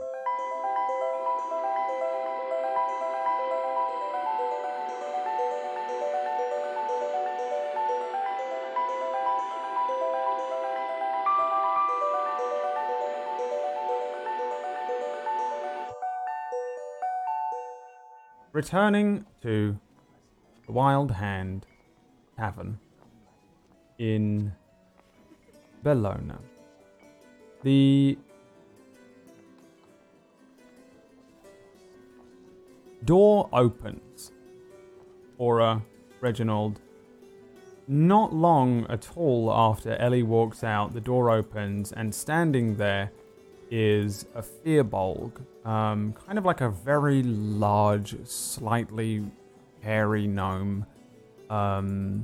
Returning 18.52 19.26
to 19.44 19.80
the 20.66 20.72
Wild 20.74 21.12
Hand 21.12 21.66
Tavern 22.42 22.80
in 24.00 24.52
Bellona. 25.86 26.40
The 27.62 28.18
door 33.06 33.48
opens. 33.54 34.32
Aura, 35.38 35.84
Reginald. 36.20 36.80
Not 37.88 38.34
long 38.34 38.88
at 38.90 39.10
all 39.16 39.52
after 39.54 39.96
Ellie 39.98 40.24
walks 40.24 40.64
out, 40.64 40.96
the 40.96 41.02
door 41.02 41.30
opens, 41.30 41.92
and 41.92 42.14
standing 42.14 42.76
there 42.76 43.12
is 43.70 44.26
a 44.34 44.42
Firbolg. 44.42 45.42
Um, 45.64 46.14
kind 46.26 46.40
of 46.40 46.46
like 46.46 46.62
a 46.62 46.70
very 46.70 47.22
large, 47.22 48.16
slightly 48.26 49.24
hairy 49.82 50.26
gnome. 50.26 50.88
Um, 51.52 52.24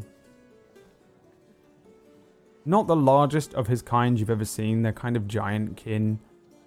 not 2.66 2.88
the 2.88 2.96
largest 2.96 3.54
of 3.54 3.68
his 3.68 3.82
kind 3.82 4.20
you've 4.20 4.30
ever 4.30 4.46
seen. 4.46 4.82
They're 4.82 4.94
kind 4.94 5.16
of 5.16 5.28
giant 5.28 5.78
kin. 5.78 6.20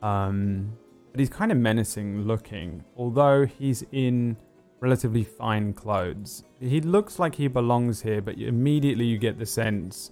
Um, 0.03 0.77
but 1.11 1.21
he's 1.21 1.29
kind 1.29 1.51
of 1.51 1.59
menacing 1.59 2.23
looking, 2.23 2.85
although 2.97 3.45
he's 3.45 3.85
in 3.93 4.37
relatively 4.81 5.25
fine 5.25 5.73
clothes. 5.73 6.45
He 6.61 6.81
looks 6.81 7.19
like 7.19 7.35
he 7.35 7.49
belongs 7.49 8.03
here, 8.03 8.23
but 8.23 8.39
immediately 8.39 9.05
you 9.05 9.19
get 9.19 9.39
the 9.39 9.47
sense 9.47 10.11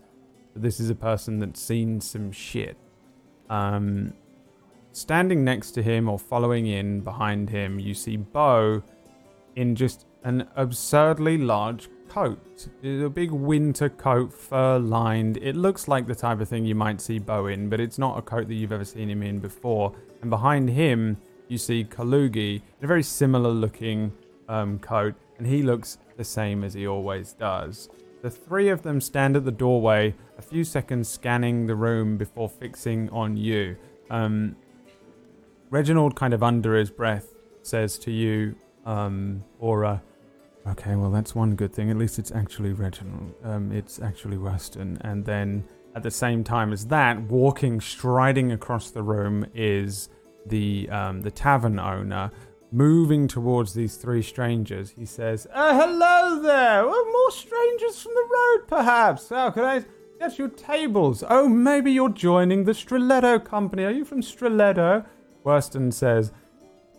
that 0.54 0.62
this 0.62 0.80
is 0.80 0.90
a 0.90 0.94
person 0.94 1.38
that's 1.38 1.60
seen 1.60 2.00
some 2.00 2.32
shit. 2.32 2.76
Um, 3.48 4.12
standing 4.92 5.44
next 5.44 5.70
to 5.72 5.82
him 5.82 6.08
or 6.08 6.18
following 6.18 6.66
in 6.66 7.00
behind 7.00 7.48
him, 7.48 7.78
you 7.78 7.94
see 7.94 8.16
Bo 8.16 8.82
in 9.56 9.74
just 9.74 10.06
an 10.24 10.48
absurdly 10.56 11.38
large 11.38 11.88
coat. 12.08 12.38
It's 12.82 13.04
a 13.04 13.08
big 13.08 13.30
winter 13.30 13.88
coat, 13.88 14.32
fur 14.32 14.78
lined. 14.78 15.36
It 15.38 15.56
looks 15.56 15.88
like 15.88 16.06
the 16.06 16.14
type 16.14 16.40
of 16.40 16.48
thing 16.48 16.64
you 16.64 16.74
might 16.74 17.00
see 17.00 17.18
Bo 17.18 17.46
in, 17.46 17.68
but 17.68 17.80
it's 17.80 17.98
not 17.98 18.18
a 18.18 18.22
coat 18.22 18.48
that 18.48 18.54
you've 18.54 18.72
ever 18.72 18.84
seen 18.84 19.10
him 19.10 19.22
in 19.22 19.38
before. 19.38 19.92
And 20.20 20.30
behind 20.30 20.70
him, 20.70 21.18
you 21.48 21.58
see 21.58 21.84
Kalugi 21.84 22.62
a 22.82 22.86
very 22.86 23.02
similar 23.02 23.50
looking 23.50 24.12
um, 24.48 24.78
coat, 24.78 25.14
and 25.38 25.46
he 25.46 25.62
looks 25.62 25.98
the 26.16 26.24
same 26.24 26.64
as 26.64 26.74
he 26.74 26.86
always 26.86 27.32
does. 27.32 27.88
The 28.22 28.30
three 28.30 28.68
of 28.68 28.82
them 28.82 29.00
stand 29.00 29.36
at 29.36 29.44
the 29.44 29.52
doorway, 29.52 30.14
a 30.36 30.42
few 30.42 30.64
seconds 30.64 31.08
scanning 31.08 31.66
the 31.66 31.76
room 31.76 32.16
before 32.16 32.48
fixing 32.48 33.08
on 33.10 33.36
you. 33.36 33.76
Um, 34.10 34.56
Reginald, 35.70 36.16
kind 36.16 36.34
of 36.34 36.42
under 36.42 36.74
his 36.74 36.90
breath, 36.90 37.34
says 37.62 37.98
to 38.00 38.10
you, 38.10 38.56
um, 38.84 39.44
Aura, 39.60 40.02
okay, 40.70 40.96
well, 40.96 41.10
that's 41.10 41.34
one 41.34 41.54
good 41.54 41.72
thing. 41.72 41.90
At 41.90 41.96
least 41.96 42.18
it's 42.18 42.32
actually 42.32 42.72
Reginald. 42.72 43.34
Um, 43.44 43.72
it's 43.72 44.00
actually 44.00 44.38
Weston. 44.38 44.98
And 45.02 45.24
then 45.24 45.64
at 45.94 46.02
the 46.02 46.10
same 46.10 46.44
time 46.44 46.72
as 46.72 46.86
that, 46.86 47.20
walking, 47.22 47.80
striding 47.80 48.52
across 48.52 48.90
the 48.90 49.02
room 49.02 49.46
is 49.54 50.08
the 50.46 50.88
um, 50.90 51.22
the 51.22 51.30
tavern 51.30 51.78
owner, 51.78 52.30
moving 52.70 53.28
towards 53.28 53.74
these 53.74 53.96
three 53.96 54.22
strangers. 54.22 54.90
He 54.90 55.04
says, 55.04 55.46
uh, 55.52 55.78
"Hello 55.78 56.42
there. 56.42 56.86
Well, 56.86 57.04
more 57.12 57.30
strangers 57.30 58.02
from 58.02 58.12
the 58.14 58.28
road, 58.32 58.68
perhaps. 58.68 59.28
How 59.28 59.50
can 59.50 59.64
I 59.64 59.84
get 60.18 60.38
you 60.38 60.48
tables? 60.48 61.24
Oh, 61.28 61.48
maybe 61.48 61.92
you're 61.92 62.08
joining 62.08 62.64
the 62.64 62.72
Streletto 62.72 63.44
Company. 63.44 63.84
Are 63.84 63.90
you 63.90 64.04
from 64.04 64.22
Streletto?" 64.22 65.04
Worston 65.44 65.92
says, 65.92 66.32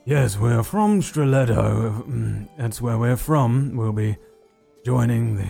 Yes, 0.09 0.39
we're 0.39 0.63
from 0.63 1.01
Streletto. 1.01 2.03
Mm, 2.07 2.49
That's 2.57 2.81
where 2.81 2.97
we're 2.97 3.15
from. 3.15 3.75
We'll 3.75 3.91
be 3.91 4.17
joining 4.83 5.35
the 5.35 5.47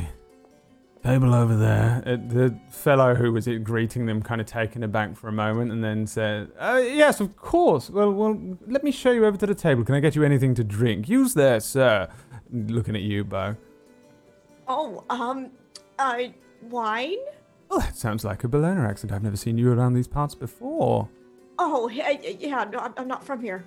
table 1.02 1.34
over 1.34 1.56
there. 1.56 2.04
Uh, 2.06 2.18
the 2.18 2.60
fellow 2.70 3.16
who 3.16 3.32
was 3.32 3.48
greeting 3.64 4.06
them 4.06 4.22
kind 4.22 4.42
of 4.42 4.48
taken 4.48 4.84
aback 4.84 5.16
for 5.16 5.30
a 5.30 5.32
moment 5.32 5.72
and 5.72 5.82
then 5.82 6.06
said, 6.06 6.52
uh, 6.60 6.82
Yes, 6.84 7.22
of 7.22 7.38
course. 7.38 7.90
Well, 7.90 8.12
well, 8.12 8.38
let 8.68 8.84
me 8.84 8.92
show 8.92 9.12
you 9.12 9.26
over 9.26 9.38
to 9.38 9.48
the 9.48 9.56
table. 9.56 9.86
Can 9.86 9.96
I 9.96 10.02
get 10.02 10.18
you 10.18 10.26
anything 10.26 10.54
to 10.56 10.64
drink? 10.66 11.08
Use 11.08 11.34
there, 11.36 11.62
sir. 11.62 12.10
Looking 12.52 12.98
at 12.98 13.02
you, 13.02 13.24
Bo. 13.24 13.56
Oh, 14.68 15.06
um, 15.10 15.52
uh, 15.98 16.24
wine? 16.64 17.16
Well, 17.70 17.80
that 17.80 17.96
sounds 17.96 18.26
like 18.26 18.44
a 18.44 18.50
Bellona 18.50 18.90
accent. 18.90 19.14
I've 19.14 19.24
never 19.24 19.38
seen 19.38 19.58
you 19.58 19.72
around 19.72 19.94
these 19.94 20.10
parts 20.10 20.36
before. 20.36 21.08
Oh, 21.58 21.88
yeah, 21.88 22.10
yeah 22.10 22.66
no, 22.66 22.80
I'm- 22.80 22.94
I'm 22.98 23.08
not 23.08 23.24
from 23.24 23.42
here. 23.42 23.64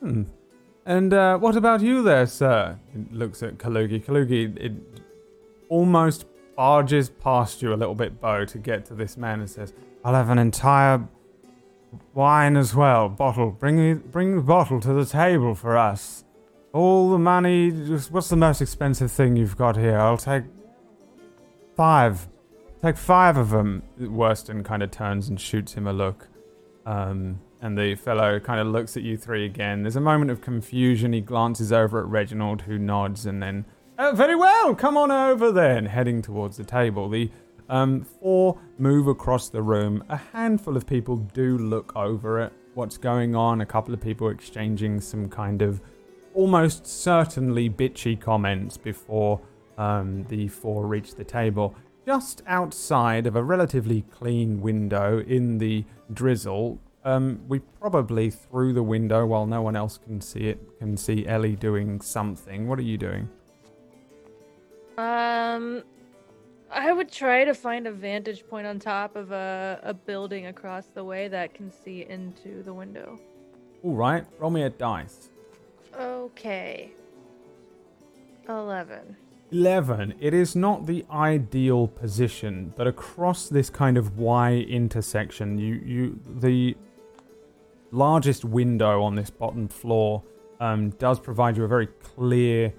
Hmm. 0.00 0.24
And 0.86 1.12
uh, 1.12 1.38
what 1.38 1.56
about 1.56 1.82
you 1.82 2.02
there, 2.02 2.26
sir? 2.26 2.78
He 2.92 3.14
looks 3.14 3.42
at 3.42 3.58
Kalugi. 3.58 4.04
Kalugi, 4.04 4.56
it 4.56 4.72
almost 5.68 6.24
barges 6.56 7.10
past 7.10 7.60
you 7.60 7.74
a 7.74 7.76
little 7.76 7.94
bit, 7.94 8.20
Bo, 8.20 8.44
to 8.46 8.58
get 8.58 8.86
to 8.86 8.94
this 8.94 9.16
man 9.16 9.40
and 9.40 9.50
says, 9.50 9.74
I'll 10.04 10.14
have 10.14 10.30
an 10.30 10.38
entire 10.38 11.06
wine 12.14 12.56
as 12.56 12.74
well. 12.74 13.08
Bottle. 13.08 13.50
Bring 13.50 13.76
me, 13.76 13.94
bring 13.94 14.36
the 14.36 14.42
bottle 14.42 14.80
to 14.80 14.92
the 14.92 15.04
table 15.04 15.54
for 15.54 15.76
us. 15.76 16.24
All 16.72 17.10
the 17.10 17.18
money. 17.18 17.70
What's 17.70 18.28
the 18.28 18.36
most 18.36 18.60
expensive 18.60 19.10
thing 19.10 19.36
you've 19.36 19.56
got 19.56 19.76
here? 19.76 19.98
I'll 19.98 20.16
take 20.16 20.44
five. 21.76 22.28
Take 22.82 22.96
five 22.96 23.36
of 23.36 23.50
them. 23.50 23.82
Worston 23.98 24.64
kind 24.64 24.82
of 24.82 24.90
turns 24.90 25.28
and 25.28 25.40
shoots 25.40 25.74
him 25.74 25.86
a 25.86 25.92
look. 25.92 26.28
Um, 26.86 27.40
and 27.60 27.76
the 27.76 27.94
fellow 27.96 28.38
kind 28.38 28.60
of 28.60 28.68
looks 28.68 28.96
at 28.96 29.02
you 29.02 29.16
three 29.16 29.44
again. 29.44 29.82
There's 29.82 29.96
a 29.96 30.00
moment 30.00 30.30
of 30.30 30.40
confusion. 30.40 31.12
He 31.12 31.20
glances 31.20 31.72
over 31.72 32.00
at 32.00 32.06
Reginald, 32.06 32.62
who 32.62 32.78
nods, 32.78 33.26
and 33.26 33.42
then, 33.42 33.64
oh, 33.98 34.12
very 34.14 34.36
well, 34.36 34.74
come 34.74 34.96
on 34.96 35.10
over 35.10 35.50
then, 35.50 35.86
heading 35.86 36.22
towards 36.22 36.56
the 36.56 36.64
table. 36.64 37.08
The 37.08 37.30
um, 37.68 38.02
four 38.02 38.58
move 38.78 39.08
across 39.08 39.48
the 39.48 39.62
room. 39.62 40.04
A 40.08 40.16
handful 40.16 40.76
of 40.76 40.86
people 40.86 41.16
do 41.16 41.58
look 41.58 41.94
over 41.96 42.40
at 42.40 42.52
what's 42.74 42.96
going 42.96 43.34
on. 43.34 43.60
A 43.60 43.66
couple 43.66 43.92
of 43.92 44.00
people 44.00 44.28
exchanging 44.28 45.00
some 45.00 45.28
kind 45.28 45.62
of 45.62 45.80
almost 46.34 46.86
certainly 46.86 47.68
bitchy 47.68 48.18
comments 48.18 48.76
before 48.76 49.40
um, 49.76 50.24
the 50.28 50.48
four 50.48 50.86
reach 50.86 51.14
the 51.14 51.24
table. 51.24 51.74
Just 52.06 52.42
outside 52.46 53.26
of 53.26 53.36
a 53.36 53.42
relatively 53.42 54.02
clean 54.02 54.60
window 54.60 55.18
in 55.20 55.58
the 55.58 55.84
drizzle, 56.12 56.78
um, 57.08 57.40
we 57.48 57.60
probably 57.80 58.30
through 58.30 58.74
the 58.74 58.82
window 58.82 59.24
while 59.24 59.46
no 59.46 59.62
one 59.62 59.76
else 59.76 59.98
can 59.98 60.20
see 60.20 60.40
it 60.40 60.58
can 60.78 60.96
see 60.96 61.26
Ellie 61.26 61.56
doing 61.56 62.00
something. 62.00 62.68
What 62.68 62.78
are 62.78 62.82
you 62.82 62.98
doing? 62.98 63.28
Um, 64.98 65.82
I 66.70 66.92
would 66.92 67.10
try 67.10 67.44
to 67.44 67.54
find 67.54 67.86
a 67.86 67.92
vantage 67.92 68.46
point 68.46 68.66
on 68.66 68.78
top 68.78 69.16
of 69.16 69.32
a, 69.32 69.80
a 69.82 69.94
building 69.94 70.46
across 70.46 70.86
the 70.86 71.04
way 71.04 71.28
that 71.28 71.54
can 71.54 71.70
see 71.70 72.04
into 72.08 72.62
the 72.62 72.74
window. 72.74 73.18
All 73.82 73.94
right, 73.94 74.24
roll 74.38 74.50
me 74.50 74.62
a 74.62 74.70
dice. 74.70 75.30
Okay. 75.98 76.90
11. 78.48 79.16
11. 79.50 80.14
It 80.20 80.34
is 80.34 80.54
not 80.54 80.86
the 80.86 81.06
ideal 81.10 81.88
position, 81.88 82.74
but 82.76 82.86
across 82.86 83.48
this 83.48 83.70
kind 83.70 83.96
of 83.96 84.18
Y 84.18 84.66
intersection, 84.68 85.58
you 85.58 85.74
you 85.74 86.20
the 86.26 86.76
largest 87.90 88.44
window 88.44 89.02
on 89.02 89.14
this 89.14 89.30
bottom 89.30 89.68
floor 89.68 90.22
um, 90.60 90.90
does 90.90 91.20
provide 91.20 91.56
you 91.56 91.64
a 91.64 91.68
very 91.68 91.86
clear 91.86 92.72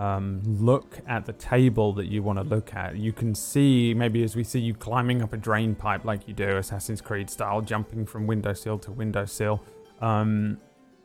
um, 0.00 0.40
look 0.46 0.98
at 1.06 1.26
the 1.26 1.34
table 1.34 1.92
that 1.92 2.06
you 2.06 2.22
want 2.22 2.38
to 2.38 2.44
look 2.44 2.74
at. 2.74 2.96
You 2.96 3.12
can 3.12 3.34
see, 3.34 3.92
maybe 3.92 4.22
as 4.22 4.34
we 4.34 4.44
see 4.44 4.58
you 4.58 4.72
climbing 4.72 5.20
up 5.20 5.34
a 5.34 5.36
drain 5.36 5.74
pipe 5.74 6.06
like 6.06 6.26
you 6.26 6.32
do 6.32 6.56
Assassin's 6.56 7.02
Creed 7.02 7.28
style, 7.28 7.60
jumping 7.60 8.06
from 8.06 8.26
windowsill 8.26 8.78
to 8.78 8.92
windowsill. 8.92 9.62
Um, 10.00 10.58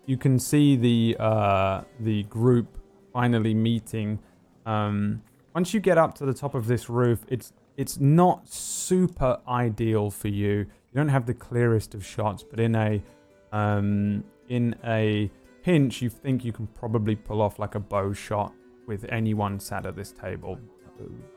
you 0.05 0.17
can 0.17 0.39
see 0.39 0.77
the 0.77 1.17
uh, 1.19 1.81
the 1.99 2.23
group 2.23 2.77
finally 3.11 3.53
meeting. 3.53 4.19
Um, 4.65 5.21
once 5.53 5.73
you 5.73 5.81
get 5.81 5.97
up 5.97 6.15
to 6.15 6.25
the 6.25 6.33
top 6.33 6.55
of 6.55 6.67
this 6.67 6.89
roof, 6.89 7.19
it's 7.27 7.51
it's 7.75 7.99
not 7.99 8.47
super 8.47 9.39
ideal 9.45 10.09
for 10.09 10.29
you. 10.29 10.67
You 10.95 11.01
don't 11.01 11.09
have 11.09 11.25
the 11.25 11.33
clearest 11.33 11.93
of 11.93 12.05
shots, 12.05 12.41
but 12.41 12.57
in 12.57 12.73
a 12.73 13.03
um, 13.51 14.23
in 14.47 14.75
a 14.85 15.29
pinch, 15.61 16.01
you 16.01 16.09
think 16.09 16.45
you 16.45 16.53
can 16.53 16.67
probably 16.67 17.17
pull 17.17 17.41
off 17.41 17.59
like 17.59 17.75
a 17.75 17.81
bow 17.81 18.13
shot 18.13 18.53
with 18.87 19.03
anyone 19.09 19.59
sat 19.59 19.85
at 19.85 19.97
this 19.97 20.13
table. 20.13 20.57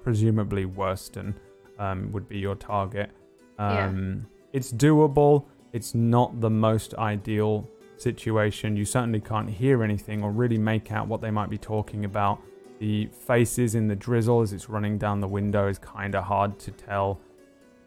Presumably, 0.05 0.65
Worston 0.65 1.35
um, 1.81 2.13
would 2.13 2.29
be 2.29 2.39
your 2.39 2.55
target. 2.55 3.11
Um, 3.59 4.29
yeah. 4.31 4.49
It's 4.53 4.73
doable. 4.73 5.47
It's 5.73 5.93
not 5.93 6.41
the 6.41 6.51
most 6.51 6.95
ideal 6.95 7.69
situation. 7.97 8.77
You 8.77 8.85
certainly 8.85 9.21
can't 9.21 9.51
hear 9.51 9.83
anything 9.83 10.23
or 10.23 10.31
really 10.31 10.59
make 10.59 10.93
out 10.93 11.09
what 11.09 11.21
they 11.21 11.33
might 11.33 11.51
be 11.51 11.59
talking 11.59 12.05
about. 12.05 12.41
The 12.79 13.07
faces 13.07 13.75
in 13.75 13.89
the 13.89 13.97
drizzle 13.97 14.41
as 14.41 14.53
it's 14.53 14.69
running 14.69 14.99
down 14.99 15.21
the 15.21 15.27
window 15.27 15.67
is 15.67 15.79
kind 15.81 16.15
of 16.15 16.23
hard 16.23 16.61
to 16.61 16.71
tell, 16.71 17.19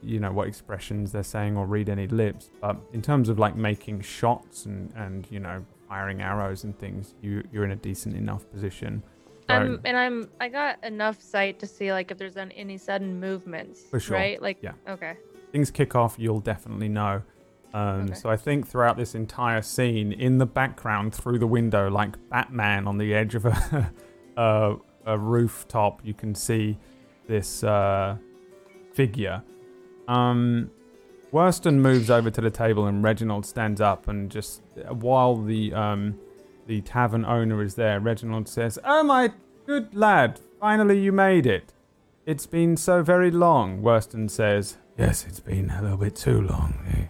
you 0.02 0.20
know, 0.20 0.32
what 0.32 0.48
expressions 0.48 1.12
they're 1.12 1.24
saying 1.24 1.58
or 1.58 1.66
read 1.66 1.90
any 1.90 2.08
lips. 2.08 2.50
But 2.62 2.78
in 2.94 3.02
terms 3.02 3.30
of 3.30 3.40
like 3.40 3.56
making 3.56 4.02
shots 4.02 4.66
and, 4.66 4.92
and 4.96 5.28
you 5.30 5.40
know, 5.40 5.66
firing 5.88 6.22
arrows 6.22 6.64
and 6.64 6.78
things, 6.78 7.16
you, 7.22 7.44
you're 7.52 7.66
in 7.66 7.72
a 7.72 7.76
decent 7.76 8.16
enough 8.16 8.50
position. 8.52 9.04
Um, 9.50 9.82
and 9.84 9.98
I'm 9.98 10.30
I 10.40 10.48
got 10.48 10.84
enough 10.84 11.22
sight 11.22 11.60
to 11.60 11.68
see 11.68 11.92
like 11.92 12.12
if 12.12 12.18
there's 12.18 12.38
any 12.38 12.78
sudden 12.78 13.20
movements. 13.20 13.82
For 13.82 14.00
sure. 14.00 14.18
Right? 14.18 14.42
Like 14.42 14.58
yeah. 14.62 14.74
Okay. 14.88 15.18
Things 15.52 15.72
kick 15.72 15.96
off, 15.96 16.16
you'll 16.18 16.40
definitely 16.40 16.88
know. 16.88 17.22
Um, 17.74 18.06
okay. 18.06 18.14
So 18.14 18.30
I 18.30 18.38
think 18.38 18.68
throughout 18.68 18.98
this 18.98 19.16
entire 19.16 19.62
scene, 19.62 20.12
in 20.14 20.38
the 20.38 20.46
background 20.46 21.14
through 21.14 21.40
the 21.40 21.48
window, 21.48 21.90
like 21.90 22.18
Batman 22.30 22.88
on 22.88 22.98
the 22.98 23.14
edge 23.14 23.36
of 23.36 23.46
a 23.46 23.92
a, 24.38 24.76
a 25.06 25.18
rooftop, 25.18 26.02
you 26.04 26.14
can 26.14 26.36
see 26.36 26.78
this 27.28 27.64
uh, 27.64 28.18
figure. 28.94 29.44
Um, 30.12 30.70
Worston 31.32 31.80
moves 31.82 32.10
over 32.10 32.30
to 32.30 32.42
the 32.42 32.52
table, 32.52 32.86
and 32.86 33.02
Reginald 33.02 33.46
stands 33.46 33.80
up 33.80 34.10
and 34.10 34.30
just 34.30 34.62
while 34.90 35.38
the 35.38 35.74
um, 35.74 36.20
the 36.68 36.82
tavern 36.82 37.24
owner 37.24 37.64
is 37.64 37.76
there, 37.76 38.00
Reginald 38.00 38.50
says, 38.50 38.78
"Oh 38.84 39.04
my 39.04 39.32
good 39.66 39.96
lad, 39.96 40.40
finally 40.60 41.00
you 41.00 41.14
made 41.14 41.46
it. 41.46 41.74
It's 42.26 42.46
been 42.46 42.76
so 42.76 43.02
very 43.02 43.32
long." 43.32 43.82
Worston 43.82 44.30
says, 44.30 44.78
"Yes, 44.98 45.26
it's 45.26 45.40
been 45.40 45.70
a 45.70 45.82
little 45.82 45.98
bit 45.98 46.18
too 46.18 46.42
long." 46.42 46.74
He 46.94 47.08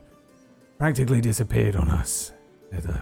practically 0.77 1.21
disappeared 1.21 1.75
on 1.75 1.89
us 1.89 2.33
at 2.71 2.83
the 2.83 3.01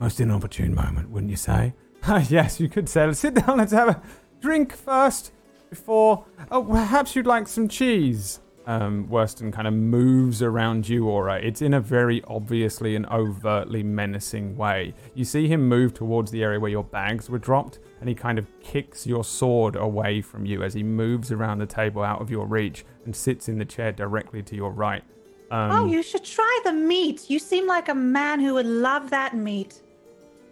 most 0.00 0.18
inopportune 0.18 0.74
moment, 0.74 1.10
wouldn't 1.10 1.30
you 1.30 1.36
say? 1.36 1.74
yes, 2.28 2.58
you 2.58 2.70
could 2.70 2.88
say. 2.88 3.06
Let's 3.06 3.18
sit 3.18 3.34
down, 3.34 3.58
let's 3.58 3.72
have 3.72 3.88
a 3.88 4.02
drink 4.40 4.74
first 4.74 5.32
before. 5.68 6.24
Oh, 6.50 6.62
perhaps 6.62 7.14
you'd 7.14 7.26
like 7.26 7.48
some 7.48 7.68
cheese. 7.68 8.40
Um, 8.66 9.06
Worston 9.08 9.52
kind 9.52 9.68
of 9.68 9.74
moves 9.74 10.42
around 10.42 10.88
you, 10.88 11.08
Aura. 11.08 11.36
It's 11.36 11.62
in 11.62 11.72
a 11.72 11.80
very 11.80 12.20
obviously 12.26 12.96
and 12.96 13.06
overtly 13.06 13.84
menacing 13.84 14.56
way. 14.56 14.92
You 15.14 15.24
see 15.24 15.46
him 15.46 15.68
move 15.68 15.94
towards 15.94 16.32
the 16.32 16.42
area 16.42 16.58
where 16.58 16.70
your 16.70 16.82
bags 16.82 17.30
were 17.30 17.38
dropped, 17.38 17.78
and 18.00 18.08
he 18.08 18.14
kind 18.14 18.40
of 18.40 18.46
kicks 18.60 19.06
your 19.06 19.22
sword 19.22 19.76
away 19.76 20.20
from 20.20 20.44
you 20.44 20.64
as 20.64 20.74
he 20.74 20.82
moves 20.82 21.30
around 21.30 21.58
the 21.58 21.66
table 21.66 22.02
out 22.02 22.20
of 22.20 22.28
your 22.28 22.44
reach 22.44 22.84
and 23.04 23.14
sits 23.14 23.48
in 23.48 23.56
the 23.58 23.64
chair 23.64 23.92
directly 23.92 24.42
to 24.42 24.56
your 24.56 24.72
right. 24.72 25.04
Um, 25.52 25.70
oh, 25.70 25.86
you 25.86 26.02
should 26.02 26.24
try 26.24 26.60
the 26.64 26.72
meat. 26.72 27.30
You 27.30 27.38
seem 27.38 27.68
like 27.68 27.88
a 27.88 27.94
man 27.94 28.40
who 28.40 28.54
would 28.54 28.66
love 28.66 29.10
that 29.10 29.36
meat. 29.36 29.80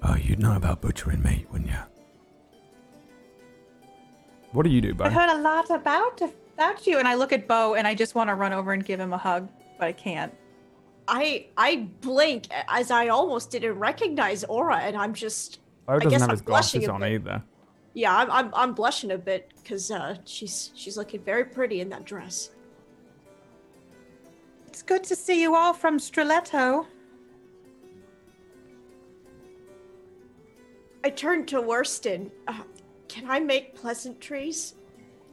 Oh, 0.05 0.15
you'd 0.15 0.39
know 0.39 0.55
about 0.55 0.81
butchering 0.81 1.21
meat, 1.21 1.49
wouldn't 1.51 1.71
you? 1.71 1.79
What 4.53 4.63
do 4.63 4.71
you 4.71 4.81
do, 4.81 4.95
Bo? 4.95 5.05
I 5.05 5.11
heard 5.11 5.31
a 5.31 5.43
lot 5.43 5.69
about 5.71 6.23
about 6.55 6.87
you, 6.87 6.99
and 6.99 7.07
I 7.07 7.15
look 7.15 7.33
at 7.33 7.47
Bo, 7.47 7.75
and 7.75 7.87
I 7.87 7.95
just 7.95 8.15
want 8.15 8.31
to 8.31 8.35
run 8.35 8.53
over 8.53 8.73
and 8.73 8.85
give 8.85 8.99
him 9.01 9.13
a 9.13 9.19
hug, 9.19 9.49
but 9.79 9.87
I 9.87 9.93
can't. 9.93 10.33
I 11.07 11.47
I 11.57 11.89
blink 12.01 12.47
as 12.69 12.91
I 12.91 13.09
almost 13.09 13.51
didn't 13.51 13.79
recognize 13.79 14.45
Aura, 14.45 14.79
and 14.79 14.97
I'm 14.97 15.13
just. 15.13 15.61
Bo 15.87 15.99
doesn't 15.99 16.13
have 16.13 16.23
I'm 16.23 16.31
his 16.31 16.41
glasses 16.41 16.89
on 16.89 17.05
either. 17.05 17.43
Yeah, 17.93 18.17
I'm 18.17 18.31
I'm, 18.31 18.55
I'm 18.55 18.75
blushing 18.75 19.11
a 19.11 19.19
bit 19.19 19.53
because 19.63 19.91
uh, 19.91 20.17
she's 20.25 20.71
she's 20.75 20.97
looking 20.97 21.23
very 21.23 21.45
pretty 21.45 21.81
in 21.81 21.91
that 21.91 22.05
dress. 22.05 22.51
It's 24.67 24.83
good 24.83 25.05
to 25.05 25.15
see 25.15 25.41
you 25.41 25.55
all 25.55 25.73
from 25.73 25.99
Streletto. 25.99 26.87
I 31.05 31.11
turned 31.11 31.47
to 31.49 31.61
Worston. 31.61 32.31
Uh, 32.49 32.63
can 33.09 33.31
I 33.31 33.39
make 33.39 33.75
pleasantries? 33.75 34.75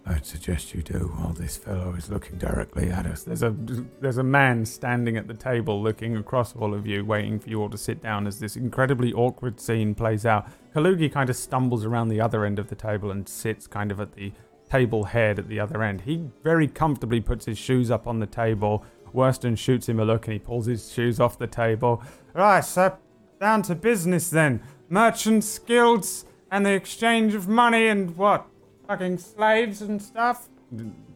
I'd 0.05 0.25
suggest 0.25 0.73
you 0.73 0.81
do 0.81 1.13
while 1.15 1.33
this 1.33 1.57
fellow 1.57 1.93
is 1.93 2.09
looking 2.09 2.37
directly 2.37 2.89
at 2.89 3.05
us. 3.05 3.23
There's 3.23 3.43
a 3.43 3.55
there's 3.99 4.17
a 4.17 4.23
man 4.23 4.65
standing 4.65 5.15
at 5.15 5.27
the 5.27 5.33
table 5.33 5.81
looking 5.81 6.17
across 6.17 6.55
all 6.55 6.73
of 6.73 6.87
you, 6.87 7.05
waiting 7.05 7.39
for 7.39 7.49
you 7.49 7.61
all 7.61 7.69
to 7.69 7.77
sit 7.77 8.01
down 8.01 8.25
as 8.25 8.39
this 8.39 8.55
incredibly 8.55 9.13
awkward 9.13 9.59
scene 9.59 9.93
plays 9.93 10.25
out. 10.25 10.47
Kalugi 10.75 11.11
kind 11.11 11.29
of 11.29 11.35
stumbles 11.35 11.85
around 11.85 12.09
the 12.09 12.19
other 12.19 12.45
end 12.45 12.57
of 12.57 12.67
the 12.67 12.75
table 12.75 13.11
and 13.11 13.29
sits 13.29 13.67
kind 13.67 13.91
of 13.91 13.99
at 13.99 14.13
the 14.13 14.31
table 14.69 15.03
head 15.03 15.37
at 15.37 15.47
the 15.47 15.59
other 15.59 15.83
end. 15.83 16.01
He 16.01 16.25
very 16.43 16.67
comfortably 16.67 17.21
puts 17.21 17.45
his 17.45 17.57
shoes 17.57 17.91
up 17.91 18.07
on 18.07 18.19
the 18.19 18.25
table, 18.25 18.83
Worston 19.13 19.55
shoots 19.55 19.87
him 19.87 19.99
a 19.99 20.05
look 20.05 20.25
and 20.27 20.33
he 20.33 20.39
pulls 20.39 20.65
his 20.65 20.91
shoes 20.91 21.19
off 21.19 21.37
the 21.37 21.47
table. 21.47 22.01
Right, 22.33 22.63
so 22.63 22.97
down 23.39 23.61
to 23.63 23.75
business 23.75 24.29
then. 24.29 24.61
Merchants, 24.89 25.59
guilds, 25.59 26.25
and 26.49 26.65
the 26.65 26.71
exchange 26.71 27.33
of 27.33 27.47
money 27.47 27.87
and 27.87 28.15
what? 28.17 28.45
Fucking 28.87 29.17
slaves 29.17 29.81
and 29.81 30.01
stuff? 30.01 30.49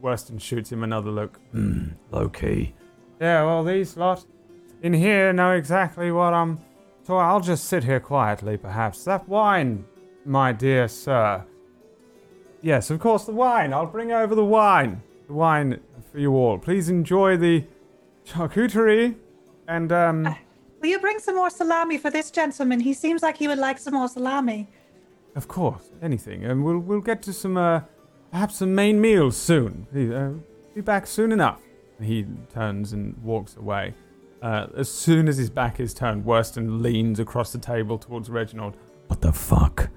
Weston 0.01 0.37
shoots 0.37 0.71
him 0.71 0.83
another 0.83 1.11
look. 1.11 1.37
Hmm, 1.51 1.89
low 2.11 2.29
key. 2.29 2.73
Yeah, 3.19 3.43
well, 3.43 3.63
these 3.63 3.95
lot 3.95 4.25
in 4.81 4.93
here 4.93 5.31
know 5.33 5.51
exactly 5.51 6.11
what 6.11 6.33
I'm. 6.33 6.59
So 7.03 7.17
I'll 7.17 7.39
just 7.39 7.65
sit 7.65 7.83
here 7.83 7.99
quietly, 7.99 8.57
perhaps. 8.57 9.03
That 9.05 9.27
wine, 9.29 9.85
my 10.25 10.51
dear 10.51 10.87
sir. 10.87 11.45
Yes, 12.61 12.89
of 12.89 12.99
course, 12.99 13.25
the 13.25 13.31
wine. 13.31 13.73
I'll 13.73 13.85
bring 13.85 14.11
over 14.11 14.35
the 14.35 14.43
wine. 14.43 15.01
The 15.27 15.33
wine 15.33 15.79
for 16.11 16.19
you 16.19 16.33
all. 16.35 16.57
Please 16.57 16.89
enjoy 16.89 17.37
the 17.37 17.65
charcuterie, 18.25 19.15
and 19.67 19.91
um. 19.91 20.25
Uh, 20.25 20.35
will 20.81 20.89
you 20.89 20.99
bring 20.99 21.19
some 21.19 21.35
more 21.35 21.49
salami 21.49 21.97
for 21.97 22.09
this 22.09 22.31
gentleman? 22.31 22.79
He 22.79 22.93
seems 22.93 23.21
like 23.21 23.37
he 23.37 23.47
would 23.47 23.59
like 23.59 23.77
some 23.77 23.93
more 23.93 24.07
salami. 24.07 24.67
Of 25.35 25.47
course, 25.47 25.91
anything, 26.01 26.45
and 26.45 26.63
we'll 26.63 26.79
we'll 26.79 27.01
get 27.01 27.21
to 27.23 27.33
some 27.33 27.57
uh, 27.57 27.81
perhaps 28.31 28.55
some 28.57 28.73
main 28.73 29.01
meals 29.01 29.35
soon. 29.35 29.85
Uh, 29.93 30.41
Be 30.73 30.81
back 30.81 31.07
soon 31.07 31.31
enough. 31.31 31.61
And 31.97 32.07
he 32.07 32.25
turns 32.53 32.93
and 32.93 33.17
walks 33.23 33.55
away. 33.57 33.93
Uh, 34.41 34.67
as 34.77 34.89
soon 34.89 35.27
as 35.27 35.37
his 35.37 35.49
back 35.49 35.79
is 35.79 35.93
turned, 35.93 36.25
Worston 36.25 36.81
leans 36.81 37.19
across 37.19 37.51
the 37.51 37.57
table 37.57 37.97
towards 37.97 38.29
Reginald. 38.29 38.75
What 39.07 39.21
the 39.21 39.31
fuck 39.31 39.89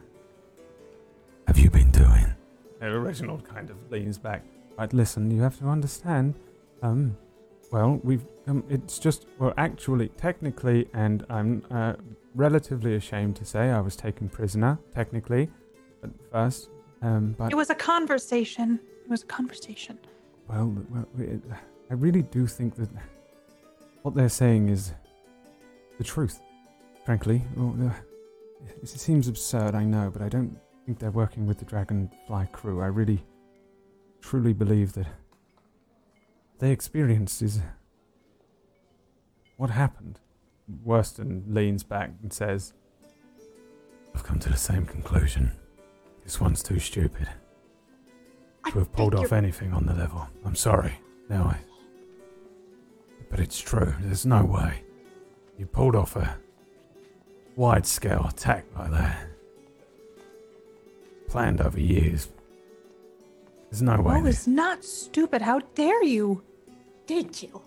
have 1.47 1.59
you 1.59 1.71
been 1.71 1.91
doing? 1.91 2.35
And 2.81 3.05
Reginald 3.05 3.45
kind 3.45 3.71
of 3.71 3.77
leans 3.91 4.19
back. 4.19 4.45
Right, 4.79 4.93
listen, 4.93 5.31
you 5.31 5.43
have 5.43 5.59
to 5.59 5.67
understand. 5.67 6.35
Um, 6.83 7.17
well, 7.71 8.01
we've. 8.03 8.25
Um, 8.47 8.65
it's 8.69 8.99
just. 8.99 9.27
Well, 9.39 9.53
actually, 9.57 10.09
technically, 10.11 10.89
and 10.95 11.25
I'm 11.29 11.65
uh, 11.71 11.95
relatively 12.35 12.95
ashamed 12.95 13.37
to 13.37 13.45
say, 13.45 13.71
I 13.71 13.81
was 13.81 13.97
taken 13.97 14.29
prisoner, 14.29 14.79
technically, 14.95 15.51
at 16.03 16.11
first. 16.31 16.71
Um, 17.03 17.35
but 17.37 17.53
It 17.53 17.57
was 17.57 17.71
a 17.71 17.75
conversation. 17.75 18.81
It 19.05 19.11
was 19.11 19.23
a 19.23 19.27
conversation. 19.27 19.99
Well, 20.49 20.75
well 20.91 21.09
it, 21.19 21.43
I 21.91 21.95
really 21.95 22.23
do 22.23 22.47
think 22.47 22.75
that 22.77 22.89
what 24.03 24.15
they're 24.15 24.29
saying 24.29 24.69
is 24.69 24.93
the 25.99 26.05
truth. 26.05 26.41
Frankly, 27.05 27.43
well, 27.57 27.75
uh, 27.89 27.93
it 28.83 28.89
seems 28.89 29.29
absurd, 29.29 29.75
I 29.75 29.85
know, 29.85 30.11
but 30.13 30.21
I 30.21 30.29
don't 30.29 30.59
think 30.85 30.99
they're 30.99 31.11
working 31.11 31.47
with 31.47 31.59
the 31.59 31.65
Dragonfly 31.65 32.49
crew. 32.53 32.83
I 32.83 32.87
really, 32.87 33.25
truly 34.21 34.53
believe 34.53 34.93
that 34.93 35.07
they 36.59 36.71
experienced 36.71 37.43
is 37.43 37.61
what 39.57 39.71
happened. 39.71 40.21
Worston 40.85 41.45
leans 41.49 41.83
back 41.83 42.11
and 42.23 42.33
says, 42.33 42.75
I've 44.15 44.25
come 44.25 44.39
to 44.41 44.51
the 44.51 44.57
same 44.57 44.85
conclusion. 44.85 45.53
This 46.25 46.41
one's 46.41 46.63
too 46.63 46.79
stupid 46.79 47.29
to 48.67 48.79
have 48.79 48.93
pulled 48.93 49.15
off 49.15 49.33
anything 49.33 49.73
on 49.73 49.87
the 49.87 49.95
level. 49.95 50.29
I'm 50.45 50.55
sorry. 50.55 50.99
No, 51.29 51.43
I. 51.45 51.59
But 53.31 53.41
it's 53.41 53.59
true. 53.59 53.95
There's 54.01 54.27
no 54.27 54.45
way. 54.45 54.83
You 55.59 55.67
pulled 55.67 55.95
off 55.97 56.17
a 56.17 56.37
wide 57.57 57.87
scale 57.87 58.27
attack 58.29 58.65
like 58.77 58.91
that. 58.91 59.27
Planned 61.29 61.61
over 61.61 61.81
years. 61.81 62.29
There's 63.71 63.83
no 63.83 64.01
way 64.01 64.21
Oh, 64.23 64.27
it's 64.27 64.47
not 64.47 64.85
stupid. 64.85 65.43
How 65.43 65.61
dare 65.75 66.03
you? 66.03 66.43
Thank 67.09 67.43
you. 67.43 67.63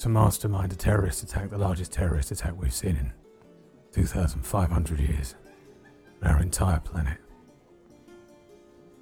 to 0.00 0.08
mastermind 0.08 0.72
a 0.72 0.76
terrorist 0.76 1.22
attack, 1.22 1.50
the 1.50 1.56
largest 1.56 1.92
terrorist 1.92 2.32
attack 2.32 2.60
we've 2.60 2.74
seen 2.74 2.96
in 2.96 3.12
2,500 3.92 4.98
years. 4.98 5.36
on 6.20 6.28
Our 6.28 6.42
entire 6.42 6.80
planet. 6.80 7.18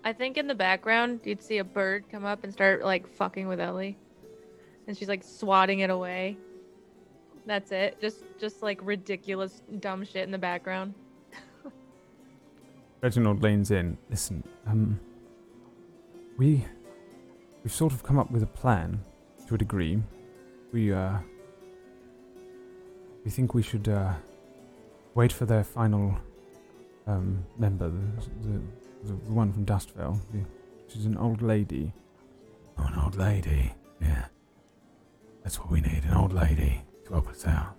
I 0.05 0.12
think 0.12 0.36
in 0.36 0.47
the 0.47 0.55
background 0.55 1.20
you'd 1.24 1.43
see 1.43 1.59
a 1.59 1.65
bird 1.65 2.05
come 2.11 2.27
up 2.27 2.44
and 2.44 2.53
start 2.53 2.85
like 2.85 3.09
fucking 3.09 3.49
with 3.49 3.61
Ellie, 3.61 3.97
and 4.86 4.97
she's 4.97 5.09
like 5.09 5.24
swatting 5.24 5.81
it 5.81 5.89
away. 5.90 6.36
That's 7.47 7.73
it. 7.73 7.99
Just 8.01 8.24
just 8.39 8.62
like 8.62 8.78
ridiculous 8.82 9.62
dumb 9.81 10.05
shit 10.05 10.24
in 10.24 10.31
the 10.32 10.39
background. 10.39 10.93
Reginald 13.01 13.43
leans 13.43 13.70
in. 13.70 13.97
Listen, 14.11 14.44
um, 14.66 15.01
we 16.36 16.66
we've 17.65 17.73
sort 17.73 17.93
of 17.93 18.03
come 18.03 18.19
up 18.19 18.31
with 18.31 18.43
a 18.43 18.47
plan 18.47 19.01
to 19.52 19.56
a 19.56 19.58
degree. 19.58 20.02
We 20.72 20.92
uh, 20.92 21.18
we 23.24 23.30
think 23.30 23.54
we 23.54 23.62
should 23.62 23.88
uh, 23.88 24.14
wait 25.14 25.32
for 25.32 25.44
their 25.44 25.64
final 25.64 26.16
um 27.06 27.44
member, 27.58 27.88
the 27.90 28.00
the, 28.42 28.60
the, 29.04 29.12
the 29.26 29.32
one 29.32 29.52
from 29.52 29.66
Dustvale. 29.66 30.18
The, 30.32 30.40
she's 30.88 31.04
an 31.04 31.18
old 31.18 31.42
lady. 31.42 31.92
Oh, 32.78 32.86
an 32.86 32.98
old 33.04 33.16
lady. 33.16 33.74
Yeah. 34.00 34.24
That's 35.42 35.58
what 35.58 35.70
we 35.70 35.80
need 35.80 36.04
an 36.04 36.14
old 36.14 36.32
lady 36.32 36.82
to 37.04 37.12
help 37.12 37.28
us 37.28 37.46
out. 37.46 37.76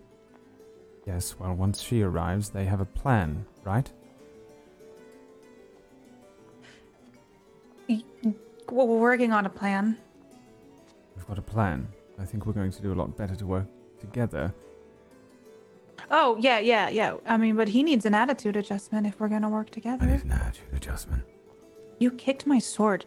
Yes. 1.07 1.35
Well, 1.39 1.53
once 1.55 1.81
she 1.81 2.01
arrives, 2.03 2.49
they 2.49 2.65
have 2.65 2.81
a 2.81 2.85
plan, 2.85 3.45
right? 3.63 3.91
Well, 8.69 8.87
we're 8.87 8.99
working 8.99 9.33
on 9.33 9.45
a 9.45 9.49
plan. 9.49 9.97
We've 11.23 11.37
got 11.37 11.39
a 11.39 11.41
plan. 11.53 11.87
I 12.19 12.25
think 12.25 12.45
we're 12.45 12.51
going 12.51 12.71
to 12.71 12.81
do 12.81 12.91
a 12.91 12.95
lot 12.95 13.15
better 13.15 13.33
to 13.33 13.45
work 13.45 13.67
together. 13.97 14.53
Oh, 16.11 16.35
yeah, 16.37 16.59
yeah, 16.59 16.89
yeah. 16.89 17.15
I 17.25 17.37
mean, 17.37 17.55
but 17.55 17.69
he 17.69 17.81
needs 17.81 18.05
an 18.05 18.13
attitude 18.13 18.57
adjustment 18.57 19.07
if 19.07 19.21
we're 19.21 19.29
going 19.29 19.43
to 19.43 19.47
work 19.47 19.67
I 19.71 19.73
together. 19.73 20.05
need 20.05 20.25
an 20.25 20.33
attitude 20.33 20.73
adjustment. 20.75 21.23
You 21.97 22.11
kicked 22.11 22.45
my 22.45 22.59
sword. 22.59 23.05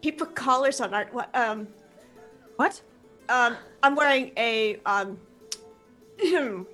He 0.00 0.10
put 0.10 0.34
collars 0.34 0.80
on 0.80 0.94
our. 0.94 1.04
what, 1.12 1.28
Um, 1.36 1.68
What? 2.56 2.80
um, 3.28 3.54
I'm 3.82 3.94
wearing 3.94 4.32
a 4.38 4.80
um. 4.86 5.18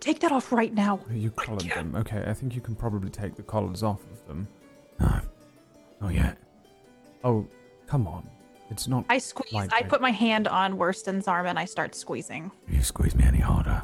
Take 0.00 0.20
that 0.20 0.30
off 0.32 0.52
right 0.52 0.74
now. 0.74 1.00
You 1.10 1.30
collared 1.30 1.62
them. 1.62 1.94
Okay, 1.96 2.22
I 2.26 2.34
think 2.34 2.54
you 2.54 2.60
can 2.60 2.74
probably 2.74 3.08
take 3.10 3.34
the 3.34 3.42
collars 3.42 3.82
off 3.82 4.00
of 4.12 4.26
them. 4.26 4.46
No. 4.98 5.20
Not 6.02 6.14
yet. 6.14 6.36
Oh, 7.24 7.46
come 7.86 8.06
on. 8.06 8.28
It's 8.70 8.86
not. 8.86 9.04
I 9.08 9.18
squeeze. 9.18 9.68
I 9.72 9.82
put 9.82 10.00
my 10.00 10.10
hand 10.10 10.46
on 10.48 10.76
Worston's 10.78 11.26
arm 11.26 11.46
and 11.46 11.58
I 11.58 11.64
start 11.64 11.94
squeezing. 11.94 12.50
If 12.68 12.74
you 12.74 12.82
squeeze 12.82 13.14
me 13.14 13.24
any 13.24 13.38
harder, 13.40 13.82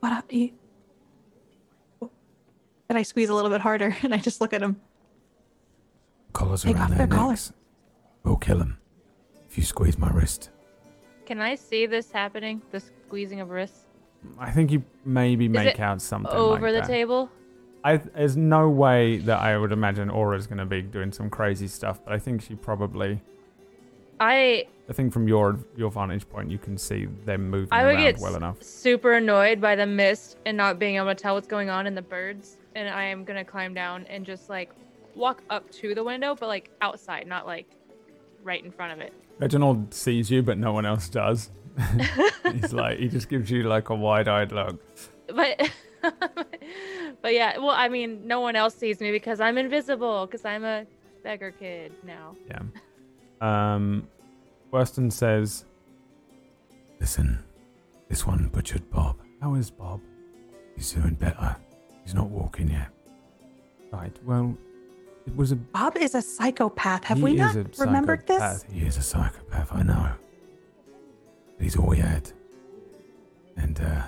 What? 0.00 0.12
up- 0.12 0.32
You... 0.32 0.52
And 2.88 2.98
I 2.98 3.02
squeeze 3.02 3.28
a 3.30 3.34
little 3.34 3.50
bit 3.50 3.60
harder 3.60 3.96
and 4.02 4.14
I 4.14 4.18
just 4.18 4.40
look 4.40 4.52
at 4.52 4.62
him. 4.62 4.80
collars 6.32 6.62
Take 6.62 6.76
around 6.76 6.92
off 6.92 6.98
their 6.98 7.06
their 7.06 7.26
necks. 7.28 7.52
We'll 8.22 8.36
kill 8.36 8.58
them. 8.58 8.78
If 9.48 9.58
you 9.58 9.64
squeeze 9.64 9.98
my 9.98 10.10
wrist. 10.10 10.50
Can 11.26 11.40
I 11.40 11.54
see 11.56 11.86
this 11.86 12.10
happening? 12.10 12.62
The 12.70 12.80
squeezing 12.80 13.40
of 13.40 13.50
wrists 13.50 13.86
I 14.38 14.50
think 14.50 14.70
you 14.70 14.84
maybe 15.04 15.48
make 15.48 15.74
it 15.74 15.80
out 15.80 16.00
something 16.00 16.32
over 16.32 16.70
like 16.70 16.74
the 16.74 16.80
that. 16.80 16.86
table. 16.86 17.30
I, 17.84 17.96
there's 17.96 18.36
no 18.36 18.68
way 18.68 19.18
that 19.18 19.40
I 19.40 19.58
would 19.58 19.72
imagine 19.72 20.08
Aura's 20.10 20.46
going 20.46 20.58
to 20.58 20.64
be 20.64 20.82
doing 20.82 21.10
some 21.12 21.28
crazy 21.28 21.66
stuff, 21.66 22.00
but 22.04 22.12
I 22.12 22.18
think 22.18 22.42
she 22.42 22.54
probably. 22.54 23.20
I 24.22 24.66
I 24.88 24.92
think 24.92 25.12
from 25.12 25.26
your 25.26 25.58
your 25.76 25.90
vantage 25.90 26.28
point, 26.28 26.48
you 26.50 26.58
can 26.58 26.78
see 26.78 27.06
them 27.24 27.50
moving 27.50 27.68
I 27.72 27.84
would 27.84 27.96
around 27.96 28.02
get 28.02 28.18
well 28.18 28.36
enough. 28.36 28.62
super 28.62 29.14
annoyed 29.14 29.60
by 29.60 29.74
the 29.74 29.86
mist 29.86 30.36
and 30.46 30.56
not 30.56 30.78
being 30.78 30.94
able 30.96 31.08
to 31.08 31.14
tell 31.16 31.34
what's 31.34 31.48
going 31.48 31.70
on 31.70 31.88
in 31.88 31.94
the 31.96 32.02
birds, 32.02 32.56
and 32.76 32.88
I 32.88 33.04
am 33.04 33.24
gonna 33.24 33.44
climb 33.44 33.74
down 33.74 34.06
and 34.08 34.24
just 34.24 34.48
like 34.48 34.70
walk 35.16 35.42
up 35.50 35.68
to 35.72 35.94
the 35.96 36.04
window, 36.04 36.36
but 36.38 36.46
like 36.46 36.70
outside, 36.80 37.26
not 37.26 37.46
like 37.46 37.66
right 38.44 38.64
in 38.64 38.70
front 38.70 38.92
of 38.92 39.00
it. 39.00 39.12
Reginald 39.40 39.92
sees 39.92 40.30
you, 40.30 40.40
but 40.42 40.56
no 40.56 40.72
one 40.72 40.86
else 40.86 41.08
does. 41.08 41.50
He's 42.52 42.72
like, 42.72 42.98
he 42.98 43.08
just 43.08 43.28
gives 43.28 43.50
you 43.50 43.64
like 43.64 43.88
a 43.88 43.94
wide-eyed 43.94 44.52
look. 44.52 44.80
But 45.34 45.68
but 47.22 47.32
yeah, 47.34 47.58
well, 47.58 47.70
I 47.70 47.88
mean, 47.88 48.26
no 48.26 48.40
one 48.40 48.54
else 48.54 48.76
sees 48.76 49.00
me 49.00 49.10
because 49.10 49.40
I'm 49.40 49.58
invisible 49.58 50.26
because 50.26 50.44
I'm 50.44 50.64
a 50.64 50.86
beggar 51.24 51.50
kid 51.50 51.92
now. 52.04 52.36
Yeah. 52.48 52.60
Um, 53.42 54.08
Worston 54.70 55.10
says, 55.10 55.64
Listen, 57.00 57.42
this 58.08 58.24
one 58.26 58.48
butchered 58.52 58.88
Bob. 58.90 59.16
"How 59.40 59.54
is 59.54 59.70
Bob?" 59.70 60.00
He's 60.76 60.92
doing 60.92 61.14
better. 61.14 61.56
He's 62.04 62.14
not 62.14 62.30
walking 62.30 62.68
yet. 62.70 62.88
Right. 63.92 64.16
Well, 64.24 64.56
it 65.26 65.36
was 65.36 65.50
a 65.50 65.56
Bob 65.56 65.96
is 65.96 66.14
a 66.14 66.22
psychopath. 66.22 67.04
Have 67.04 67.18
He 67.18 67.24
we 67.24 67.34
not 67.34 67.56
a 67.56 67.66
remembered 67.78 68.26
this? 68.26 68.64
He 68.72 68.86
is 68.86 68.96
a 68.96 69.02
psychopath, 69.02 69.72
I 69.72 69.82
know. 69.82 70.12
But 71.56 71.64
he's 71.64 71.76
all 71.76 71.88
we 71.88 71.98
had. 71.98 72.30
And, 73.56 73.80
uh. 73.80 74.02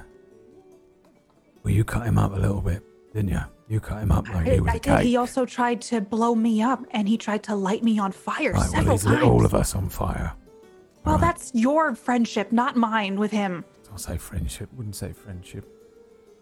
Well, 1.63 1.75
you 1.75 1.85
cut 1.85 2.07
him 2.07 2.19
up 2.19 2.33
a 2.33 2.39
little 2.39 2.61
bit, 2.61 2.83
didn't 3.13 3.31
you? 3.31 3.41
You 3.69 3.81
cut 3.81 4.03
him 4.03 4.13
up 4.13 4.29
like 4.29 4.47
I, 4.47 4.55
he 4.55 4.61
was 4.61 4.73
I 4.73 4.77
a 4.77 4.81
did. 4.81 5.01
He 5.01 5.17
also 5.17 5.47
tried 5.47 5.81
to 5.83 6.01
blow 6.01 6.35
me 6.35 6.61
up, 6.63 6.85
and 6.91 7.09
he 7.09 7.17
tried 7.17 7.43
to 7.45 7.55
light 7.55 7.83
me 7.83 7.99
on 7.99 8.13
fire 8.13 8.53
Right, 8.53 8.61
well, 8.61 8.69
several 8.69 8.93
he's 8.97 9.07
lit 9.07 9.21
times. 9.21 9.31
all 9.31 9.45
of 9.47 9.55
us 9.55 9.75
on 9.75 9.89
fire. 9.89 10.33
well, 11.05 11.15
Right. 11.17 11.21
that's 11.23 11.51
your 11.55 11.95
friendship, 11.95 12.53
not 12.53 12.77
mine 12.77 13.19
with 13.19 13.31
him. 13.31 13.65
I'll 13.91 13.99
say 13.99 14.19
friendship. 14.19 14.69
wouldn't 14.75 14.97
say 14.97 15.13
friendship. 15.13 15.67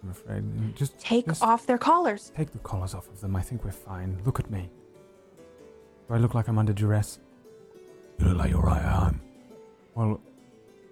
I'm 0.02 0.10
afraid. 0.10 0.74
Just 0.74 0.98
Take 0.98 1.26
just 1.26 1.42
off 1.42 1.64
their 1.64 1.78
collars. 1.78 2.32
Take 2.36 2.50
the 2.50 2.58
collars 2.58 2.92
off 2.92 3.06
of 3.08 3.20
them. 3.20 3.36
I 3.36 3.42
think 3.42 3.64
we're 3.64 3.70
fine. 3.70 4.20
Look 4.24 4.40
at 4.40 4.50
me. 4.50 4.68
Do 6.08 6.14
I 6.14 6.18
look 6.18 6.34
like 6.34 6.48
I'm 6.48 6.58
under 6.58 6.72
duress? 6.72 7.20
You 8.18 8.26
look 8.26 8.36
like 8.38 8.50
you're 8.50 8.60
right 8.62 8.82
at 8.82 8.92
home. 8.92 9.20
Well, 9.94 10.20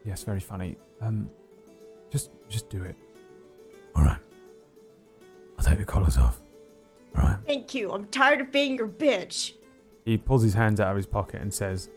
yes, 0.04 0.22
very 0.22 0.38
funny. 0.38 0.76
Um, 1.00 1.28
just 2.10 2.30
just 2.48 2.68
do 2.68 2.84
it. 2.84 2.94
Alright. 5.60 5.66
I'll 5.66 5.76
take 5.76 5.86
the 5.86 5.90
collars 5.92 6.16
off. 6.18 6.40
Alright? 7.16 7.38
Thank 7.46 7.74
you. 7.74 7.92
I'm 7.92 8.06
tired 8.06 8.40
of 8.40 8.52
being 8.52 8.76
your 8.76 8.88
bitch. 8.88 9.52
He 10.04 10.16
pulls 10.16 10.42
his 10.42 10.54
hands 10.54 10.80
out 10.80 10.90
of 10.90 10.96
his 10.96 11.06
pocket 11.06 11.42
and 11.42 11.52
says, 11.52 11.90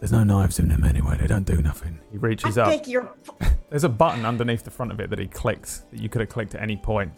There's 0.00 0.12
no 0.12 0.24
knives 0.24 0.58
in 0.58 0.68
them 0.68 0.84
anyway. 0.84 1.16
They 1.20 1.26
don't 1.26 1.44
do 1.46 1.60
nothing. 1.60 1.98
he 2.10 2.18
reaches 2.18 2.56
I 2.58 2.62
up. 2.62 2.68
beg 2.68 2.88
your. 2.88 3.12
There's 3.70 3.84
a 3.84 3.88
button 3.88 4.24
underneath 4.24 4.64
the 4.64 4.70
front 4.70 4.92
of 4.92 5.00
it 5.00 5.10
that 5.10 5.18
he 5.18 5.26
clicks 5.26 5.80
that 5.90 6.00
you 6.00 6.08
could 6.08 6.20
have 6.20 6.30
clicked 6.30 6.54
at 6.54 6.62
any 6.62 6.76
point. 6.76 7.12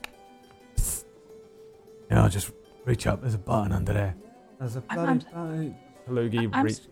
Yeah, 2.10 2.22
I'll 2.24 2.28
just 2.28 2.50
reach 2.84 3.06
up. 3.06 3.20
There's 3.20 3.34
a 3.34 3.38
button 3.38 3.72
under 3.72 3.92
there. 3.92 4.16
There's 4.58 4.76
a 4.76 4.82
I'm- 4.90 5.20
bloody 5.32 5.74
Kalugi 6.08 6.50
I'm 6.52 6.64
reach, 6.64 6.72
s- 6.78 6.88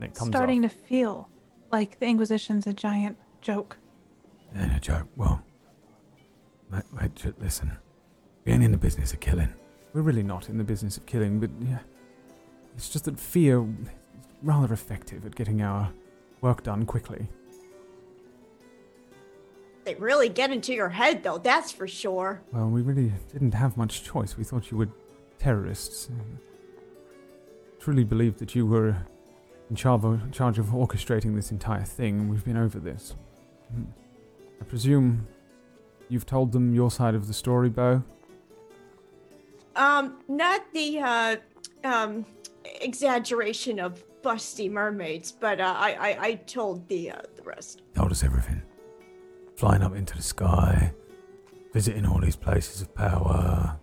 and 0.00 0.10
it 0.10 0.14
comes 0.14 0.28
starting 0.28 0.64
off. 0.64 0.70
to 0.72 0.76
feel 0.76 1.28
like 1.72 1.98
the 1.98 2.06
Inquisition's 2.06 2.66
a 2.66 2.74
giant 2.74 3.16
joke. 3.40 3.78
Ain't 4.54 4.76
a 4.76 4.80
joke. 4.80 5.06
Well, 5.16 5.42
mate, 6.74 6.84
mate, 7.00 7.14
j- 7.14 7.32
listen. 7.40 7.72
We 8.44 8.52
ain't 8.52 8.64
in 8.64 8.72
the 8.72 8.78
business 8.78 9.12
of 9.12 9.20
killing. 9.20 9.52
We're 9.92 10.02
really 10.02 10.22
not 10.22 10.48
in 10.48 10.58
the 10.58 10.64
business 10.64 10.96
of 10.96 11.06
killing, 11.06 11.40
but 11.40 11.50
yeah, 11.60 11.78
it's 12.76 12.88
just 12.88 13.04
that 13.04 13.18
fear 13.18 13.60
is 13.60 13.88
rather 14.42 14.72
effective 14.72 15.24
at 15.24 15.34
getting 15.34 15.62
our 15.62 15.90
work 16.40 16.62
done 16.62 16.84
quickly. 16.84 17.28
They 19.84 19.94
really 19.94 20.28
get 20.28 20.50
into 20.50 20.72
your 20.72 20.88
head, 20.88 21.22
though, 21.22 21.38
that's 21.38 21.70
for 21.70 21.86
sure. 21.86 22.42
Well, 22.52 22.68
we 22.68 22.82
really 22.82 23.12
didn't 23.32 23.54
have 23.54 23.76
much 23.76 24.02
choice. 24.02 24.36
We 24.36 24.44
thought 24.44 24.70
you 24.70 24.78
were 24.78 24.88
terrorists. 25.38 26.08
Truly 27.78 28.04
believed 28.04 28.38
that 28.38 28.54
you 28.54 28.66
were 28.66 28.96
in 29.68 29.76
charge 29.76 30.04
of, 30.04 30.32
charge 30.32 30.58
of 30.58 30.66
orchestrating 30.66 31.34
this 31.34 31.50
entire 31.50 31.84
thing, 31.84 32.20
and 32.20 32.30
we've 32.30 32.44
been 32.44 32.56
over 32.56 32.78
this. 32.78 33.14
Hmm. 33.72 33.84
I 34.60 34.64
presume 34.64 35.26
you've 36.08 36.26
told 36.26 36.52
them 36.52 36.74
your 36.74 36.90
side 36.90 37.14
of 37.14 37.26
the 37.26 37.34
story, 37.34 37.68
Bo? 37.68 38.02
Um, 39.76 40.18
not 40.28 40.62
the, 40.72 41.00
uh, 41.00 41.36
um, 41.82 42.24
exaggeration 42.80 43.78
of 43.80 44.02
busty 44.22 44.70
mermaids, 44.70 45.32
but, 45.32 45.60
uh, 45.60 45.74
I, 45.76 45.92
I, 45.92 46.18
I 46.26 46.34
told 46.34 46.86
the, 46.88 47.10
uh, 47.10 47.18
the 47.36 47.42
rest. 47.42 47.82
Told 47.94 48.10
us 48.10 48.22
everything. 48.22 48.62
Flying 49.56 49.82
up 49.82 49.94
into 49.94 50.16
the 50.16 50.22
sky, 50.22 50.92
visiting 51.72 52.06
all 52.06 52.20
these 52.20 52.36
places 52.36 52.82
of 52.82 52.94
power, 52.94 53.78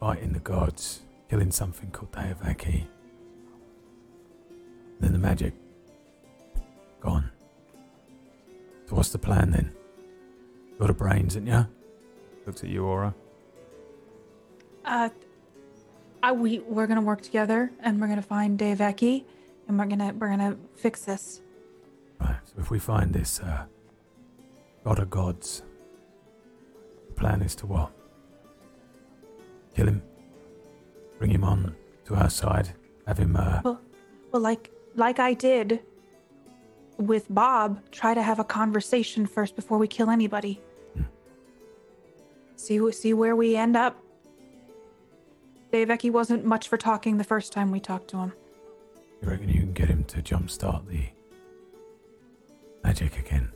fighting 0.00 0.32
the 0.32 0.40
gods, 0.40 1.02
killing 1.30 1.50
something 1.50 1.90
called 1.90 2.12
Dayavaki. 2.12 2.86
Then 5.00 5.12
the 5.12 5.18
magic. 5.18 5.54
Gone. 7.00 7.30
So 8.86 8.96
what's 8.96 9.10
the 9.10 9.18
plan 9.18 9.50
then? 9.50 9.72
Got 10.78 10.90
a 10.90 10.94
brains, 10.94 11.36
ain't 11.36 11.46
ya? 11.46 11.64
Looks 12.46 12.64
at 12.64 12.70
you, 12.70 12.84
Aura. 12.84 13.14
Uh, 14.84 15.10
I, 16.22 16.32
we 16.32 16.58
we're 16.60 16.86
gonna 16.86 17.00
work 17.02 17.22
together, 17.22 17.70
and 17.80 18.00
we're 18.00 18.08
gonna 18.08 18.22
find 18.22 18.58
Dave 18.58 18.78
Ecke, 18.78 19.24
and 19.68 19.78
we're 19.78 19.86
gonna 19.86 20.12
we're 20.18 20.28
gonna 20.28 20.56
fix 20.74 21.04
this. 21.04 21.40
Right, 22.20 22.36
so 22.44 22.54
if 22.58 22.70
we 22.70 22.78
find 22.78 23.12
this, 23.12 23.40
uh, 23.40 23.64
god 24.84 24.98
of 24.98 25.10
gods, 25.10 25.62
the 27.08 27.14
plan 27.14 27.42
is 27.42 27.54
to 27.56 27.66
what? 27.66 27.90
Kill 29.74 29.88
him? 29.88 30.02
Bring 31.18 31.30
him 31.30 31.44
on 31.44 31.74
to 32.06 32.14
our 32.14 32.30
side? 32.30 32.70
Have 33.06 33.18
him, 33.18 33.36
uh, 33.36 33.60
Well, 33.64 33.80
well, 34.32 34.42
like 34.42 34.70
like 34.94 35.18
I 35.18 35.34
did 35.34 35.80
with 37.06 37.26
Bob, 37.28 37.80
try 37.90 38.14
to 38.14 38.22
have 38.22 38.38
a 38.38 38.44
conversation 38.44 39.26
first 39.26 39.56
before 39.56 39.78
we 39.78 39.88
kill 39.88 40.10
anybody. 40.10 40.60
Hmm. 40.94 41.02
See 42.56 42.92
see 42.92 43.14
where 43.14 43.36
we 43.36 43.56
end 43.56 43.76
up. 43.76 44.02
Dave 45.72 45.88
Ecke 45.88 46.10
wasn't 46.10 46.44
much 46.44 46.68
for 46.68 46.76
talking 46.76 47.16
the 47.16 47.24
first 47.24 47.52
time 47.52 47.70
we 47.70 47.80
talked 47.80 48.08
to 48.08 48.18
him. 48.18 48.32
you 49.22 49.28
reckon 49.28 49.48
you 49.48 49.60
can 49.60 49.72
get 49.72 49.88
him 49.88 50.04
to 50.04 50.20
jumpstart 50.20 50.86
the 50.86 51.04
magic 52.84 53.18
again? 53.18 53.50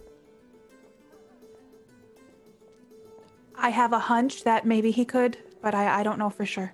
I 3.58 3.70
have 3.70 3.92
a 3.92 3.98
hunch 3.98 4.44
that 4.44 4.64
maybe 4.64 4.90
he 4.90 5.04
could, 5.04 5.36
but 5.60 5.74
I, 5.74 6.00
I 6.00 6.02
don't 6.02 6.18
know 6.18 6.30
for 6.30 6.46
sure. 6.46 6.72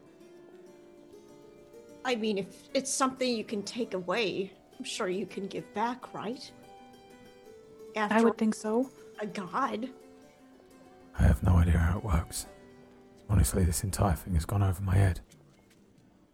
I 2.05 2.17
mean, 2.17 2.39
if 2.39 2.69
it's 2.75 2.93
something 2.93 3.37
you 3.37 3.45
can 3.45 3.63
take 3.63 3.95
away, 3.95 4.53
I'm 4.79 4.85
sure 4.85 5.09
you 5.09 5.27
can 5.27 5.47
give 5.47 5.73
back, 5.75 6.13
right? 6.13 6.51
After 7.97 8.17
I 8.17 8.23
would 8.23 8.39
think 8.39 8.55
so. 8.55 8.91
a 9.21 9.27
god. 9.27 9.89
I 11.19 11.23
have 11.23 11.43
no 11.43 11.57
idea 11.57 11.79
how 11.79 11.99
it 11.99 12.05
works. 12.05 12.47
Honestly, 13.29 13.65
this 13.65 13.85
entire 13.85 14.15
thing 14.15 14.35
has 14.35 14.45
gone 14.45 14.63
over 14.63 14.83
my 14.83 14.95
head. 14.97 15.21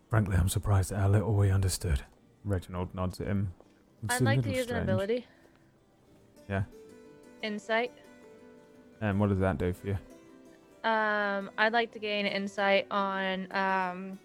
Frankly, 0.08 0.36
I'm 0.36 0.48
surprised 0.48 0.92
at 0.92 0.98
how 0.98 1.08
little 1.08 1.34
we 1.34 1.50
understood. 1.50 2.02
Reginald 2.44 2.94
nods 2.94 3.20
at 3.20 3.26
him. 3.26 3.52
It's 4.04 4.14
I'd 4.14 4.22
like 4.22 4.42
to 4.42 4.48
little 4.48 4.62
use 4.62 4.70
an 4.70 4.82
ability. 4.82 5.26
Yeah. 6.48 6.62
Insight. 7.42 7.92
And 9.00 9.20
what 9.20 9.28
does 9.28 9.38
that 9.40 9.58
do 9.58 9.72
for 9.72 9.88
you? 9.88 9.98
Um, 10.84 11.50
I'd 11.58 11.72
like 11.72 11.92
to 11.92 11.98
gain 11.98 12.26
insight 12.26 12.86
on 12.90 13.48
um, 13.52 14.18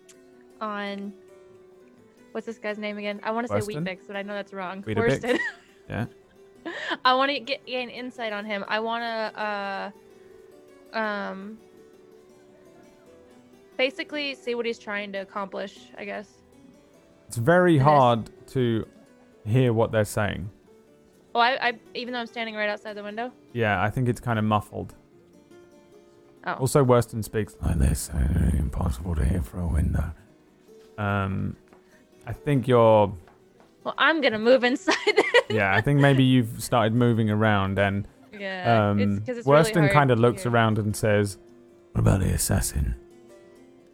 on 0.62 1.14
what's 2.32 2.46
this 2.46 2.60
guy's 2.60 2.78
name 2.78 2.98
again? 2.98 3.20
I 3.24 3.32
want 3.32 3.48
to 3.48 3.54
say 3.54 3.60
Worston? 3.60 3.84
Wheatbix, 3.86 4.08
but 4.08 4.16
I 4.16 4.22
know 4.22 4.34
that's 4.34 4.54
wrong. 4.54 4.84
Weetabix? 4.84 4.98
Worston. 5.24 5.40
Yeah. 5.90 6.06
I 7.06 7.14
want 7.16 7.32
to 7.32 7.40
get 7.40 7.66
gain 7.66 7.90
insight 7.90 8.34
on 8.34 8.46
him. 8.46 8.64
I 8.68 8.80
want 8.80 9.04
to 9.04 9.42
uh, 10.96 10.98
um, 10.98 11.58
basically 13.78 14.36
see 14.36 14.56
what 14.56 14.66
he's 14.66 14.80
trying 14.80 15.12
to 15.14 15.20
accomplish. 15.20 15.78
I 15.98 16.06
guess. 16.06 16.28
It's 17.28 17.38
very 17.38 17.78
hard 17.78 18.30
to 18.50 18.88
hear 19.46 19.74
what 19.74 19.92
they're 19.92 20.06
saying. 20.06 20.50
Oh, 21.36 21.40
I, 21.40 21.70
I 21.70 21.74
even 21.96 22.14
though 22.14 22.20
I'm 22.20 22.28
standing 22.28 22.56
right 22.56 22.70
outside 22.70 22.94
the 22.94 23.04
window. 23.04 23.32
Yeah, 23.54 23.82
I 23.82 23.90
think 23.90 24.08
it's 24.08 24.20
kind 24.20 24.38
of 24.38 24.46
muffled. 24.46 24.94
Oh. 26.46 26.54
Also, 26.54 26.84
Worston 26.84 27.24
speaks. 27.24 27.56
Like 27.62 27.80
this, 27.80 28.10
uh, 28.14 28.52
impossible 28.58 29.16
to 29.16 29.26
hear 29.26 29.42
through 29.42 29.64
a 29.64 29.74
window. 29.74 30.12
Um, 30.98 31.56
I 32.28 32.34
think 32.34 32.68
you're. 32.68 33.14
Well, 33.84 33.96
I'm 33.98 34.22
gonna 34.22 34.40
move 34.40 34.64
inside. 34.64 34.96
Yeah, 35.50 35.76
I 35.76 35.82
think 35.82 36.00
maybe 36.00 36.24
you've 36.24 36.64
started 36.64 36.94
moving 36.94 37.30
around, 37.30 37.78
and 37.78 38.08
yeah, 38.32 38.90
um, 38.92 39.18
because 39.20 39.38
it's 39.40 39.48
Worston 39.48 39.84
hard 39.84 39.94
kind 39.94 40.12
of 40.12 40.20
looks 40.20 40.44
hear. 40.44 40.52
around 40.52 40.78
and 40.80 40.96
says, 40.96 41.38
What 41.92 42.02
about 42.02 42.22
the 42.22 42.30
assassin? 42.34 42.96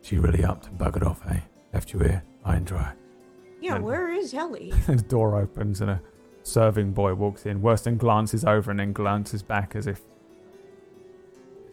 She 0.02 0.18
really 0.18 0.44
up 0.46 0.62
to 0.64 0.70
buggered 0.70 1.06
off, 1.06 1.22
eh? 1.30 1.40
Left 1.74 1.92
you 1.92 2.00
here, 2.00 2.24
high 2.46 2.56
and 2.58 2.66
dry. 2.66 2.94
Yeah, 3.62 3.76
And- 3.76 3.84
where 3.84 4.10
is 4.14 4.34
Ellie? 4.34 4.72
the 4.88 4.96
door 4.96 5.36
opens 5.38 5.82
and 5.82 5.90
a 5.92 6.02
serving 6.44 6.94
boy 6.94 7.14
walks 7.16 7.46
in. 7.46 7.62
Worston 7.62 7.98
glances 7.98 8.46
over 8.46 8.72
and 8.72 8.80
then 8.80 8.94
glances 8.94 9.44
back 9.44 9.76
as 9.76 9.86
if 9.88 10.02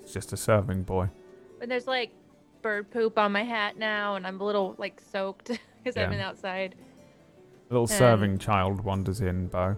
it's 0.02 0.12
just 0.12 0.32
a 0.32 0.36
serving 0.36 0.82
boy. 0.82 1.08
But 1.60 1.68
there's 1.68 1.86
like 1.86 2.10
bird 2.62 2.90
poop 2.90 3.18
on 3.18 3.32
my 3.32 3.44
hat 3.44 3.76
now, 3.78 4.16
and 4.16 4.26
I'm 4.26 4.40
a 4.40 4.44
little 4.44 4.74
like 4.78 5.00
soaked 5.12 5.46
because 5.78 5.96
I've 5.96 6.04
Yeah. 6.04 6.08
been 6.10 6.20
outside. 6.20 6.74
A 7.68 7.72
little 7.72 7.82
Um, 7.84 7.88
serving 7.88 8.38
child 8.38 8.80
wanders 8.82 9.20
in, 9.20 9.48
Bo. 9.48 9.76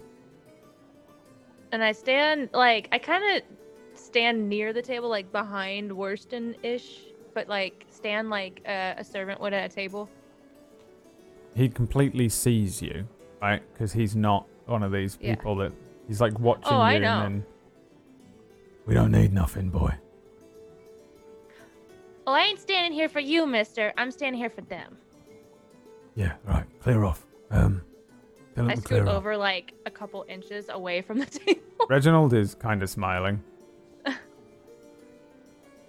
And 1.73 1.83
I 1.83 1.93
stand 1.93 2.51
like 2.53 2.89
I 2.93 2.99
kind 2.99 3.37
of 3.37 3.43
stand 3.99 4.49
near 4.49 4.73
the 4.73 4.83
table, 4.83 5.09
like 5.09 5.31
behind 5.33 5.91
Worston 5.91 6.55
ish, 6.63 7.07
but 7.35 7.49
like 7.49 7.85
stand 7.91 8.31
like 8.31 8.61
a, 8.67 8.95
a 8.99 9.05
servant 9.05 9.41
would 9.41 9.53
at 9.53 9.71
a 9.71 9.75
table. 9.75 10.09
He 11.55 11.69
completely 11.69 12.29
sees 12.29 12.81
you, 12.81 13.07
right? 13.43 13.63
Because 13.73 13.93
he's 13.93 14.15
not 14.15 14.47
one 14.67 14.83
of 14.83 14.93
these 14.93 15.19
Yeah. 15.21 15.35
people 15.35 15.57
that 15.57 15.73
he's 16.07 16.21
like 16.21 16.39
watching 16.39 16.73
Oh, 16.73 16.77
you 16.77 16.83
I 16.83 16.99
know. 16.99 17.25
and 17.25 17.35
then 17.43 17.47
We 18.87 18.95
don't 18.95 19.13
need 19.13 19.33
nothing, 19.33 19.69
boy. 19.71 19.93
Well, 22.27 22.35
I 22.37 22.43
ain't 22.43 22.61
standing 22.61 22.93
here 22.93 23.09
for 23.09 23.21
you, 23.21 23.47
Mister. 23.47 23.93
I'm 23.97 24.11
standing 24.11 24.39
here 24.39 24.51
for 24.51 24.61
them. 24.63 24.97
Yeah, 26.15 26.35
right. 26.47 26.65
Clear 26.81 27.05
off. 27.05 27.27
Um, 27.51 27.83
I 28.57 28.61
them 28.61 28.69
to 28.69 28.75
clear 28.83 29.01
scoot 29.01 29.09
off. 29.09 29.15
over 29.17 29.37
like 29.37 29.75
a 29.87 29.91
couple 29.91 30.25
inches 30.29 30.69
away 30.69 31.01
from 31.03 31.19
the 31.19 31.27
table. 31.45 31.61
Reginald 31.89 32.33
is 32.35 32.55
kind 32.55 32.83
of 32.83 32.91
smiling. 32.91 33.43
Uh, 34.07 34.13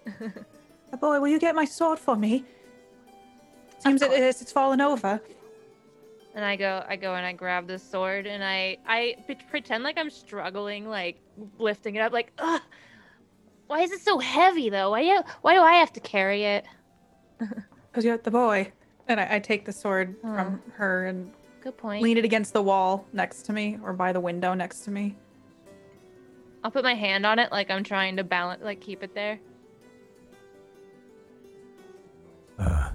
Boy, 1.00 1.20
will 1.20 1.28
you 1.28 1.40
get 1.40 1.56
my 1.56 1.66
sword 1.66 2.00
for 2.00 2.16
me? 2.16 2.44
Seems 3.80 4.02
it 4.02 4.12
is, 4.12 4.42
it's 4.42 4.52
fallen 4.52 4.82
over. 4.82 5.22
And 6.36 6.44
I 6.46 6.56
go, 6.56 6.84
I 6.88 6.96
go 6.96 7.16
and 7.16 7.26
I 7.26 7.32
grab 7.34 7.68
the 7.68 7.80
sword 7.80 8.28
and 8.28 8.44
I, 8.44 8.78
I 8.88 9.16
p- 9.28 9.36
pretend 9.50 9.84
like 9.84 9.98
I'm 9.98 10.10
struggling, 10.10 10.88
like 10.88 11.20
lifting 11.58 11.96
it 11.96 12.00
up, 12.00 12.12
like, 12.14 12.32
ugh. 12.40 12.62
Why 13.68 13.82
is 13.82 13.92
it 13.92 14.02
so 14.02 14.18
heavy 14.20 14.70
though? 14.70 14.92
Why, 14.92 15.02
you, 15.02 15.22
why 15.42 15.54
do 15.54 15.62
I 15.62 15.74
have 15.74 15.94
to 15.94 16.00
carry 16.00 16.44
it? 16.44 16.66
Because 17.92 18.06
you're 18.06 18.18
the 18.20 18.30
boy. 18.30 18.72
And 19.08 19.20
I, 19.20 19.36
I 19.38 19.40
take 19.40 19.66
the 19.66 19.72
sword 19.74 20.16
Oh. 20.24 20.36
from 20.36 20.62
her 20.74 21.08
and 21.08 21.32
Good 21.70 21.78
point. 21.78 22.02
lean 22.02 22.18
it 22.18 22.26
against 22.26 22.54
the 22.54 22.64
wall 22.64 23.06
next 23.14 23.44
to 23.44 23.54
me 23.54 23.78
or 23.84 23.94
by 23.94 24.12
the 24.12 24.20
window 24.20 24.56
next 24.56 24.82
to 24.86 24.92
me. 24.92 25.16
I'll 26.64 26.72
put 26.72 26.84
my 26.84 26.96
hand 26.96 27.28
on 27.28 27.38
it, 27.38 27.52
like 27.52 27.70
I'm 27.70 27.84
trying 27.84 28.18
to 28.18 28.24
balance, 28.24 28.64
like 28.64 28.82
keep 28.82 29.04
it 29.04 29.14
there. 29.14 29.40
Uh, 32.58 32.90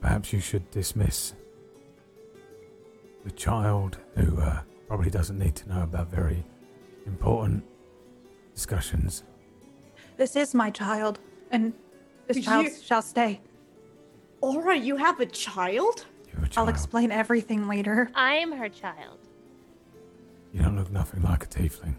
perhaps 0.00 0.32
you 0.32 0.40
should 0.40 0.68
dismiss 0.72 1.34
the 3.24 3.30
child 3.30 3.98
who 4.16 4.40
uh, 4.40 4.62
probably 4.88 5.08
doesn't 5.08 5.38
need 5.38 5.54
to 5.54 5.68
know 5.68 5.82
about 5.84 6.08
very 6.10 6.44
important 7.06 7.62
discussions. 8.54 9.22
This 10.16 10.34
is 10.34 10.52
my 10.52 10.68
child, 10.68 11.20
and 11.52 11.74
this 12.26 12.38
You- 12.38 12.42
child 12.42 12.66
shall 12.82 13.02
stay. 13.02 13.40
Aura, 14.40 14.76
you 14.76 14.96
have 14.96 15.20
a 15.20 15.26
child? 15.26 16.06
You 16.34 16.40
have 16.40 16.56
a 16.56 16.60
I'll 16.60 16.68
explain 16.68 17.10
everything 17.10 17.68
later. 17.68 18.10
I'm 18.14 18.52
her 18.52 18.68
child. 18.68 19.18
You 20.52 20.62
don't 20.62 20.76
look 20.76 20.90
nothing 20.90 21.22
like 21.22 21.44
a 21.44 21.46
tiefling. 21.46 21.94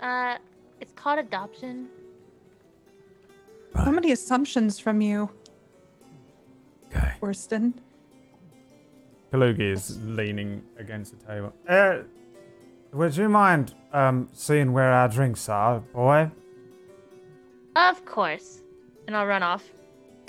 Uh, 0.00 0.36
it's 0.80 0.92
called 0.94 1.18
adoption. 1.18 1.88
So 3.84 3.92
many 3.92 4.10
assumptions 4.12 4.78
from 4.80 5.00
you, 5.00 5.30
Okay. 6.90 7.12
Worston. 7.20 7.74
Kalugi 9.32 9.60
is 9.72 9.96
leaning 10.04 10.62
against 10.76 11.16
the 11.18 11.24
table. 11.24 11.52
Uh, 11.68 11.98
would 12.92 13.16
you 13.16 13.28
mind 13.28 13.74
um 13.92 14.28
seeing 14.32 14.72
where 14.72 14.90
our 14.92 15.08
drinks 15.08 15.48
are, 15.48 15.78
boy? 15.80 16.30
Of 17.76 18.04
course. 18.04 18.62
And 19.06 19.16
I'll 19.16 19.26
run 19.26 19.44
off. 19.44 19.64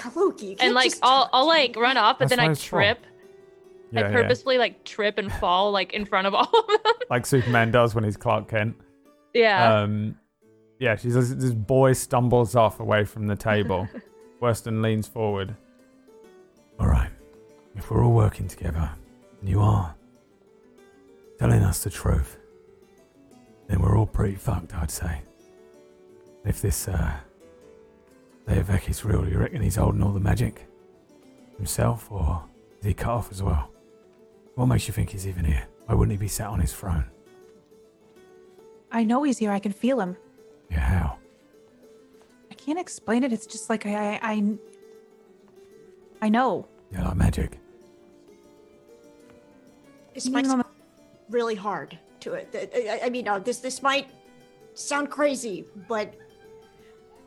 Kalugi, 0.02 0.41
you 0.44 0.49
And 0.52 0.60
can't 0.60 0.73
like 0.73 0.91
just 0.91 1.03
I'll 1.03 1.30
I'll 1.32 1.48
like 1.48 1.76
run 1.76 1.98
off, 1.98 2.18
but 2.19 2.30
That's 2.30 2.40
then 2.40 2.52
I 2.52 2.53
trip. 2.53 3.06
Yeah, 3.91 4.02
I 4.02 4.03
yeah. 4.03 4.11
purposefully 4.11 4.57
like 4.57 4.84
trip 4.84 5.18
and 5.18 5.32
fall 5.32 5.72
like 5.72 5.94
in 5.94 6.06
front 6.06 6.28
of 6.28 6.34
all 6.34 6.44
of 6.48 6.68
them. 6.68 6.94
Like 7.10 7.26
Superman 7.26 7.72
does 7.72 7.94
when 7.94 8.06
he's 8.06 8.15
Clark 8.15 8.48
Kent. 8.48 8.76
yeah. 9.34 9.82
Um, 9.82 10.18
yeah, 10.80 10.95
she's 10.95 11.14
this 11.14 11.52
boy 11.52 11.94
stumbles 11.94 12.56
off 12.56 12.80
away 12.80 13.03
from 13.03 13.28
the 13.28 13.36
table. 13.36 13.88
Weston 14.40 14.82
leans 14.82 15.07
forward. 15.07 15.56
All 16.80 16.88
right. 16.88 17.11
If 17.76 17.91
we're 17.91 18.03
all 18.03 18.14
working 18.14 18.48
together, 18.48 18.90
and 19.40 19.49
you 19.49 19.61
are 19.61 19.94
telling 21.38 21.61
us 21.61 21.84
the 21.84 21.90
truth, 21.91 22.38
then 23.68 23.80
we're 23.82 23.98
all 23.98 24.07
pretty 24.07 24.36
fucked, 24.36 24.73
I'd 24.73 24.90
say. 24.90 25.22
If 26.44 26.61
this, 26.61 26.88
uh, 26.88 27.14
Leoveki's 28.56 29.06
real, 29.06 29.28
you 29.28 29.38
reckon 29.38 29.61
he's 29.61 29.76
holding 29.78 30.03
all 30.03 30.11
the 30.11 30.19
magic 30.19 30.65
himself, 31.57 32.11
or 32.11 32.44
is 32.80 32.86
he 32.86 32.94
cut 32.94 33.11
off 33.11 33.32
as 33.32 33.41
well? 33.41 33.69
What 34.56 34.65
makes 34.65 34.88
you 34.88 34.94
think 34.94 35.10
he's 35.11 35.26
even 35.28 35.45
here? 35.45 35.65
Why 35.86 35.95
wouldn't 35.95 36.11
he 36.11 36.18
be 36.18 36.28
sat 36.28 36.48
on 36.48 36.60
his 36.60 36.73
throne? 36.73 37.06
I 38.91 39.03
know 39.06 39.23
he's 39.23 39.38
here. 39.38 39.52
I 39.52 39.60
can 39.60 39.72
feel 39.72 40.02
him. 40.02 40.18
Yeah, 40.69 40.80
how? 40.80 41.18
I 42.49 42.53
can't 42.56 42.78
explain 42.80 43.23
it. 43.23 43.32
It's 43.32 43.45
just 43.45 43.69
like 43.69 43.86
I, 43.86 44.15
I, 44.15 44.19
I, 44.22 44.53
I 46.23 46.30
know. 46.30 46.68
Yeah, 46.91 47.07
like 47.07 47.15
magic. 47.15 47.57
This 50.14 50.26
You 50.26 50.32
might 50.34 50.45
sound 50.45 50.65
really 51.30 51.56
hard 51.56 51.98
to 52.19 52.34
it. 52.34 52.49
I- 52.53 52.99
I, 53.02 53.06
I 53.06 53.10
mean, 53.10 53.28
uh, 53.30 53.40
this 53.40 53.60
this 53.60 53.82
might 53.82 54.10
sound 54.73 55.10
crazy, 55.10 55.65
but 55.88 56.14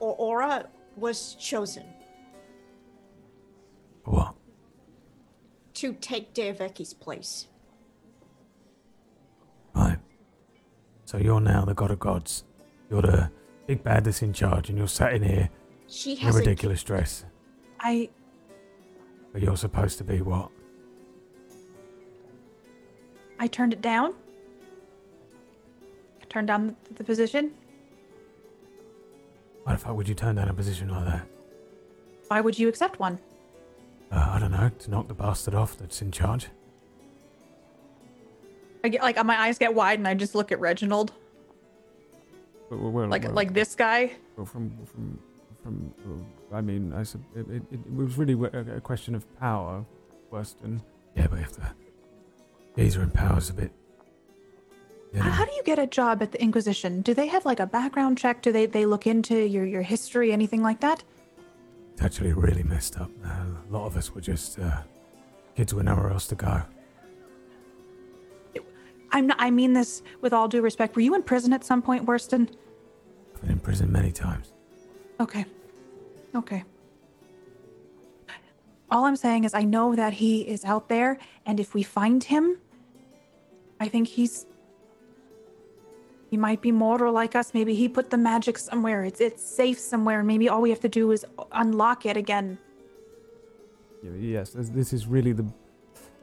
O- 0.03 0.11
Aura 0.13 0.67
was 0.97 1.35
chosen 1.35 1.85
What? 4.05 4.35
to 5.75 5.93
take 5.95 6.35
Deveki's 6.35 6.95
place. 6.95 7.49
Right. 9.75 9.99
So 11.05 11.19
you're 11.19 11.41
now 11.41 11.65
the 11.65 11.75
god 11.75 11.91
of 11.91 11.99
gods. 11.99 12.45
You're 12.91 13.03
the 13.03 13.31
big 13.66 13.83
bad 13.83 14.05
that's 14.05 14.23
in 14.23 14.33
charge, 14.33 14.69
and 14.69 14.79
you're 14.79 14.87
sat 14.87 15.15
in 15.15 15.23
here 15.23 15.51
She 15.89 16.16
in 16.21 16.29
a 16.29 16.33
ridiculous 16.33 16.83
dress. 16.83 17.25
I, 17.81 18.09
But 19.33 19.43
you're 19.43 19.57
supposed 19.57 19.99
to 19.99 20.05
be 20.05 20.21
what? 20.21 20.51
I 23.41 23.47
turned 23.49 23.73
it 23.73 23.81
down. 23.83 24.15
I 26.23 26.25
turned 26.29 26.47
down 26.47 26.69
the, 26.89 26.95
the 26.95 27.05
position. 27.05 27.53
Why 29.65 29.73
the 29.73 29.78
fuck 29.78 29.97
would 29.97 30.09
you 30.09 30.15
turn 30.15 30.36
down 30.36 30.49
a 30.49 30.55
position 30.55 30.89
like 30.89 31.05
that? 31.07 31.27
Why 32.28 32.41
would 32.41 32.59
you 32.59 32.69
accept 32.69 32.99
one? 32.99 33.19
Uh, 34.12 34.32
I 34.35 34.39
don't 34.39 34.53
know, 34.53 34.70
to 34.78 34.91
knock 34.91 35.09
the 35.09 35.15
bastard 35.15 35.55
off 35.55 35.77
that's 35.77 36.01
in 36.03 36.12
charge. 36.12 36.49
I 38.85 38.89
get 38.89 39.03
like 39.03 39.23
my 39.24 39.41
eyes 39.41 39.57
get 39.59 39.74
wide 39.74 39.99
and 39.99 40.07
I 40.07 40.15
just 40.15 40.35
look 40.35 40.53
at 40.53 40.61
Reginald, 40.61 41.12
Well, 42.70 42.91
well, 42.91 43.09
like 43.09 43.24
well, 43.24 43.32
like 43.32 43.55
this 43.55 43.74
guy. 43.74 44.12
well, 44.36 44.45
from 44.47 44.70
from 44.93 45.19
from. 45.62 46.27
I 46.53 46.61
mean, 46.61 46.93
I 46.93 47.03
sub- 47.03 47.24
it, 47.35 47.49
it, 47.49 47.62
it 47.73 47.95
was 47.95 48.19
really 48.19 48.35
a, 48.35 48.77
a 48.77 48.81
question 48.82 49.15
of 49.15 49.24
power, 49.41 49.85
Weston. 50.31 50.82
Yeah, 51.16 51.28
but 51.28 51.39
if 51.41 51.53
the 51.53 51.62
geezer 52.77 53.03
in 53.03 53.11
power's 53.11 53.49
a 53.49 53.55
bit. 53.55 53.73
How, 55.23 55.31
how 55.31 55.45
do 55.45 55.53
you 55.53 55.62
get 55.62 55.78
a 55.78 55.86
job 55.86 56.23
at 56.23 56.32
the 56.32 56.43
Inquisition? 56.43 57.03
Do 57.03 57.15
they 57.15 57.27
have 57.28 57.45
like 57.45 57.61
a 57.61 57.66
background 57.66 58.19
check? 58.19 58.43
Do 58.43 58.51
they 58.53 58.66
they 58.66 58.86
look 58.86 59.07
into 59.07 59.36
your 59.36 59.65
your 59.65 59.82
history, 59.82 60.32
anything 60.32 60.62
like 60.62 60.81
that? 60.81 61.05
it's 61.95 62.03
actually 62.03 62.32
really 62.32 62.65
messed 62.65 62.99
up. 62.99 63.11
Uh, 63.24 63.28
a 63.28 63.70
lot 63.70 63.86
of 63.86 63.97
us 63.97 64.12
were 64.12 64.20
just 64.20 64.59
uh, 64.59 64.78
kids 65.55 65.73
with 65.73 65.85
nowhere 65.85 66.11
else 66.11 66.27
to 66.27 66.35
go. 66.35 66.62
I'm 69.12 69.28
not. 69.28 69.36
I 69.39 69.51
mean 69.53 69.74
this 69.74 70.03
with 70.20 70.32
all 70.32 70.49
due 70.49 70.61
respect. 70.61 70.97
Were 70.97 71.03
you 71.03 71.15
in 71.15 71.23
prison 71.23 71.53
at 71.53 71.65
some 71.65 71.81
point, 71.81 72.05
Worston? 72.05 72.51
I've 73.35 73.41
been 73.43 73.51
in 73.53 73.61
prison 73.61 73.93
many 73.93 74.11
times. 74.11 74.53
Okay. 75.20 75.45
Okay. 76.35 76.65
All 78.91 79.05
I'm 79.05 79.15
saying 79.15 79.45
is 79.45 79.55
I 79.55 79.62
know 79.62 79.95
that 79.95 80.15
he 80.15 80.41
is 80.41 80.65
out 80.65 80.89
there, 80.89 81.19
and 81.47 81.61
if 81.61 81.74
we 81.74 81.85
find 81.85 82.24
him, 82.24 82.59
I 83.78 83.86
think 83.86 84.09
he's 84.09 84.47
he 86.35 86.39
might 86.39 86.61
be 86.61 86.73
mortal 86.73 87.12
like 87.12 87.36
us. 87.36 87.55
Maybe 87.55 87.77
he 87.77 87.89
put 87.89 88.11
the 88.11 88.19
magic 88.19 88.59
somewhere. 88.59 89.05
It's 89.05 89.20
it's 89.20 89.40
safe 89.40 89.78
somewhere. 89.78 90.19
and 90.19 90.27
Maybe 90.27 90.48
all 90.48 90.61
we 90.61 90.70
have 90.70 90.81
to 90.81 90.89
do 90.89 91.12
is 91.12 91.24
unlock 91.52 92.05
it 92.06 92.16
again. 92.16 92.59
Yes, 94.02 94.51
this, 94.51 94.69
this 94.70 94.93
is 94.93 95.06
really 95.06 95.31
the 95.32 95.47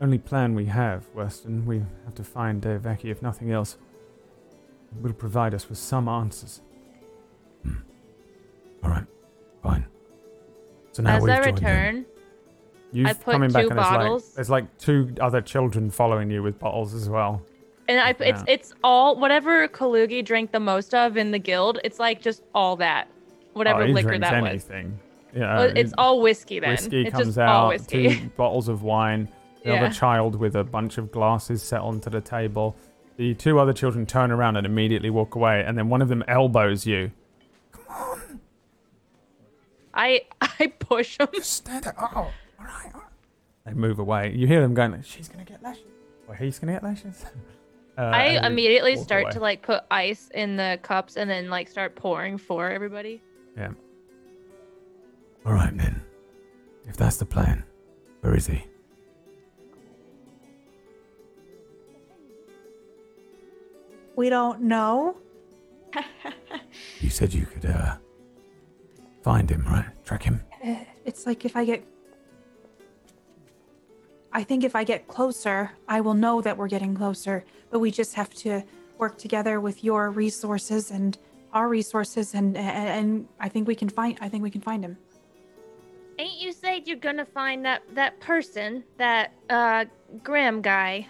only 0.01 0.17
plan 0.17 0.53
we 0.53 0.65
have, 0.65 1.05
Weston. 1.15 1.65
We 1.65 1.77
have 2.03 2.13
to 2.15 2.25
find 2.25 2.61
Devaki, 2.61 3.09
if 3.09 3.21
nothing 3.21 3.51
else. 3.51 3.77
It 4.93 5.01
will 5.01 5.13
provide 5.13 5.53
us 5.53 5.69
with 5.69 5.77
some 5.77 6.09
answers. 6.09 6.59
Hmm. 7.63 7.75
All 8.83 8.89
right, 8.89 9.05
fine. 9.63 9.85
So 10.91 11.03
now 11.03 11.15
As 11.15 11.23
we've 11.23 11.31
I 11.31 11.35
joined 11.37 11.47
in. 11.47 11.53
return, 11.55 12.05
You've 12.91 13.07
I 13.07 13.13
put 13.13 13.31
coming 13.31 13.51
back 13.51 13.63
two 13.63 13.69
and 13.69 13.77
there's 13.79 13.87
bottles. 13.87 14.23
like, 14.27 14.35
there's 14.35 14.49
like 14.49 14.77
two 14.77 15.15
other 15.21 15.39
children 15.39 15.89
following 15.89 16.29
you 16.29 16.43
with 16.43 16.59
bottles 16.59 16.93
as 16.93 17.07
well. 17.07 17.41
And 17.91 17.99
I 17.99 18.09
it's 18.11 18.41
Yeah. 18.41 18.43
it's 18.47 18.73
all 18.83 19.17
whatever 19.19 19.67
Kalugi 19.67 20.23
drank 20.23 20.51
the 20.51 20.59
most 20.59 20.93
of 20.95 21.17
in 21.17 21.31
the 21.31 21.39
guild. 21.39 21.79
It's 21.83 21.99
like 21.99 22.21
just 22.21 22.43
all 22.55 22.75
that, 22.77 23.07
whatever 23.53 23.83
oh, 23.83 23.87
liquor 23.87 24.17
that 24.17 24.41
was. 24.41 24.49
anything. 24.49 24.99
Yeah, 25.35 25.57
Well, 25.57 25.73
it's 25.75 25.93
all 25.97 26.21
whiskey 26.21 26.59
then. 26.59 26.71
whiskey 26.71 27.01
it's 27.03 27.11
comes 27.11 27.25
just 27.27 27.37
out. 27.37 27.49
all 27.49 27.67
whiskey. 27.69 28.15
Two 28.15 28.29
bottles 28.37 28.67
of 28.67 28.83
wine. 28.83 29.27
The 29.63 29.69
Yeah. 29.71 29.83
other 29.85 29.93
child 29.93 30.35
with 30.35 30.55
a 30.55 30.63
bunch 30.63 30.97
of 30.97 31.11
glasses 31.11 31.61
set 31.61 31.81
onto 31.81 32.09
the 32.09 32.21
table. 32.21 32.75
The 33.17 33.33
two 33.35 33.59
other 33.59 33.73
children 33.73 34.05
turn 34.05 34.31
around 34.31 34.55
and 34.57 34.65
immediately 34.65 35.09
walk 35.09 35.35
away, 35.35 35.63
and 35.65 35.77
then 35.77 35.89
one 35.89 36.01
of 36.01 36.07
them 36.09 36.23
elbows 36.27 36.85
you. 36.87 37.11
Come 37.71 37.83
on. 37.89 38.39
I 39.93 40.21
I 40.41 40.67
push 40.79 41.17
him. 41.19 41.27
Just 41.33 41.51
stand 41.53 41.87
up. 41.87 41.95
Oh, 41.99 42.05
all 42.15 42.31
right. 42.59 42.91
all 42.93 43.01
right. 43.01 43.09
They 43.65 43.73
move 43.73 43.99
away. 43.99 44.33
You 44.35 44.47
hear 44.47 44.61
them 44.61 44.73
going, 44.73 45.01
"She's 45.03 45.27
gonna 45.29 45.43
get 45.45 45.61
lashes." 45.61 45.83
Or 46.27 46.35
he's 46.35 46.57
gonna 46.59 46.73
get 46.73 46.83
lashes. 46.83 47.25
Uh, 47.97 48.01
I 48.01 48.47
immediately 48.47 48.95
start 48.95 49.23
away. 49.23 49.31
to 49.33 49.39
like 49.39 49.61
put 49.61 49.83
ice 49.91 50.29
in 50.33 50.55
the 50.55 50.79
cups 50.81 51.17
and 51.17 51.29
then 51.29 51.49
like 51.49 51.67
start 51.67 51.95
pouring 51.95 52.37
for 52.37 52.69
everybody. 52.69 53.21
Yeah. 53.57 53.71
All 55.45 55.53
right, 55.53 55.75
then. 55.77 56.01
If 56.87 56.97
that's 56.97 57.17
the 57.17 57.25
plan, 57.25 57.63
where 58.21 58.35
is 58.35 58.47
he? 58.47 58.65
We 64.15 64.29
don't 64.29 64.61
know. 64.61 65.17
You 67.01 67.09
said 67.09 67.33
you 67.33 67.45
could 67.45 67.65
uh, 67.65 67.95
find 69.23 69.49
him, 69.49 69.63
right? 69.65 69.85
Track 70.05 70.23
him. 70.23 70.41
Uh, 70.63 70.75
It's 71.03 71.25
like 71.25 71.43
if 71.45 71.55
I 71.57 71.65
get. 71.65 71.83
I 74.33 74.43
think 74.43 74.63
if 74.63 74.75
I 74.75 74.83
get 74.83 75.07
closer, 75.07 75.71
I 75.87 76.01
will 76.01 76.13
know 76.13 76.41
that 76.41 76.57
we're 76.57 76.67
getting 76.69 76.95
closer. 76.95 77.43
But 77.69 77.79
we 77.79 77.91
just 77.91 78.13
have 78.15 78.33
to 78.35 78.63
work 78.97 79.17
together 79.17 79.59
with 79.59 79.83
your 79.83 80.09
resources 80.11 80.91
and 80.91 81.17
our 81.53 81.67
resources, 81.67 82.33
and 82.33 82.55
and, 82.57 82.87
and 82.87 83.27
I 83.39 83.49
think 83.49 83.67
we 83.67 83.75
can 83.75 83.89
find. 83.89 84.17
I 84.21 84.29
think 84.29 84.43
we 84.43 84.49
can 84.51 84.61
find 84.61 84.83
him. 84.83 84.97
Ain't 86.19 86.39
you 86.39 86.51
said 86.53 86.87
you're 86.87 86.97
gonna 86.97 87.25
find 87.25 87.65
that 87.65 87.81
that 87.95 88.19
person, 88.19 88.83
that 88.97 89.33
uh 89.49 89.85
Graham 90.23 90.61
guy? 90.61 91.07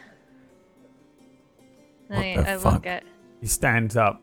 What 2.07 2.19
I, 2.19 2.35
the 2.37 2.51
I 2.51 2.57
fuck? 2.57 2.73
look 2.73 2.87
at. 2.87 3.03
He 3.39 3.47
stands 3.47 3.95
up. 3.97 4.21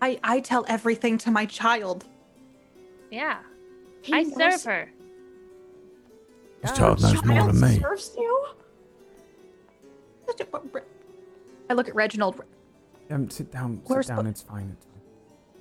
I 0.00 0.18
I 0.22 0.40
tell 0.40 0.64
everything 0.68 1.18
to 1.18 1.30
my 1.30 1.46
child. 1.46 2.04
Yeah, 3.10 3.38
He 4.02 4.14
I 4.14 4.22
knows- 4.22 4.62
serve 4.62 4.64
her. 4.64 4.90
This 6.62 6.72
child 6.72 7.02
knows 7.02 7.24
more 7.24 7.52
than 7.52 7.60
me. 7.60 7.80
serves 7.80 8.14
you? 8.16 8.46
I 11.70 11.74
look 11.74 11.88
at 11.88 11.94
Reginald. 11.94 12.42
Um, 13.10 13.30
sit 13.30 13.50
down. 13.52 13.82
We're 13.86 14.02
sit 14.02 14.14
down. 14.14 14.26
It's 14.26 14.42
fine. 14.42 14.76
It's 14.76 14.84
fine. 14.84 14.94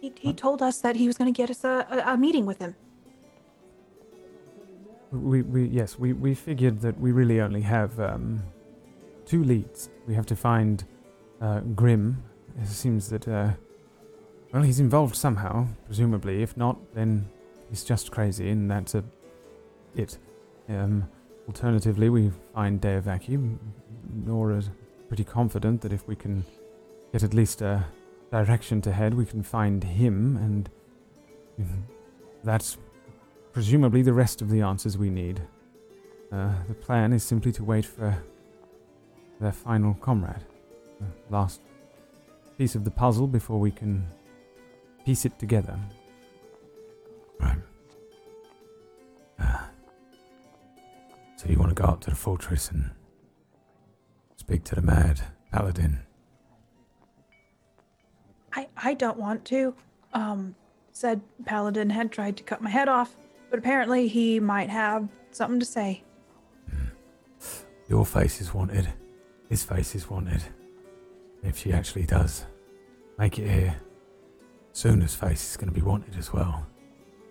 He, 0.02 0.14
he 0.20 0.34
told 0.34 0.62
us 0.62 0.80
that 0.82 0.96
he 0.96 1.08
was 1.08 1.18
going 1.18 1.34
to 1.34 1.36
get 1.36 1.50
us 1.50 1.64
a, 1.64 1.86
a, 1.90 2.14
a 2.14 2.18
meeting 2.18 2.46
with 2.46 2.60
him. 2.60 2.76
we, 5.12 5.42
we 5.42 5.66
yes, 5.68 5.98
we, 5.98 6.14
we 6.14 6.34
figured 6.34 6.82
that 6.82 7.00
we 7.00 7.12
really 7.12 7.42
only 7.42 7.62
have 7.62 8.00
um, 8.00 8.44
two 9.26 9.44
leads. 9.44 9.90
We 10.08 10.14
have 10.16 10.26
to 10.28 10.36
find 10.36 10.84
uh, 11.42 11.62
Grim. 11.62 12.24
It 12.62 12.68
seems 12.68 13.10
that, 13.10 13.28
uh, 13.28 13.52
well, 14.52 14.64
he's 14.64 14.80
involved 14.80 15.16
somehow, 15.16 15.68
presumably. 15.86 16.42
If 16.42 16.58
not, 16.58 16.78
then 16.94 17.30
he's 17.70 17.84
just 17.84 18.12
crazy, 18.12 18.50
and 18.50 18.70
that's 18.70 18.96
a, 18.96 19.04
it. 19.96 20.18
Um, 20.70 21.10
alternatively, 21.48 22.10
we 22.10 22.32
find 22.54 22.82
Deovaki. 22.82 23.58
Nora's 24.26 24.70
pretty 25.08 25.24
confident 25.24 25.82
that 25.82 25.94
if 25.94 26.08
we 26.08 26.16
can 26.16 26.46
get 27.12 27.24
at 27.24 27.34
least 27.34 27.62
a 27.62 27.86
direction 28.32 28.82
to 28.82 28.92
head, 28.92 29.14
we 29.14 29.26
can 29.26 29.44
find 29.44 29.84
him, 29.84 30.38
and 30.38 30.70
that's 32.44 32.78
presumably 33.54 34.02
the 34.02 34.14
rest 34.14 34.42
of 34.42 34.50
the 34.50 34.62
answers 34.62 34.98
we 34.98 35.10
need. 35.10 35.42
Uh, 36.32 36.52
the 36.68 36.74
plan 36.74 37.14
is 37.14 37.24
simply 37.24 37.52
to 37.54 37.64
wait 37.64 37.86
for 37.86 38.22
their 39.40 39.54
final 39.54 39.94
comrade, 39.96 40.44
the 41.00 41.08
last 41.30 41.62
piece 42.58 42.76
of 42.76 42.84
the 42.84 42.92
puzzle 42.92 43.28
before 43.28 43.60
we 43.60 43.72
can 43.72 44.06
piece 45.06 45.26
it 45.26 45.40
together. 45.40 45.80
Right. 47.40 47.58
So 51.38 51.48
you 51.48 51.58
want 51.58 51.70
to 51.70 51.82
go 51.82 51.88
up 51.88 52.02
to 52.02 52.10
the 52.10 52.16
fortress 52.16 52.70
and 52.72 52.90
speak 54.36 54.64
to 54.66 54.76
the 54.76 54.82
mad 54.82 55.22
paladin? 55.52 56.00
I, 58.54 58.68
I 58.76 58.96
don't 58.96 59.18
want 59.18 59.46
to. 59.46 59.76
Um, 60.14 60.56
said 60.92 61.22
Paladin 61.46 61.92
had 61.92 62.12
tried 62.12 62.38
to 62.38 62.44
cut 62.44 62.60
my 62.60 62.72
head 62.72 62.90
off, 62.90 63.16
but 63.52 63.60
apparently 63.60 64.08
he 64.08 64.40
might 64.40 64.70
have 64.70 65.08
something 65.32 65.60
to 65.60 65.66
say. 65.66 66.04
Your 67.88 68.04
face 68.04 68.42
is 68.42 68.52
wanted. 68.52 68.90
His 69.48 69.64
face 69.64 69.94
is 69.94 70.10
wanted. 70.10 70.42
If 71.44 71.60
she 71.60 71.72
actually 71.72 72.08
does 72.08 72.46
make 73.20 73.38
it 73.38 73.48
here, 73.48 73.76
Suna's 74.74 75.14
face 75.14 75.52
is 75.52 75.56
going 75.58 75.72
to 75.72 75.74
be 75.74 75.86
wanted 75.86 76.18
as 76.18 76.34
well. 76.34 76.66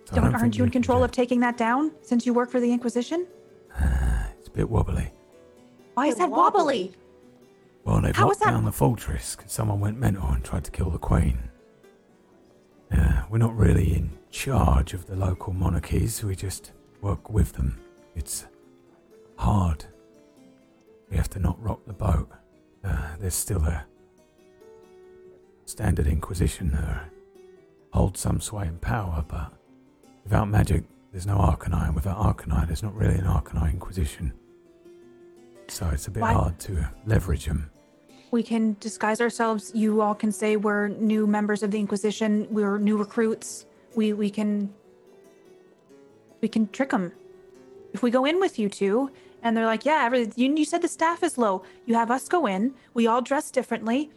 So 0.05 0.15
I 0.15 0.21
don't, 0.21 0.33
aren't 0.33 0.57
you 0.57 0.63
in 0.63 0.69
control 0.69 1.03
of 1.03 1.11
taking 1.11 1.41
that 1.41 1.57
down 1.57 1.91
since 2.01 2.25
you 2.25 2.33
work 2.33 2.49
for 2.49 2.61
the 2.61 2.71
Inquisition? 2.71 3.27
Ah, 3.79 4.27
it's 4.37 4.47
a 4.47 4.51
bit 4.51 4.69
wobbly. 4.69 5.11
Why 5.93 6.07
is 6.07 6.15
that 6.17 6.29
wobbly? 6.29 6.93
Well, 7.83 8.01
they've 8.01 8.15
How 8.15 8.27
locked 8.27 8.39
that- 8.41 8.51
down 8.51 8.65
the 8.65 8.71
fortress 8.71 9.35
because 9.35 9.51
someone 9.51 9.79
went 9.79 9.97
mental 9.97 10.27
and 10.27 10.43
tried 10.43 10.63
to 10.65 10.71
kill 10.71 10.89
the 10.89 10.97
queen. 10.99 11.49
Yeah, 12.91 13.23
we're 13.29 13.37
not 13.37 13.55
really 13.55 13.93
in 13.95 14.11
charge 14.29 14.93
of 14.93 15.07
the 15.07 15.15
local 15.15 15.53
monarchies. 15.53 16.23
We 16.23 16.35
just 16.35 16.71
work 17.01 17.29
with 17.29 17.53
them. 17.53 17.79
It's 18.15 18.45
hard. 19.37 19.85
We 21.09 21.17
have 21.17 21.29
to 21.31 21.39
not 21.39 21.61
rock 21.61 21.79
the 21.85 21.93
boat. 21.93 22.29
Uh, 22.83 23.15
there's 23.19 23.35
still 23.35 23.63
a 23.63 23.85
standard 25.65 26.07
inquisition 26.07 26.73
uh, 26.73 27.03
that 27.05 27.11
holds 27.93 28.19
some 28.19 28.39
sway 28.39 28.67
and 28.67 28.79
power, 28.81 29.23
but 29.27 29.51
without 30.23 30.47
magic, 30.49 30.83
there's 31.17 31.25
no 31.25 31.37
Arcanine. 31.37 31.95
Without 31.95 32.17
Arcanine, 32.19 32.67
there's 32.67 32.83
not 32.83 32.93
really 32.93 33.15
an 33.15 33.25
Arcanine 33.25 33.73
inquisition. 33.73 34.31
So 35.67 35.89
it's 35.91 36.05
a 36.05 36.11
bit 36.11 36.21
Why- 36.21 36.33
hard 36.33 36.59
to 36.59 36.87
leverage 37.07 37.45
them. 37.47 37.71
We 38.29 38.43
can 38.43 38.75
disguise 38.79 39.19
ourselves. 39.19 39.71
You 39.73 40.01
all 40.01 40.13
can 40.13 40.31
say 40.31 40.57
we're 40.57 40.89
new 40.89 41.25
members 41.25 41.63
of 41.63 41.71
the 41.71 41.79
Inquisition. 41.79 42.45
We're 42.51 42.77
new 42.77 42.97
recruits. 42.97 43.65
We 43.95 44.13
we 44.13 44.29
can 44.29 44.71
we 46.41 46.47
can 46.47 46.67
trick 46.67 46.91
them. 46.91 47.13
If 47.93 48.03
we 48.03 48.11
go 48.11 48.23
in 48.25 48.39
with 48.39 48.59
you 48.59 48.69
two, 48.69 49.09
and 49.41 49.57
they're 49.57 49.65
like, 49.65 49.85
"Yeah, 49.85 50.03
every, 50.05 50.29
you, 50.35 50.53
you 50.55 50.65
said 50.65 50.83
the 50.83 50.87
staff 50.87 51.23
is 51.23 51.37
low. 51.37 51.63
You 51.87 51.95
have 51.95 52.11
us 52.11 52.27
go 52.27 52.45
in. 52.45 52.75
We 52.93 53.07
all 53.07 53.23
dress 53.23 53.49
differently. 53.49 54.11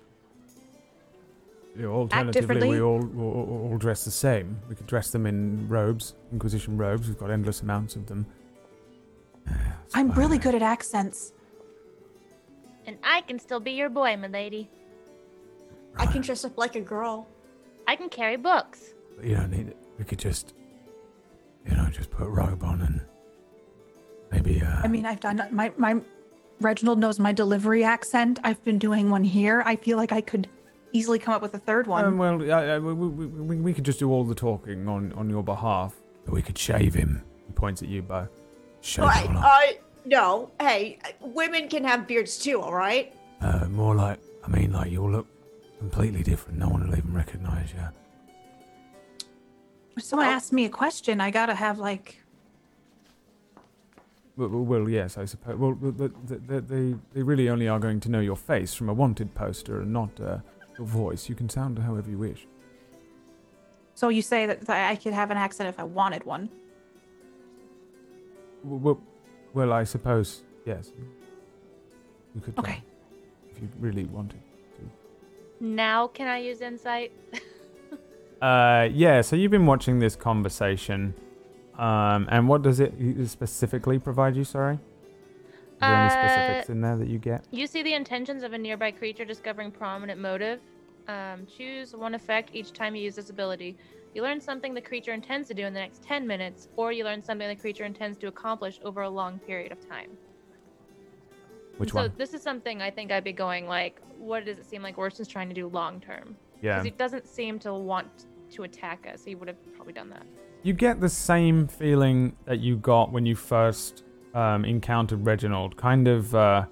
Yeah, 1.76 1.86
alternatively, 1.86 2.68
we 2.68 2.80
all, 2.80 3.00
all 3.18 3.68
all 3.70 3.78
dress 3.78 4.04
the 4.04 4.10
same. 4.10 4.58
We 4.68 4.74
could 4.74 4.86
dress 4.86 5.10
them 5.10 5.26
in 5.26 5.68
robes, 5.68 6.14
Inquisition 6.32 6.76
robes. 6.76 7.08
We've 7.08 7.18
got 7.18 7.30
endless 7.30 7.62
amounts 7.62 7.96
of 7.96 8.06
them. 8.06 8.26
I'm 9.94 10.10
really 10.12 10.38
good 10.38 10.54
at 10.54 10.62
accents. 10.62 11.32
And 12.86 12.98
I 13.04 13.20
can 13.22 13.38
still 13.38 13.60
be 13.60 13.72
your 13.72 13.88
boy, 13.88 14.16
my 14.16 14.28
milady. 14.28 14.68
I 15.96 16.06
can 16.06 16.22
dress 16.22 16.44
up 16.44 16.56
like 16.58 16.76
a 16.76 16.80
girl. 16.80 17.28
I 17.86 17.96
can 17.96 18.08
carry 18.08 18.36
books. 18.36 18.94
But 19.16 19.26
you 19.26 19.36
don't 19.36 19.50
need 19.50 19.68
it. 19.68 19.76
We 19.98 20.04
could 20.04 20.18
just, 20.18 20.54
you 21.68 21.76
know, 21.76 21.88
just 21.90 22.10
put 22.10 22.26
a 22.26 22.30
robe 22.30 22.62
on 22.64 22.80
and 22.80 23.00
maybe, 24.32 24.62
uh, 24.62 24.80
I 24.82 24.88
mean, 24.88 25.06
I've 25.06 25.20
done 25.20 25.42
my 25.50 25.72
my. 25.76 26.00
Reginald 26.60 26.98
knows 26.98 27.18
my 27.18 27.32
delivery 27.32 27.84
accent. 27.84 28.38
I've 28.44 28.62
been 28.64 28.78
doing 28.78 29.08
one 29.08 29.24
here. 29.24 29.62
I 29.64 29.76
feel 29.76 29.96
like 29.96 30.12
I 30.12 30.20
could 30.20 30.46
easily 30.92 31.18
come 31.18 31.34
up 31.34 31.42
with 31.42 31.54
a 31.54 31.58
third 31.58 31.86
one. 31.86 32.04
Um, 32.04 32.18
well, 32.18 32.40
uh, 32.42 32.76
uh, 32.76 32.80
we, 32.80 32.92
we, 32.94 33.26
we, 33.26 33.56
we 33.56 33.74
could 33.74 33.84
just 33.84 33.98
do 33.98 34.10
all 34.10 34.24
the 34.24 34.34
talking 34.34 34.88
on, 34.88 35.12
on 35.14 35.28
your 35.30 35.42
behalf. 35.42 35.94
we 36.26 36.42
could 36.42 36.58
shave 36.58 36.94
him. 36.94 37.22
He 37.46 37.52
points 37.52 37.82
at 37.82 37.88
you, 37.88 38.02
Bo. 38.02 38.28
Shave 38.80 39.04
Right, 39.04 39.26
him 39.26 39.36
off. 39.36 39.44
uh, 39.44 39.72
no. 40.04 40.50
Hey, 40.60 40.98
women 41.20 41.68
can 41.68 41.84
have 41.84 42.06
beards 42.06 42.38
too, 42.38 42.60
all 42.60 42.74
right? 42.74 43.14
Uh, 43.40 43.66
more 43.68 43.94
like, 43.94 44.18
I 44.44 44.48
mean, 44.48 44.72
like 44.72 44.90
you'll 44.90 45.10
look 45.10 45.26
completely 45.78 46.22
different. 46.22 46.58
No 46.58 46.68
one 46.68 46.86
will 46.88 46.96
even 46.96 47.12
recognize 47.14 47.72
you. 47.72 49.26
if 49.96 50.02
someone 50.04 50.28
asks 50.28 50.52
me 50.52 50.64
a 50.64 50.68
question, 50.70 51.20
I 51.20 51.30
gotta 51.30 51.54
have 51.54 51.78
like 51.78 52.20
Well, 54.36 54.48
well, 54.48 54.62
well, 54.62 54.88
yes, 54.88 55.18
I 55.18 55.24
suppose. 55.26 55.56
Well, 55.56 55.74
the, 55.74 55.90
the, 56.26 56.36
the, 56.38 56.60
they 56.60 56.94
they 57.12 57.22
really 57.22 57.48
only 57.50 57.68
are 57.68 57.78
going 57.78 58.00
to 58.00 58.08
know 58.08 58.20
your 58.20 58.36
face 58.36 58.74
from 58.74 58.88
a 58.88 58.94
wanted 58.94 59.34
poster 59.34 59.80
and 59.82 59.92
not 59.92 60.18
uh, 60.20 60.38
your 60.80 60.88
voice. 60.88 61.28
You 61.28 61.34
can 61.34 61.48
sound 61.48 61.78
however 61.78 62.10
you 62.10 62.18
wish. 62.18 62.46
So 63.94 64.08
you 64.08 64.22
say 64.22 64.46
that 64.46 64.62
that 64.66 64.90
I 64.90 64.96
could 64.96 65.12
have 65.12 65.30
an 65.30 65.36
accent 65.36 65.68
if 65.68 65.78
I 65.78 65.84
wanted 65.84 66.24
one. 66.24 66.48
Well, 68.64 68.78
well, 68.78 69.00
well 69.52 69.72
I 69.72 69.84
suppose 69.84 70.42
yes. 70.64 70.92
You, 70.96 71.04
you 72.34 72.40
could. 72.40 72.58
Okay. 72.58 72.82
if 73.52 73.60
you 73.60 73.68
really 73.78 74.04
wanted. 74.04 74.40
Now 75.60 76.06
can 76.08 76.26
I 76.26 76.38
use 76.38 76.60
insight? 76.60 77.12
Uh, 78.40 78.88
yeah. 78.94 79.20
So 79.20 79.36
you've 79.36 79.50
been 79.50 79.66
watching 79.66 79.98
this 79.98 80.16
conversation, 80.16 81.12
um, 81.76 82.26
and 82.30 82.48
what 82.48 82.62
does 82.62 82.80
it 82.80 82.94
specifically 83.28 83.98
provide 83.98 84.34
you? 84.34 84.44
Sorry. 84.44 84.76
Is 84.76 84.80
there 85.80 85.94
any 85.94 86.06
Uh, 86.06 86.08
specifics 86.08 86.70
in 86.70 86.80
there 86.80 86.96
that 86.96 87.08
you 87.08 87.18
get? 87.18 87.44
You 87.50 87.66
see 87.66 87.82
the 87.82 87.92
intentions 87.92 88.42
of 88.42 88.54
a 88.54 88.58
nearby 88.58 88.92
creature 88.92 89.26
discovering 89.26 89.70
prominent 89.70 90.18
motive. 90.22 90.58
Um, 91.08 91.46
choose 91.46 91.94
one 91.94 92.14
effect 92.14 92.50
each 92.52 92.72
time 92.72 92.94
you 92.94 93.02
use 93.02 93.16
this 93.16 93.30
ability. 93.30 93.76
You 94.14 94.22
learn 94.22 94.40
something 94.40 94.74
the 94.74 94.80
creature 94.80 95.12
intends 95.12 95.48
to 95.48 95.54
do 95.54 95.64
in 95.64 95.72
the 95.72 95.80
next 95.80 96.02
10 96.02 96.26
minutes, 96.26 96.68
or 96.76 96.92
you 96.92 97.04
learn 97.04 97.22
something 97.22 97.48
the 97.48 97.54
creature 97.54 97.84
intends 97.84 98.18
to 98.18 98.26
accomplish 98.26 98.80
over 98.84 99.02
a 99.02 99.10
long 99.10 99.38
period 99.40 99.72
of 99.72 99.88
time. 99.88 100.10
Which 101.78 101.90
so 101.90 101.96
one? 101.96 102.10
So 102.10 102.14
this 102.16 102.34
is 102.34 102.42
something 102.42 102.82
I 102.82 102.90
think 102.90 103.12
I'd 103.12 103.24
be 103.24 103.32
going 103.32 103.66
like, 103.66 104.00
what 104.18 104.44
does 104.44 104.58
it 104.58 104.66
seem 104.66 104.82
like 104.82 104.98
Orson's 104.98 105.28
trying 105.28 105.48
to 105.48 105.54
do 105.54 105.68
long 105.68 106.00
term? 106.00 106.36
Yeah. 106.60 106.74
Because 106.74 106.84
he 106.84 106.90
doesn't 106.90 107.26
seem 107.26 107.58
to 107.60 107.72
want 107.72 108.26
to 108.50 108.64
attack 108.64 109.08
us. 109.12 109.24
He 109.24 109.34
would 109.34 109.48
have 109.48 109.56
probably 109.74 109.92
done 109.92 110.10
that. 110.10 110.26
You 110.62 110.74
get 110.74 111.00
the 111.00 111.08
same 111.08 111.68
feeling 111.68 112.36
that 112.44 112.58
you 112.60 112.76
got 112.76 113.12
when 113.12 113.24
you 113.24 113.34
first 113.34 114.04
um, 114.34 114.64
encountered 114.64 115.24
Reginald. 115.24 115.76
Kind 115.76 116.06
of 116.06 116.34
uh, 116.34 116.66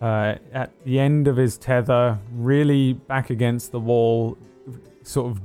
uh, 0.00 0.36
at 0.52 0.70
the 0.84 0.98
end 0.98 1.26
of 1.26 1.36
his 1.36 1.58
tether, 1.58 2.18
really 2.32 2.92
back 2.92 3.30
against 3.30 3.72
the 3.72 3.80
wall, 3.80 4.38
sort 5.02 5.30
of 5.30 5.40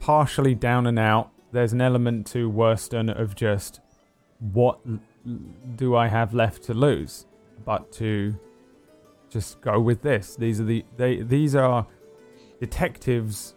partially 0.00 0.54
down 0.54 0.86
and 0.86 0.98
out. 0.98 1.30
There's 1.52 1.72
an 1.72 1.80
element 1.80 2.26
to 2.28 2.48
Worston 2.48 3.08
of 3.08 3.34
just 3.34 3.80
what 4.38 4.80
do 5.76 5.96
I 5.96 6.08
have 6.08 6.34
left 6.34 6.62
to 6.64 6.74
lose, 6.74 7.26
but 7.64 7.90
to 7.92 8.38
just 9.28 9.60
go 9.60 9.80
with 9.80 10.02
this. 10.02 10.36
These 10.36 10.60
are 10.60 10.64
the 10.64 10.84
they 10.96 11.22
these 11.22 11.54
are 11.54 11.86
detectives. 12.60 13.54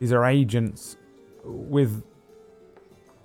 These 0.00 0.12
are 0.12 0.24
agents 0.24 0.96
with 1.44 2.04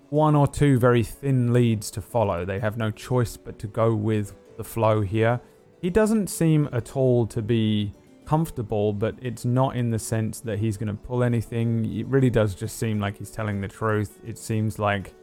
one 0.10 0.36
or 0.36 0.48
two 0.48 0.78
very 0.78 1.04
thin 1.04 1.54
leads 1.54 1.90
to 1.92 2.02
follow. 2.02 2.46
They 2.46 2.60
have 2.60 2.78
no 2.78 2.92
choice 2.92 3.38
but 3.38 3.60
to 3.60 3.68
go 3.68 3.96
with 3.96 4.36
the 4.58 4.64
flow 4.64 5.02
here. 5.02 5.42
He 5.84 5.92
doesn't 5.92 6.28
seem 6.28 6.68
at 6.72 6.96
all 6.96 7.28
to 7.28 7.42
be 7.42 7.94
comfortable, 8.26 8.94
but 8.94 9.16
it's 9.22 9.46
not 9.46 9.76
in 9.76 9.92
the 9.92 10.00
sense 10.00 10.40
that 10.40 10.58
he's 10.58 10.78
going 10.78 10.88
to 10.88 10.94
pull 10.96 11.24
anything. 11.24 11.86
It 11.94 12.08
really 12.08 12.32
does 12.32 12.56
just 12.56 12.80
seem 12.80 13.00
like 13.00 13.18
he's 13.18 13.30
telling 13.30 13.62
the 13.62 13.68
truth. 13.68 14.18
It 14.26 14.38
seems 14.40 14.80
like 14.80 15.14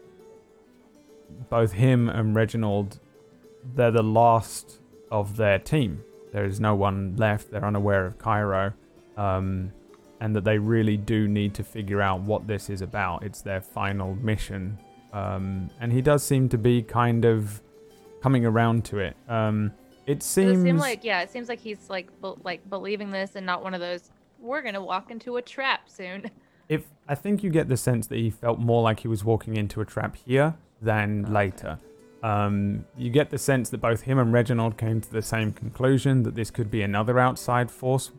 both 1.49 1.73
him 1.73 2.09
and 2.09 2.37
Reginald, 2.37 3.01
they're 3.75 3.91
the 3.91 4.03
last 4.03 4.81
of 5.11 5.37
their 5.37 5.59
team. 5.59 6.05
There 6.33 6.45
is 6.45 6.61
no 6.61 6.77
one 6.77 7.17
left. 7.17 7.51
They're 7.51 7.65
unaware 7.65 8.07
of 8.07 8.19
Cairo. 8.19 8.75
Um, 9.17 9.73
and 10.21 10.37
that 10.37 10.45
they 10.45 10.59
really 10.59 10.99
do 10.99 11.27
need 11.27 11.55
to 11.55 11.65
figure 11.65 12.03
out 12.03 12.21
what 12.21 12.47
this 12.47 12.69
is 12.69 12.83
about. 12.83 13.25
It's 13.25 13.41
their 13.41 13.63
final 13.63 14.15
mission 14.15 14.79
um, 15.13 15.71
and 15.81 15.93
he 15.93 16.03
does 16.03 16.23
seem 16.23 16.49
to 16.51 16.59
be 16.59 16.83
kind 16.83 17.25
of 17.25 17.63
coming 18.23 18.45
around 18.45 18.85
to 18.87 18.99
it. 18.99 19.17
Um, 19.29 19.73
it 20.11 20.23
seems 20.23 20.63
seem 20.63 20.77
like 20.77 21.05
yeah, 21.05 21.23
it 21.23 21.31
seems 21.31 21.49
like 21.49 21.61
he's 21.61 21.89
like 21.89 22.09
be- 22.21 22.35
like 22.43 22.69
believing 22.69 23.11
this 23.11 23.37
and 23.37 23.47
not 23.47 23.63
one 23.63 23.75
of 23.75 23.81
those 23.81 24.11
we're 24.41 24.63
gonna 24.63 24.83
walk 24.83 25.11
into 25.11 25.37
a 25.37 25.43
trap 25.43 25.89
soon. 25.89 26.31
if 26.69 26.87
I 27.09 27.15
think 27.15 27.43
you 27.43 27.51
get 27.51 27.69
the 27.69 27.77
sense 27.77 28.07
that 28.09 28.17
he 28.17 28.31
felt 28.31 28.59
more 28.59 28.83
like 28.83 29.01
he 29.01 29.09
was 29.09 29.25
walking 29.25 29.57
into 29.57 29.81
a 29.81 29.85
trap 29.85 30.17
here 30.17 30.55
than 30.81 31.33
later. 31.33 31.79
Um, 32.23 32.85
you 32.99 33.11
get 33.11 33.31
the 33.31 33.39
sense 33.39 33.71
that 33.71 33.79
both 33.79 34.03
him 34.03 34.19
and 34.19 34.33
Reginald 34.33 34.77
came 34.77 35.01
to 35.01 35.11
the 35.11 35.23
same 35.23 35.53
conclusion 35.53 36.23
that 36.25 36.35
this 36.35 36.51
could 36.51 36.71
be 36.71 36.83
another 36.83 37.19
outside 37.19 37.71
force 37.71 38.11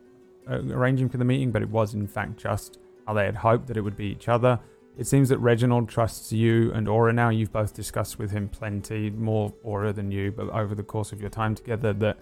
uh, 0.49 0.55
arranging 0.55 1.07
for 1.07 1.17
the 1.17 1.25
meeting, 1.25 1.51
but 1.51 1.61
it 1.61 1.69
was 1.69 1.93
in 1.93 2.07
fact 2.07 2.37
just 2.37 2.79
how 3.05 3.13
they 3.13 3.25
had 3.25 3.35
hoped 3.35 3.67
that 3.67 3.77
it 3.77 3.81
would 3.81 3.97
be 3.97 4.05
each 4.05 4.27
other. 4.27 4.59
It 4.97 5.07
seems 5.07 5.29
that 5.29 5.39
Reginald 5.39 5.89
trusts 5.89 6.31
you 6.31 6.71
and 6.73 6.87
Aura 6.87 7.13
now. 7.13 7.29
You've 7.29 7.51
both 7.51 7.73
discussed 7.73 8.19
with 8.19 8.31
him 8.31 8.49
plenty, 8.49 9.09
more 9.09 9.53
Aura 9.63 9.93
than 9.93 10.11
you, 10.11 10.31
but 10.31 10.49
over 10.49 10.75
the 10.75 10.83
course 10.83 11.11
of 11.11 11.21
your 11.21 11.29
time 11.29 11.55
together, 11.55 11.93
that 11.93 12.17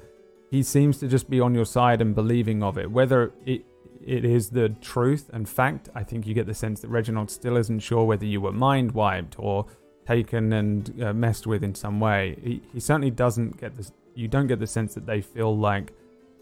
he 0.52 0.64
seems 0.64 1.00
to 1.00 1.08
just 1.08 1.30
be 1.30 1.40
on 1.40 1.54
your 1.54 1.66
side 1.66 2.02
and 2.02 2.16
believing 2.16 2.64
of 2.64 2.78
it. 2.78 2.90
Whether 2.91 3.34
it 3.46 3.66
it 4.02 4.24
is 4.24 4.50
the 4.50 4.70
truth 4.70 5.30
and 5.34 5.48
fact, 5.48 5.90
I 5.94 6.04
think 6.04 6.26
you 6.26 6.34
get 6.34 6.48
the 6.48 6.54
sense 6.54 6.80
that 6.82 6.88
Reginald 6.88 7.30
still 7.30 7.58
isn't 7.58 7.80
sure 7.80 8.06
whether 8.06 8.26
you 8.26 8.40
were 8.40 8.54
mind 8.54 8.94
wiped 8.94 9.38
or 9.38 9.66
taken 10.08 10.54
and 10.54 11.04
uh, 11.04 11.14
messed 11.14 11.46
with 11.46 11.64
in 11.64 11.76
some 11.76 12.00
way. 12.00 12.38
He, 12.41 12.62
he 12.74 12.80
certainly 12.80 13.12
doesn't 13.12 13.60
get 13.60 13.76
this. 13.76 13.91
You 14.16 14.28
don't 14.28 14.48
get 14.48 14.60
the 14.60 14.68
sense 14.68 14.94
that 14.94 15.06
they 15.06 15.22
feel 15.22 15.56
like 15.56 15.94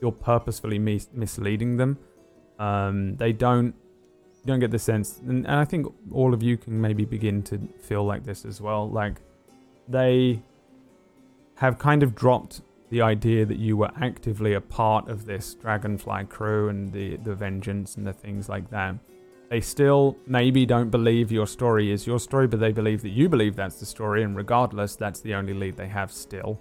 you're 0.02 0.12
purposefully 0.12 0.80
mis- 0.80 1.10
misleading 1.14 1.78
them. 1.78 1.98
Um, 2.60 3.18
they 3.18 3.34
don't. 3.34 3.76
You 4.48 4.53
don't 4.53 4.61
get 4.61 4.72
the 4.72 4.80
sense, 4.80 5.19
and, 5.28 5.45
and 5.45 5.56
I 5.56 5.65
think 5.65 5.94
all 6.10 6.34
of 6.34 6.41
you 6.41 6.56
can 6.56 6.80
maybe 6.80 7.03
begin 7.03 7.44
to 7.44 7.60
feel 7.82 8.06
like 8.06 8.24
this 8.24 8.45
as 8.45 8.61
well. 8.61 8.90
Like 8.90 9.15
they 9.90 10.41
have 11.56 11.78
kind 11.78 12.02
of 12.02 12.15
dropped 12.15 12.61
the 12.90 13.02
idea 13.02 13.45
that 13.45 13.57
you 13.57 13.76
were 13.76 13.91
actively 13.99 14.53
a 14.53 14.61
part 14.61 15.10
of 15.10 15.26
this 15.26 15.53
dragonfly 15.56 16.24
crew 16.30 16.69
and 16.69 16.94
the 16.94 17.18
the 17.18 17.36
vengeance 17.36 17.98
and 17.98 18.07
the 18.07 18.14
things 18.14 18.48
like 18.48 18.69
that 18.69 18.95
they 19.49 19.60
still 19.60 20.15
maybe 20.26 20.65
don't 20.65 20.90
believe 20.90 21.30
your 21.30 21.48
story 21.48 21.91
is 21.91 22.07
your 22.07 22.18
story 22.19 22.48
but 22.48 22.61
they 22.61 22.72
believe 22.72 23.02
that 23.02 23.10
you 23.10 23.28
believe 23.28 23.57
that's 23.57 23.82
the 23.82 23.86
story 23.86 24.24
and 24.24 24.38
regardless 24.38 24.95
that's 24.95 25.19
the 25.19 25.34
only 25.34 25.53
lead 25.53 25.76
they 25.76 25.88
have 25.88 26.10
still 26.10 26.57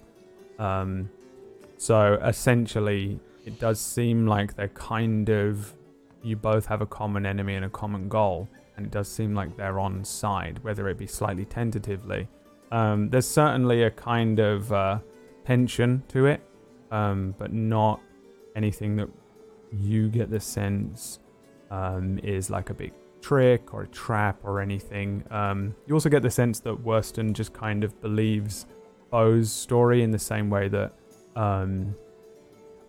um, 0.59 1.09
so 1.77 2.15
essentially 2.15 3.17
it 3.45 3.57
does 3.57 3.79
seem 3.79 4.27
like 4.27 4.55
they're 4.55 4.67
kind 4.69 5.29
of 5.29 5.76
you 6.27 6.35
both 6.35 6.65
have 6.65 6.81
a 6.81 6.85
common 6.85 7.25
enemy 7.25 7.55
and 7.55 7.65
a 7.65 7.69
common 7.69 8.07
goal 8.07 8.47
and 8.75 8.85
it 8.85 8.91
does 8.91 9.07
seem 9.07 9.33
like 9.33 9.55
they're 9.57 9.79
on 9.79 10.03
side 10.03 10.63
whether 10.63 10.87
it 10.87 10.97
be 10.97 11.07
slightly 11.07 11.45
tentatively 11.45 12.27
um, 12.71 13.09
there's 13.09 13.27
certainly 13.27 13.83
a 13.83 13.91
kind 13.91 14.39
of 14.39 14.71
uh, 14.71 14.99
tension 15.45 16.03
to 16.09 16.25
it, 16.25 16.41
um, 16.91 17.33
but 17.37 17.53
not 17.53 18.01
anything 18.55 18.95
that 18.97 19.09
you 19.71 20.09
get 20.09 20.29
the 20.29 20.39
sense 20.39 21.19
um, 21.71 22.19
is 22.19 22.49
like 22.49 22.69
a 22.69 22.73
big 22.73 22.93
trick 23.21 23.73
or 23.73 23.83
a 23.83 23.87
trap 23.87 24.39
or 24.43 24.61
anything. 24.61 25.23
Um, 25.31 25.75
you 25.85 25.93
also 25.93 26.09
get 26.09 26.21
the 26.21 26.29
sense 26.29 26.59
that 26.61 26.73
Worston 26.73 27.33
just 27.33 27.53
kind 27.53 27.83
of 27.83 27.99
believes 28.01 28.65
Bo's 29.09 29.51
story 29.51 30.03
in 30.03 30.11
the 30.11 30.19
same 30.19 30.49
way 30.49 30.67
that 30.67 30.93
um, 31.35 31.95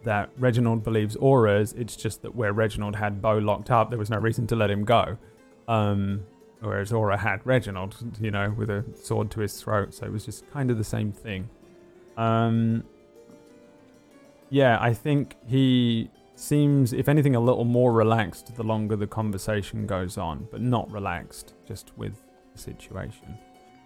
that 0.04 0.30
Reginald 0.38 0.84
believes 0.84 1.16
Aura's. 1.16 1.72
It's 1.72 1.96
just 1.96 2.22
that 2.22 2.34
where 2.34 2.52
Reginald 2.52 2.96
had 2.96 3.20
Bo 3.20 3.38
locked 3.38 3.70
up, 3.70 3.90
there 3.90 3.98
was 3.98 4.10
no 4.10 4.18
reason 4.18 4.46
to 4.48 4.56
let 4.56 4.70
him 4.70 4.84
go. 4.84 5.18
Um, 5.66 6.24
whereas 6.60 6.92
Aura 6.92 7.18
had 7.18 7.44
Reginald, 7.46 7.96
you 8.20 8.30
know, 8.30 8.54
with 8.56 8.70
a 8.70 8.84
sword 9.02 9.30
to 9.32 9.40
his 9.40 9.60
throat. 9.60 9.94
So 9.94 10.06
it 10.06 10.12
was 10.12 10.24
just 10.24 10.48
kind 10.50 10.70
of 10.70 10.78
the 10.78 10.84
same 10.84 11.12
thing. 11.12 11.48
Um, 12.16 12.84
yeah, 14.50 14.78
I 14.80 14.94
think 14.94 15.36
he 15.46 16.10
seems, 16.34 16.92
if 16.92 17.08
anything, 17.08 17.34
a 17.36 17.40
little 17.40 17.64
more 17.64 17.92
relaxed 17.92 18.54
the 18.56 18.62
longer 18.62 18.96
the 18.96 19.06
conversation 19.06 19.86
goes 19.86 20.16
on, 20.16 20.48
but 20.50 20.60
not 20.60 20.90
relaxed, 20.90 21.54
just 21.66 21.92
with 21.98 22.14
the 22.54 22.58
situation. 22.58 23.36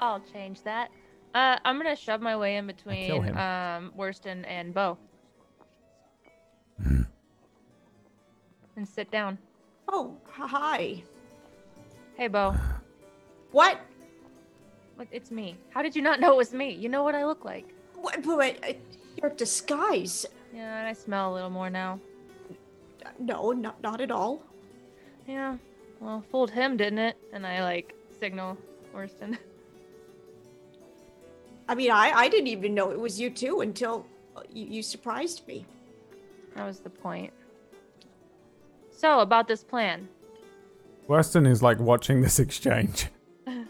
I'll 0.01 0.23
change 0.33 0.63
that. 0.63 0.91
Uh, 1.35 1.57
I'm 1.65 1.79
gonna 1.79 1.97
shove 1.97 2.21
my 2.21 2.37
way 2.37 2.57
in 2.57 2.67
between 2.67 3.23
him. 3.23 3.37
um 3.39 3.93
Worston 3.97 4.45
and 4.45 4.75
Bo 4.75 4.99
Hmm. 6.83 7.03
and 8.77 8.89
sit 8.89 9.11
down. 9.11 9.39
Oh, 9.89 10.17
hi. 10.31 11.03
Hey, 12.17 12.29
Bo. 12.29 12.55
What? 13.53 13.81
It's 15.11 15.31
me. 15.31 15.57
How 15.71 15.83
did 15.83 15.97
you 15.97 16.03
not 16.03 16.21
know 16.21 16.33
it 16.33 16.37
was 16.37 16.53
me? 16.53 16.71
You 16.71 16.89
know 16.89 17.03
what 17.03 17.15
I 17.15 17.25
look 17.25 17.45
like. 17.45 17.67
What? 17.95 18.23
But 18.23 18.57
uh, 18.63 18.73
your 19.21 19.31
disguise? 19.31 20.27
Yeah, 20.55 20.79
and 20.79 20.89
I 20.89 20.93
smell 20.93 21.33
a 21.33 21.35
little 21.35 21.51
more 21.51 21.71
now. 21.71 21.99
No, 23.19 23.53
not 23.53 23.83
not 23.83 24.01
at 24.01 24.11
all. 24.11 24.43
Yeah. 25.27 25.57
Well, 26.01 26.25
fooled 26.31 26.51
him, 26.51 26.77
didn't 26.77 26.99
it? 26.99 27.17
And 27.33 27.47
I 27.47 27.63
like 27.63 27.95
signal 28.21 28.57
Worston. 28.95 29.39
I 31.69 31.75
mean, 31.75 31.91
I 31.91 32.13
I 32.13 32.29
didn't 32.29 32.49
even 32.49 32.75
know 32.75 32.91
it 32.91 33.01
was 33.01 33.21
you 33.21 33.31
too 33.31 33.61
until 33.61 34.07
uh, 34.37 34.43
you, 34.53 34.67
you 34.67 34.83
surprised 34.83 35.47
me. 35.49 35.67
That 36.55 36.65
was 36.67 36.81
the 36.81 36.91
point. 36.91 37.33
So 38.91 39.21
about 39.21 39.49
this 39.49 39.65
plan. 39.65 40.09
Weston 41.09 41.47
is 41.47 41.63
like 41.63 41.79
watching 41.81 42.21
this 42.23 42.39
exchange, 42.39 43.09
and 43.47 43.67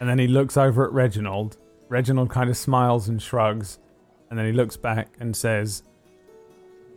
then 0.00 0.18
he 0.18 0.26
looks 0.26 0.56
over 0.56 0.84
at 0.86 0.92
Reginald. 0.92 1.58
Reginald 1.88 2.30
kind 2.30 2.48
of 2.48 2.56
smiles 2.56 3.08
and 3.08 3.20
shrugs, 3.20 3.78
and 4.30 4.38
then 4.38 4.46
he 4.46 4.52
looks 4.52 4.76
back 4.76 5.08
and 5.20 5.36
says, 5.36 5.82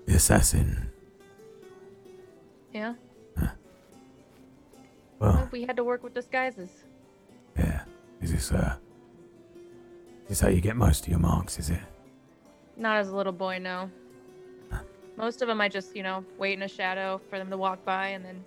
The 0.06 0.16
assassin. 0.16 0.90
Yeah. 2.72 2.94
Well, 5.20 5.48
We 5.52 5.64
had 5.64 5.76
to 5.78 5.84
work 5.84 6.04
with 6.04 6.14
disguises. 6.14 6.70
yeah. 7.58 7.84
Is 8.22 8.32
this, 8.32 8.52
uh. 8.52 8.76
Is 10.24 10.30
this 10.30 10.40
how 10.42 10.48
you 10.50 10.62
get 10.62 10.76
most 10.76 11.04
of 11.04 11.10
your 11.10 11.20
marks, 11.20 11.60
is 11.60 11.70
it? 11.70 11.80
Not 12.78 12.98
as 12.98 13.10
a 13.10 13.16
little 13.16 13.34
boy, 13.34 13.60
no. 13.60 13.90
Most 15.16 15.42
of 15.42 15.48
them, 15.48 15.62
I 15.62 15.70
just, 15.70 15.96
you 15.96 16.04
know, 16.04 16.26
wait 16.38 16.54
in 16.54 16.64
a 16.64 16.68
shadow 16.68 17.22
for 17.30 17.38
them 17.38 17.50
to 17.50 17.58
walk 17.58 17.84
by 17.86 18.10
and 18.10 18.26
then 18.26 18.44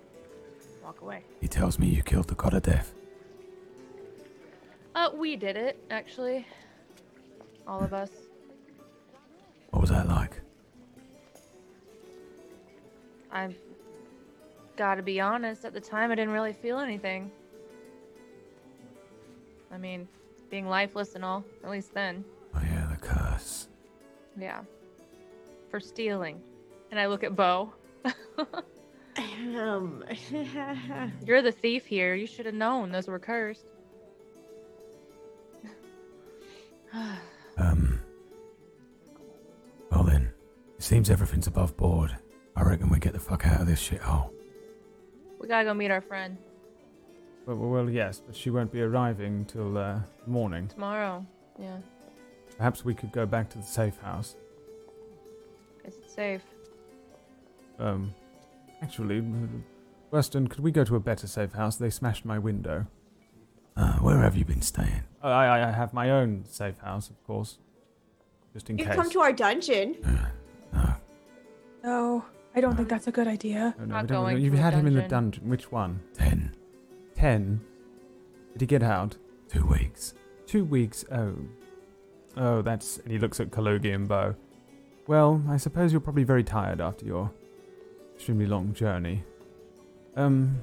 walk 0.82 1.00
away. 1.00 1.22
He 1.40 1.48
tells 1.48 1.78
me 1.78 1.86
you 1.86 2.02
killed 2.02 2.28
the 2.28 2.34
god 2.34 2.54
of 2.54 2.62
death. 2.62 2.92
Uh, 4.94 5.10
we 5.14 5.36
did 5.36 5.56
it, 5.56 5.78
actually. 5.90 6.46
All 7.66 7.82
of 7.82 7.92
us. 7.92 8.10
What 9.70 9.80
was 9.80 9.90
that 9.90 10.08
like? 10.08 10.40
I 13.30 13.54
gotta 14.76 15.02
be 15.02 15.20
honest, 15.20 15.64
at 15.64 15.74
the 15.74 15.80
time 15.80 16.10
I 16.10 16.14
didn't 16.14 16.32
really 16.32 16.52
feel 16.52 16.78
anything. 16.78 17.30
I 19.70 19.78
mean, 19.78 20.08
being 20.48 20.68
lifeless 20.68 21.14
and 21.14 21.24
all, 21.24 21.44
at 21.62 21.70
least 21.70 21.92
then. 21.92 22.24
Oh, 22.54 22.62
yeah, 22.62 22.86
the 22.90 22.96
curse. 22.96 23.68
Yeah. 24.38 24.60
For 25.70 25.80
stealing. 25.80 26.40
And 26.90 27.00
I 27.00 27.06
look 27.06 27.24
at 27.24 27.34
Bo. 27.36 27.72
Um, 29.18 30.04
You're 31.24 31.42
the 31.42 31.52
thief 31.52 31.86
here. 31.86 32.14
You 32.14 32.26
should 32.26 32.46
have 32.46 32.54
known 32.54 32.92
those 32.92 33.08
were 33.08 33.18
cursed. 33.18 33.66
Um. 37.58 38.00
Well 39.90 40.04
then, 40.04 40.30
it 40.76 40.82
seems 40.82 41.08
everything's 41.08 41.46
above 41.46 41.74
board. 41.74 42.14
I 42.54 42.62
reckon 42.62 42.90
we 42.90 42.98
get 42.98 43.14
the 43.14 43.18
fuck 43.18 43.46
out 43.46 43.62
of 43.62 43.66
this 43.66 43.88
shithole. 43.88 44.30
we 45.40 45.48
gotta 45.48 45.64
go 45.64 45.72
meet 45.72 45.90
our 45.90 46.02
friend 46.02 46.36
well, 47.46 47.56
well, 47.56 47.70
well, 47.70 47.90
yes, 47.90 48.20
but 48.26 48.34
she 48.34 48.50
won't 48.50 48.72
be 48.72 48.82
arriving 48.82 49.44
till 49.44 49.78
uh, 49.78 50.00
morning. 50.26 50.66
tomorrow. 50.66 51.24
Yeah. 51.58 51.78
Perhaps 52.56 52.84
we 52.84 52.92
could 52.92 53.12
go 53.12 53.24
back 53.24 53.48
to 53.50 53.58
the 53.58 53.64
safe 53.64 53.96
house. 53.98 54.36
Is 55.84 55.96
it 55.96 56.10
safe? 56.10 56.42
Um, 57.78 58.14
actually, 58.82 59.22
Weston, 60.10 60.48
could 60.48 60.60
we 60.60 60.70
go 60.70 60.84
to 60.84 60.96
a 60.96 61.00
better 61.00 61.26
safe 61.26 61.52
house? 61.52 61.76
They 61.76 61.90
smashed 61.90 62.24
my 62.24 62.38
window. 62.38 62.86
Uh, 63.76 63.94
where 63.98 64.18
have 64.18 64.36
you 64.36 64.44
been 64.44 64.62
staying? 64.62 65.02
Oh, 65.22 65.30
I, 65.30 65.58
I- 65.58 65.68
I 65.68 65.72
have 65.72 65.92
my 65.92 66.10
own 66.10 66.44
safe 66.48 66.78
house, 66.78 67.10
of 67.10 67.22
course, 67.26 67.58
just 68.54 68.70
in 68.70 68.76
case. 68.78 68.84
you 68.86 68.90
case. 68.92 68.96
come 69.00 69.10
to 69.10 69.20
our 69.20 69.32
dungeon. 69.32 69.96
No, 71.84 72.24
I 72.54 72.60
don't 72.60 72.76
think 72.76 72.88
that's 72.88 73.06
a 73.06 73.12
good 73.12 73.28
idea. 73.28 73.74
Oh, 73.78 73.84
no, 73.84 73.86
Not 73.94 74.02
we 74.02 74.08
don't- 74.08 74.22
going 74.24 74.40
You've 74.40 74.54
to 74.54 74.58
a 74.58 74.62
had 74.62 74.74
him 74.74 74.86
in 74.86 74.94
the 74.94 75.00
dungeon. 75.02 75.10
dungeon. 75.42 75.48
Which 75.50 75.70
one? 75.70 76.00
Ten. 76.14 76.54
Ten. 77.14 77.60
Did 78.52 78.60
he 78.62 78.66
get 78.66 78.82
out? 78.82 79.16
Two 79.48 79.66
weeks. 79.66 80.14
Two 80.46 80.64
weeks. 80.64 81.04
Oh. 81.12 81.34
Oh, 82.36 82.62
that's. 82.62 82.98
And 82.98 83.12
he 83.12 83.18
looks 83.18 83.40
at 83.40 83.50
Kalugi 83.50 83.94
and 83.94 84.08
Bo. 84.08 84.34
Well, 85.06 85.42
I 85.48 85.56
suppose 85.58 85.92
you're 85.92 86.00
probably 86.00 86.24
very 86.24 86.42
tired 86.42 86.80
after 86.80 87.04
your 87.06 87.30
extremely 88.16 88.46
long 88.46 88.72
journey. 88.74 89.22
Um. 90.16 90.60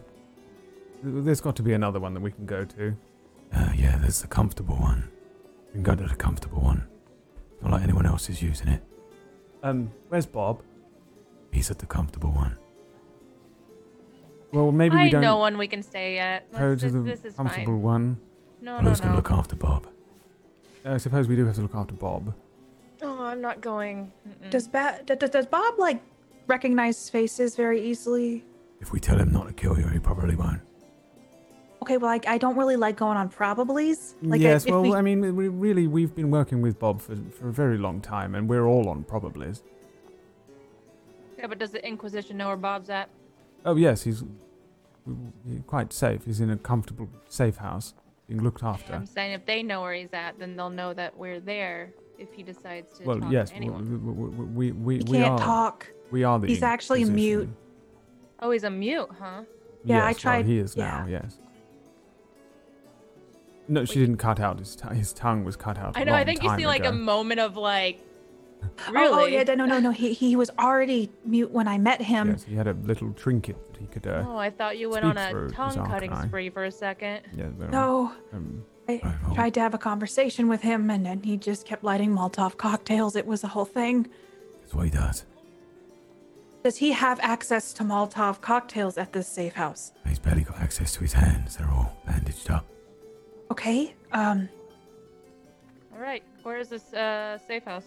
There's 1.05 1.41
got 1.41 1.55
to 1.57 1.63
be 1.63 1.73
another 1.73 1.99
one 1.99 2.13
that 2.13 2.21
we 2.21 2.31
can 2.31 2.45
go 2.45 2.63
to. 2.63 2.95
Uh, 3.53 3.69
yeah, 3.75 3.97
there's 3.97 4.21
the 4.21 4.27
comfortable 4.27 4.75
one. 4.77 5.09
We 5.67 5.73
can 5.73 5.83
go 5.83 5.95
to 5.95 6.03
the 6.07 6.15
comfortable 6.15 6.61
one. 6.61 6.87
Not 7.61 7.71
like 7.73 7.83
anyone 7.83 8.05
else 8.05 8.29
is 8.29 8.41
using 8.41 8.69
it. 8.69 8.81
Um, 9.63 9.91
where's 10.07 10.25
Bob? 10.25 10.61
He's 11.51 11.69
at 11.69 11.79
the 11.79 11.85
comfortable 11.85 12.31
one. 12.31 12.57
Well, 14.53 14.71
maybe 14.71 14.95
I 14.95 15.03
we 15.03 15.09
don't 15.09 15.23
I 15.23 15.27
know 15.27 15.37
one 15.39 15.57
we 15.57 15.67
can 15.67 15.83
stay 15.83 16.19
at. 16.19 16.49
go 16.53 16.57
Let's- 16.69 16.81
to 16.81 16.85
this, 16.89 16.93
the 16.93 17.01
this 17.01 17.25
is 17.25 17.35
comfortable 17.35 17.73
fine. 17.73 17.81
one. 17.81 18.17
No, 18.61 18.73
Well, 18.75 18.81
no, 18.83 18.89
who's 18.89 18.99
going 19.01 19.09
to 19.09 19.13
no. 19.13 19.17
look 19.17 19.31
after 19.31 19.55
Bob? 19.57 19.87
I 20.85 20.97
suppose 20.97 21.27
we 21.27 21.35
do 21.35 21.45
have 21.45 21.55
to 21.55 21.61
look 21.61 21.75
after 21.75 21.93
Bob. 21.95 22.33
Oh, 23.01 23.23
I'm 23.25 23.41
not 23.41 23.59
going. 23.59 24.11
Mm-mm. 24.27 24.49
Does 24.51 24.69
ba- 24.69 25.01
d- 25.05 25.15
d- 25.15 25.27
does 25.27 25.47
Bob 25.47 25.77
like 25.79 26.01
recognize 26.47 27.09
faces 27.09 27.55
very 27.55 27.81
easily? 27.81 28.43
If 28.79 28.91
we 28.91 28.99
tell 28.99 29.17
him 29.17 29.31
not 29.31 29.47
to 29.47 29.53
kill 29.53 29.77
you, 29.79 29.87
he 29.87 29.99
probably 29.99 30.35
won't. 30.35 30.61
Okay, 31.81 31.97
well, 31.97 32.09
like 32.11 32.27
I 32.27 32.37
don't 32.37 32.57
really 32.57 32.75
like 32.77 32.95
going 32.95 33.17
on 33.17 33.29
probablys. 33.29 34.13
Like 34.21 34.39
yes, 34.41 34.65
if 34.65 34.71
well, 34.71 34.81
we- 34.83 34.93
I 34.93 35.01
mean, 35.01 35.35
we 35.35 35.47
really 35.49 35.87
we've 35.87 36.15
been 36.15 36.31
working 36.31 36.61
with 36.61 36.79
Bob 36.79 37.01
for 37.01 37.15
for 37.37 37.49
a 37.49 37.51
very 37.53 37.77
long 37.77 37.99
time, 38.01 38.35
and 38.35 38.47
we're 38.49 38.65
all 38.65 38.87
on 38.89 39.03
probablys. 39.03 39.61
Yeah, 41.37 41.47
but 41.47 41.59
does 41.59 41.71
the 41.71 41.85
Inquisition 41.85 42.37
know 42.37 42.47
where 42.47 42.55
Bob's 42.57 42.89
at? 42.89 43.09
Oh 43.65 43.75
yes, 43.75 44.03
he's, 44.03 44.23
he's 45.45 45.61
quite 45.67 45.91
safe. 45.91 46.23
He's 46.25 46.39
in 46.39 46.49
a 46.49 46.57
comfortable, 46.57 47.09
safe 47.27 47.57
house, 47.57 47.93
being 48.27 48.41
looked 48.41 48.63
after. 48.63 48.93
I'm 48.93 49.05
saying 49.05 49.33
if 49.33 49.45
they 49.45 49.61
know 49.61 49.81
where 49.81 49.93
he's 49.93 50.13
at, 50.13 50.39
then 50.39 50.55
they'll 50.55 50.69
know 50.69 50.93
that 50.93 51.17
we're 51.17 51.39
there 51.41 51.91
if 52.17 52.31
he 52.33 52.43
decides 52.43 52.97
to 52.99 53.03
Well, 53.05 53.19
talk 53.19 53.31
yes, 53.31 53.49
to 53.49 53.55
anyone. 53.57 53.99
w- 54.05 54.31
w- 54.31 54.49
we 54.53 54.71
we 54.71 54.97
he 54.99 55.03
we 55.11 55.17
can't 55.17 55.33
are 55.33 55.37
talk. 55.39 55.87
We 56.13 56.23
are 56.23 56.39
the. 56.39 56.47
He's 56.47 56.63
actually 56.63 57.01
Inquisition. 57.01 57.39
mute. 57.39 57.49
Oh, 58.39 58.51
he's 58.51 58.63
a 58.63 58.69
mute, 58.69 59.09
huh? 59.19 59.41
Yeah, 59.83 60.05
I 60.05 60.09
Yes, 60.09 60.15
well, 60.15 60.19
tried- 60.21 60.45
he 60.45 60.59
is 60.59 60.75
yeah. 60.77 60.85
now. 61.01 61.05
Yes. 61.09 61.37
No, 63.67 63.85
she 63.85 63.99
didn't 63.99 64.17
cut 64.17 64.39
out 64.39 64.59
his 64.59 64.75
tongue. 64.75 64.95
His 64.95 65.13
tongue 65.13 65.43
was 65.43 65.55
cut 65.55 65.77
out. 65.77 65.97
I 65.97 66.01
I 66.01 66.03
know. 66.03 66.13
I 66.13 66.23
think 66.25 66.43
you 66.43 66.55
see 66.57 66.67
like 66.67 66.85
a 66.85 66.91
moment 66.91 67.39
of 67.39 67.57
like. 67.57 67.99
Really? 68.89 69.07
Oh, 69.07 69.21
oh 69.23 69.25
yeah, 69.25 69.43
no, 69.55 69.65
no, 69.65 69.79
no. 69.79 69.91
He 69.91 70.13
he 70.13 70.35
was 70.37 70.49
already 70.59 71.09
mute 71.25 71.51
when 71.51 71.67
I 71.67 71.77
met 71.77 72.01
him. 72.01 72.29
Yes, 72.29 72.43
he 72.43 72.55
had 72.55 72.67
a 72.67 72.73
little 72.73 73.11
trinket 73.13 73.57
that 73.73 73.79
he 73.79 73.87
could. 73.87 74.05
Uh, 74.07 74.23
Oh, 74.27 74.37
I 74.37 74.49
thought 74.49 74.77
you 74.77 74.89
went 74.89 75.03
on 75.05 75.17
a 75.17 75.49
tongue 75.49 75.85
cutting 75.87 76.15
spree 76.23 76.49
for 76.49 76.63
a 76.65 76.71
second. 76.71 77.21
yeah, 77.35 77.47
well, 77.57 77.69
No, 77.69 78.11
um, 78.33 78.63
I 78.87 79.01
Right, 79.03 79.35
tried 79.35 79.53
to 79.55 79.59
have 79.61 79.73
a 79.73 79.77
conversation 79.77 80.47
with 80.47 80.61
him, 80.61 80.89
and 80.89 81.05
then 81.05 81.23
he 81.23 81.35
just 81.37 81.65
kept 81.65 81.83
lighting 81.83 82.11
Molotov 82.15 82.55
cocktails. 82.57 83.15
It 83.17 83.25
was 83.25 83.43
a 83.43 83.47
whole 83.49 83.65
thing. 83.65 84.07
That's 84.61 84.73
what 84.73 84.85
he 84.85 84.91
does. 84.91 85.25
Does 86.63 86.77
he 86.77 86.93
have 86.93 87.19
access 87.21 87.73
to 87.73 87.83
Molotov 87.83 88.39
cocktails 88.39 88.97
at 88.97 89.11
this 89.11 89.27
safe 89.27 89.53
house? 89.53 89.91
He's 90.07 90.17
barely 90.17 90.43
got 90.43 90.59
access 90.61 90.93
to 90.93 91.01
his 91.01 91.11
hands. 91.11 91.57
They're 91.57 91.69
all 91.69 91.97
bandaged 92.05 92.49
up. 92.49 92.65
Okay. 93.51 93.93
Um. 94.13 94.47
All 95.93 95.99
right, 95.99 96.23
where 96.43 96.57
is 96.57 96.69
this 96.69 96.93
uh, 96.93 97.37
safe 97.47 97.65
house? 97.65 97.83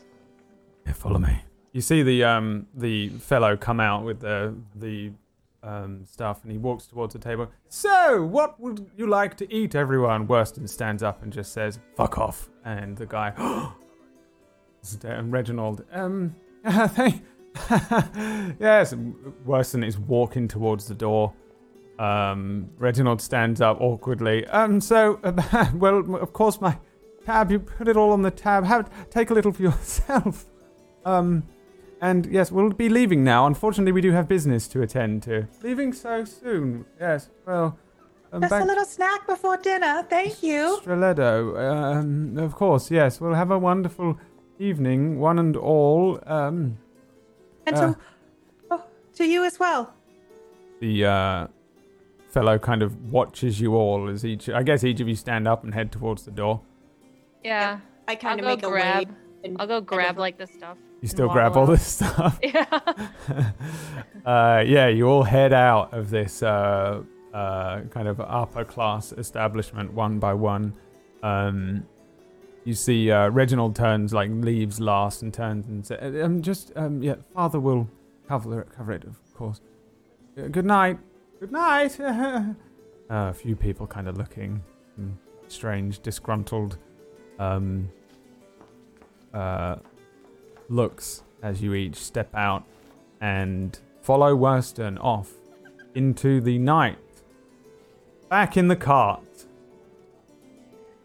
Yeah, 0.86 0.92
follow 0.92 1.18
me. 1.18 1.40
You 1.72 1.80
see 1.80 2.02
the 2.02 2.24
um 2.24 2.66
the 2.74 3.08
fellow 3.08 3.56
come 3.56 3.80
out 3.80 4.04
with 4.04 4.20
the 4.20 4.54
the 4.74 5.10
um 5.62 6.04
stuff, 6.04 6.42
and 6.42 6.52
he 6.52 6.58
walks 6.58 6.86
towards 6.86 7.14
the 7.14 7.18
table. 7.18 7.50
So, 7.70 8.22
what 8.24 8.60
would 8.60 8.90
you 8.96 9.06
like 9.06 9.38
to 9.38 9.52
eat, 9.52 9.74
everyone? 9.74 10.26
Worston 10.26 10.68
stands 10.68 11.02
up 11.02 11.22
and 11.22 11.32
just 11.32 11.52
says, 11.52 11.80
"Fuck 11.96 12.18
off!" 12.18 12.50
And 12.64 12.96
the 12.96 13.06
guy, 13.06 13.32
and 15.02 15.32
Reginald, 15.32 15.82
um, 15.92 16.36
thank. 16.68 17.22
yes, 18.60 18.94
Worston 19.44 19.84
is 19.84 19.98
walking 19.98 20.48
towards 20.48 20.86
the 20.86 20.94
door. 20.94 21.32
Um, 21.98 22.68
Reginald 22.78 23.20
stands 23.20 23.60
up 23.60 23.80
awkwardly. 23.80 24.46
Um, 24.48 24.80
so, 24.80 25.18
well, 25.74 26.16
of 26.16 26.32
course, 26.32 26.60
my 26.60 26.78
tab. 27.24 27.50
You 27.50 27.58
put 27.58 27.88
it 27.88 27.96
all 27.96 28.12
on 28.12 28.22
the 28.22 28.30
tab. 28.30 28.64
Have 28.64 28.90
take 29.10 29.30
a 29.30 29.34
little 29.34 29.52
for 29.52 29.62
yourself. 29.70 30.46
Um, 31.04 31.44
and 32.00 32.26
yes, 32.26 32.52
we'll 32.52 32.70
be 32.70 32.88
leaving 32.88 33.24
now. 33.24 33.46
Unfortunately, 33.46 33.92
we 33.92 34.00
do 34.00 34.12
have 34.12 34.28
business 34.28 34.68
to 34.68 34.82
attend 34.82 35.22
to. 35.24 35.48
Leaving 35.62 35.92
so 35.92 36.24
soon. 36.24 36.84
Yes. 37.00 37.30
Well, 37.46 37.78
um, 38.32 38.42
Just 38.42 38.50
back 38.50 38.62
a 38.62 38.66
little 38.66 38.84
snack 38.84 39.26
before 39.26 39.56
dinner. 39.56 40.04
Thank 40.08 40.42
you. 40.42 40.78
Streledo. 40.82 41.58
Um, 41.58 42.38
of 42.38 42.54
course. 42.54 42.90
Yes. 42.90 43.20
We'll 43.20 43.34
have 43.34 43.50
a 43.50 43.58
wonderful 43.58 44.18
evening, 44.58 45.18
one 45.18 45.38
and 45.38 45.56
all. 45.56 46.20
Um, 46.26 46.78
And 47.66 47.76
Uh. 47.76 47.80
to, 47.94 47.98
oh, 48.70 48.84
to 49.14 49.24
you 49.24 49.44
as 49.44 49.58
well. 49.58 49.92
the 50.80 51.04
uh, 51.04 51.46
fellow 52.28 52.58
kind 52.58 52.82
of 52.82 53.10
watches 53.12 53.60
you 53.60 53.74
all 53.74 54.08
as 54.08 54.24
each. 54.24 54.48
I 54.48 54.62
guess 54.62 54.84
each 54.84 55.00
of 55.00 55.08
you 55.08 55.16
stand 55.16 55.48
up 55.48 55.64
and 55.64 55.72
head 55.74 55.90
towards 55.92 56.24
the 56.24 56.30
door. 56.30 56.60
Yeah, 57.44 57.80
I 58.08 58.14
kind 58.14 58.40
I'll 58.40 58.52
of 58.54 58.60
go 58.60 58.68
make 58.70 58.80
a 58.80 58.82
grab. 58.84 59.08
wave. 59.08 59.16
And 59.44 59.56
I'll 59.60 59.66
go 59.66 59.80
grab 59.80 60.18
like 60.18 60.36
the 60.38 60.46
stuff. 60.46 60.76
You 61.02 61.08
still 61.08 61.28
grab 61.28 61.56
all 61.56 61.66
this 61.66 61.86
stuff. 61.86 62.38
Yeah. 62.42 62.66
uh, 64.26 64.62
yeah, 64.66 64.88
you 64.88 65.08
all 65.08 65.22
head 65.22 65.52
out 65.52 65.92
of 65.94 66.10
this 66.10 66.42
uh, 66.42 67.02
uh, 67.32 67.80
kind 67.90 68.08
of 68.08 68.20
upper 68.20 68.64
class 68.64 69.12
establishment 69.12 69.92
one 69.92 70.18
by 70.18 70.34
one. 70.34 70.74
Um, 71.22 71.84
you 72.66 72.74
see 72.74 73.10
uh, 73.10 73.28
Reginald 73.28 73.74
turns 73.74 74.12
like 74.12 74.30
leaves 74.30 74.80
last 74.80 75.22
and 75.22 75.32
turns 75.32 75.66
and 75.68 75.86
says, 75.86 76.22
um, 76.22 76.42
"Just 76.42 76.72
um, 76.76 77.02
yeah, 77.02 77.14
Father 77.32 77.60
will 77.60 77.88
cover 78.28 78.60
it, 78.60 78.68
cover 78.76 78.92
it, 78.92 79.04
of 79.04 79.16
course. 79.34 79.60
Uh, 80.36 80.48
good 80.48 80.66
night. 80.66 80.98
Good 81.40 81.52
night." 81.52 81.98
uh, 82.00 82.44
a 83.08 83.32
few 83.32 83.56
people 83.56 83.86
kind 83.86 84.08
of 84.08 84.18
looking 84.18 84.62
strange, 85.48 86.00
disgruntled 86.00 86.78
um, 87.38 87.90
uh, 89.32 89.76
looks 90.68 91.22
as 91.42 91.62
you 91.62 91.74
each 91.74 91.96
step 91.96 92.34
out 92.34 92.64
and 93.20 93.78
follow 94.02 94.34
Worston 94.34 94.98
off 94.98 95.32
into 95.94 96.40
the 96.40 96.58
night. 96.58 96.98
Back 98.28 98.56
in 98.56 98.68
the 98.68 98.76
cart 98.76 99.46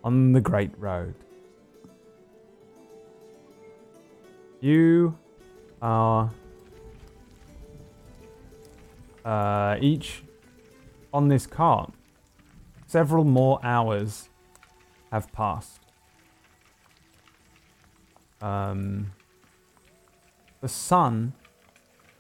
on 0.04 0.32
the 0.32 0.42
Great 0.42 0.72
Road. 0.78 1.14
You 4.62 5.18
are 5.82 6.30
uh, 9.26 9.78
each 9.82 10.24
on 11.12 11.30
this 11.30 11.48
cart. 11.48 11.92
Several 12.86 13.24
more 13.24 13.60
hours 13.64 14.30
have 15.12 15.32
passed. 15.32 15.80
Um, 18.40 19.14
the 20.62 20.68
sun 20.68 21.34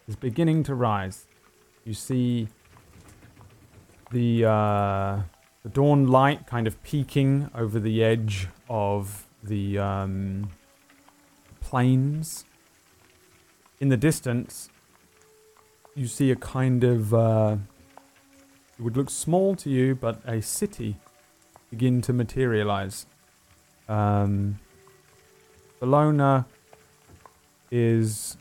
is 0.07 0.15
beginning 0.15 0.63
to 0.63 0.73
rise. 0.73 1.27
You 1.85 1.93
see 1.93 2.47
the 4.11 4.45
uh, 4.45 5.22
the 5.61 5.69
dawn 5.69 6.07
light 6.07 6.47
kind 6.47 6.65
of 6.65 6.81
peeking 6.81 7.51
over 7.53 7.80
the 7.80 8.03
edge 8.03 8.47
of 8.68 9.27
the 9.43 9.77
um, 9.77 10.49
plains. 11.72 12.43
In 13.80 13.88
the 13.88 13.95
distance, 13.95 14.69
you 15.95 16.06
see 16.06 16.30
a 16.30 16.35
kind 16.35 16.84
of 16.84 17.14
uh, 17.14 17.56
it 18.77 18.81
would 18.81 18.98
look 18.98 19.10
small 19.10 19.56
to 19.56 19.69
you, 19.69 19.95
but 19.95 20.19
a 20.26 20.41
city 20.41 20.98
begin 21.69 22.02
to 22.02 22.11
materialize. 22.11 23.06
Um, 23.88 24.60
Bellona 25.81 26.45
is 27.72 28.35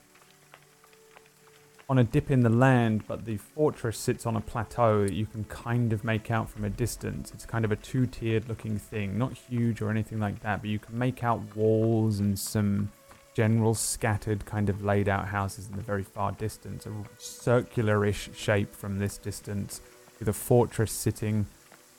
on 1.89 1.99
a 1.99 2.05
dip 2.05 2.33
in 2.33 2.41
the 2.41 2.51
land, 2.51 3.05
but 3.07 3.27
the 3.27 3.37
fortress 3.37 3.97
sits 3.97 4.27
on 4.27 4.35
a 4.35 4.41
plateau 4.41 5.07
that 5.07 5.15
you 5.15 5.27
can 5.27 5.45
kind 5.45 5.93
of 5.93 6.03
make 6.03 6.33
out 6.33 6.51
from 6.51 6.65
a 6.65 6.71
distance. 6.71 7.31
It's 7.33 7.47
kind 7.47 7.65
of 7.65 7.71
a 7.71 7.77
two 7.77 8.07
tiered 8.07 8.49
looking 8.49 8.77
thing, 8.77 9.17
not 9.17 9.35
huge 9.35 9.81
or 9.81 9.89
anything 9.89 10.19
like 10.19 10.41
that, 10.41 10.63
but 10.63 10.69
you 10.69 10.81
can 10.81 10.99
make 10.99 11.23
out 11.23 11.41
walls 11.55 12.19
and 12.19 12.37
some 12.37 12.91
general 13.35 13.75
scattered, 13.75 14.45
kind 14.45 14.69
of 14.69 14.85
laid 14.85 15.09
out 15.09 15.29
houses 15.29 15.69
in 15.69 15.77
the 15.77 15.83
very 15.83 16.03
far 16.03 16.33
distance. 16.33 16.87
A 16.87 16.93
circular 17.19 18.05
ish 18.05 18.31
shape 18.35 18.75
from 18.75 18.99
this 18.99 19.19
distance, 19.19 19.81
with 20.19 20.29
a 20.29 20.33
fortress 20.33 20.93
sitting, 20.93 21.47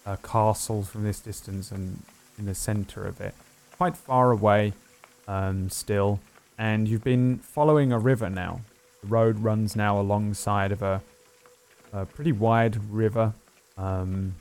a 0.06 0.18
castle 0.18 0.84
from 0.84 1.04
this 1.04 1.20
distance, 1.20 1.72
and 1.72 2.04
in 2.38 2.46
the 2.46 2.56
center 2.56 3.06
of 3.06 3.22
it. 3.22 3.34
Quite 3.78 3.96
far 3.96 4.32
away, 4.32 4.74
um, 5.28 5.70
still. 5.70 6.20
And 6.58 6.88
you've 6.88 7.04
been 7.04 7.40
following 7.40 7.92
a 7.92 8.00
river 8.00 8.30
now. 8.30 8.62
The 9.02 9.08
road 9.08 9.40
runs 9.40 9.76
now 9.76 10.00
alongside 10.00 10.72
of 10.72 10.82
a, 10.82 11.02
a 11.92 12.06
pretty 12.06 12.32
wide 12.32 12.78
river. 12.92 13.34
Um, 13.78 14.36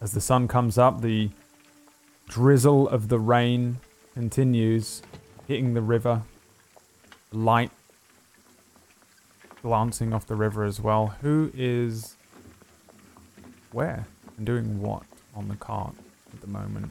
as 0.00 0.12
the 0.12 0.20
sun 0.20 0.46
comes 0.48 0.78
up, 0.78 1.00
the 1.00 1.30
drizzle 2.28 2.88
of 2.88 3.08
the 3.08 3.18
rain 3.18 3.78
continues, 4.20 5.02
hitting 5.48 5.72
the 5.72 5.80
river. 5.80 6.22
Light 7.32 7.70
glancing 9.62 10.12
off 10.12 10.26
the 10.26 10.36
river 10.36 10.62
as 10.64 10.80
well. 10.80 11.14
Who 11.22 11.50
is 11.54 12.16
where 13.72 14.06
and 14.36 14.44
doing 14.44 14.82
what? 14.82 15.04
on 15.34 15.48
the 15.48 15.56
cart 15.56 15.94
at 16.32 16.40
the 16.40 16.46
moment. 16.46 16.90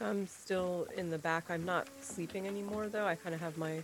I'm 0.00 0.26
still 0.26 0.86
in 0.96 1.10
the 1.10 1.18
back. 1.18 1.44
I'm 1.50 1.64
not 1.64 1.88
sleeping 2.00 2.46
anymore, 2.46 2.88
though. 2.88 3.06
I 3.06 3.14
kind 3.14 3.34
of 3.34 3.40
have 3.40 3.58
my 3.58 3.82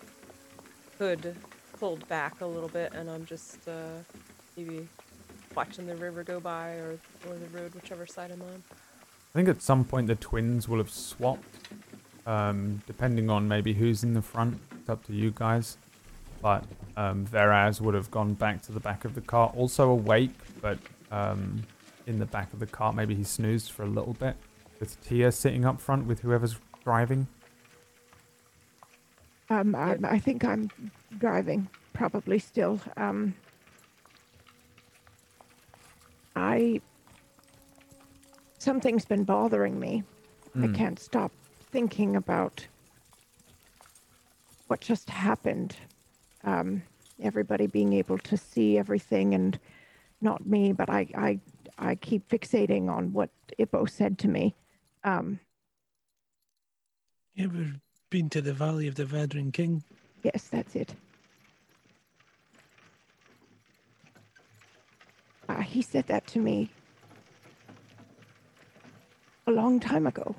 hood 0.98 1.34
pulled 1.78 2.06
back 2.08 2.40
a 2.40 2.46
little 2.46 2.68
bit, 2.68 2.92
and 2.92 3.10
I'm 3.10 3.24
just 3.24 3.66
uh, 3.68 3.98
maybe 4.56 4.88
watching 5.54 5.86
the 5.86 5.96
river 5.96 6.22
go 6.22 6.38
by 6.38 6.74
or, 6.74 6.98
or 7.28 7.34
the 7.34 7.58
road, 7.58 7.74
whichever 7.74 8.06
side 8.06 8.30
I'm 8.30 8.42
on. 8.42 8.62
I 9.34 9.38
think 9.38 9.48
at 9.48 9.62
some 9.62 9.84
point 9.84 10.06
the 10.06 10.14
twins 10.14 10.68
will 10.68 10.78
have 10.78 10.90
swapped, 10.90 11.81
um, 12.26 12.82
depending 12.86 13.30
on 13.30 13.48
maybe 13.48 13.72
who's 13.72 14.02
in 14.04 14.14
the 14.14 14.22
front. 14.22 14.60
It's 14.80 14.88
up 14.88 15.04
to 15.06 15.12
you 15.12 15.32
guys. 15.34 15.78
But 16.40 16.64
um, 16.96 17.24
Veraz 17.26 17.80
would 17.80 17.94
have 17.94 18.10
gone 18.10 18.34
back 18.34 18.62
to 18.62 18.72
the 18.72 18.80
back 18.80 19.04
of 19.04 19.14
the 19.14 19.20
cart, 19.20 19.54
also 19.56 19.90
awake, 19.90 20.34
but 20.60 20.78
um, 21.12 21.62
in 22.06 22.18
the 22.18 22.26
back 22.26 22.52
of 22.52 22.58
the 22.58 22.66
cart. 22.66 22.96
Maybe 22.96 23.14
he 23.14 23.22
snoozed 23.22 23.70
for 23.70 23.84
a 23.84 23.88
little 23.88 24.14
bit. 24.14 24.34
With 24.80 25.00
Tia 25.06 25.30
sitting 25.30 25.64
up 25.64 25.80
front 25.80 26.06
with 26.06 26.20
whoever's 26.20 26.56
driving. 26.82 27.28
Um, 29.50 29.74
I, 29.76 29.96
I 30.02 30.18
think 30.18 30.44
I'm 30.44 30.68
driving, 31.18 31.68
probably 31.92 32.38
still. 32.40 32.80
Um, 32.96 33.34
I. 36.34 36.80
Something's 38.58 39.04
been 39.04 39.24
bothering 39.24 39.78
me. 39.78 40.02
I 40.56 40.66
Hmm. 40.66 40.74
can't 40.74 40.98
stop 40.98 41.30
thinking 41.72 42.14
about 42.14 42.66
what 44.68 44.80
just 44.80 45.10
happened. 45.10 45.74
Um, 46.44 46.82
everybody 47.20 47.66
being 47.66 47.94
able 47.94 48.18
to 48.18 48.36
see 48.36 48.78
everything 48.78 49.34
and 49.34 49.58
not 50.20 50.46
me, 50.46 50.72
but 50.72 50.88
I, 50.90 51.06
I, 51.16 51.40
I 51.78 51.94
keep 51.96 52.28
fixating 52.28 52.88
on 52.88 53.12
what 53.12 53.30
Ippo 53.58 53.88
said 53.88 54.18
to 54.18 54.28
me. 54.28 54.54
Um, 55.02 55.40
You 57.34 57.46
ever 57.46 57.72
been 58.10 58.28
to 58.30 58.42
the 58.42 58.52
Valley 58.52 58.86
of 58.86 58.94
the 58.94 59.04
Vedran 59.04 59.52
King? 59.52 59.82
yes, 60.22 60.48
that's 60.48 60.76
it. 60.76 60.94
Uh, 65.48 65.60
he 65.62 65.82
said 65.82 66.06
that 66.06 66.26
to 66.28 66.38
me 66.38 66.70
a 69.46 69.50
long 69.50 69.80
time 69.80 70.06
ago. 70.06 70.36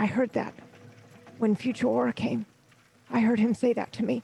I 0.00 0.06
heard 0.06 0.32
that 0.32 0.54
when 1.36 1.54
Future 1.54 1.86
Aura 1.86 2.14
came. 2.14 2.46
I 3.10 3.20
heard 3.20 3.38
him 3.38 3.52
say 3.52 3.74
that 3.74 3.92
to 3.92 4.02
me. 4.02 4.22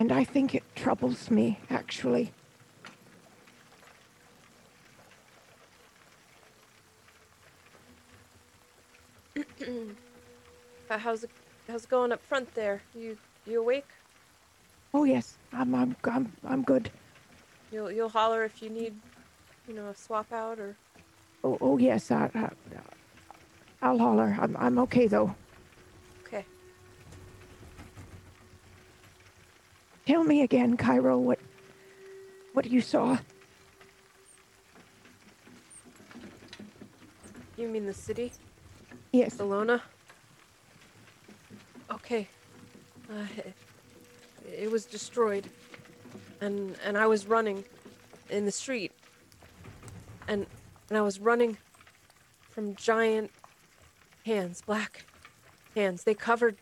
And 0.00 0.10
I 0.10 0.24
think 0.24 0.54
it 0.54 0.62
troubles 0.74 1.30
me, 1.30 1.60
actually. 1.68 2.32
Uh, 10.90 10.98
how's 10.98 11.24
it 11.24 11.30
how's 11.68 11.84
it 11.84 11.88
going 11.88 12.12
up 12.12 12.20
front 12.20 12.52
there? 12.54 12.82
You 12.94 13.16
you 13.46 13.60
awake? 13.60 13.88
Oh 14.92 15.04
yes, 15.04 15.38
I'm 15.50 15.74
I'm 15.74 15.96
I'm, 16.04 16.30
I'm 16.44 16.62
good. 16.62 16.90
You'll 17.70 17.90
you'll 17.90 18.10
holler 18.10 18.44
if 18.44 18.60
you 18.60 18.68
need, 18.68 18.94
you 19.66 19.72
know, 19.72 19.86
a 19.86 19.94
swap 19.94 20.30
out 20.34 20.58
or 20.58 20.76
Oh, 21.44 21.58
oh 21.60 21.78
yes, 21.78 22.10
I, 22.10 22.30
I, 22.34 22.50
I'll 23.82 23.98
holler. 23.98 24.36
I'm 24.40 24.56
I'm 24.58 24.78
okay 24.80 25.08
though. 25.08 25.34
okay. 26.26 26.44
Tell 30.06 30.22
me 30.22 30.42
again, 30.42 30.76
Cairo, 30.76 31.18
what 31.18 31.40
what 32.52 32.66
you 32.66 32.80
saw. 32.80 33.18
You 37.56 37.68
mean 37.68 37.86
the 37.86 37.92
city? 37.92 38.32
Yes. 39.12 39.34
Salona? 39.34 39.82
Okay. 41.90 42.26
Uh, 43.10 43.26
it, 43.36 43.54
it 44.46 44.70
was 44.70 44.84
destroyed. 44.84 45.46
And 46.40 46.76
and 46.84 46.96
I 46.96 47.06
was 47.06 47.26
running 47.26 47.64
in 48.30 48.46
the 48.46 48.52
street. 48.52 48.92
And 50.28 50.46
and 50.92 50.98
I 50.98 51.00
was 51.00 51.20
running 51.20 51.56
from 52.50 52.76
giant 52.76 53.30
hands, 54.26 54.60
black 54.60 55.06
hands. 55.74 56.04
They 56.04 56.12
covered 56.12 56.58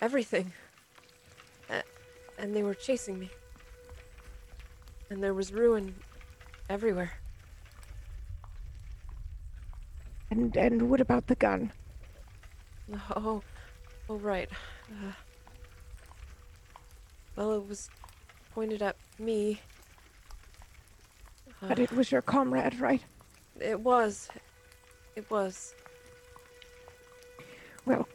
everything. 0.00 0.52
And 2.38 2.54
they 2.54 2.62
were 2.62 2.74
chasing 2.76 3.18
me. 3.18 3.30
And 5.10 5.20
there 5.20 5.34
was 5.34 5.52
ruin 5.52 5.92
everywhere. 6.70 7.14
And 10.30 10.56
and 10.56 10.88
what 10.88 11.00
about 11.00 11.26
the 11.26 11.34
gun? 11.34 11.72
Oh, 13.16 13.42
oh, 14.08 14.18
right. 14.18 14.48
Uh, 14.88 15.10
well, 17.34 17.54
it 17.54 17.66
was 17.66 17.90
pointed 18.54 18.82
at 18.82 18.94
me. 19.18 19.60
But 21.60 21.80
Uh, 21.80 21.82
it 21.82 21.90
was 21.90 22.12
your 22.12 22.22
comrade, 22.22 22.78
right? 22.78 23.02
It 23.60 23.80
was. 23.80 24.28
It 25.16 25.30
was. 25.30 25.74
Well, 27.84 28.08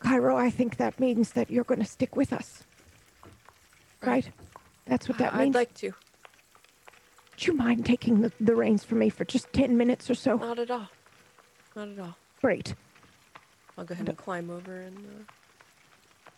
Cairo, 0.00 0.36
I 0.36 0.50
think 0.50 0.76
that 0.78 0.98
means 0.98 1.32
that 1.32 1.50
you're 1.50 1.64
going 1.64 1.80
to 1.80 1.86
stick 1.86 2.16
with 2.16 2.32
us. 2.32 2.64
Right? 4.02 4.30
That's 4.86 5.08
what 5.08 5.18
that 5.18 5.34
I- 5.34 5.44
means. 5.44 5.56
I'd 5.56 5.58
like 5.58 5.74
to. 5.74 5.86
Would 7.32 7.46
you 7.46 7.54
mind 7.54 7.86
taking 7.86 8.20
the, 8.20 8.32
the 8.40 8.54
reins 8.54 8.84
from 8.84 8.98
me 8.98 9.08
for 9.08 9.24
just 9.24 9.50
10 9.52 9.76
minutes 9.76 10.10
or 10.10 10.14
so? 10.14 10.36
Not 10.36 10.58
at 10.58 10.70
all. 10.70 10.88
Not 11.74 11.88
at 11.88 11.98
all. 11.98 12.16
Great. 12.42 12.74
I'll 13.78 13.84
go 13.84 13.94
ahead 13.94 14.08
and 14.08 14.18
climb 14.18 14.50
over 14.50 14.80
and 14.80 14.96
uh, 14.98 16.30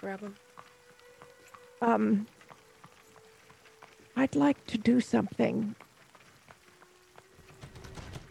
grab 0.00 0.20
him. 0.20 0.36
Um, 1.80 2.26
I'd 4.16 4.34
like 4.34 4.66
to 4.66 4.76
do 4.78 5.00
something. 5.00 5.74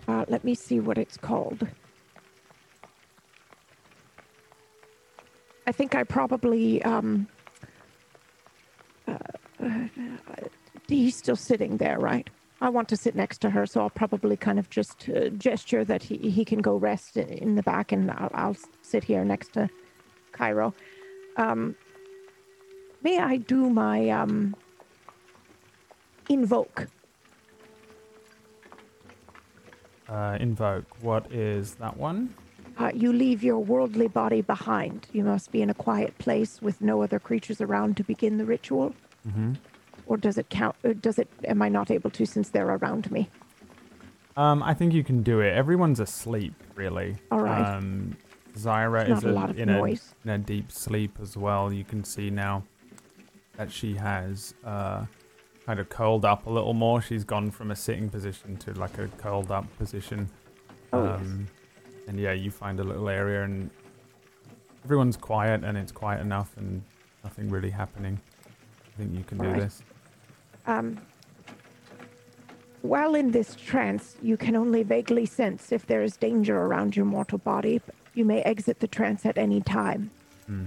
Uh, 0.07 0.25
let 0.27 0.43
me 0.43 0.53
see 0.55 0.80
what 0.80 0.97
it's 0.97 1.17
called. 1.17 1.67
I 5.65 5.71
think 5.71 5.95
I 5.95 6.03
probably 6.03 6.81
um. 6.84 7.27
Uh, 9.07 9.17
uh, 9.63 9.88
he's 10.88 11.15
still 11.15 11.35
sitting 11.35 11.77
there, 11.77 11.99
right? 11.99 12.30
I 12.61 12.69
want 12.69 12.88
to 12.89 12.97
sit 12.97 13.15
next 13.15 13.39
to 13.39 13.49
her, 13.49 13.65
so 13.65 13.81
I'll 13.81 13.89
probably 13.89 14.38
kind 14.38 14.57
of 14.57 14.69
just 14.69 15.09
uh, 15.09 15.30
gesture 15.30 15.84
that 15.84 16.03
he, 16.03 16.17
he 16.17 16.45
can 16.45 16.61
go 16.61 16.77
rest 16.77 17.17
in 17.17 17.55
the 17.55 17.63
back, 17.63 17.91
and 17.91 18.11
I'll, 18.11 18.31
I'll 18.34 18.57
sit 18.81 19.03
here 19.03 19.25
next 19.25 19.53
to 19.53 19.69
Cairo. 20.31 20.73
Um, 21.35 21.75
may 23.01 23.19
I 23.19 23.38
do 23.38 23.69
my 23.69 24.09
um 24.09 24.55
invoke? 26.30 26.88
Uh, 30.09 30.38
invoke. 30.39 30.85
What 31.01 31.31
is 31.31 31.75
that 31.75 31.95
one? 31.97 32.34
Uh, 32.77 32.91
you 32.93 33.13
leave 33.13 33.43
your 33.43 33.59
worldly 33.59 34.07
body 34.07 34.41
behind. 34.41 35.07
You 35.13 35.23
must 35.23 35.51
be 35.51 35.61
in 35.61 35.69
a 35.69 35.73
quiet 35.73 36.17
place 36.17 36.61
with 36.61 36.81
no 36.81 37.03
other 37.03 37.19
creatures 37.19 37.61
around 37.61 37.97
to 37.97 38.03
begin 38.03 38.38
the 38.38 38.45
ritual. 38.45 38.95
Mm-hmm. 39.27 39.53
Or 40.05 40.17
does 40.17 40.38
it 40.38 40.49
count? 40.49 40.75
Or 40.84 40.93
does 40.93 41.19
it? 41.19 41.30
Am 41.45 41.61
I 41.61 41.69
not 41.69 41.89
able 41.91 42.09
to 42.11 42.25
since 42.25 42.49
they're 42.49 42.67
around 42.67 43.09
me? 43.11 43.30
Um, 44.35 44.63
I 44.63 44.73
think 44.73 44.93
you 44.93 45.03
can 45.03 45.21
do 45.23 45.39
it. 45.39 45.53
Everyone's 45.53 45.99
asleep, 45.99 46.53
really. 46.75 47.15
All 47.31 47.39
right. 47.39 47.75
Um, 47.75 48.17
Zyra 48.57 49.07
It's 49.07 49.19
is 49.19 49.23
a 49.23 49.30
a- 49.30 49.53
in. 49.53 49.69
A, 49.69 49.84
in 49.84 50.30
a 50.30 50.38
deep 50.38 50.71
sleep 50.71 51.17
as 51.21 51.38
well. 51.38 51.71
You 51.71 51.84
can 51.84 52.03
see 52.03 52.30
now 52.30 52.63
that 53.55 53.71
she 53.71 53.93
has 53.95 54.55
uh, 54.65 55.05
kind 55.65 55.80
of 55.80 55.90
curled 55.90 56.26
up 56.26 56.45
a 56.45 56.49
little 56.49 56.73
more. 56.73 57.02
She's 57.02 57.23
gone 57.23 57.52
from 57.52 57.72
a 57.72 57.76
sitting 57.76 58.10
position 58.10 58.57
to 58.57 58.73
like 58.73 58.98
a 58.98 59.07
curled 59.18 59.52
up 59.52 59.65
position. 59.77 60.30
Oh, 60.91 61.03
yes. 61.03 61.27
And 62.07 62.19
yeah, 62.19 62.34
you 62.34 62.52
find 62.52 62.80
a 62.80 62.84
little 62.84 63.10
area 63.10 63.44
and 63.44 63.69
everyone's 64.84 65.18
quiet 65.18 65.64
and 65.64 65.77
it's 65.77 65.91
quiet 65.91 66.22
enough 66.22 66.52
and 66.57 66.84
nothing 67.23 67.49
really 67.49 67.69
happening. 67.69 68.19
I 68.94 68.98
think 68.98 69.18
you 69.18 69.23
can 69.23 69.38
do 69.38 69.45
Alright. 69.45 69.61
this. 69.61 69.81
Um, 70.68 70.99
while 72.81 73.15
in 73.15 73.31
this 73.31 73.56
trance, 73.56 74.18
you 74.22 74.35
can 74.35 74.56
only 74.56 74.84
vaguely 74.84 75.26
sense 75.26 75.72
if 75.72 75.88
there 75.88 76.03
is 76.03 76.18
danger 76.18 76.57
around 76.57 76.95
your 76.98 77.06
mortal 77.06 77.38
body. 77.38 77.81
But 77.85 77.95
you 78.14 78.26
may 78.26 78.41
exit 78.41 78.80
the 78.81 78.88
trance 78.88 79.26
at 79.26 79.38
any 79.38 79.61
time. 79.61 80.11
Hmm. 80.45 80.65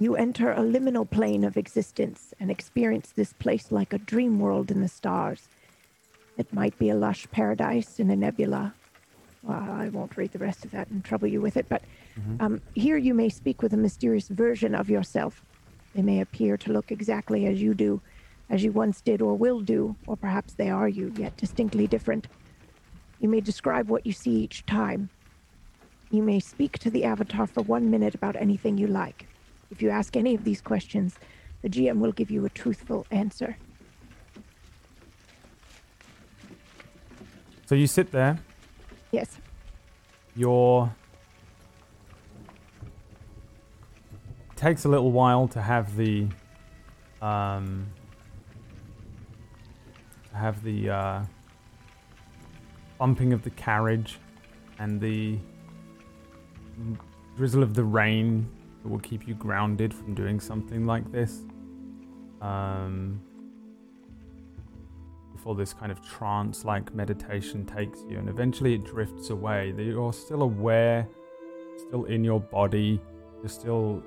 You 0.00 0.14
enter 0.14 0.52
a 0.52 0.60
liminal 0.60 1.10
plane 1.10 1.42
of 1.42 1.56
existence 1.56 2.32
and 2.38 2.52
experience 2.52 3.10
this 3.10 3.32
place 3.32 3.72
like 3.72 3.92
a 3.92 3.98
dream 3.98 4.38
world 4.38 4.70
in 4.70 4.80
the 4.80 4.88
stars. 4.88 5.48
It 6.36 6.52
might 6.52 6.78
be 6.78 6.88
a 6.90 6.94
lush 6.94 7.26
paradise 7.32 7.98
in 7.98 8.08
a 8.08 8.14
nebula. 8.14 8.74
Well, 9.42 9.56
I 9.58 9.88
won't 9.88 10.16
read 10.16 10.30
the 10.30 10.38
rest 10.38 10.64
of 10.64 10.70
that 10.70 10.88
and 10.88 11.04
trouble 11.04 11.26
you 11.26 11.40
with 11.40 11.56
it, 11.56 11.68
but 11.68 11.82
um, 12.38 12.60
here 12.74 12.96
you 12.96 13.12
may 13.12 13.28
speak 13.28 13.60
with 13.60 13.72
a 13.72 13.76
mysterious 13.76 14.28
version 14.28 14.74
of 14.74 14.88
yourself. 14.88 15.42
They 15.94 16.02
may 16.02 16.20
appear 16.20 16.56
to 16.58 16.72
look 16.72 16.92
exactly 16.92 17.46
as 17.46 17.60
you 17.60 17.74
do, 17.74 18.00
as 18.50 18.62
you 18.62 18.70
once 18.70 19.00
did 19.00 19.20
or 19.20 19.34
will 19.36 19.60
do, 19.60 19.96
or 20.06 20.16
perhaps 20.16 20.54
they 20.54 20.70
are 20.70 20.88
you, 20.88 21.12
yet 21.16 21.36
distinctly 21.36 21.88
different. 21.88 22.28
You 23.18 23.28
may 23.28 23.40
describe 23.40 23.88
what 23.88 24.06
you 24.06 24.12
see 24.12 24.30
each 24.30 24.64
time. 24.64 25.08
You 26.10 26.22
may 26.22 26.38
speak 26.38 26.78
to 26.80 26.90
the 26.90 27.04
avatar 27.04 27.48
for 27.48 27.62
one 27.62 27.90
minute 27.90 28.14
about 28.14 28.36
anything 28.36 28.78
you 28.78 28.86
like. 28.86 29.27
If 29.70 29.82
you 29.82 29.90
ask 29.90 30.16
any 30.16 30.34
of 30.34 30.44
these 30.44 30.60
questions, 30.60 31.16
the 31.62 31.68
GM 31.68 31.98
will 31.98 32.12
give 32.12 32.30
you 32.30 32.44
a 32.44 32.50
truthful 32.50 33.06
answer. 33.10 33.56
So 37.66 37.74
you 37.74 37.86
sit 37.86 38.10
there. 38.12 38.38
Yes. 39.10 39.38
You're. 40.34 40.94
Takes 44.56 44.84
a 44.84 44.88
little 44.88 45.12
while 45.12 45.48
to 45.48 45.60
have 45.60 45.96
the. 45.96 46.28
Um. 47.20 47.88
Have 50.32 50.62
the 50.62 50.88
uh, 50.88 51.22
bumping 52.98 53.32
of 53.32 53.42
the 53.42 53.50
carriage 53.50 54.18
and 54.78 55.00
the 55.00 55.36
drizzle 57.36 57.62
of 57.62 57.74
the 57.74 57.82
rain 57.82 58.48
that 58.88 58.92
will 58.92 59.00
keep 59.00 59.28
you 59.28 59.34
grounded 59.34 59.92
from 59.92 60.14
doing 60.14 60.40
something 60.40 60.86
like 60.86 61.10
this. 61.12 61.42
Um, 62.40 63.20
before 65.32 65.54
this 65.54 65.74
kind 65.74 65.92
of 65.92 66.00
trance 66.02 66.64
like 66.64 66.94
meditation 66.94 67.66
takes 67.66 68.00
you, 68.08 68.18
and 68.18 68.28
eventually 68.28 68.74
it 68.74 68.84
drifts 68.84 69.30
away. 69.30 69.74
You're 69.76 70.12
still 70.12 70.42
aware, 70.42 71.06
still 71.76 72.06
in 72.06 72.24
your 72.24 72.40
body, 72.40 73.00
you're 73.40 73.48
still, 73.48 74.02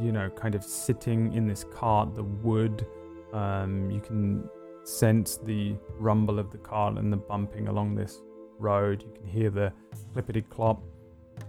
you 0.00 0.12
know, 0.12 0.28
kind 0.30 0.54
of 0.54 0.62
sitting 0.62 1.32
in 1.32 1.46
this 1.46 1.64
cart, 1.72 2.14
the 2.14 2.22
wood. 2.22 2.86
Um, 3.32 3.90
you 3.90 4.00
can 4.00 4.48
sense 4.84 5.38
the 5.38 5.76
rumble 5.98 6.38
of 6.38 6.50
the 6.50 6.58
cart 6.58 6.98
and 6.98 7.12
the 7.12 7.16
bumping 7.16 7.68
along 7.68 7.94
this 7.94 8.20
road. 8.58 9.02
You 9.02 9.12
can 9.14 9.26
hear 9.26 9.50
the 9.50 9.72
clippity 10.14 10.46
clop 10.50 10.82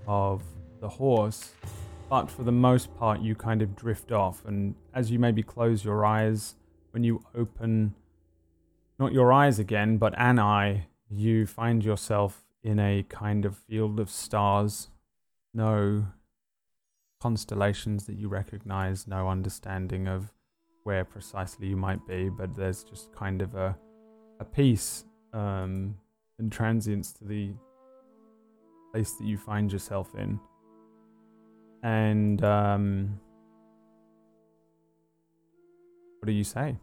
of 0.08 0.42
the 0.80 0.90
horse. 0.90 1.52
But 2.12 2.30
for 2.30 2.44
the 2.44 2.52
most 2.52 2.94
part, 2.98 3.22
you 3.22 3.36
kind 3.36 3.62
of 3.62 3.74
drift 3.74 4.12
off. 4.12 4.44
And 4.46 4.76
as 4.94 5.12
you 5.12 5.18
maybe 5.18 5.42
close 5.42 5.86
your 5.86 6.06
eyes, 6.06 6.56
when 6.92 7.06
you 7.06 7.24
open 7.34 7.96
not 9.00 9.14
your 9.14 9.32
eyes 9.32 9.60
again, 9.60 9.98
but 9.98 10.14
an 10.18 10.38
eye, 10.38 10.88
you 11.10 11.48
find 11.48 11.86
yourself 11.86 12.44
in 12.64 12.80
a 12.80 13.04
kind 13.04 13.46
of 13.46 13.56
field 13.56 13.98
of 13.98 14.10
stars. 14.10 14.90
No 15.54 16.06
constellations 17.22 18.08
that 18.08 18.18
you 18.18 18.28
recognize, 18.28 19.08
no 19.08 19.30
understanding 19.30 20.10
of 20.10 20.34
where 20.84 21.06
precisely 21.06 21.68
you 21.68 21.78
might 21.78 22.06
be, 22.06 22.28
but 22.28 22.54
there's 22.58 22.84
just 22.84 23.16
kind 23.16 23.42
of 23.42 23.56
a, 23.56 23.74
a 24.42 24.44
peace 24.44 25.06
um, 25.32 25.96
and 26.40 26.52
transience 26.52 27.14
to 27.14 27.24
the 27.24 27.54
place 28.92 29.14
that 29.14 29.26
you 29.26 29.38
find 29.38 29.72
yourself 29.72 30.14
in. 30.16 30.42
And 31.84 32.44
um, 32.44 33.20
what 36.20 36.28
do 36.28 36.32
you 36.32 36.44
say? 36.44 36.78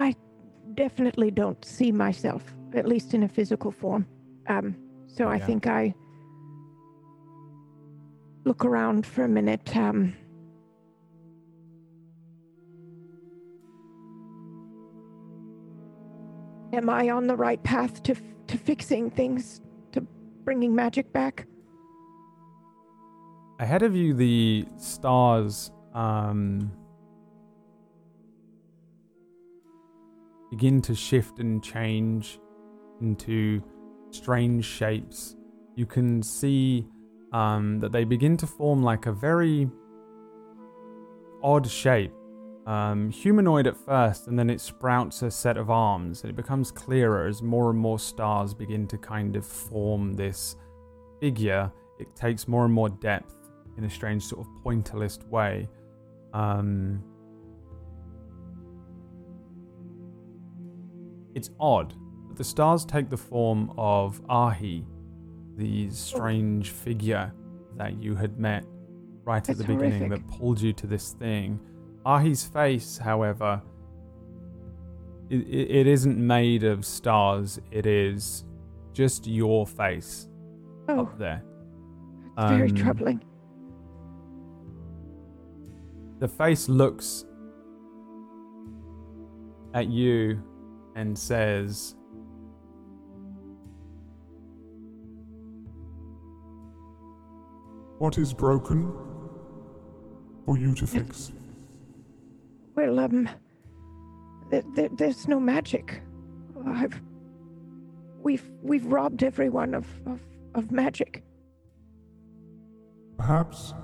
I 0.00 0.14
definitely 0.74 1.30
don't 1.30 1.64
see 1.64 1.92
myself, 1.92 2.42
at 2.74 2.86
least 2.86 3.14
in 3.14 3.22
a 3.22 3.28
physical 3.28 3.70
form. 3.70 4.06
Um, 4.48 4.76
so 5.06 5.28
I 5.28 5.38
Yeah. 5.38 5.46
think 5.46 5.66
I 5.66 5.94
look 8.44 8.64
around 8.64 9.06
for 9.06 9.24
a 9.24 9.28
minute. 9.28 9.76
Um, 9.76 10.14
am 16.72 16.88
I 16.88 17.10
on 17.10 17.26
the 17.26 17.36
right 17.36 17.62
path 17.62 18.02
to 18.04 18.12
f- 18.12 18.22
to 18.48 18.58
fixing 18.58 19.10
things, 19.10 19.60
to 19.92 20.00
bringing 20.44 20.74
magic 20.74 21.12
back? 21.12 21.46
Ahead 23.60 23.82
of 23.82 23.94
you, 23.94 24.14
the 24.14 24.64
stars 24.78 25.70
um, 25.92 26.72
begin 30.50 30.80
to 30.80 30.94
shift 30.94 31.40
and 31.40 31.62
change 31.62 32.40
into 33.02 33.62
strange 34.12 34.64
shapes. 34.64 35.36
You 35.76 35.84
can 35.84 36.22
see 36.22 36.86
um, 37.34 37.80
that 37.80 37.92
they 37.92 38.04
begin 38.04 38.38
to 38.38 38.46
form 38.46 38.82
like 38.82 39.04
a 39.04 39.12
very 39.12 39.68
odd 41.42 41.68
shape. 41.68 42.14
Um, 42.66 43.10
humanoid 43.10 43.66
at 43.66 43.76
first, 43.76 44.26
and 44.26 44.38
then 44.38 44.48
it 44.48 44.62
sprouts 44.62 45.20
a 45.20 45.30
set 45.30 45.58
of 45.58 45.68
arms, 45.68 46.22
and 46.22 46.30
it 46.30 46.34
becomes 46.34 46.70
clearer 46.70 47.26
as 47.26 47.42
more 47.42 47.68
and 47.68 47.78
more 47.78 47.98
stars 47.98 48.54
begin 48.54 48.86
to 48.86 48.96
kind 48.96 49.36
of 49.36 49.44
form 49.44 50.14
this 50.14 50.56
figure. 51.20 51.70
It 51.98 52.16
takes 52.16 52.48
more 52.48 52.64
and 52.64 52.72
more 52.72 52.88
depth 52.88 53.39
in 53.80 53.86
a 53.86 53.90
strange 53.90 54.22
sort 54.24 54.46
of 54.46 54.52
pointillist 54.62 55.26
way. 55.28 55.68
Um, 56.34 57.02
it's 61.34 61.50
odd 61.58 61.94
that 62.28 62.36
the 62.36 62.44
stars 62.44 62.84
take 62.84 63.08
the 63.08 63.16
form 63.16 63.72
of 63.78 64.20
Ahi, 64.28 64.84
the 65.56 65.90
strange 65.90 66.70
figure 66.70 67.32
that 67.76 68.00
you 68.02 68.14
had 68.14 68.38
met 68.38 68.64
right 69.24 69.48
at 69.48 69.56
the 69.56 69.64
beginning 69.64 70.06
horrific. 70.08 70.26
that 70.28 70.38
pulled 70.38 70.60
you 70.60 70.72
to 70.74 70.86
this 70.86 71.12
thing. 71.14 71.58
Ahi's 72.04 72.44
face, 72.44 72.98
however, 72.98 73.62
it, 75.30 75.40
it, 75.48 75.70
it 75.70 75.86
isn't 75.86 76.18
made 76.18 76.64
of 76.64 76.84
stars. 76.84 77.58
It 77.70 77.86
is 77.86 78.44
just 78.92 79.26
your 79.26 79.66
face 79.66 80.26
Oh, 80.88 81.02
up 81.02 81.18
there. 81.18 81.42
it's 82.36 82.50
very 82.50 82.70
Um, 82.70 82.74
troubling. 82.76 83.22
The 86.20 86.28
face 86.28 86.68
looks 86.68 87.24
at 89.72 89.88
you 89.88 90.42
and 90.94 91.18
says, 91.18 91.96
What 97.98 98.18
is 98.18 98.34
broken 98.34 98.92
for 100.44 100.58
you 100.58 100.74
to 100.74 100.86
fix? 100.86 101.32
Well, 102.74 102.98
um, 102.98 103.28
there, 104.50 104.62
there, 104.74 104.88
there's 104.92 105.26
no 105.26 105.40
magic. 105.40 106.02
I've, 106.66 107.00
we've 108.22 108.50
we've 108.62 108.86
robbed 108.86 109.22
everyone 109.22 109.74
of, 109.74 109.86
of, 110.06 110.20
of 110.54 110.70
magic. 110.70 111.22
Perhaps 113.16 113.74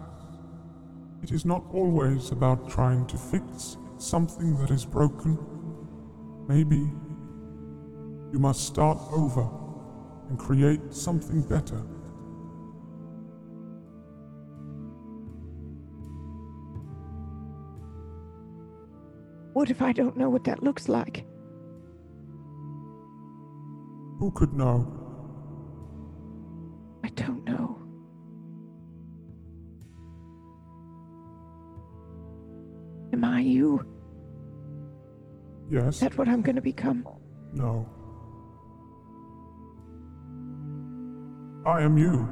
it 1.23 1.33
is 1.33 1.45
not 1.45 1.65
always 1.73 2.31
about 2.31 2.69
trying 2.69 3.07
to 3.07 3.17
fix 3.17 3.77
something 3.99 4.57
that 4.59 4.71
is 4.71 4.85
broken. 4.85 5.39
Maybe 6.49 6.91
you 8.33 8.39
must 8.39 8.67
start 8.67 8.99
over 9.13 9.49
and 10.29 10.39
create 10.39 10.93
something 10.93 11.43
better. 11.43 11.83
What 19.53 19.71
if 19.71 19.81
I 19.81 19.93
don't 19.93 20.17
know 20.17 20.29
what 20.29 20.45
that 20.45 20.63
looks 20.63 20.89
like? 20.89 21.25
Who 24.19 24.31
could 24.33 24.53
know? 24.53 24.93
I 27.03 27.09
don't 27.11 27.45
know. 27.45 27.86
Am 33.17 33.25
I 33.25 33.41
you? 33.41 33.83
Yes? 35.71 35.95
Is 35.95 36.01
that 36.01 36.19
what 36.19 36.29
I'm 36.29 36.43
going 36.43 36.57
to 36.57 36.61
become? 36.63 37.09
No. 37.55 37.89
I 41.65 41.81
am 41.81 41.97
you. 41.97 42.29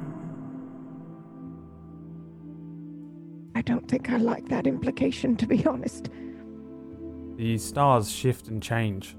I 3.55 3.63
don't 3.63 3.87
think 3.87 4.11
I 4.11 4.17
like 4.17 4.47
that 4.49 4.67
implication, 4.67 5.35
to 5.37 5.47
be 5.47 5.65
honest. 5.65 6.09
the 7.37 7.57
stars 7.57 8.09
shift 8.11 8.47
and 8.47 8.61
change. 8.61 9.17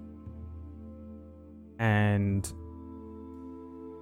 And 1.81 2.51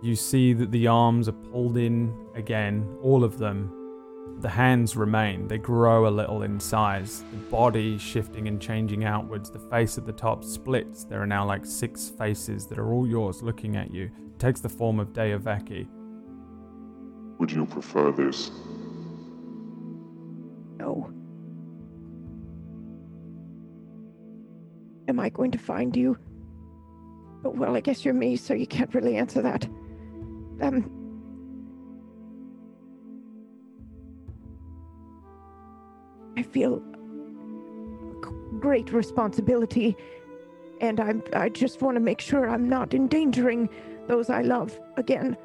you 0.03 0.15
see 0.17 0.53
that 0.53 0.71
the 0.71 0.87
arms 0.87 1.29
are 1.31 1.33
pulled 1.33 1.79
in 1.79 2.15
again, 2.35 2.87
all 3.03 3.25
of 3.25 3.39
them. 3.39 3.73
The 4.41 4.49
hands 4.49 4.97
remain, 4.97 5.49
they 5.49 5.59
grow 5.59 6.07
a 6.07 6.11
little 6.11 6.43
in 6.43 6.61
size. 6.61 7.25
The 7.31 7.37
body 7.37 7.97
shifting 7.99 8.49
and 8.49 8.61
changing 8.61 9.05
outwards. 9.05 9.51
The 9.51 9.59
face 9.59 9.97
at 9.97 10.05
the 10.07 10.13
top 10.13 10.45
splits. 10.45 11.05
There 11.05 11.23
are 11.23 11.27
now 11.27 11.47
like 11.47 11.65
six 11.65 12.11
faces 12.11 12.67
that 12.67 12.79
are 12.79 12.93
all 12.93 13.07
yours 13.07 13.43
looking 13.43 13.77
at 13.77 13.93
you. 13.93 14.05
It 14.05 14.39
takes 14.39 14.61
the 14.61 14.69
form 14.69 15.01
of 15.01 15.13
Deaveki. 15.13 15.89
Would 17.39 17.51
you 17.51 17.67
prefer 17.67 18.13
this? 18.13 18.51
No. 20.79 21.11
am 25.09 25.21
I 25.21 25.29
going 25.29 25.51
to 25.53 25.59
find 25.59 25.97
you? 25.97 26.19
Well, 27.43 27.77
I 27.77 27.81
guess 27.81 28.05
you're 28.05 28.15
me, 28.15 28.37
so 28.37 28.55
you 28.55 28.67
can't 28.67 28.95
really 28.95 29.17
answer 29.17 29.43
that. 29.43 29.65
Um. 30.61 31.04
I 36.37 36.43
feel 36.43 36.83
great 38.59 38.93
responsibility, 38.93 39.97
and 40.81 41.01
I'm, 41.01 41.23
I 41.33 41.49
just 41.49 41.83
want 41.83 41.97
to 41.97 42.01
make 42.01 42.21
sure 42.21 42.49
I'm 42.49 42.69
not 42.69 42.95
endangering 42.95 43.69
those 44.09 44.31
I 44.31 44.43
love 44.43 44.79
again. 44.97 45.37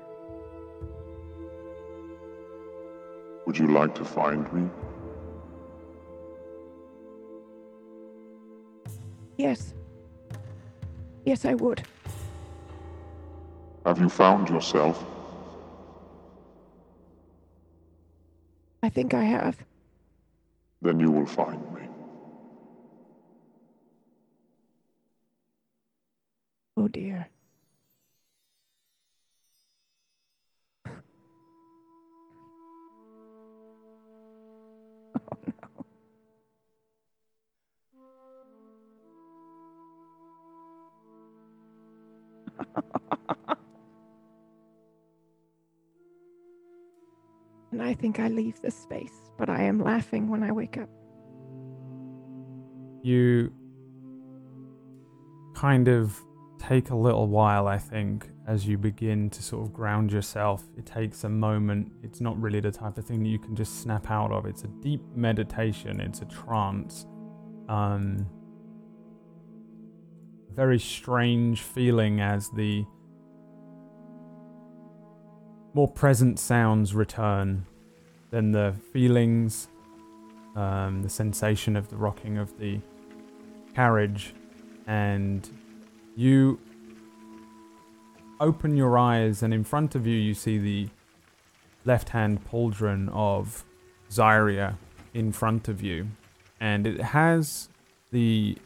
Would 3.46 3.58
you 3.58 3.68
like 3.68 3.96
to 3.96 4.06
find 4.06 4.52
me? 4.54 4.70
Yes. 9.38 9.74
Yes, 11.26 11.46
I 11.46 11.54
would. 11.56 11.82
Have 13.86 14.00
you 14.00 14.10
found 14.10 14.50
yourself? 14.50 15.04
I 18.84 18.90
think 18.90 19.14
I 19.14 19.24
have. 19.24 19.58
Then 20.82 21.00
you 21.00 21.12
will 21.12 21.26
find 21.26 21.66
me. 21.72 21.79
Think 48.00 48.20
I 48.20 48.28
leave 48.28 48.62
this 48.62 48.76
space, 48.76 49.32
but 49.38 49.50
I 49.50 49.64
am 49.64 49.80
laughing 49.80 50.30
when 50.30 50.44
I 50.44 50.52
wake 50.52 50.78
up. 50.78 50.90
You 53.04 53.54
kind 55.56 55.88
of 55.88 56.20
take 56.60 56.90
a 56.90 56.96
little 56.96 57.28
while, 57.28 57.68
I 57.68 57.78
think, 57.78 58.30
as 58.48 58.66
you 58.66 58.78
begin 58.78 59.30
to 59.32 59.44
sort 59.44 59.66
of 59.66 59.74
ground 59.74 60.12
yourself. 60.12 60.64
It 60.78 60.86
takes 60.86 61.24
a 61.24 61.30
moment. 61.30 61.92
It's 62.04 62.22
not 62.22 62.40
really 62.42 62.60
the 62.60 62.72
type 62.72 62.98
of 62.98 63.06
thing 63.06 63.24
that 63.24 63.30
you 63.30 63.40
can 63.40 63.56
just 63.56 63.82
snap 63.82 64.10
out 64.10 64.32
of. 64.32 64.46
It's 64.46 64.64
a 64.64 64.68
deep 64.68 65.02
meditation, 65.16 66.00
it's 66.00 66.22
a 66.22 66.26
trance. 66.26 67.06
Um, 67.68 68.26
very 70.56 70.80
strange 70.80 71.62
feeling 71.62 72.20
as 72.20 72.50
the 72.50 72.86
more 75.74 75.88
present 75.88 76.40
sounds 76.40 76.94
return. 76.94 77.66
Then 78.32 78.52
the 78.52 78.76
feelings, 78.94 79.68
um, 80.56 81.02
the 81.02 81.10
sensation 81.10 81.76
of 81.76 81.90
the 81.90 81.96
rocking 81.96 82.38
of 82.38 82.58
the 82.60 82.80
carriage, 83.76 84.34
and 84.88 85.50
you 86.16 86.60
open 88.40 88.78
your 88.78 88.98
eyes, 88.98 89.44
and 89.44 89.54
in 89.54 89.64
front 89.64 89.96
of 89.96 90.06
you, 90.06 90.16
you 90.16 90.34
see 90.34 90.58
the 90.58 90.90
left 91.86 92.10
hand 92.10 92.46
pauldron 92.46 93.10
of 93.12 93.66
Zyria 94.10 94.76
in 95.14 95.32
front 95.32 95.68
of 95.68 95.82
you, 95.82 96.08
and 96.60 96.86
it 96.86 97.02
has 97.02 97.70
the 98.12 98.58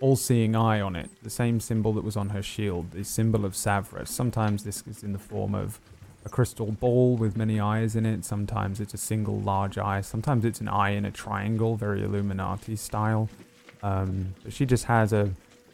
all 0.00 0.16
seeing 0.16 0.54
eye 0.54 0.80
on 0.80 0.96
it, 0.96 1.08
the 1.22 1.30
same 1.30 1.60
symbol 1.60 1.92
that 1.94 2.04
was 2.04 2.16
on 2.16 2.28
her 2.30 2.42
shield, 2.42 2.90
the 2.90 3.04
symbol 3.04 3.44
of 3.44 3.52
Savras. 3.54 4.08
Sometimes 4.08 4.64
this 4.64 4.82
is 4.86 5.02
in 5.02 5.12
the 5.12 5.18
form 5.18 5.54
of 5.54 5.80
a 6.24 6.28
crystal 6.28 6.72
ball 6.72 7.16
with 7.16 7.36
many 7.36 7.60
eyes 7.60 7.94
in 7.96 8.06
it, 8.06 8.24
sometimes 8.24 8.80
it's 8.80 8.94
a 8.94 8.98
single 8.98 9.40
large 9.40 9.76
eye, 9.76 10.00
sometimes 10.00 10.44
it's 10.44 10.60
an 10.60 10.68
eye 10.68 10.90
in 10.90 11.04
a 11.04 11.10
triangle, 11.10 11.76
very 11.76 12.02
Illuminati 12.02 12.76
style. 12.76 13.28
Um, 13.82 14.34
but 14.42 14.52
she 14.52 14.64
just 14.64 14.86
has 14.86 15.12
a 15.12 15.30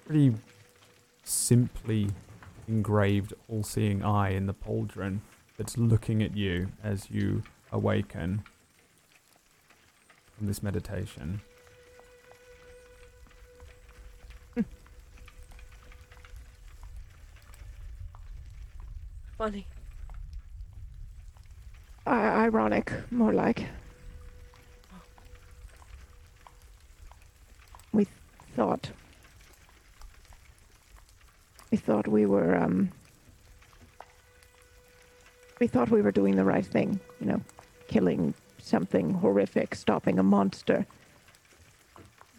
pretty 0.07 0.35
simply 1.23 2.09
engraved 2.67 3.33
all 3.49 3.62
seeing 3.62 4.03
eye 4.03 4.31
in 4.31 4.47
the 4.47 4.55
pauldron 4.55 5.20
that's 5.57 5.79
looking 5.79 6.23
at 6.23 6.37
you 6.37 6.69
as 6.83 7.09
you 7.11 7.45
awaken 7.70 8.43
from 10.37 10.49
this 10.49 10.62
meditation. 10.62 11.41
Funny. 19.39 19.67
I- 22.07 22.45
ironic, 22.47 22.93
more 23.11 23.33
like. 23.33 23.67
We 27.93 28.07
thought. 28.57 28.91
We 31.70 31.77
thought 31.77 32.09
we 32.09 32.27
were, 32.27 32.57
um. 32.57 32.91
We 35.61 35.67
thought 35.67 35.91
we 35.91 36.01
were 36.03 36.12
doing 36.12 36.37
the 36.37 36.45
right 36.45 36.65
thing, 36.65 36.99
you 37.20 37.27
know, 37.27 37.41
killing 37.87 38.33
something 38.59 39.12
horrific, 39.12 39.75
stopping 39.75 40.19
a 40.19 40.23
monster. 40.23 40.87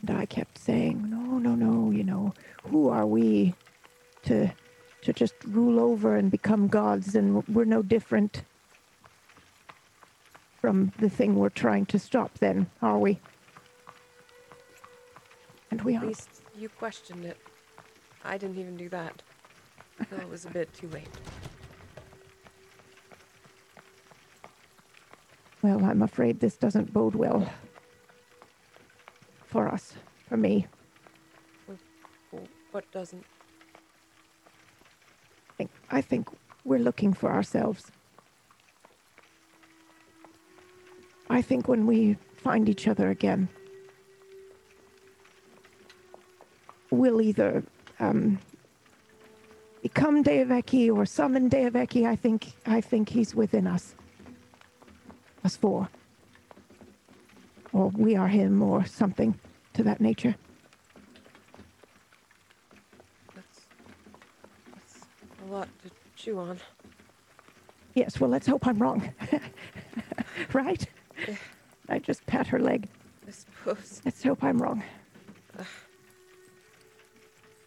And 0.08 0.18
I 0.18 0.26
kept 0.26 0.58
saying, 0.58 1.08
no, 1.10 1.38
no, 1.38 1.54
no, 1.54 1.92
you 1.92 2.04
know, 2.04 2.34
who 2.64 2.90
are 2.90 3.06
we 3.06 3.54
to 4.24 4.52
to 5.04 5.14
just 5.14 5.34
rule 5.48 5.80
over 5.80 6.16
and 6.16 6.30
become 6.30 6.68
gods 6.68 7.16
and 7.16 7.46
we're 7.48 7.66
no 7.66 7.82
different 7.82 8.44
from 10.62 10.94
the 11.00 11.10
thing 11.10 11.36
we're 11.36 11.50
trying 11.50 11.88
to 11.88 11.98
stop 11.98 12.38
then, 12.38 12.70
are 12.84 13.00
we? 13.00 13.20
And 15.72 15.82
we 15.82 15.96
are. 15.96 15.98
At 15.98 16.04
are. 16.04 16.08
least 16.08 16.30
you 16.56 16.70
questioned 16.70 17.26
it. 17.26 17.38
I 18.24 18.38
didn't 18.38 18.60
even 18.60 18.78
do 18.78 18.88
that. 18.90 19.24
Though 20.10 20.18
it 20.18 20.30
was 20.30 20.46
a 20.46 20.50
bit 20.50 20.72
too 20.74 20.88
late. 20.90 21.10
Well, 25.64 25.84
I'm 25.84 26.02
afraid 26.02 26.40
this 26.40 26.56
doesn't 26.56 26.94
bode 26.94 27.16
well 27.16 27.52
for 29.46 29.68
us, 29.68 29.94
for 30.28 30.38
me. 30.38 30.68
What 32.72 32.90
doesn't? 32.92 33.26
I 35.50 35.54
think, 35.58 35.72
I 35.92 36.02
think 36.02 36.30
we're 36.64 36.80
looking 36.80 37.14
for 37.14 37.32
ourselves. 37.32 37.92
I 41.32 41.42
think 41.42 41.70
when 41.70 41.86
we 41.88 42.18
find 42.36 42.68
each 42.68 42.90
other 42.90 43.10
again, 43.10 43.48
we'll 46.90 47.22
either 47.22 47.64
um, 48.02 48.38
become 49.82 50.26
Deaveki 50.26 50.94
or 50.94 51.06
summon 51.06 51.50
Deaveki. 51.50 52.06
I 52.06 52.18
think 52.18 52.52
I 52.66 52.82
think 52.82 53.08
he's 53.08 53.34
within 53.34 53.66
us. 53.66 53.96
Us 55.46 55.56
four. 55.56 55.88
Or 57.72 57.88
we 57.88 58.18
are 58.18 58.28
him 58.28 58.62
or 58.62 58.86
something 58.86 59.34
to 59.74 59.84
that 59.84 60.02
nature. 60.02 60.36
That's, 63.34 63.62
that's 64.70 65.06
a 65.48 65.52
lot 65.54 65.70
to 65.84 65.92
chew 66.18 66.40
on. 66.40 66.60
Yes, 67.94 68.20
well 68.20 68.30
let's 68.30 68.48
hope 68.48 68.68
I'm 68.68 68.80
wrong. 68.80 69.14
right? 70.54 70.86
Yeah. 71.28 71.36
I 71.90 72.00
just 72.00 72.26
pat 72.26 72.48
her 72.48 72.60
leg. 72.60 72.88
I 73.28 73.32
suppose. 73.32 74.02
Let's 74.06 74.24
hope 74.24 74.44
I'm 74.44 74.58
wrong. 74.62 74.84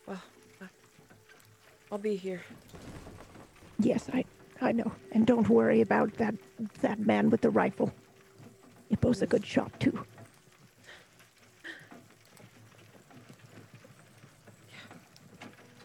Well, 0.07 0.23
I, 0.61 0.67
I'll 1.91 1.99
be 1.99 2.17
here. 2.17 2.43
Yes, 3.79 4.09
I 4.13 4.25
I 4.61 4.73
know. 4.73 4.93
And 5.13 5.27
don't 5.27 5.49
worry 5.49 5.81
about 5.81 6.15
that 6.15 6.35
that 6.81 6.99
man 7.01 7.31
with 7.31 7.41
the 7.41 7.51
rifle. 7.51 7.93
Ippo's 8.93 9.23
a 9.23 9.27
good 9.27 9.45
shot 9.45 9.79
too. 9.81 10.05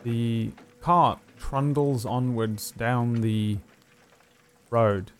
The 0.03 0.51
cart 0.81 1.19
trundles 1.37 2.05
onwards 2.05 2.71
down 2.71 3.15
the 3.15 3.57
road. 4.69 5.11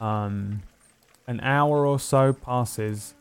Um, 0.00 0.62
an 1.26 1.40
hour 1.40 1.86
or 1.86 1.98
so 1.98 2.32
passes, 2.32 3.14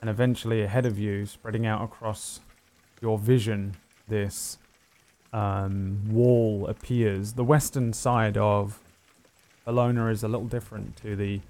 and 0.00 0.10
eventually, 0.10 0.62
ahead 0.62 0.86
of 0.86 0.98
you, 0.98 1.26
spreading 1.26 1.66
out 1.66 1.82
across 1.82 2.40
your 3.00 3.18
vision, 3.18 3.76
this 4.08 4.58
um, 5.32 6.00
wall 6.08 6.66
appears. 6.66 7.34
The 7.34 7.44
western 7.44 7.92
side 7.92 8.36
of 8.36 8.80
Bellona 9.66 10.10
is 10.10 10.22
a 10.22 10.28
little 10.28 10.48
different 10.48 10.96
to 10.98 11.14
the 11.14 11.40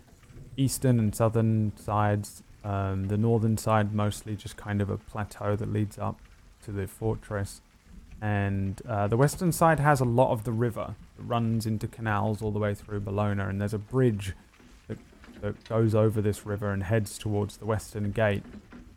eastern 0.57 0.99
and 0.99 1.15
southern 1.15 1.73
sides. 1.76 2.42
Um, 2.65 3.09
the 3.09 3.17
northern 3.17 3.57
side, 3.57 3.92
mostly 3.92 4.36
just 4.36 4.57
kind 4.57 4.81
of 4.81 4.91
a 4.91 4.99
plateau 4.99 5.57
that 5.57 5.73
leads 5.73 5.99
up 5.99 6.20
to 6.65 6.70
the 6.70 6.86
fortress. 6.86 7.60
And 8.20 8.81
uh, 8.89 9.09
the 9.09 9.17
western 9.17 9.51
side 9.51 9.81
has 9.81 10.01
a 10.01 10.05
lot 10.05 10.31
of 10.31 10.44
the 10.44 10.52
river. 10.52 10.94
that 11.17 11.25
runs 11.25 11.67
into 11.67 11.89
canals 11.89 12.41
all 12.41 12.52
the 12.52 12.60
way 12.60 12.75
through 12.75 13.01
Bellona, 13.01 13.49
and 13.49 13.60
there's 13.60 13.75
a 13.75 13.78
bridge 13.78 14.34
that, 15.43 15.69
goes 15.69 15.95
over 15.95 16.23
this 16.23 16.47
river 16.47 16.71
and 16.71 16.85
heads 16.85 17.19
towards 17.19 17.59
the 17.59 17.67
western 17.67 18.12
gate. 18.12 18.43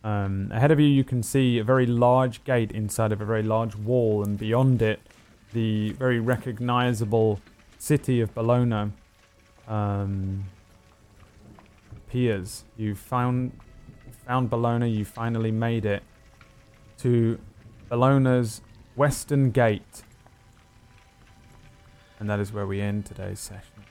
Um, 0.04 0.50
ahead 0.52 0.72
of 0.72 0.80
you, 0.80 0.88
you 0.88 1.04
can 1.04 1.24
see 1.24 1.58
a 1.58 1.64
very 1.64 1.86
large 1.86 2.44
gate 2.44 2.72
inside 2.72 3.12
of 3.12 3.20
a 3.20 3.26
very 3.26 3.44
large 3.44 3.76
wall, 3.76 4.24
and 4.24 4.38
beyond 4.38 4.82
it, 4.82 5.00
the 5.52 5.92
very 5.94 6.20
recognizable 6.20 7.42
city 7.80 8.22
of 8.22 8.34
Bellona 8.34 8.92
um, 9.68 10.46
appears. 11.92 12.64
You 12.78 12.96
found 12.96 13.60
found 14.26 14.50
Bellona. 14.50 14.92
You 14.92 15.06
finally 15.06 15.52
made 15.52 15.86
it 15.86 16.04
to 17.00 17.40
Bellona's 17.90 18.62
western 18.96 19.52
gate, 19.52 20.04
and 22.20 22.30
that 22.30 22.40
is 22.40 22.54
where 22.54 22.68
we 22.68 22.80
end 22.80 23.06
today's 23.06 23.40
session. 23.40 23.84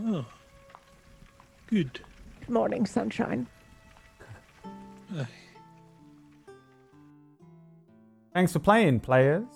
Oh. 0.00 0.24
Good. 1.70 2.00
Good 2.40 2.50
morning, 2.50 2.84
sunshine. 2.84 3.46
Aye. 5.16 5.26
Thanks 8.34 8.52
for 8.52 8.58
playing, 8.58 9.00
players. 9.00 9.46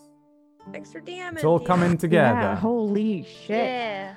Thanks 0.70 0.92
for 0.92 1.00
DMing. 1.00 1.34
It's 1.34 1.44
all 1.44 1.58
coming 1.58 1.98
together. 1.98 2.38
Yeah, 2.38 2.56
holy 2.56 3.24
shit. 3.24 3.66
Yeah. 3.66 4.14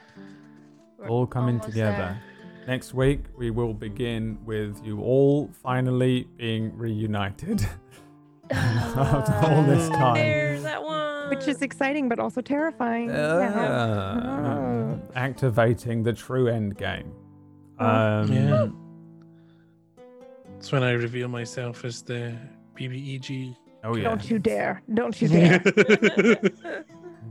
We're 0.97 1.09
all 1.09 1.25
coming 1.25 1.55
almost 1.55 1.69
together. 1.69 2.21
Next 2.67 2.93
week, 2.93 3.21
we 3.35 3.49
will 3.49 3.73
begin 3.73 4.37
with 4.45 4.79
you 4.85 5.01
all 5.01 5.49
finally 5.63 6.27
being 6.37 6.77
reunited. 6.77 7.67
After 8.51 9.33
all 9.33 9.63
this 9.63 9.89
time. 9.89 10.15
There's 10.15 10.63
that 10.63 10.83
one. 10.83 11.29
Which 11.29 11.47
is 11.47 11.61
exciting, 11.61 12.09
but 12.09 12.19
also 12.19 12.41
terrifying. 12.41 13.09
Uh, 13.09 14.99
activating 15.15 16.03
the 16.03 16.13
true 16.13 16.47
end 16.47 16.77
game. 16.77 17.11
Um, 17.79 18.31
Yeah. 18.31 18.67
That's 20.53 20.71
when 20.71 20.83
I 20.83 20.91
reveal 20.91 21.27
myself 21.27 21.85
as 21.85 22.01
the 22.01 22.35
BBEG. 22.75 23.55
Oh, 23.83 23.95
yeah. 23.95 24.03
Don't 24.09 24.29
you 24.29 24.39
dare. 24.39 24.81
Don't 24.93 25.21
you 25.21 25.27
dare. 25.29 25.59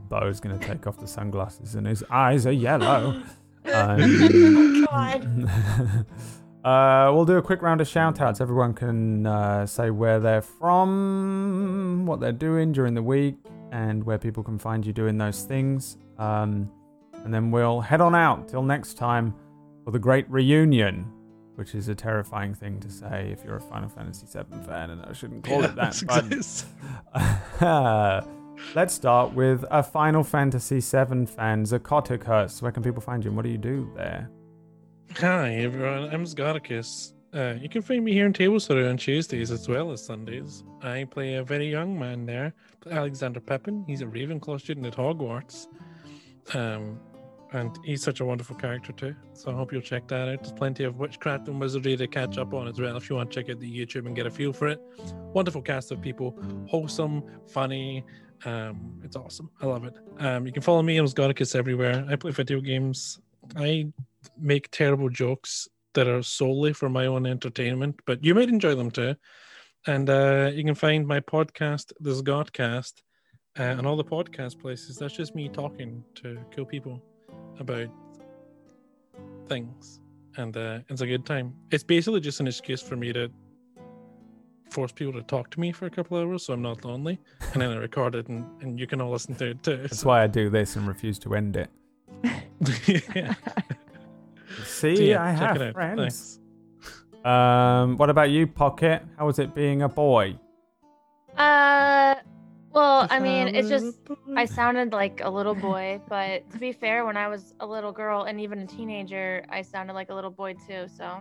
Bo's 0.09 0.39
going 0.39 0.57
to 0.57 0.65
take 0.65 0.87
off 0.87 0.97
the 0.97 1.07
sunglasses 1.07 1.75
and 1.75 1.85
his 1.85 2.03
eyes 2.09 2.45
are 2.45 2.51
yellow. 2.51 3.21
Um, 3.73 4.85
God. 4.85 5.45
uh, 6.63 7.11
we'll 7.13 7.25
do 7.25 7.35
a 7.35 7.41
quick 7.41 7.61
round 7.61 7.81
of 7.81 7.87
shout 7.89 8.21
outs. 8.21 8.39
Everyone 8.39 8.73
can 8.73 9.25
uh, 9.25 9.65
say 9.65 9.89
where 9.89 10.21
they're 10.21 10.41
from, 10.41 12.05
what 12.05 12.21
they're 12.21 12.31
doing 12.31 12.71
during 12.71 12.93
the 12.93 13.03
week, 13.03 13.35
and 13.73 14.01
where 14.05 14.17
people 14.17 14.41
can 14.41 14.57
find 14.57 14.85
you 14.85 14.93
doing 14.93 15.17
those 15.17 15.43
things. 15.43 15.97
Um, 16.17 16.71
and 17.25 17.33
then 17.33 17.51
we'll 17.51 17.81
head 17.81 17.99
on 17.99 18.15
out 18.15 18.47
till 18.47 18.63
next 18.63 18.93
time 18.93 19.35
for 19.87 19.91
the 19.91 19.99
great 19.99 20.29
reunion, 20.29 21.09
which 21.55 21.73
is 21.73 21.87
a 21.87 21.95
terrifying 21.95 22.53
thing 22.53 22.77
to 22.77 22.89
say 22.89 23.29
if 23.31 23.41
you're 23.45 23.55
a 23.55 23.61
Final 23.61 23.87
Fantasy 23.87 24.27
VII 24.27 24.57
fan, 24.65 24.89
and 24.89 25.01
I 25.05 25.13
shouldn't 25.13 25.45
call 25.45 25.63
it 25.63 25.75
that. 25.75 26.65
But 27.61 28.25
Let's 28.75 28.93
start 28.93 29.31
with 29.31 29.63
a 29.71 29.81
Final 29.81 30.25
Fantasy 30.25 30.81
VII 30.81 31.25
fan, 31.25 31.63
Zakoticus. 31.63 32.61
Where 32.61 32.73
can 32.73 32.83
people 32.83 33.01
find 33.01 33.23
you 33.23 33.29
and 33.29 33.37
what 33.37 33.45
do 33.45 33.49
you 33.49 33.57
do 33.57 33.89
there? 33.95 34.29
Hi 35.19 35.55
everyone, 35.55 36.13
I'm 36.13 36.25
Sgaricus. 36.25 37.13
Uh, 37.33 37.53
you 37.53 37.69
can 37.69 37.81
find 37.81 38.03
me 38.03 38.11
here 38.11 38.25
in 38.25 38.33
Tablesore 38.33 38.89
on 38.89 38.97
Tuesdays 38.97 39.51
as 39.51 39.69
well 39.69 39.93
as 39.93 40.05
Sundays. 40.05 40.65
I 40.81 41.05
play 41.05 41.35
a 41.35 41.45
very 41.45 41.71
young 41.71 41.97
man 41.97 42.25
there, 42.25 42.53
Alexander 42.91 43.39
Pepin. 43.39 43.85
He's 43.87 44.01
a 44.01 44.05
Ravenclaw 44.05 44.59
student 44.59 44.85
at 44.85 44.97
Hogwarts. 44.97 45.67
Um, 46.53 46.99
and 47.53 47.77
he's 47.83 48.03
such 48.03 48.19
a 48.19 48.25
wonderful 48.25 48.55
character 48.55 48.91
too. 48.91 49.15
So 49.33 49.51
I 49.51 49.53
hope 49.53 49.71
you'll 49.71 49.81
check 49.81 50.07
that 50.09 50.27
out. 50.27 50.43
There's 50.43 50.53
plenty 50.53 50.83
of 50.83 50.97
witchcraft 50.97 51.47
and 51.47 51.59
wizardry 51.59 51.95
to 51.97 52.07
catch 52.07 52.37
up 52.37 52.53
on 52.53 52.67
as 52.67 52.79
well 52.79 52.97
if 52.97 53.09
you 53.09 53.15
want 53.15 53.31
to 53.31 53.35
check 53.35 53.49
out 53.49 53.59
the 53.59 53.71
YouTube 53.71 54.05
and 54.05 54.15
get 54.15 54.25
a 54.25 54.31
feel 54.31 54.53
for 54.53 54.67
it. 54.67 54.81
Wonderful 55.33 55.61
cast 55.61 55.91
of 55.91 56.01
people, 56.01 56.37
wholesome, 56.67 57.23
funny. 57.47 58.03
Um, 58.45 58.99
it's 59.03 59.15
awesome. 59.15 59.49
I 59.61 59.65
love 59.65 59.85
it. 59.85 59.95
Um, 60.19 60.45
you 60.45 60.53
can 60.53 60.61
follow 60.61 60.81
me 60.81 60.99
on 60.99 61.07
Sgaricus 61.07 61.55
everywhere. 61.55 62.05
I 62.09 62.15
play 62.15 62.31
video 62.31 62.59
games. 62.59 63.19
I 63.55 63.87
make 64.37 64.69
terrible 64.71 65.09
jokes 65.09 65.67
that 65.93 66.07
are 66.07 66.21
solely 66.21 66.73
for 66.73 66.89
my 66.89 67.07
own 67.07 67.25
entertainment, 67.25 67.99
but 68.05 68.23
you 68.23 68.35
might 68.35 68.49
enjoy 68.49 68.75
them 68.75 68.91
too. 68.91 69.15
And 69.87 70.09
uh, 70.09 70.51
you 70.53 70.63
can 70.63 70.75
find 70.75 71.07
my 71.07 71.21
podcast, 71.21 71.93
The 72.01 72.11
Zgodcast, 72.11 72.93
uh, 73.57 73.63
and 73.63 73.87
all 73.87 73.95
the 73.95 74.03
podcast 74.03 74.59
places. 74.59 74.97
That's 74.97 75.15
just 75.15 75.33
me 75.33 75.47
talking 75.47 76.03
to 76.15 76.37
cool 76.51 76.65
people 76.65 77.01
about 77.59 77.89
things, 79.47 79.99
and 80.37 80.55
uh, 80.55 80.79
it's 80.89 81.01
a 81.01 81.07
good 81.07 81.25
time. 81.25 81.53
It's 81.71 81.83
basically 81.83 82.19
just 82.19 82.39
an 82.39 82.47
excuse 82.47 82.81
for 82.81 82.95
me 82.95 83.13
to 83.13 83.29
force 84.69 84.91
people 84.91 85.13
to 85.13 85.21
talk 85.23 85.49
to 85.51 85.59
me 85.59 85.71
for 85.71 85.85
a 85.85 85.89
couple 85.89 86.17
hours, 86.17 86.45
so 86.45 86.53
I'm 86.53 86.61
not 86.61 86.83
lonely. 86.85 87.19
And 87.53 87.61
then 87.61 87.71
I 87.71 87.77
record 87.77 88.15
it, 88.15 88.27
and, 88.27 88.45
and 88.61 88.79
you 88.79 88.87
can 88.87 89.01
all 89.01 89.11
listen 89.11 89.35
to 89.35 89.51
it 89.51 89.63
too. 89.63 89.77
That's 89.77 90.05
why 90.05 90.23
I 90.23 90.27
do 90.27 90.49
this 90.49 90.75
and 90.75 90.87
refuse 90.87 91.17
to 91.19 91.35
end 91.35 91.55
it. 91.55 91.69
yeah. 93.15 93.33
See, 94.65 94.95
So, 94.95 95.01
yeah, 95.03 95.23
I 95.23 95.31
have 95.31 95.73
friends. 95.73 95.99
Thanks. 96.01 97.25
Um, 97.25 97.97
what 97.97 98.09
about 98.09 98.29
you, 98.29 98.47
Pocket? 98.47 99.03
How 99.17 99.25
was 99.25 99.39
it 99.39 99.53
being 99.53 99.81
a 99.81 99.89
boy? 99.89 100.39
Uh, 101.35 102.15
well, 102.77 103.07
I 103.09 103.19
mean, 103.19 103.55
it's 103.55 103.69
just 103.69 103.97
I 104.35 104.45
sounded 104.45 104.91
like 104.91 105.21
a 105.23 105.29
little 105.29 105.55
boy, 105.55 105.99
but 106.07 106.49
to 106.51 106.59
be 106.59 106.71
fair, 106.71 107.05
when 107.05 107.17
I 107.17 107.27
was 107.27 107.55
a 107.59 107.65
little 107.65 107.91
girl 107.91 108.23
and 108.23 108.39
even 108.39 108.59
a 108.59 108.67
teenager, 108.67 109.43
I 109.49 109.63
sounded 109.63 109.93
like 109.93 110.11
a 110.11 110.13
little 110.13 110.29
boy 110.29 110.53
too. 110.67 110.87
So 110.95 111.19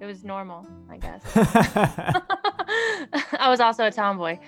it 0.00 0.06
was 0.06 0.24
normal, 0.24 0.66
I 0.90 0.96
guess. 0.96 1.22
I 3.38 3.48
was 3.48 3.60
also 3.60 3.84
a 3.84 3.90
tomboy. 3.90 4.38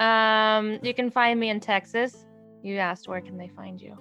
Um, 0.00 0.78
you 0.82 0.94
can 0.94 1.10
find 1.10 1.38
me 1.38 1.50
in 1.50 1.60
Texas. 1.60 2.24
You 2.62 2.78
asked 2.78 3.06
where 3.06 3.20
can 3.20 3.36
they 3.36 3.48
find 3.48 3.78
you? 3.78 3.98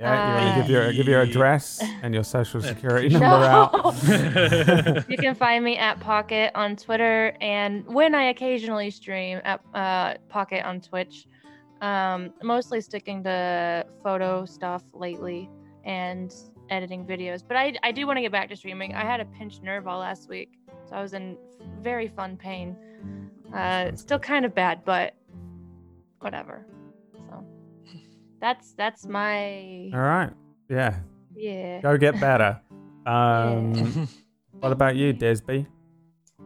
Yeah, 0.00 0.28
you 0.28 0.34
want 0.34 0.48
Uh, 0.48 0.54
to 0.54 0.60
give 0.62 0.70
your 0.70 0.92
give 0.92 1.06
your 1.08 1.20
address 1.20 1.82
and 2.02 2.14
your 2.14 2.24
social 2.24 2.60
security 2.62 3.08
number 3.18 3.26
out. 3.26 3.94
you 5.10 5.16
can 5.18 5.34
find 5.34 5.62
me 5.64 5.76
at 5.76 6.00
Pocket 6.00 6.52
on 6.54 6.76
Twitter, 6.76 7.36
and 7.40 7.86
when 7.86 8.14
I 8.14 8.24
occasionally 8.30 8.90
stream 8.90 9.40
at 9.44 9.60
uh, 9.74 10.14
Pocket 10.30 10.64
on 10.64 10.80
Twitch, 10.80 11.26
um, 11.82 12.32
mostly 12.42 12.80
sticking 12.80 13.22
to 13.24 13.86
photo 14.02 14.44
stuff 14.46 14.82
lately 14.94 15.50
and 15.84 16.34
editing 16.70 17.04
videos. 17.04 17.42
But 17.46 17.56
I, 17.58 17.74
I 17.82 17.92
do 17.92 18.06
want 18.06 18.16
to 18.16 18.22
get 18.22 18.32
back 18.32 18.48
to 18.50 18.56
streaming. 18.56 18.94
I 18.94 19.04
had 19.04 19.20
a 19.20 19.24
pinched 19.26 19.62
nerve 19.62 19.86
all 19.86 19.98
last 19.98 20.28
week, 20.30 20.58
so 20.88 20.94
I 20.96 21.02
was 21.02 21.12
in 21.14 21.36
very 21.82 22.08
fun 22.08 22.36
pain. 22.38 22.76
Uh, 23.54 23.94
still 23.96 24.18
kind 24.18 24.44
of 24.46 24.54
bad, 24.54 24.82
but 24.84 25.14
whatever. 26.20 26.64
So 28.40 28.46
that's 28.46 28.72
that's 28.72 29.06
my 29.06 29.90
All 29.92 30.00
right. 30.00 30.32
Yeah. 30.68 30.96
yeah. 31.36 31.80
Go 31.82 31.96
get 31.96 32.18
better. 32.18 32.60
Um, 33.06 34.06
what 34.60 34.72
about 34.72 34.94
you, 34.94 35.14
Desby? 35.14 35.66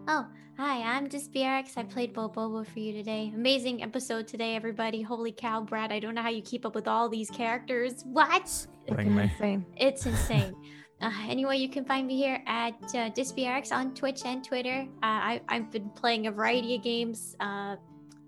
Oh, 0.07 0.25
hi, 0.57 0.83
I'm 0.83 1.09
just 1.11 1.33
BRX. 1.33 1.77
I 1.77 1.83
played 1.83 2.15
Bobobo 2.15 2.65
for 2.65 2.79
you 2.79 2.93
today. 2.93 3.33
Amazing 3.35 3.83
episode 3.83 4.29
today, 4.29 4.55
everybody. 4.55 5.03
Holy 5.03 5.33
cow, 5.33 5.63
Brad. 5.63 5.91
I 5.91 5.99
don't 5.99 6.15
know 6.15 6.23
how 6.23 6.31
you 6.31 6.43
keep 6.43 6.65
up 6.65 6.77
with 6.77 6.87
all 6.87 7.09
these 7.09 7.29
characters. 7.29 8.05
What? 8.07 8.69
Bring 8.87 9.17
me. 9.17 9.25
Insane. 9.25 9.67
It's 9.77 10.07
insane. 10.07 10.55
Uh, 11.03 11.11
anyway, 11.29 11.59
you 11.59 11.69
can 11.69 11.85
find 11.85 12.07
me 12.07 12.17
here 12.17 12.41
at 12.47 12.75
uh, 12.95 13.11
DisBRX 13.11 13.73
on 13.73 13.93
Twitch 13.95 14.23
and 14.25 14.45
Twitter. 14.45 14.87
Uh, 15.03 15.07
I, 15.33 15.41
I've 15.49 15.71
been 15.71 15.91
playing 15.91 16.29
a 16.29 16.31
variety 16.31 16.77
of 16.77 16.83
games. 16.83 17.35
Uh, 17.41 17.77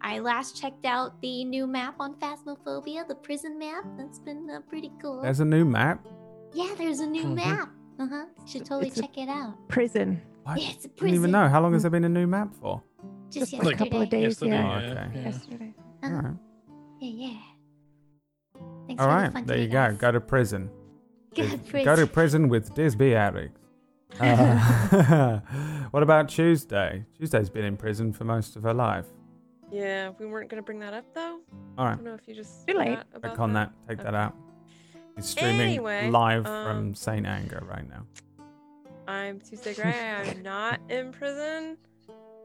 I 0.00 0.18
last 0.20 0.60
checked 0.60 0.84
out 0.84 1.20
the 1.20 1.44
new 1.44 1.66
map 1.66 1.96
on 2.00 2.14
Phasmophobia, 2.16 3.06
the 3.08 3.14
prison 3.14 3.58
map. 3.58 3.84
That's 3.98 4.18
been 4.18 4.48
uh, 4.50 4.60
pretty 4.68 4.92
cool. 5.00 5.22
There's 5.22 5.40
a 5.40 5.44
new 5.44 5.64
map. 5.64 6.06
yeah, 6.52 6.74
there's 6.78 7.00
a 7.00 7.06
new 7.06 7.24
Mhm. 7.24 7.34
map. 7.34 7.70
Uh 7.98 8.06
huh. 8.08 8.24
Should 8.46 8.64
totally 8.66 8.88
It's 8.88 9.00
check 9.00 9.16
it 9.16 9.28
out. 9.28 9.54
Prison. 9.68 10.20
What? 10.44 10.60
Yeah, 10.60 10.70
it's 10.70 10.84
a 10.84 10.88
I 10.88 10.92
didn't 11.00 11.14
even 11.14 11.30
know. 11.30 11.48
How 11.48 11.60
long 11.60 11.72
has 11.72 11.82
there 11.82 11.90
been 11.90 12.04
a 12.04 12.08
new 12.08 12.26
map 12.26 12.54
for? 12.54 12.82
Just, 13.30 13.50
Just 13.52 13.66
a 13.66 13.74
couple 13.74 14.02
of 14.02 14.08
days, 14.10 14.22
Yesterday, 14.40 14.50
yeah. 14.52 14.76
Oh, 14.76 14.80
yeah, 14.80 14.92
okay. 14.92 15.10
yeah. 15.14 15.22
Yesterday. 15.24 15.74
Uh-huh. 16.02 16.14
All 16.14 16.22
right. 16.22 16.36
Yeah, 17.00 17.28
yeah. 17.28 17.38
Thanks 18.86 19.02
All 19.02 19.08
for 19.08 19.40
the 19.40 19.46
There 19.46 19.58
you 19.58 19.66
go. 19.66 19.72
guys. 19.72 19.96
Go 19.96 20.12
to 20.12 20.20
prison. 20.20 20.70
Go 21.34 21.42
Dis- 21.42 21.52
to 21.52 21.58
prison. 21.58 21.84
Go 21.84 21.96
to 21.96 22.06
prison 22.06 22.48
with 22.48 22.74
Disby 22.74 23.14
Alex. 23.14 23.60
Uh, 24.20 25.40
what 25.90 26.02
about 26.02 26.28
Tuesday? 26.28 27.04
Tuesday's 27.18 27.50
been 27.50 27.64
in 27.64 27.76
prison 27.76 28.12
for 28.12 28.24
most 28.24 28.54
of 28.56 28.62
her 28.62 28.72
life. 28.74 29.06
Yeah, 29.70 30.10
we 30.18 30.26
weren't 30.26 30.48
gonna 30.48 30.62
bring 30.62 30.78
that 30.80 30.94
up 30.94 31.04
though. 31.14 31.40
All 31.78 31.84
I 31.84 31.88
right. 31.90 31.94
don't 31.96 32.04
know 32.04 32.14
if 32.14 32.26
you 32.26 32.34
just 32.34 32.66
Too 32.66 32.74
late. 32.74 32.88
forgot 32.90 33.06
about 33.14 33.28
Click 33.30 33.40
on 33.40 33.52
that. 33.54 33.72
Take 33.88 33.98
that 33.98 34.08
Okay. 34.08 34.16
out. 34.16 34.34
He's 35.16 35.26
streaming 35.26 35.60
Anyway, 35.60 36.10
live 36.10 36.44
from 36.44 36.76
um, 36.78 36.94
Saint 36.94 37.26
Anger 37.26 37.62
right 37.68 37.88
now. 37.88 38.06
I'm 39.08 39.40
Tuesday 39.40 39.74
Gray. 39.80 39.98
I'm 40.10 40.42
not 40.42 40.80
in 40.90 41.10
prison. 41.12 41.78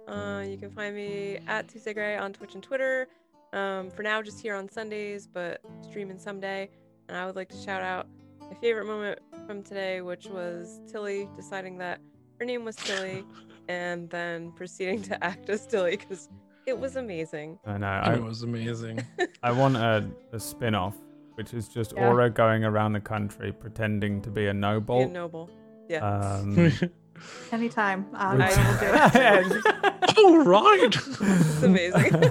Uh, 0.07 0.43
you 0.47 0.57
can 0.57 0.71
find 0.71 0.95
me 0.95 1.39
at 1.47 1.67
Tuesday 1.67 1.93
Gray 1.93 2.17
on 2.17 2.33
Twitch 2.33 2.53
and 2.55 2.63
Twitter. 2.63 3.07
Um, 3.53 3.89
for 3.91 4.03
now, 4.03 4.21
just 4.21 4.41
here 4.41 4.55
on 4.55 4.69
Sundays, 4.69 5.27
but 5.27 5.61
streaming 5.81 6.17
someday. 6.17 6.69
And 7.09 7.17
I 7.17 7.25
would 7.25 7.35
like 7.35 7.49
to 7.49 7.57
shout 7.57 7.81
out 7.81 8.07
my 8.39 8.55
favorite 8.55 8.85
moment 8.85 9.19
from 9.45 9.61
today, 9.63 10.01
which 10.01 10.27
was 10.27 10.79
Tilly 10.89 11.27
deciding 11.35 11.77
that 11.79 11.99
her 12.39 12.45
name 12.45 12.63
was 12.65 12.75
Tilly 12.77 13.23
and 13.67 14.09
then 14.09 14.51
proceeding 14.53 15.01
to 15.03 15.21
act 15.23 15.49
as 15.49 15.67
Tilly 15.67 15.97
because 15.97 16.29
it 16.71 16.79
was 16.79 16.95
amazing. 16.95 17.59
I 17.65 17.77
know. 17.77 17.87
I, 17.87 18.13
it 18.15 18.23
was 18.23 18.43
amazing. 18.43 19.05
I 19.43 19.51
want 19.51 19.75
a, 19.75 20.07
a 20.31 20.39
spin 20.39 20.73
off, 20.73 20.95
which 21.35 21.53
is 21.53 21.67
just 21.67 21.93
Yeah. 21.95 22.07
Aura 22.07 22.29
going 22.29 22.63
around 22.63 22.93
the 22.93 23.01
country 23.01 23.51
pretending 23.51 24.21
to 24.21 24.29
be 24.31 24.47
a 24.47 24.53
Be 24.53 24.59
noble. 24.59 25.01
a 25.01 25.07
noble. 25.07 25.49
Yeah. 25.89 25.99
Um, 26.07 26.71
Anytime. 27.51 28.05
Um, 28.15 28.41
I 28.41 28.49
will 28.49 28.79
do 28.79 29.19
it. 29.19 30.17
All 30.17 30.43
right. 30.45 30.95
it's 30.95 31.61
amazing. 31.63 32.23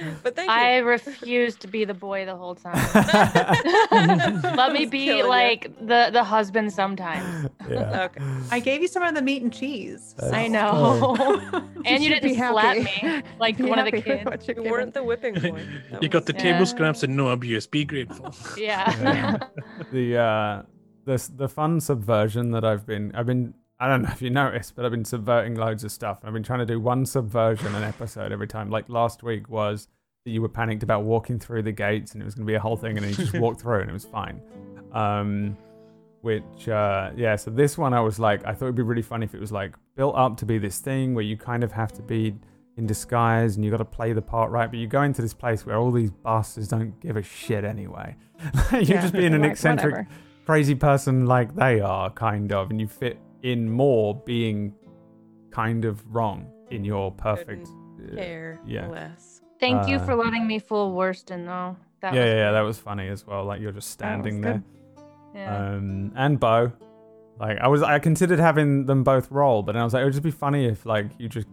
but 0.22 0.36
thank 0.36 0.48
you. 0.48 0.54
I 0.54 0.76
refuse 0.78 1.56
to 1.56 1.66
be 1.68 1.84
the 1.84 1.94
boy 1.94 2.24
the 2.26 2.36
whole 2.36 2.54
time. 2.54 2.76
Let 4.56 4.72
me 4.72 4.86
be 4.86 5.04
killing 5.06 5.18
ya. 5.24 5.26
like 5.28 5.62
the 5.86 6.10
the 6.12 6.24
husband 6.24 6.72
sometimes. 6.72 7.48
yeah. 7.68 8.04
Okay. 8.04 8.20
I 8.50 8.60
gave 8.60 8.82
you 8.82 8.88
some 8.88 9.02
of 9.02 9.14
the 9.14 9.22
meat 9.22 9.42
and 9.42 9.52
cheese. 9.52 10.14
That's 10.18 10.32
I 10.32 10.48
know. 10.48 11.14
and 11.84 12.02
you 12.02 12.10
should 12.10 12.22
be 12.22 12.34
didn't 12.34 12.52
slap 12.52 12.76
happy. 12.76 13.06
me 13.06 13.22
like 13.38 13.56
Be 13.58 13.64
one 13.64 13.78
of 13.78 13.86
the 13.86 13.92
kids. 14.02 14.22
you're 14.46 14.56
You 14.56 14.62
given. 14.62 14.70
weren't 14.70 14.94
the 14.94 15.02
whipping 15.04 15.34
boy. 15.34 15.62
That 15.90 16.02
you 16.02 16.08
got 16.08 16.22
was- 16.22 16.26
the 16.26 16.32
table 16.34 16.66
scraps 16.66 17.02
and 17.02 17.16
no 17.16 17.28
abuse. 17.28 17.66
Be 17.66 17.84
grateful. 17.84 18.34
Yeah. 18.56 18.90
Yeah. 19.02 19.36
the 19.92 20.16
uh 20.18 20.62
the 21.04 21.16
the 21.36 21.48
fun 21.48 21.80
subversion 21.80 22.50
that 22.52 22.64
I've 22.64 22.86
been 22.86 23.12
I've 23.14 23.26
been 23.26 23.54
I 23.80 23.88
don't 23.88 24.02
know 24.02 24.10
if 24.12 24.20
you 24.20 24.28
noticed, 24.30 24.76
but 24.76 24.84
I've 24.84 24.90
been 24.90 25.04
subverting 25.06 25.54
loads 25.54 25.84
of 25.84 25.90
stuff. 25.90 26.20
I've 26.22 26.34
been 26.34 26.42
trying 26.42 26.58
to 26.58 26.66
do 26.66 26.78
one 26.78 27.06
subversion 27.06 27.74
an 27.74 27.82
episode 27.82 28.30
every 28.30 28.46
time. 28.46 28.68
Like 28.70 28.88
last 28.90 29.22
week 29.22 29.48
was 29.48 29.88
that 30.26 30.32
you 30.32 30.42
were 30.42 30.50
panicked 30.50 30.82
about 30.82 31.04
walking 31.04 31.38
through 31.38 31.62
the 31.62 31.72
gates 31.72 32.12
and 32.12 32.20
it 32.20 32.24
was 32.26 32.34
going 32.34 32.46
to 32.46 32.50
be 32.50 32.56
a 32.56 32.60
whole 32.60 32.76
thing, 32.76 32.96
and 32.98 33.04
then 33.04 33.08
you 33.10 33.16
just 33.16 33.32
walked 33.38 33.62
through 33.62 33.80
and 33.80 33.88
it 33.90 33.92
was 33.94 34.04
fine. 34.04 34.40
Um, 34.92 35.56
which 36.20 36.68
uh, 36.68 37.10
yeah, 37.16 37.36
so 37.36 37.50
this 37.50 37.78
one 37.78 37.94
I 37.94 38.00
was 38.00 38.18
like, 38.18 38.44
I 38.46 38.52
thought 38.52 38.66
it'd 38.66 38.74
be 38.74 38.82
really 38.82 39.00
funny 39.02 39.24
if 39.24 39.34
it 39.34 39.40
was 39.40 39.50
like 39.52 39.74
built 39.96 40.14
up 40.14 40.36
to 40.38 40.44
be 40.46 40.58
this 40.58 40.78
thing 40.78 41.14
where 41.14 41.24
you 41.24 41.38
kind 41.38 41.64
of 41.64 41.72
have 41.72 41.92
to 41.94 42.02
be 42.02 42.34
in 42.76 42.86
disguise 42.86 43.56
and 43.56 43.64
you 43.64 43.70
got 43.70 43.78
to 43.78 43.84
play 43.86 44.12
the 44.12 44.20
part 44.20 44.50
right, 44.50 44.70
but 44.70 44.78
you 44.78 44.86
go 44.86 45.02
into 45.02 45.22
this 45.22 45.32
place 45.32 45.64
where 45.64 45.76
all 45.76 45.90
these 45.90 46.10
bastards 46.10 46.68
don't 46.68 46.98
give 47.00 47.16
a 47.16 47.22
shit 47.22 47.64
anyway. 47.64 48.14
You're 48.72 48.82
Yeah, 48.82 49.00
just 49.00 49.14
being 49.14 49.32
an 49.32 49.40
like, 49.40 49.52
eccentric 49.52 49.92
whatever. 49.94 50.08
crazy 50.44 50.74
person 50.74 51.24
like 51.24 51.54
they 51.54 51.80
are, 51.80 52.10
kind 52.10 52.52
of, 52.52 52.70
and 52.70 52.78
you 52.78 52.86
fit 52.86 53.18
in 53.42 53.70
more 53.70 54.14
being 54.26 54.74
kind 55.50 55.84
of 55.84 56.04
wrong 56.14 56.50
in 56.70 56.84
your 56.84 57.10
perfect. 57.12 57.68
uh, 57.68 58.14
Care 58.16 58.60
yeah. 58.66 58.86
less. 58.88 59.40
Thank 59.58 59.88
you 59.88 59.96
Uh, 59.96 60.04
for 60.06 60.14
letting 60.14 60.46
me 60.46 60.58
fool 60.58 60.92
Worston 60.94 61.44
though. 61.44 61.76
That 62.00 62.14
yeah, 62.14 62.20
was 62.20 62.28
yeah, 62.28 62.34
yeah, 62.36 62.50
that 62.52 62.60
was 62.62 62.78
funny 62.78 63.08
as 63.08 63.26
well. 63.26 63.44
Like 63.44 63.60
you're 63.60 63.72
just 63.72 63.90
standing 63.90 64.40
there. 64.40 64.62
Yeah. 65.34 65.74
um, 65.74 66.12
and 66.16 66.40
Bo. 66.40 66.72
Like 67.38 67.58
I 67.58 67.68
was, 67.68 67.82
I 67.82 67.98
considered 67.98 68.38
having 68.38 68.84
them 68.86 69.02
both 69.02 69.30
roll, 69.30 69.62
but 69.62 69.72
then 69.72 69.80
I 69.80 69.84
was 69.84 69.94
like, 69.94 70.02
it 70.02 70.04
would 70.04 70.12
just 70.12 70.22
be 70.22 70.30
funny 70.30 70.66
if 70.66 70.84
like 70.86 71.06
you 71.18 71.28
just, 71.28 71.46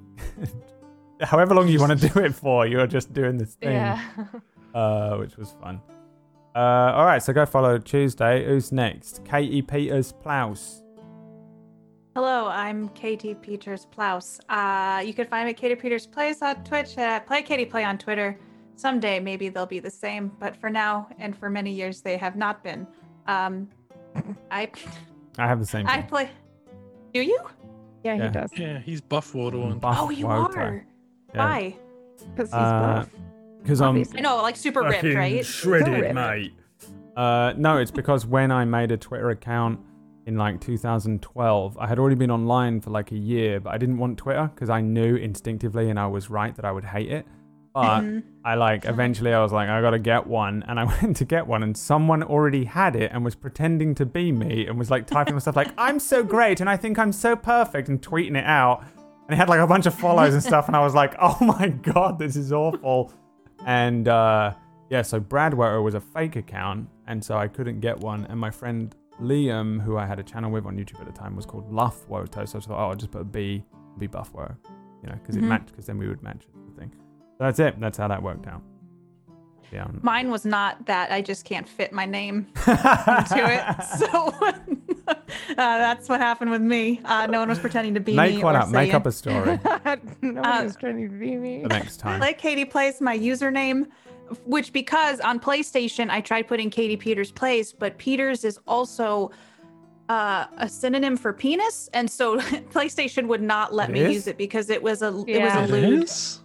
however 1.21 1.53
long 1.55 1.67
you 1.67 1.79
want 1.79 1.97
to 1.99 2.09
do 2.09 2.19
it 2.19 2.35
for, 2.35 2.67
you're 2.67 2.87
just 2.87 3.13
doing 3.13 3.37
this 3.37 3.55
thing, 3.55 3.71
yeah. 3.73 4.01
uh, 4.75 5.15
which 5.17 5.37
was 5.37 5.53
fun. 5.61 5.81
Uh, 6.55 6.91
all 6.93 7.05
right, 7.05 7.21
so 7.23 7.31
go 7.33 7.45
follow 7.45 7.77
Tuesday. 7.77 8.45
Who's 8.45 8.71
next? 8.71 9.23
Katie 9.25 9.61
Peters 9.61 10.11
Plouse. 10.11 10.81
Hello, 12.17 12.47
I'm 12.47 12.89
Katie 12.95 13.35
Peters 13.35 13.85
Plaus. 13.85 14.39
Uh, 14.49 15.03
you 15.05 15.13
can 15.13 15.27
find 15.27 15.45
me 15.45 15.51
at 15.51 15.57
Katie 15.57 15.75
Peters 15.75 16.07
Plays 16.07 16.41
on 16.41 16.63
Twitch, 16.63 16.97
uh, 16.97 17.19
Play 17.19 17.43
Katie 17.43 17.63
Play 17.63 17.83
on 17.83 17.99
Twitter. 17.99 18.39
Someday 18.75 19.19
maybe 19.19 19.49
they'll 19.49 19.67
be 19.67 19.77
the 19.79 19.91
same, 19.91 20.31
but 20.39 20.55
for 20.57 20.67
now 20.71 21.07
and 21.19 21.37
for 21.37 21.47
many 21.47 21.71
years 21.71 22.01
they 22.01 22.17
have 22.17 22.35
not 22.35 22.63
been. 22.63 22.87
Um, 23.27 23.69
I 24.49 24.67
I 25.37 25.45
have 25.45 25.59
the 25.59 25.65
same. 25.67 25.85
I 25.85 25.97
thing. 25.97 26.07
play. 26.07 26.29
Do 27.13 27.21
you? 27.21 27.39
Yeah, 28.03 28.15
Yeah. 28.15 28.23
he 28.25 28.29
does. 28.31 28.49
Yeah, 28.57 28.79
he's 28.79 28.99
buff 28.99 29.35
Water 29.35 29.59
one. 29.59 29.77
Buff 29.77 29.97
oh, 29.99 30.09
you 30.09 30.25
Woto. 30.25 30.57
are. 30.57 30.85
Yeah. 31.35 31.45
Why? 31.45 31.75
Because 32.31 32.49
he's 32.49 32.55
Uh, 32.55 32.79
buff. 32.81 33.09
Because 33.61 33.79
I'm 33.79 33.89
Obviously. 33.89 34.17
I 34.17 34.23
know, 34.23 34.37
like 34.37 34.55
super 34.55 34.81
ripped, 34.81 34.95
fucking 34.95 35.15
right? 35.15 35.45
shredded, 35.45 36.01
ripped. 36.01 36.15
mate. 36.15 36.53
Uh, 37.15 37.53
no, 37.57 37.77
it's 37.77 37.91
because 37.91 38.25
when 38.25 38.51
I 38.51 38.65
made 38.65 38.91
a 38.91 38.97
Twitter 38.97 39.29
account 39.29 39.81
in 40.27 40.35
like 40.37 40.59
2012, 40.61 41.77
I 41.79 41.87
had 41.87 41.97
already 41.97 42.15
been 42.15 42.29
online 42.31 42.81
for 42.81 42.89
like 42.91 43.11
a 43.11 43.17
year, 43.17 43.59
but 43.61 43.73
I 43.73 43.77
didn't 43.77 43.97
want 43.97 44.17
Twitter 44.17 44.51
because 44.53 44.69
I 44.69 44.81
knew 44.81 45.15
instinctively 45.15 45.89
and 45.89 45.97
I 45.99 46.07
was 46.07 46.29
right 46.29 46.53
that 46.57 46.65
I 46.65 46.71
would 46.71 46.83
hate 46.83 47.09
it. 47.11 47.25
But 47.73 48.01
Mhm. 48.01 48.23
I 48.43 48.55
like 48.55 48.85
eventually 48.85 49.33
I 49.33 49.41
was 49.41 49.51
like, 49.53 49.69
I 49.69 49.81
gotta 49.81 49.99
get 49.99 50.27
one, 50.27 50.63
and 50.67 50.79
I 50.79 50.83
went 51.01 51.15
to 51.17 51.25
get 51.25 51.47
one, 51.47 51.63
and 51.63 51.77
someone 51.77 52.23
already 52.23 52.65
had 52.65 52.95
it 52.95 53.11
and 53.13 53.23
was 53.23 53.35
pretending 53.35 53.95
to 53.95 54.05
be 54.05 54.31
me 54.31 54.67
and 54.67 54.77
was 54.77 54.91
like 54.91 55.07
typing 55.07 55.39
stuff 55.39 55.55
like, 55.55 55.69
I'm 55.77 55.99
so 55.99 56.23
great 56.23 56.59
and 56.59 56.69
I 56.69 56.75
think 56.77 56.99
I'm 56.99 57.11
so 57.13 57.35
perfect 57.35 57.87
and 57.87 58.01
tweeting 58.01 58.35
it 58.37 58.45
out. 58.45 58.83
And 59.27 59.33
it 59.33 59.37
had 59.37 59.49
like 59.49 59.59
a 59.59 59.67
bunch 59.67 59.85
of 59.85 59.93
follows 59.93 60.33
and 60.33 60.43
stuff, 60.43 60.67
and 60.67 60.75
I 60.75 60.81
was 60.81 60.93
like, 60.93 61.15
oh 61.21 61.37
my 61.41 61.69
god, 61.69 62.19
this 62.19 62.35
is 62.35 62.51
awful. 62.51 63.13
And 63.65 64.07
uh, 64.07 64.53
yeah, 64.89 65.01
so 65.03 65.19
Brad 65.19 65.53
Woto 65.53 65.81
was 65.83 65.93
a 65.93 66.01
fake 66.01 66.35
account, 66.35 66.89
and 67.07 67.23
so 67.23 67.37
I 67.37 67.47
couldn't 67.47 67.79
get 67.79 67.99
one. 67.99 68.25
And 68.29 68.39
my 68.39 68.51
friend 68.51 68.93
Liam, 69.21 69.81
who 69.81 69.97
I 69.97 70.05
had 70.05 70.19
a 70.19 70.23
channel 70.23 70.51
with 70.51 70.65
on 70.65 70.77
YouTube 70.77 70.99
at 70.99 71.05
the 71.07 71.11
time, 71.11 71.35
was 71.35 71.45
called 71.45 71.71
Luff 71.71 72.07
Woto. 72.07 72.47
So 72.47 72.57
I 72.57 72.61
thought, 72.61 72.69
oh, 72.71 72.89
I'll 72.89 72.95
just 72.95 73.11
put 73.11 73.21
a 73.21 73.25
B, 73.25 73.63
B 73.97 74.07
Buff 74.07 74.31
Woto, 74.33 74.55
you 75.03 75.09
know, 75.09 75.15
because 75.15 75.35
it 75.35 75.43
Mhm. 75.43 75.47
matched, 75.47 75.67
because 75.71 75.85
then 75.85 75.97
we 75.97 76.07
would 76.07 76.21
match 76.23 76.45
the 76.73 76.79
thing. 76.79 76.91
So 77.37 77.43
that's 77.45 77.59
it. 77.59 77.79
That's 77.79 77.97
how 77.97 78.07
that 78.07 78.21
worked 78.21 78.47
out. 78.47 78.61
Yeah. 79.71 79.87
Mine 80.01 80.31
was 80.31 80.45
not 80.45 80.85
that. 80.85 81.11
I 81.11 81.21
just 81.21 81.43
can't 81.43 81.67
fit 81.67 81.91
my 81.91 82.05
name 82.05 82.47
into 82.67 83.51
it. 83.51 83.83
So 83.83 84.07
uh, 85.09 85.13
that's 85.57 86.07
what 86.07 86.21
happened 86.21 86.51
with 86.51 86.61
me. 86.61 87.01
Uh, 87.03 87.27
no 87.27 87.39
one 87.39 87.49
was 87.49 87.59
pretending 87.59 87.93
to 87.95 87.99
be 87.99 88.13
me. 88.13 88.17
Make 88.17 88.43
one 88.43 88.55
or 88.55 88.59
up. 88.59 88.69
Make 88.69 88.91
saying- 88.91 88.95
up 88.95 89.05
a 89.05 89.11
story 89.11 89.59
no 90.21 90.41
Uh, 90.41 90.51
one 90.51 90.63
was 90.63 90.75
trying 90.77 91.01
to 91.09 91.13
be 91.13 91.35
me. 91.35 91.63
the 91.63 91.67
next 91.67 91.97
time. 91.97 92.21
Like 92.21 92.37
Katie 92.37 92.63
Plays 92.63 93.01
my 93.01 93.17
username, 93.17 93.87
which 94.45 94.73
because 94.73 95.19
on 95.19 95.39
PlayStation 95.39 96.09
I 96.09 96.21
tried 96.21 96.47
putting 96.47 96.69
Katie 96.69 96.97
Peters 96.97 97.31
Plays, 97.31 97.73
but 97.73 97.97
Peters 97.97 98.43
is 98.43 98.59
also 98.67 99.31
uh, 100.09 100.45
a 100.57 100.69
synonym 100.69 101.17
for 101.17 101.33
penis, 101.33 101.89
and 101.93 102.09
so 102.09 102.37
PlayStation 102.71 103.27
would 103.27 103.41
not 103.41 103.73
let 103.73 103.89
It 103.89 103.93
me 103.93 103.99
is? 104.01 104.13
use 104.13 104.27
it 104.27 104.37
because 104.37 104.69
it 104.69 104.81
was 104.81 105.01
a 105.01 105.07
it 105.27 105.41
was 105.41 105.53
a 105.53 105.67
lewd. 105.71 106.03
is? 106.03 106.39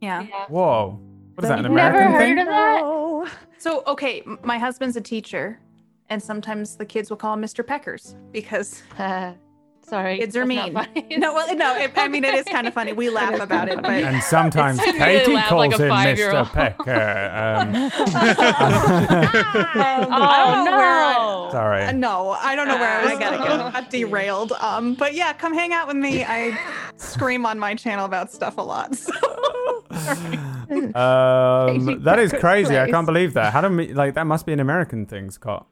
Yeah. 0.00 0.22
Yeah. 0.22 0.46
Whoa. 0.48 0.98
What 1.34 1.44
is 1.44 1.48
that, 1.48 1.58
an 1.60 1.64
You've 1.66 1.72
never 1.74 1.98
American 2.00 2.12
heard 2.12 2.28
thing? 2.28 2.38
of 2.40 2.46
that? 2.46 2.80
No. 2.80 3.26
So 3.58 3.82
okay, 3.86 4.22
my 4.42 4.58
husband's 4.58 4.96
a 4.96 5.00
teacher, 5.00 5.58
and 6.10 6.20
sometimes 6.22 6.76
the 6.76 6.84
kids 6.84 7.08
will 7.08 7.16
call 7.16 7.34
him 7.34 7.42
Mr. 7.42 7.64
Peckers 7.64 8.16
because 8.32 8.82
Sorry. 9.84 10.18
kids 10.18 10.36
are 10.36 10.46
mean. 10.46 10.72
no, 10.72 11.34
well, 11.34 11.54
no. 11.56 11.76
It, 11.76 11.92
I 11.96 12.08
mean, 12.08 12.24
it 12.24 12.34
is 12.34 12.44
kind 12.46 12.66
of 12.66 12.72
funny. 12.74 12.92
We 12.92 13.10
laugh 13.10 13.40
about 13.40 13.68
it, 13.68 13.82
but 13.82 13.90
And 13.90 14.22
sometimes 14.22 14.78
It's- 14.80 14.96
Katie 14.96 15.30
really 15.32 15.42
calls 15.42 15.58
like 15.58 15.72
him 15.72 15.78
Mr. 15.80 15.88
five-year-old. 15.88 16.48
Pecker. 16.48 16.92
Um, 16.92 17.74
Um, 17.74 17.90
I 20.14 20.44
oh 20.46 20.54
don't 20.54 20.64
know 20.64 20.76
where 20.76 21.04
I- 21.04 21.12
no. 21.18 21.48
sorry. 21.52 21.82
Uh, 21.84 21.92
no, 21.92 22.30
I 22.30 22.54
don't 22.56 22.68
know 22.68 22.76
where 22.78 23.00
I 23.00 23.04
was 23.10 23.18
gonna 23.18 23.38
go. 23.38 23.44
Got 23.72 23.90
derailed. 23.90 24.52
Um, 24.52 24.94
but 24.94 25.14
yeah, 25.14 25.32
come 25.32 25.52
hang 25.54 25.72
out 25.72 25.86
with 25.88 25.96
me. 25.96 26.24
I 26.24 26.58
scream 26.96 27.44
on 27.46 27.58
my 27.58 27.74
channel 27.74 28.04
about 28.06 28.30
stuff 28.32 28.56
a 28.58 28.62
lot. 28.62 28.94
So. 28.96 29.12
Um, 30.94 32.02
that 32.02 32.18
is 32.18 32.30
Pecker's 32.30 32.40
crazy. 32.40 32.78
I 32.78 32.90
can't 32.90 33.06
believe 33.06 33.34
that. 33.34 33.52
How 33.52 33.60
do 33.60 33.68
we 33.68 33.92
like 33.92 34.14
that? 34.14 34.26
Must 34.26 34.46
be 34.46 34.52
an 34.52 34.60
American 34.60 35.06
thing, 35.06 35.30
Scott. 35.30 35.66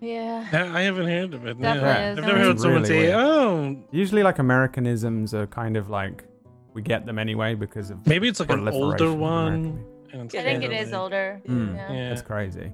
Yeah. 0.00 0.46
Yeah, 0.52 0.72
I 0.74 0.82
haven't 0.82 1.06
heard 1.06 1.34
of 1.34 1.46
it. 1.46 1.60
Definitely 1.60 1.80
no. 1.82 1.90
is. 2.12 2.18
I've 2.18 2.24
never 2.24 2.38
It's 2.38 2.46
heard 2.46 2.60
someone 2.60 2.82
really 2.82 2.88
say, 2.94 2.98
weird. 3.08 3.14
"Oh, 3.16 3.76
Usually, 3.90 4.22
like 4.22 4.38
Americanisms 4.38 5.34
are 5.34 5.46
kind 5.48 5.76
of 5.76 5.90
like 5.90 6.24
we 6.74 6.82
get 6.82 7.04
them 7.06 7.18
anyway 7.18 7.54
because 7.54 7.90
of 7.90 8.06
maybe 8.06 8.28
it's 8.28 8.40
like 8.40 8.50
an 8.50 8.68
older 8.68 9.12
one." 9.12 9.84
And 10.12 10.22
I 10.22 10.26
think 10.26 10.34
it 10.34 10.44
kind 10.44 10.64
of 10.64 10.72
is 10.72 10.90
like- 10.92 11.00
older. 11.00 11.40
Mm. 11.46 11.74
Yeah. 11.76 11.92
Yeah. 11.92 12.08
That's 12.10 12.22
crazy. 12.22 12.72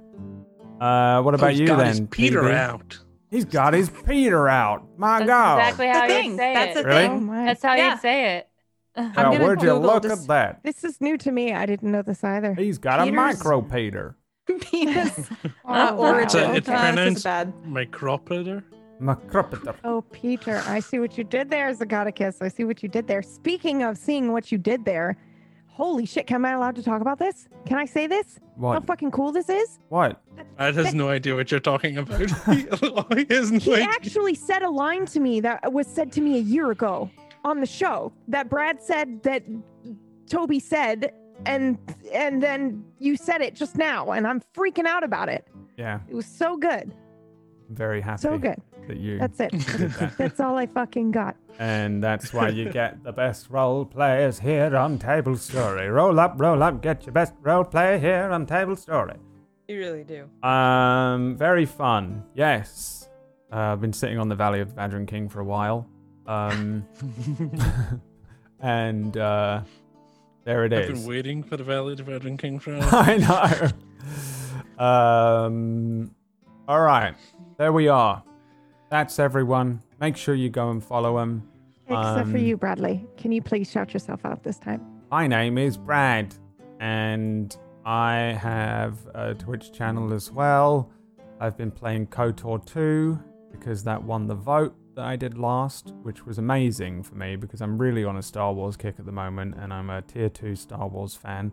Uh, 0.80 1.22
what 1.22 1.34
Oh, 1.34 1.36
about 1.36 1.50
he's 1.52 1.60
you 1.60 1.66
got 1.66 1.78
then? 1.78 1.86
his 1.88 2.00
Peter 2.10 2.42
PB? 2.42 2.54
out. 2.54 2.98
He's 3.30 3.44
got 3.44 3.74
his 3.74 3.88
Peter 3.90 4.48
out. 4.48 4.86
My 4.96 5.18
That's 5.20 5.28
God. 5.28 5.58
exactly 5.58 5.86
how 5.88 6.02
you'd 6.04 6.08
thing. 6.08 6.36
say 6.36 6.54
That's 6.54 6.78
it. 6.78 6.82
the 6.82 6.88
Really? 6.88 7.04
Oh 7.06 7.18
my. 7.20 7.44
That's 7.46 7.62
how 7.62 7.74
Yeah. 7.74 7.90
you'd 7.92 8.00
say 8.00 8.36
it. 8.36 8.48
Now, 8.96 9.10
gonna 9.32 9.44
would 9.44 9.62
you 9.62 9.74
look 9.74 10.04
this- 10.04 10.22
at 10.22 10.28
that? 10.28 10.60
This 10.62 10.84
is 10.84 11.00
new 11.00 11.16
to 11.18 11.32
me. 11.32 11.52
I 11.52 11.66
didn't 11.66 11.90
know 11.90 12.02
this 12.02 12.22
either. 12.22 12.54
He's 12.54 12.78
got 12.78 13.00
a 13.00 13.04
Peter's- 13.04 13.16
micro 13.16 13.60
Peter. 13.62 14.16
Penis 14.60 15.28
Oh, 15.64 15.72
uh, 15.72 15.96
origin. 15.96 16.24
It's 16.24 16.34
a- 16.34 16.54
it's 16.56 16.68
Uh, 16.68 16.72
this 16.92 17.16
is 17.16 17.22
pronounced- 17.22 17.24
bad. 17.24 17.52
Micropeter. 17.66 18.62
Macropeter. 19.00 19.74
Oh, 19.84 20.02
Peter, 20.12 20.62
I 20.66 20.78
see 20.80 20.98
what 21.00 21.18
you 21.18 21.24
did 21.24 21.50
there, 21.50 21.72
Zagaticus. 21.74 22.40
I 22.40 22.48
see 22.48 22.64
what 22.64 22.82
you 22.82 22.88
did 22.88 23.06
there. 23.08 23.22
Speaking 23.22 23.82
of 23.82 23.98
seeing 23.98 24.30
what 24.32 24.52
you 24.52 24.56
did 24.56 24.84
there, 24.84 25.16
holy 25.66 26.06
shit, 26.06 26.30
am 26.30 26.44
I 26.44 26.52
allowed 26.52 26.76
to 26.76 26.82
talk 26.82 27.00
about 27.00 27.18
this? 27.18 27.48
Can 27.66 27.76
I 27.76 27.86
say 27.86 28.06
this? 28.06 28.38
What? 28.54 28.74
How 28.74 28.80
fucking 28.80 29.10
cool 29.10 29.32
this 29.32 29.48
is? 29.48 29.80
What? 29.88 30.22
I 30.58 30.70
has 30.70 30.94
no 30.94 31.08
idea 31.08 31.34
what 31.34 31.50
you're 31.50 31.58
talking 31.60 31.98
about. 31.98 32.20
he 32.20 33.26
has 33.34 33.50
no 33.50 33.58
He 33.58 33.72
idea. 33.74 33.84
actually 33.86 34.36
said 34.36 34.62
a 34.62 34.70
line 34.70 35.06
to 35.06 35.18
me 35.20 35.40
that 35.40 35.72
was 35.72 35.88
said 35.88 36.12
to 36.12 36.20
me 36.20 36.36
a 36.38 36.42
year 36.42 36.70
ago. 36.70 37.10
on 37.44 37.60
the 37.60 37.66
show 37.66 38.12
that 38.28 38.48
Brad 38.48 38.80
said 38.80 39.22
that 39.24 39.42
Toby 40.30 40.60
said, 40.60 41.12
and 41.46 41.78
and 42.12 42.42
then 42.42 42.84
you 42.98 43.16
said 43.16 43.40
it 43.40 43.54
just 43.54 43.76
now, 43.76 44.12
and 44.12 44.26
I'm 44.26 44.40
freaking 44.56 44.86
out 44.86 45.04
about 45.04 45.28
it. 45.28 45.46
Yeah, 45.76 46.00
It 46.08 46.14
was 46.14 46.26
so 46.26 46.56
good, 46.56 46.92
I'm 47.68 47.74
very 47.76 48.00
happy 48.00 48.22
so 48.22 48.38
good. 48.38 48.60
that 48.88 48.96
you 48.98 49.18
That's 49.18 49.40
it. 49.40 49.50
that. 49.52 50.14
That's 50.18 50.40
all 50.40 50.56
I 50.56 50.66
fucking 50.66 51.10
got. 51.10 51.36
And 51.58 52.02
that's 52.02 52.32
why 52.32 52.48
you 52.48 52.68
get 52.70 53.02
the 53.04 53.12
best 53.12 53.48
role 53.48 53.84
players 53.84 54.40
here 54.40 54.76
on 54.76 54.98
Table 54.98 55.36
Story. 55.36 55.88
Roll 55.88 56.18
up, 56.18 56.34
roll 56.36 56.62
up, 56.64 56.82
get 56.82 57.06
your 57.06 57.12
best 57.12 57.32
role 57.42 57.62
play 57.64 57.98
here 58.00 58.28
on 58.32 58.44
Table 58.46 58.74
Story. 58.76 59.14
You 59.68 59.78
really 59.78 60.02
do. 60.04 60.28
Um, 60.48 61.36
very 61.36 61.64
fun. 61.64 62.24
Yes. 62.34 63.08
Uh, 63.52 63.56
I've 63.72 63.80
been 63.80 63.92
sitting 63.92 64.18
on 64.18 64.28
the 64.28 64.34
Valley 64.34 64.60
of 64.60 64.74
the 64.74 64.80
Vadran 64.80 65.06
King 65.06 65.28
for 65.28 65.38
a 65.40 65.44
while. 65.44 65.88
Um, 66.26 66.84
and 68.60 69.16
uh, 69.16 69.62
there 70.44 70.64
it 70.64 70.72
I've 70.72 70.90
is. 70.90 71.00
been 71.00 71.08
waiting 71.08 71.42
for 71.42 71.56
the 71.56 71.64
Valley 71.64 71.92
of 71.92 71.98
the 71.98 72.04
Veteran 72.04 72.36
King 72.36 72.58
for. 72.58 72.74
I 72.80 73.16
know. 74.78 74.84
Um, 74.84 76.14
all 76.68 76.80
right, 76.80 77.14
there 77.58 77.72
we 77.72 77.88
are. 77.88 78.22
That's 78.90 79.18
everyone. 79.18 79.82
Make 80.00 80.16
sure 80.16 80.34
you 80.34 80.50
go 80.50 80.70
and 80.70 80.82
follow 80.82 81.16
them. 81.18 81.48
Except 81.86 82.28
for 82.28 82.36
Um, 82.36 82.44
you, 82.44 82.56
Bradley. 82.56 83.06
Can 83.16 83.32
you 83.32 83.42
please 83.42 83.70
shout 83.70 83.92
yourself 83.92 84.24
out 84.24 84.42
this 84.42 84.58
time? 84.58 84.80
My 85.10 85.26
name 85.26 85.58
is 85.58 85.76
Brad, 85.76 86.34
and 86.80 87.56
I 87.84 88.36
have 88.40 88.98
a 89.14 89.34
Twitch 89.34 89.72
channel 89.72 90.12
as 90.12 90.30
well. 90.30 90.90
I've 91.40 91.56
been 91.56 91.70
playing 91.70 92.06
KOTOR 92.06 92.64
2 92.64 93.18
because 93.52 93.84
that 93.84 94.02
won 94.02 94.26
the 94.26 94.34
vote 94.34 94.74
that 94.96 95.04
I 95.04 95.16
did 95.16 95.38
last, 95.38 95.92
which 96.02 96.24
was 96.26 96.38
amazing 96.38 97.02
for 97.02 97.14
me 97.16 97.36
because 97.36 97.60
I'm 97.60 97.78
really 97.78 98.04
on 98.04 98.16
a 98.16 98.22
Star 98.22 98.52
Wars 98.52 98.76
kick 98.76 98.96
at 98.98 99.06
the 99.06 99.12
moment 99.12 99.54
and 99.58 99.72
I'm 99.72 99.90
a 99.90 100.02
tier 100.02 100.28
2 100.28 100.54
Star 100.56 100.86
Wars 100.88 101.14
fan. 101.14 101.52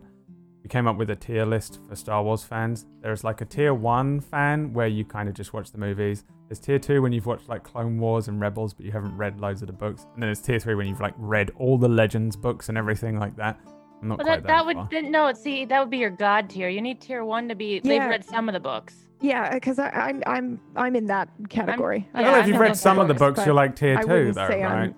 We 0.62 0.68
came 0.68 0.86
up 0.86 0.96
with 0.96 1.10
a 1.10 1.16
tier 1.16 1.44
list 1.44 1.80
for 1.88 1.96
Star 1.96 2.22
Wars 2.22 2.44
fans. 2.44 2.86
There's 3.00 3.24
like 3.24 3.40
a 3.40 3.44
tier 3.44 3.74
1 3.74 4.20
fan 4.20 4.72
where 4.72 4.86
you 4.86 5.04
kind 5.04 5.28
of 5.28 5.34
just 5.34 5.52
watch 5.52 5.72
the 5.72 5.78
movies. 5.78 6.24
There's 6.48 6.60
tier 6.60 6.78
2 6.78 7.02
when 7.02 7.12
you've 7.12 7.26
watched 7.26 7.48
like 7.48 7.64
Clone 7.64 7.98
Wars 7.98 8.28
and 8.28 8.40
Rebels 8.40 8.72
but 8.74 8.86
you 8.86 8.92
haven't 8.92 9.16
read 9.16 9.40
loads 9.40 9.62
of 9.62 9.66
the 9.66 9.72
books. 9.72 10.06
And 10.14 10.22
then 10.22 10.28
there's 10.28 10.40
tier 10.40 10.60
3 10.60 10.74
when 10.76 10.86
you've 10.86 11.00
like 11.00 11.14
read 11.16 11.50
all 11.58 11.78
the 11.78 11.88
Legends 11.88 12.36
books 12.36 12.68
and 12.68 12.78
everything 12.78 13.18
like 13.18 13.34
that. 13.36 13.58
I'm 14.00 14.08
not 14.08 14.18
Well, 14.18 14.26
quite 14.26 14.34
that, 14.42 14.46
that 14.46 14.66
that 14.66 14.66
would 14.66 14.76
far. 14.90 15.02
no. 15.02 15.32
See, 15.32 15.64
that 15.64 15.80
would 15.80 15.90
be 15.90 15.98
your 15.98 16.10
god 16.10 16.50
tier. 16.50 16.68
You 16.68 16.80
need 16.80 17.00
tier 17.00 17.24
one 17.24 17.48
to 17.48 17.54
be. 17.54 17.80
They've 17.80 18.02
read 18.02 18.24
some 18.24 18.48
of 18.48 18.52
the 18.52 18.60
books. 18.60 18.94
Yeah, 19.22 19.54
because 19.54 19.78
I'm 19.78 20.22
I'm 20.26 20.60
I'm 20.76 20.96
in 20.96 21.06
that 21.06 21.28
category. 21.48 22.08
I 22.12 22.20
yeah, 22.20 22.26
well, 22.26 22.34
read 22.36 22.42
if 22.42 22.48
you've 22.48 22.60
read 22.60 22.76
some 22.76 22.98
of 22.98 23.08
the 23.08 23.14
books, 23.14 23.44
you're 23.46 23.54
like 23.54 23.76
tier 23.76 23.96
I 23.98 24.02
two, 24.02 24.32
though, 24.32 24.48
say 24.48 24.62
I'm- 24.62 24.78
right? 24.78 24.94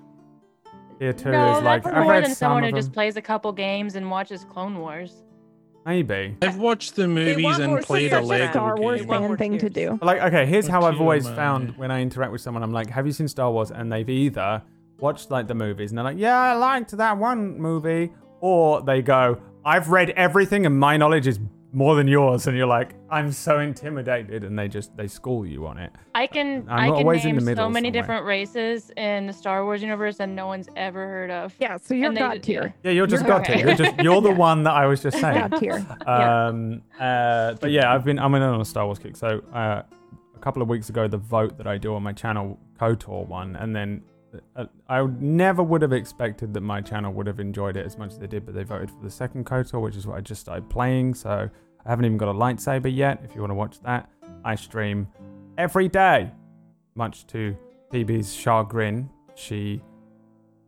Tier 0.99 1.13
two 1.13 1.31
no, 1.33 1.59
is 1.59 1.63
like 1.65 1.83
that's 1.83 1.95
I've 1.95 2.05
more 2.05 2.13
read 2.13 2.25
than 2.25 2.31
some 2.31 2.37
someone 2.37 2.65
of 2.65 2.71
who 2.71 2.77
just 2.77 2.93
plays 2.93 3.17
a 3.17 3.23
couple 3.23 3.53
games 3.53 3.97
and 3.97 4.11
watches 4.11 4.45
Clone 4.45 4.79
Wars. 4.79 5.25
Maybe. 5.85 6.37
I've 6.41 6.57
watched 6.57 6.97
the 6.97 7.07
movies 7.07 7.59
and 7.59 7.83
played 7.83 8.07
a 8.07 8.17
such 8.17 8.23
a 8.23 8.27
Lego 8.27 8.51
Star 8.53 8.77
Wars 8.77 9.01
game. 9.01 9.09
They 9.09 9.19
want 9.19 9.29
fan 9.29 9.37
thing 9.37 9.59
to 9.59 9.69
do. 9.69 9.99
Like, 10.01 10.23
okay, 10.23 10.47
here's 10.47 10.67
how 10.67 10.83
I've 10.83 10.99
always 11.01 11.29
found 11.29 11.77
when 11.77 11.91
I 11.91 12.01
interact 12.01 12.33
with 12.33 12.41
someone. 12.41 12.63
I'm 12.63 12.73
like, 12.73 12.89
"Have 12.89 13.07
you 13.07 13.13
seen 13.13 13.29
Star 13.29 13.51
Wars?" 13.51 13.71
And 13.71 13.93
they've 13.93 14.09
either 14.09 14.63
watched 14.99 15.31
like 15.31 15.47
the 15.47 15.55
movies, 15.55 15.91
and 15.91 15.99
they're 15.99 16.05
like, 16.05 16.17
"Yeah, 16.17 16.39
I 16.39 16.55
liked 16.55 16.97
that 16.97 17.19
one 17.19 17.59
movie," 17.59 18.13
or 18.41 18.81
they 18.81 19.03
go, 19.03 19.39
"I've 19.65 19.91
read 19.91 20.11
everything, 20.11 20.65
and 20.65 20.79
my 20.79 20.97
knowledge 20.97 21.27
is 21.27 21.39
more 21.75 21.95
than 21.97 22.09
yours," 22.09 22.47
and 22.47 22.57
you're 22.57 22.67
like, 22.67 22.95
"I'm 23.11 23.33
so 23.33 23.59
intimidated," 23.59 24.45
and 24.45 24.59
they 24.59 24.69
just 24.69 24.97
they 24.97 25.07
school 25.09 25.45
you 25.45 25.67
on 25.67 25.77
it. 25.79 25.93
I 26.15 26.27
can 26.27 26.67
I'm 26.69 26.79
I 26.79 26.87
can 26.87 26.95
always 27.07 27.23
in 27.25 27.31
name 27.31 27.37
the 27.37 27.43
middle 27.45 27.65
so 27.67 27.69
many 27.71 27.89
somewhere. 27.89 28.03
different 28.03 28.25
races 28.27 28.91
in 28.97 29.27
the 29.27 29.33
Star 29.33 29.65
Wars 29.65 29.83
universe 29.83 30.17
that 30.19 30.29
no 30.29 30.47
one's 30.47 30.69
ever 30.77 31.07
heard 31.07 31.31
of. 31.31 31.55
Yeah, 31.59 31.77
so 31.77 31.93
you're 31.95 32.07
And 32.09 32.17
they 32.17 32.21
god 32.21 32.33
did- 32.35 32.43
tier. 32.45 32.75
Yeah, 32.85 32.93
you're 32.93 33.07
just 33.07 33.25
You're 33.25 33.37
got 33.39 33.45
to. 33.47 33.53
okay. 33.53 33.61
You're 33.63 33.75
just 33.75 33.99
you're 33.99 34.21
the 34.23 34.31
one 34.51 34.63
that 34.63 34.73
I 34.75 34.87
was 34.87 35.03
just 35.03 35.19
saying. 35.19 35.49
God 35.49 35.59
tier. 35.59 35.85
Um, 36.07 36.83
uh, 37.01 37.55
but 37.55 37.71
yeah, 37.71 37.93
I've 37.93 38.05
been 38.05 38.19
I'm 38.19 38.35
in 38.35 38.43
on 38.43 38.61
a 38.61 38.65
Star 38.65 38.87
Wars 38.87 38.99
kick. 38.99 39.17
So 39.17 39.41
uh, 39.53 39.83
a 40.35 40.39
couple 40.41 40.63
of 40.63 40.69
weeks 40.69 40.89
ago, 40.89 41.09
the 41.09 41.19
vote 41.19 41.59
that 41.59 41.67
I 41.67 41.77
do 41.79 41.95
on 41.95 42.03
my 42.03 42.13
channel, 42.13 42.59
Kotor 42.81 43.27
won, 43.27 43.57
and 43.57 43.75
then 43.75 44.03
uh, 44.57 44.65
I 44.89 45.05
never 45.21 45.63
would 45.63 45.81
have 45.83 45.93
expected 45.93 46.55
that 46.55 46.61
my 46.61 46.81
channel 46.81 47.13
would 47.13 47.27
have 47.27 47.39
enjoyed 47.41 47.77
it 47.77 47.87
as 47.87 47.97
much 47.97 48.11
as 48.13 48.19
they 48.19 48.27
did. 48.27 48.45
But 48.45 48.55
they 48.55 48.65
voted 48.65 48.91
for 48.91 49.03
the 49.03 49.11
second 49.11 49.47
Kotor, 49.47 49.81
which 49.81 49.97
is 49.97 50.07
what 50.07 50.17
I 50.19 50.21
just 50.21 50.41
started 50.43 50.69
playing. 50.69 51.15
So 51.15 51.49
I 51.87 51.91
haven't 51.91 52.05
even 52.07 52.17
got 52.19 52.29
a 52.29 52.35
lightsaber 52.35 52.95
yet. 52.95 53.21
If 53.25 53.35
you 53.35 53.41
want 53.41 53.51
to 53.51 53.55
watch 53.55 53.81
that, 53.83 54.09
I 54.45 54.55
stream 54.55 55.07
every 55.59 55.89
day, 55.89 56.31
much 56.95 57.27
to 57.29 57.57
PB's 57.93 58.35
chagrin. 58.35 59.11
She 59.35 59.83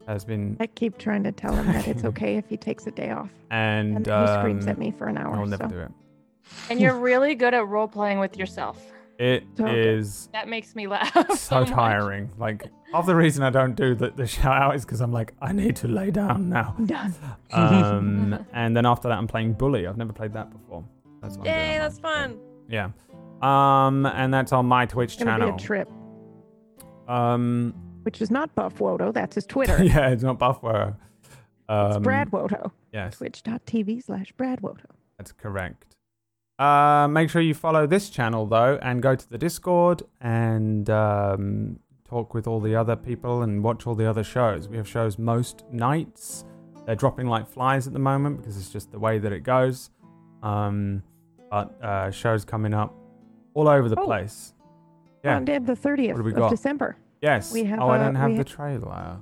has 0.07 0.25
been 0.25 0.57
I 0.61 0.67
keep 0.67 0.99
trying 0.99 1.25
to 1.25 1.33
tell 1.33 1.55
him 1.55 1.67
that 1.67 1.89
it's 1.89 2.05
okay 2.13 2.37
if 2.37 2.49
he 2.49 2.57
takes 2.57 2.87
a 2.87 2.91
day 2.91 3.11
off. 3.11 3.31
and, 3.51 3.97
And 3.97 4.05
then 4.05 4.27
he 4.27 4.33
screams 4.35 4.65
um, 4.65 4.71
at 4.71 4.79
me 4.79 4.91
for 4.91 5.07
an 5.07 5.19
hour. 5.19 5.37
I'll 5.37 5.47
never 5.47 5.65
so. 5.65 5.71
do 5.71 5.81
it. 5.81 5.91
And 6.71 6.81
you're 6.81 6.95
really 6.97 7.35
good 7.35 7.55
at 7.55 7.67
role 7.67 7.89
playing 7.89 8.19
with 8.21 8.37
yourself. 8.37 8.81
It 9.19 9.45
is 9.59 10.29
Okay. 10.29 10.39
That 10.39 10.49
makes 10.49 10.77
me 10.77 10.87
laugh 10.87 11.13
so, 11.31 11.35
so 11.35 11.61
much. 11.61 11.71
tiring. 11.71 12.31
Like 12.39 12.67
half 12.93 13.07
the 13.07 13.17
reason 13.17 13.43
I 13.43 13.51
don't 13.51 13.75
do 13.75 13.95
the, 13.95 14.11
the 14.11 14.27
shout 14.27 14.61
out 14.61 14.75
is 14.75 14.85
because 14.85 15.01
I'm 15.01 15.13
like, 15.13 15.33
I 15.41 15.53
need 15.53 15.77
to 15.77 15.89
lay 15.89 16.11
down 16.11 16.51
now. 16.51 16.75
I'm 16.77 16.87
done. 16.87 17.15
Um, 17.51 18.47
and 18.53 18.77
then 18.77 18.85
after 18.85 19.09
that, 19.09 19.17
I'm 19.17 19.27
playing 19.27 19.55
Bully. 19.55 19.87
I've 19.87 19.97
never 19.97 20.13
played 20.13 20.35
that 20.35 20.51
before. 20.51 20.85
That's 21.27 21.39
what 21.39 21.49
I'm 21.49 21.55
Yay, 21.55 21.79
that's 21.79 21.99
fun. 21.99 22.39
Yeah. 22.69 22.91
Um, 23.43 24.07
and 24.07 24.33
that's 24.33 24.53
on 24.53 24.67
my 24.67 24.87
Twitch 24.87 25.15
It's 25.15 25.23
gonna 25.25 25.39
channel. 25.39 25.57
be 25.57 25.63
a 25.63 25.67
trip, 25.67 25.91
Um, 27.09 27.75
which 28.03 28.21
is 28.23 28.31
not 28.31 28.55
Buff 28.55 28.81
Wodo. 28.81 29.13
That's 29.13 29.35
his 29.35 29.47
Twitter. 29.47 29.83
yeah, 29.85 30.09
it's 30.09 30.23
not 30.23 30.39
Buffalo. 30.39 30.97
Um, 31.69 31.87
it's 31.91 31.99
Brad 31.99 32.31
Wodo. 32.33 32.73
Yes, 32.93 33.17
Twitch.tv 33.19 34.03
slash 34.05 34.33
Brad 34.33 34.61
Wodo. 34.61 34.85
that's 35.19 35.33
correct. 35.33 35.85
Uh, 36.59 37.07
make 37.09 37.29
sure 37.29 37.43
you 37.43 37.53
follow 37.55 37.87
this 37.87 38.09
channel 38.09 38.47
though, 38.47 38.79
and 38.81 39.03
go 39.03 39.15
to 39.15 39.29
the 39.29 39.37
Discord 39.37 40.03
and 40.21 40.89
um, 40.89 41.79
talk 42.09 42.33
with 42.33 42.47
all 42.47 42.61
the 42.61 42.75
other 42.75 42.97
people 42.97 43.43
and 43.43 43.63
watch 43.63 43.87
all 43.87 43.95
the 43.95 44.09
other 44.09 44.25
shows. 44.25 44.69
We 44.69 44.77
have 44.79 44.89
shows 44.89 45.19
most 45.19 45.65
nights. 45.71 46.45
They're 46.87 46.95
dropping 46.95 47.27
like 47.27 47.47
flies 47.49 47.87
at 47.87 47.93
the 47.93 47.99
moment 47.99 48.39
because 48.39 48.57
it's 48.57 48.71
just 48.71 48.93
the 48.93 48.99
way 48.99 49.19
that 49.19 49.33
it 49.33 49.41
goes. 49.41 49.91
Um, 50.43 51.03
but 51.51 51.83
uh, 51.83 52.11
shows 52.11 52.45
coming 52.45 52.75
up 52.75 52.95
all 53.55 53.69
over 53.69 53.89
the 53.89 53.99
Oh. 53.99 54.05
place. 54.05 54.53
Yeah. 55.25 55.37
On 55.37 55.45
the 55.45 55.53
30th 55.75 56.15
What 56.15 56.25
we 56.25 56.31
of 56.33 56.37
got? 56.37 56.51
December. 56.51 56.97
Yes. 57.21 57.53
we 57.53 57.65
have, 57.65 57.81
oh, 57.81 57.89
I 57.89 57.97
uh, 57.99 58.05
don't 58.05 58.15
have 58.15 58.31
the 58.33 58.37
ha- 58.39 58.43
trailer. 58.45 59.17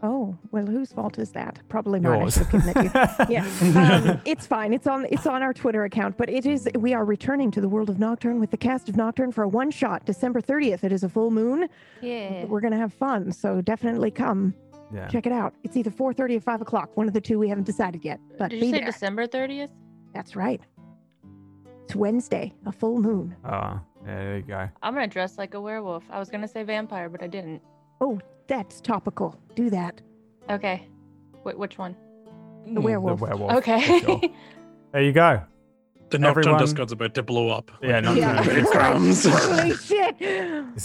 Oh, 0.00 0.36
well, 0.52 0.64
whose 0.66 0.92
fault 0.92 1.18
is 1.18 1.30
that? 1.32 1.60
Probably 1.68 1.98
mine. 1.98 2.12
I 2.12 2.18
Yours. 2.20 2.34
should 2.34 2.46
have 2.46 2.74
given 2.74 2.86
it 2.86 2.92
to 2.92 3.26
you. 3.28 3.34
Yeah, 3.34 4.12
um, 4.12 4.20
it's 4.24 4.46
fine. 4.46 4.72
It's 4.72 4.86
on. 4.86 5.06
It's 5.10 5.26
on 5.26 5.42
our 5.42 5.52
Twitter 5.52 5.82
account. 5.84 6.16
But 6.16 6.30
it 6.30 6.46
is. 6.46 6.68
We 6.78 6.94
are 6.94 7.04
returning 7.04 7.50
to 7.52 7.60
the 7.60 7.68
world 7.68 7.90
of 7.90 7.98
Nocturne 7.98 8.38
with 8.38 8.52
the 8.52 8.56
cast 8.56 8.88
of 8.88 8.96
Nocturne 8.96 9.32
for 9.32 9.42
a 9.42 9.48
one 9.48 9.72
shot, 9.72 10.04
December 10.06 10.40
thirtieth. 10.40 10.84
It 10.84 10.92
is 10.92 11.02
a 11.02 11.08
full 11.08 11.32
moon. 11.32 11.68
Yeah. 12.00 12.44
We're 12.44 12.60
gonna 12.60 12.76
have 12.76 12.92
fun. 12.94 13.32
So 13.32 13.60
definitely 13.60 14.12
come 14.12 14.54
yeah. 14.94 15.08
check 15.08 15.26
it 15.26 15.32
out. 15.32 15.52
It's 15.64 15.76
either 15.76 15.90
four 15.90 16.12
thirty 16.12 16.36
or 16.36 16.40
five 16.40 16.60
o'clock. 16.60 16.96
One 16.96 17.08
of 17.08 17.12
the 17.12 17.20
two. 17.20 17.40
We 17.40 17.48
haven't 17.48 17.64
decided 17.66 18.04
yet. 18.04 18.20
But 18.38 18.50
Did 18.50 18.60
be 18.60 18.66
you 18.66 18.72
say 18.74 18.78
there. 18.78 18.86
December 18.92 19.26
30th? 19.26 19.70
That's 20.14 20.36
right. 20.36 20.60
It's 21.88 21.96
Wednesday, 21.96 22.52
a 22.66 22.70
full 22.72 23.00
moon. 23.00 23.34
Oh, 23.46 23.48
yeah, 23.50 23.80
there 24.04 24.36
you 24.36 24.42
go. 24.42 24.68
I'm 24.82 24.92
gonna 24.92 25.06
dress 25.06 25.38
like 25.38 25.54
a 25.54 25.60
werewolf. 25.60 26.04
I 26.10 26.18
was 26.18 26.28
gonna 26.28 26.46
say 26.46 26.62
vampire, 26.62 27.08
but 27.08 27.22
I 27.22 27.28
didn't. 27.28 27.62
Oh, 28.02 28.20
that's 28.46 28.82
topical. 28.82 29.40
Do 29.54 29.70
that. 29.70 30.02
Okay. 30.50 30.86
Wh- 31.44 31.58
which 31.58 31.78
one? 31.78 31.96
The 32.66 32.82
werewolf. 32.82 33.20
The 33.20 33.24
werewolf. 33.24 33.52
Okay. 33.54 34.00
sure. 34.00 34.20
There 34.92 35.02
you 35.02 35.12
go. 35.12 35.42
The 36.10 36.18
Nocturne 36.18 36.42
Everyone- 36.44 36.60
Discord's 36.60 36.92
about 36.92 37.14
to 37.14 37.22
blow 37.22 37.48
up. 37.48 37.70
Yeah, 37.82 38.00
not 38.00 38.16
Yeah. 38.16 38.42
to 38.42 38.64
Crumbs. 38.66 39.24
Holy 39.26 39.74
shit! 39.74 40.16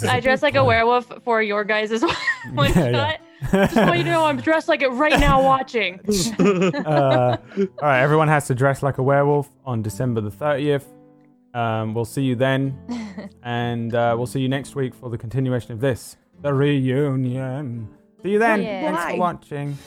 I 0.08 0.22
dress 0.22 0.42
like 0.42 0.56
a 0.56 0.64
werewolf 0.64 1.12
for 1.26 1.42
your 1.42 1.66
guys' 1.66 2.02
one 2.02 2.16
one 2.54 2.72
Yeah, 2.76 2.90
yeah. 2.92 3.18
Shot. 3.44 3.70
Just 3.70 3.76
want 3.76 3.98
you 3.98 4.04
to 4.04 4.12
know 4.12 4.26
I'm 4.26 4.38
dressed 4.38 4.68
like 4.68 4.82
it 4.82 4.90
right 4.90 5.20
now 5.20 5.42
watching. 5.42 6.00
uh, 6.40 7.38
all 7.60 7.68
right, 7.82 8.02
everyone 8.02 8.28
has 8.28 8.48
to 8.48 8.56
dress 8.56 8.84
like 8.84 8.98
a 8.98 9.04
werewolf 9.04 9.50
on 9.66 9.82
December 9.82 10.22
the 10.22 10.32
30th. 10.32 10.86
Um, 11.54 11.94
we'll 11.94 12.06
see 12.06 12.24
you 12.24 12.36
then. 12.36 13.30
and 13.44 13.94
uh, 13.94 14.16
we'll 14.18 14.28
see 14.28 14.40
you 14.40 14.50
next 14.50 14.76
week 14.76 14.94
for 14.94 15.10
the 15.10 15.18
continuation 15.18 15.72
of 15.72 15.80
this 15.80 16.18
the 16.42 16.54
reunion. 16.54 17.88
See 18.22 18.32
you 18.32 18.40
then. 18.40 18.62
Yeah. 18.62 18.82
Thanks 18.82 19.04
for 19.04 19.12
Bye. 19.12 19.18
watching. 19.18 19.78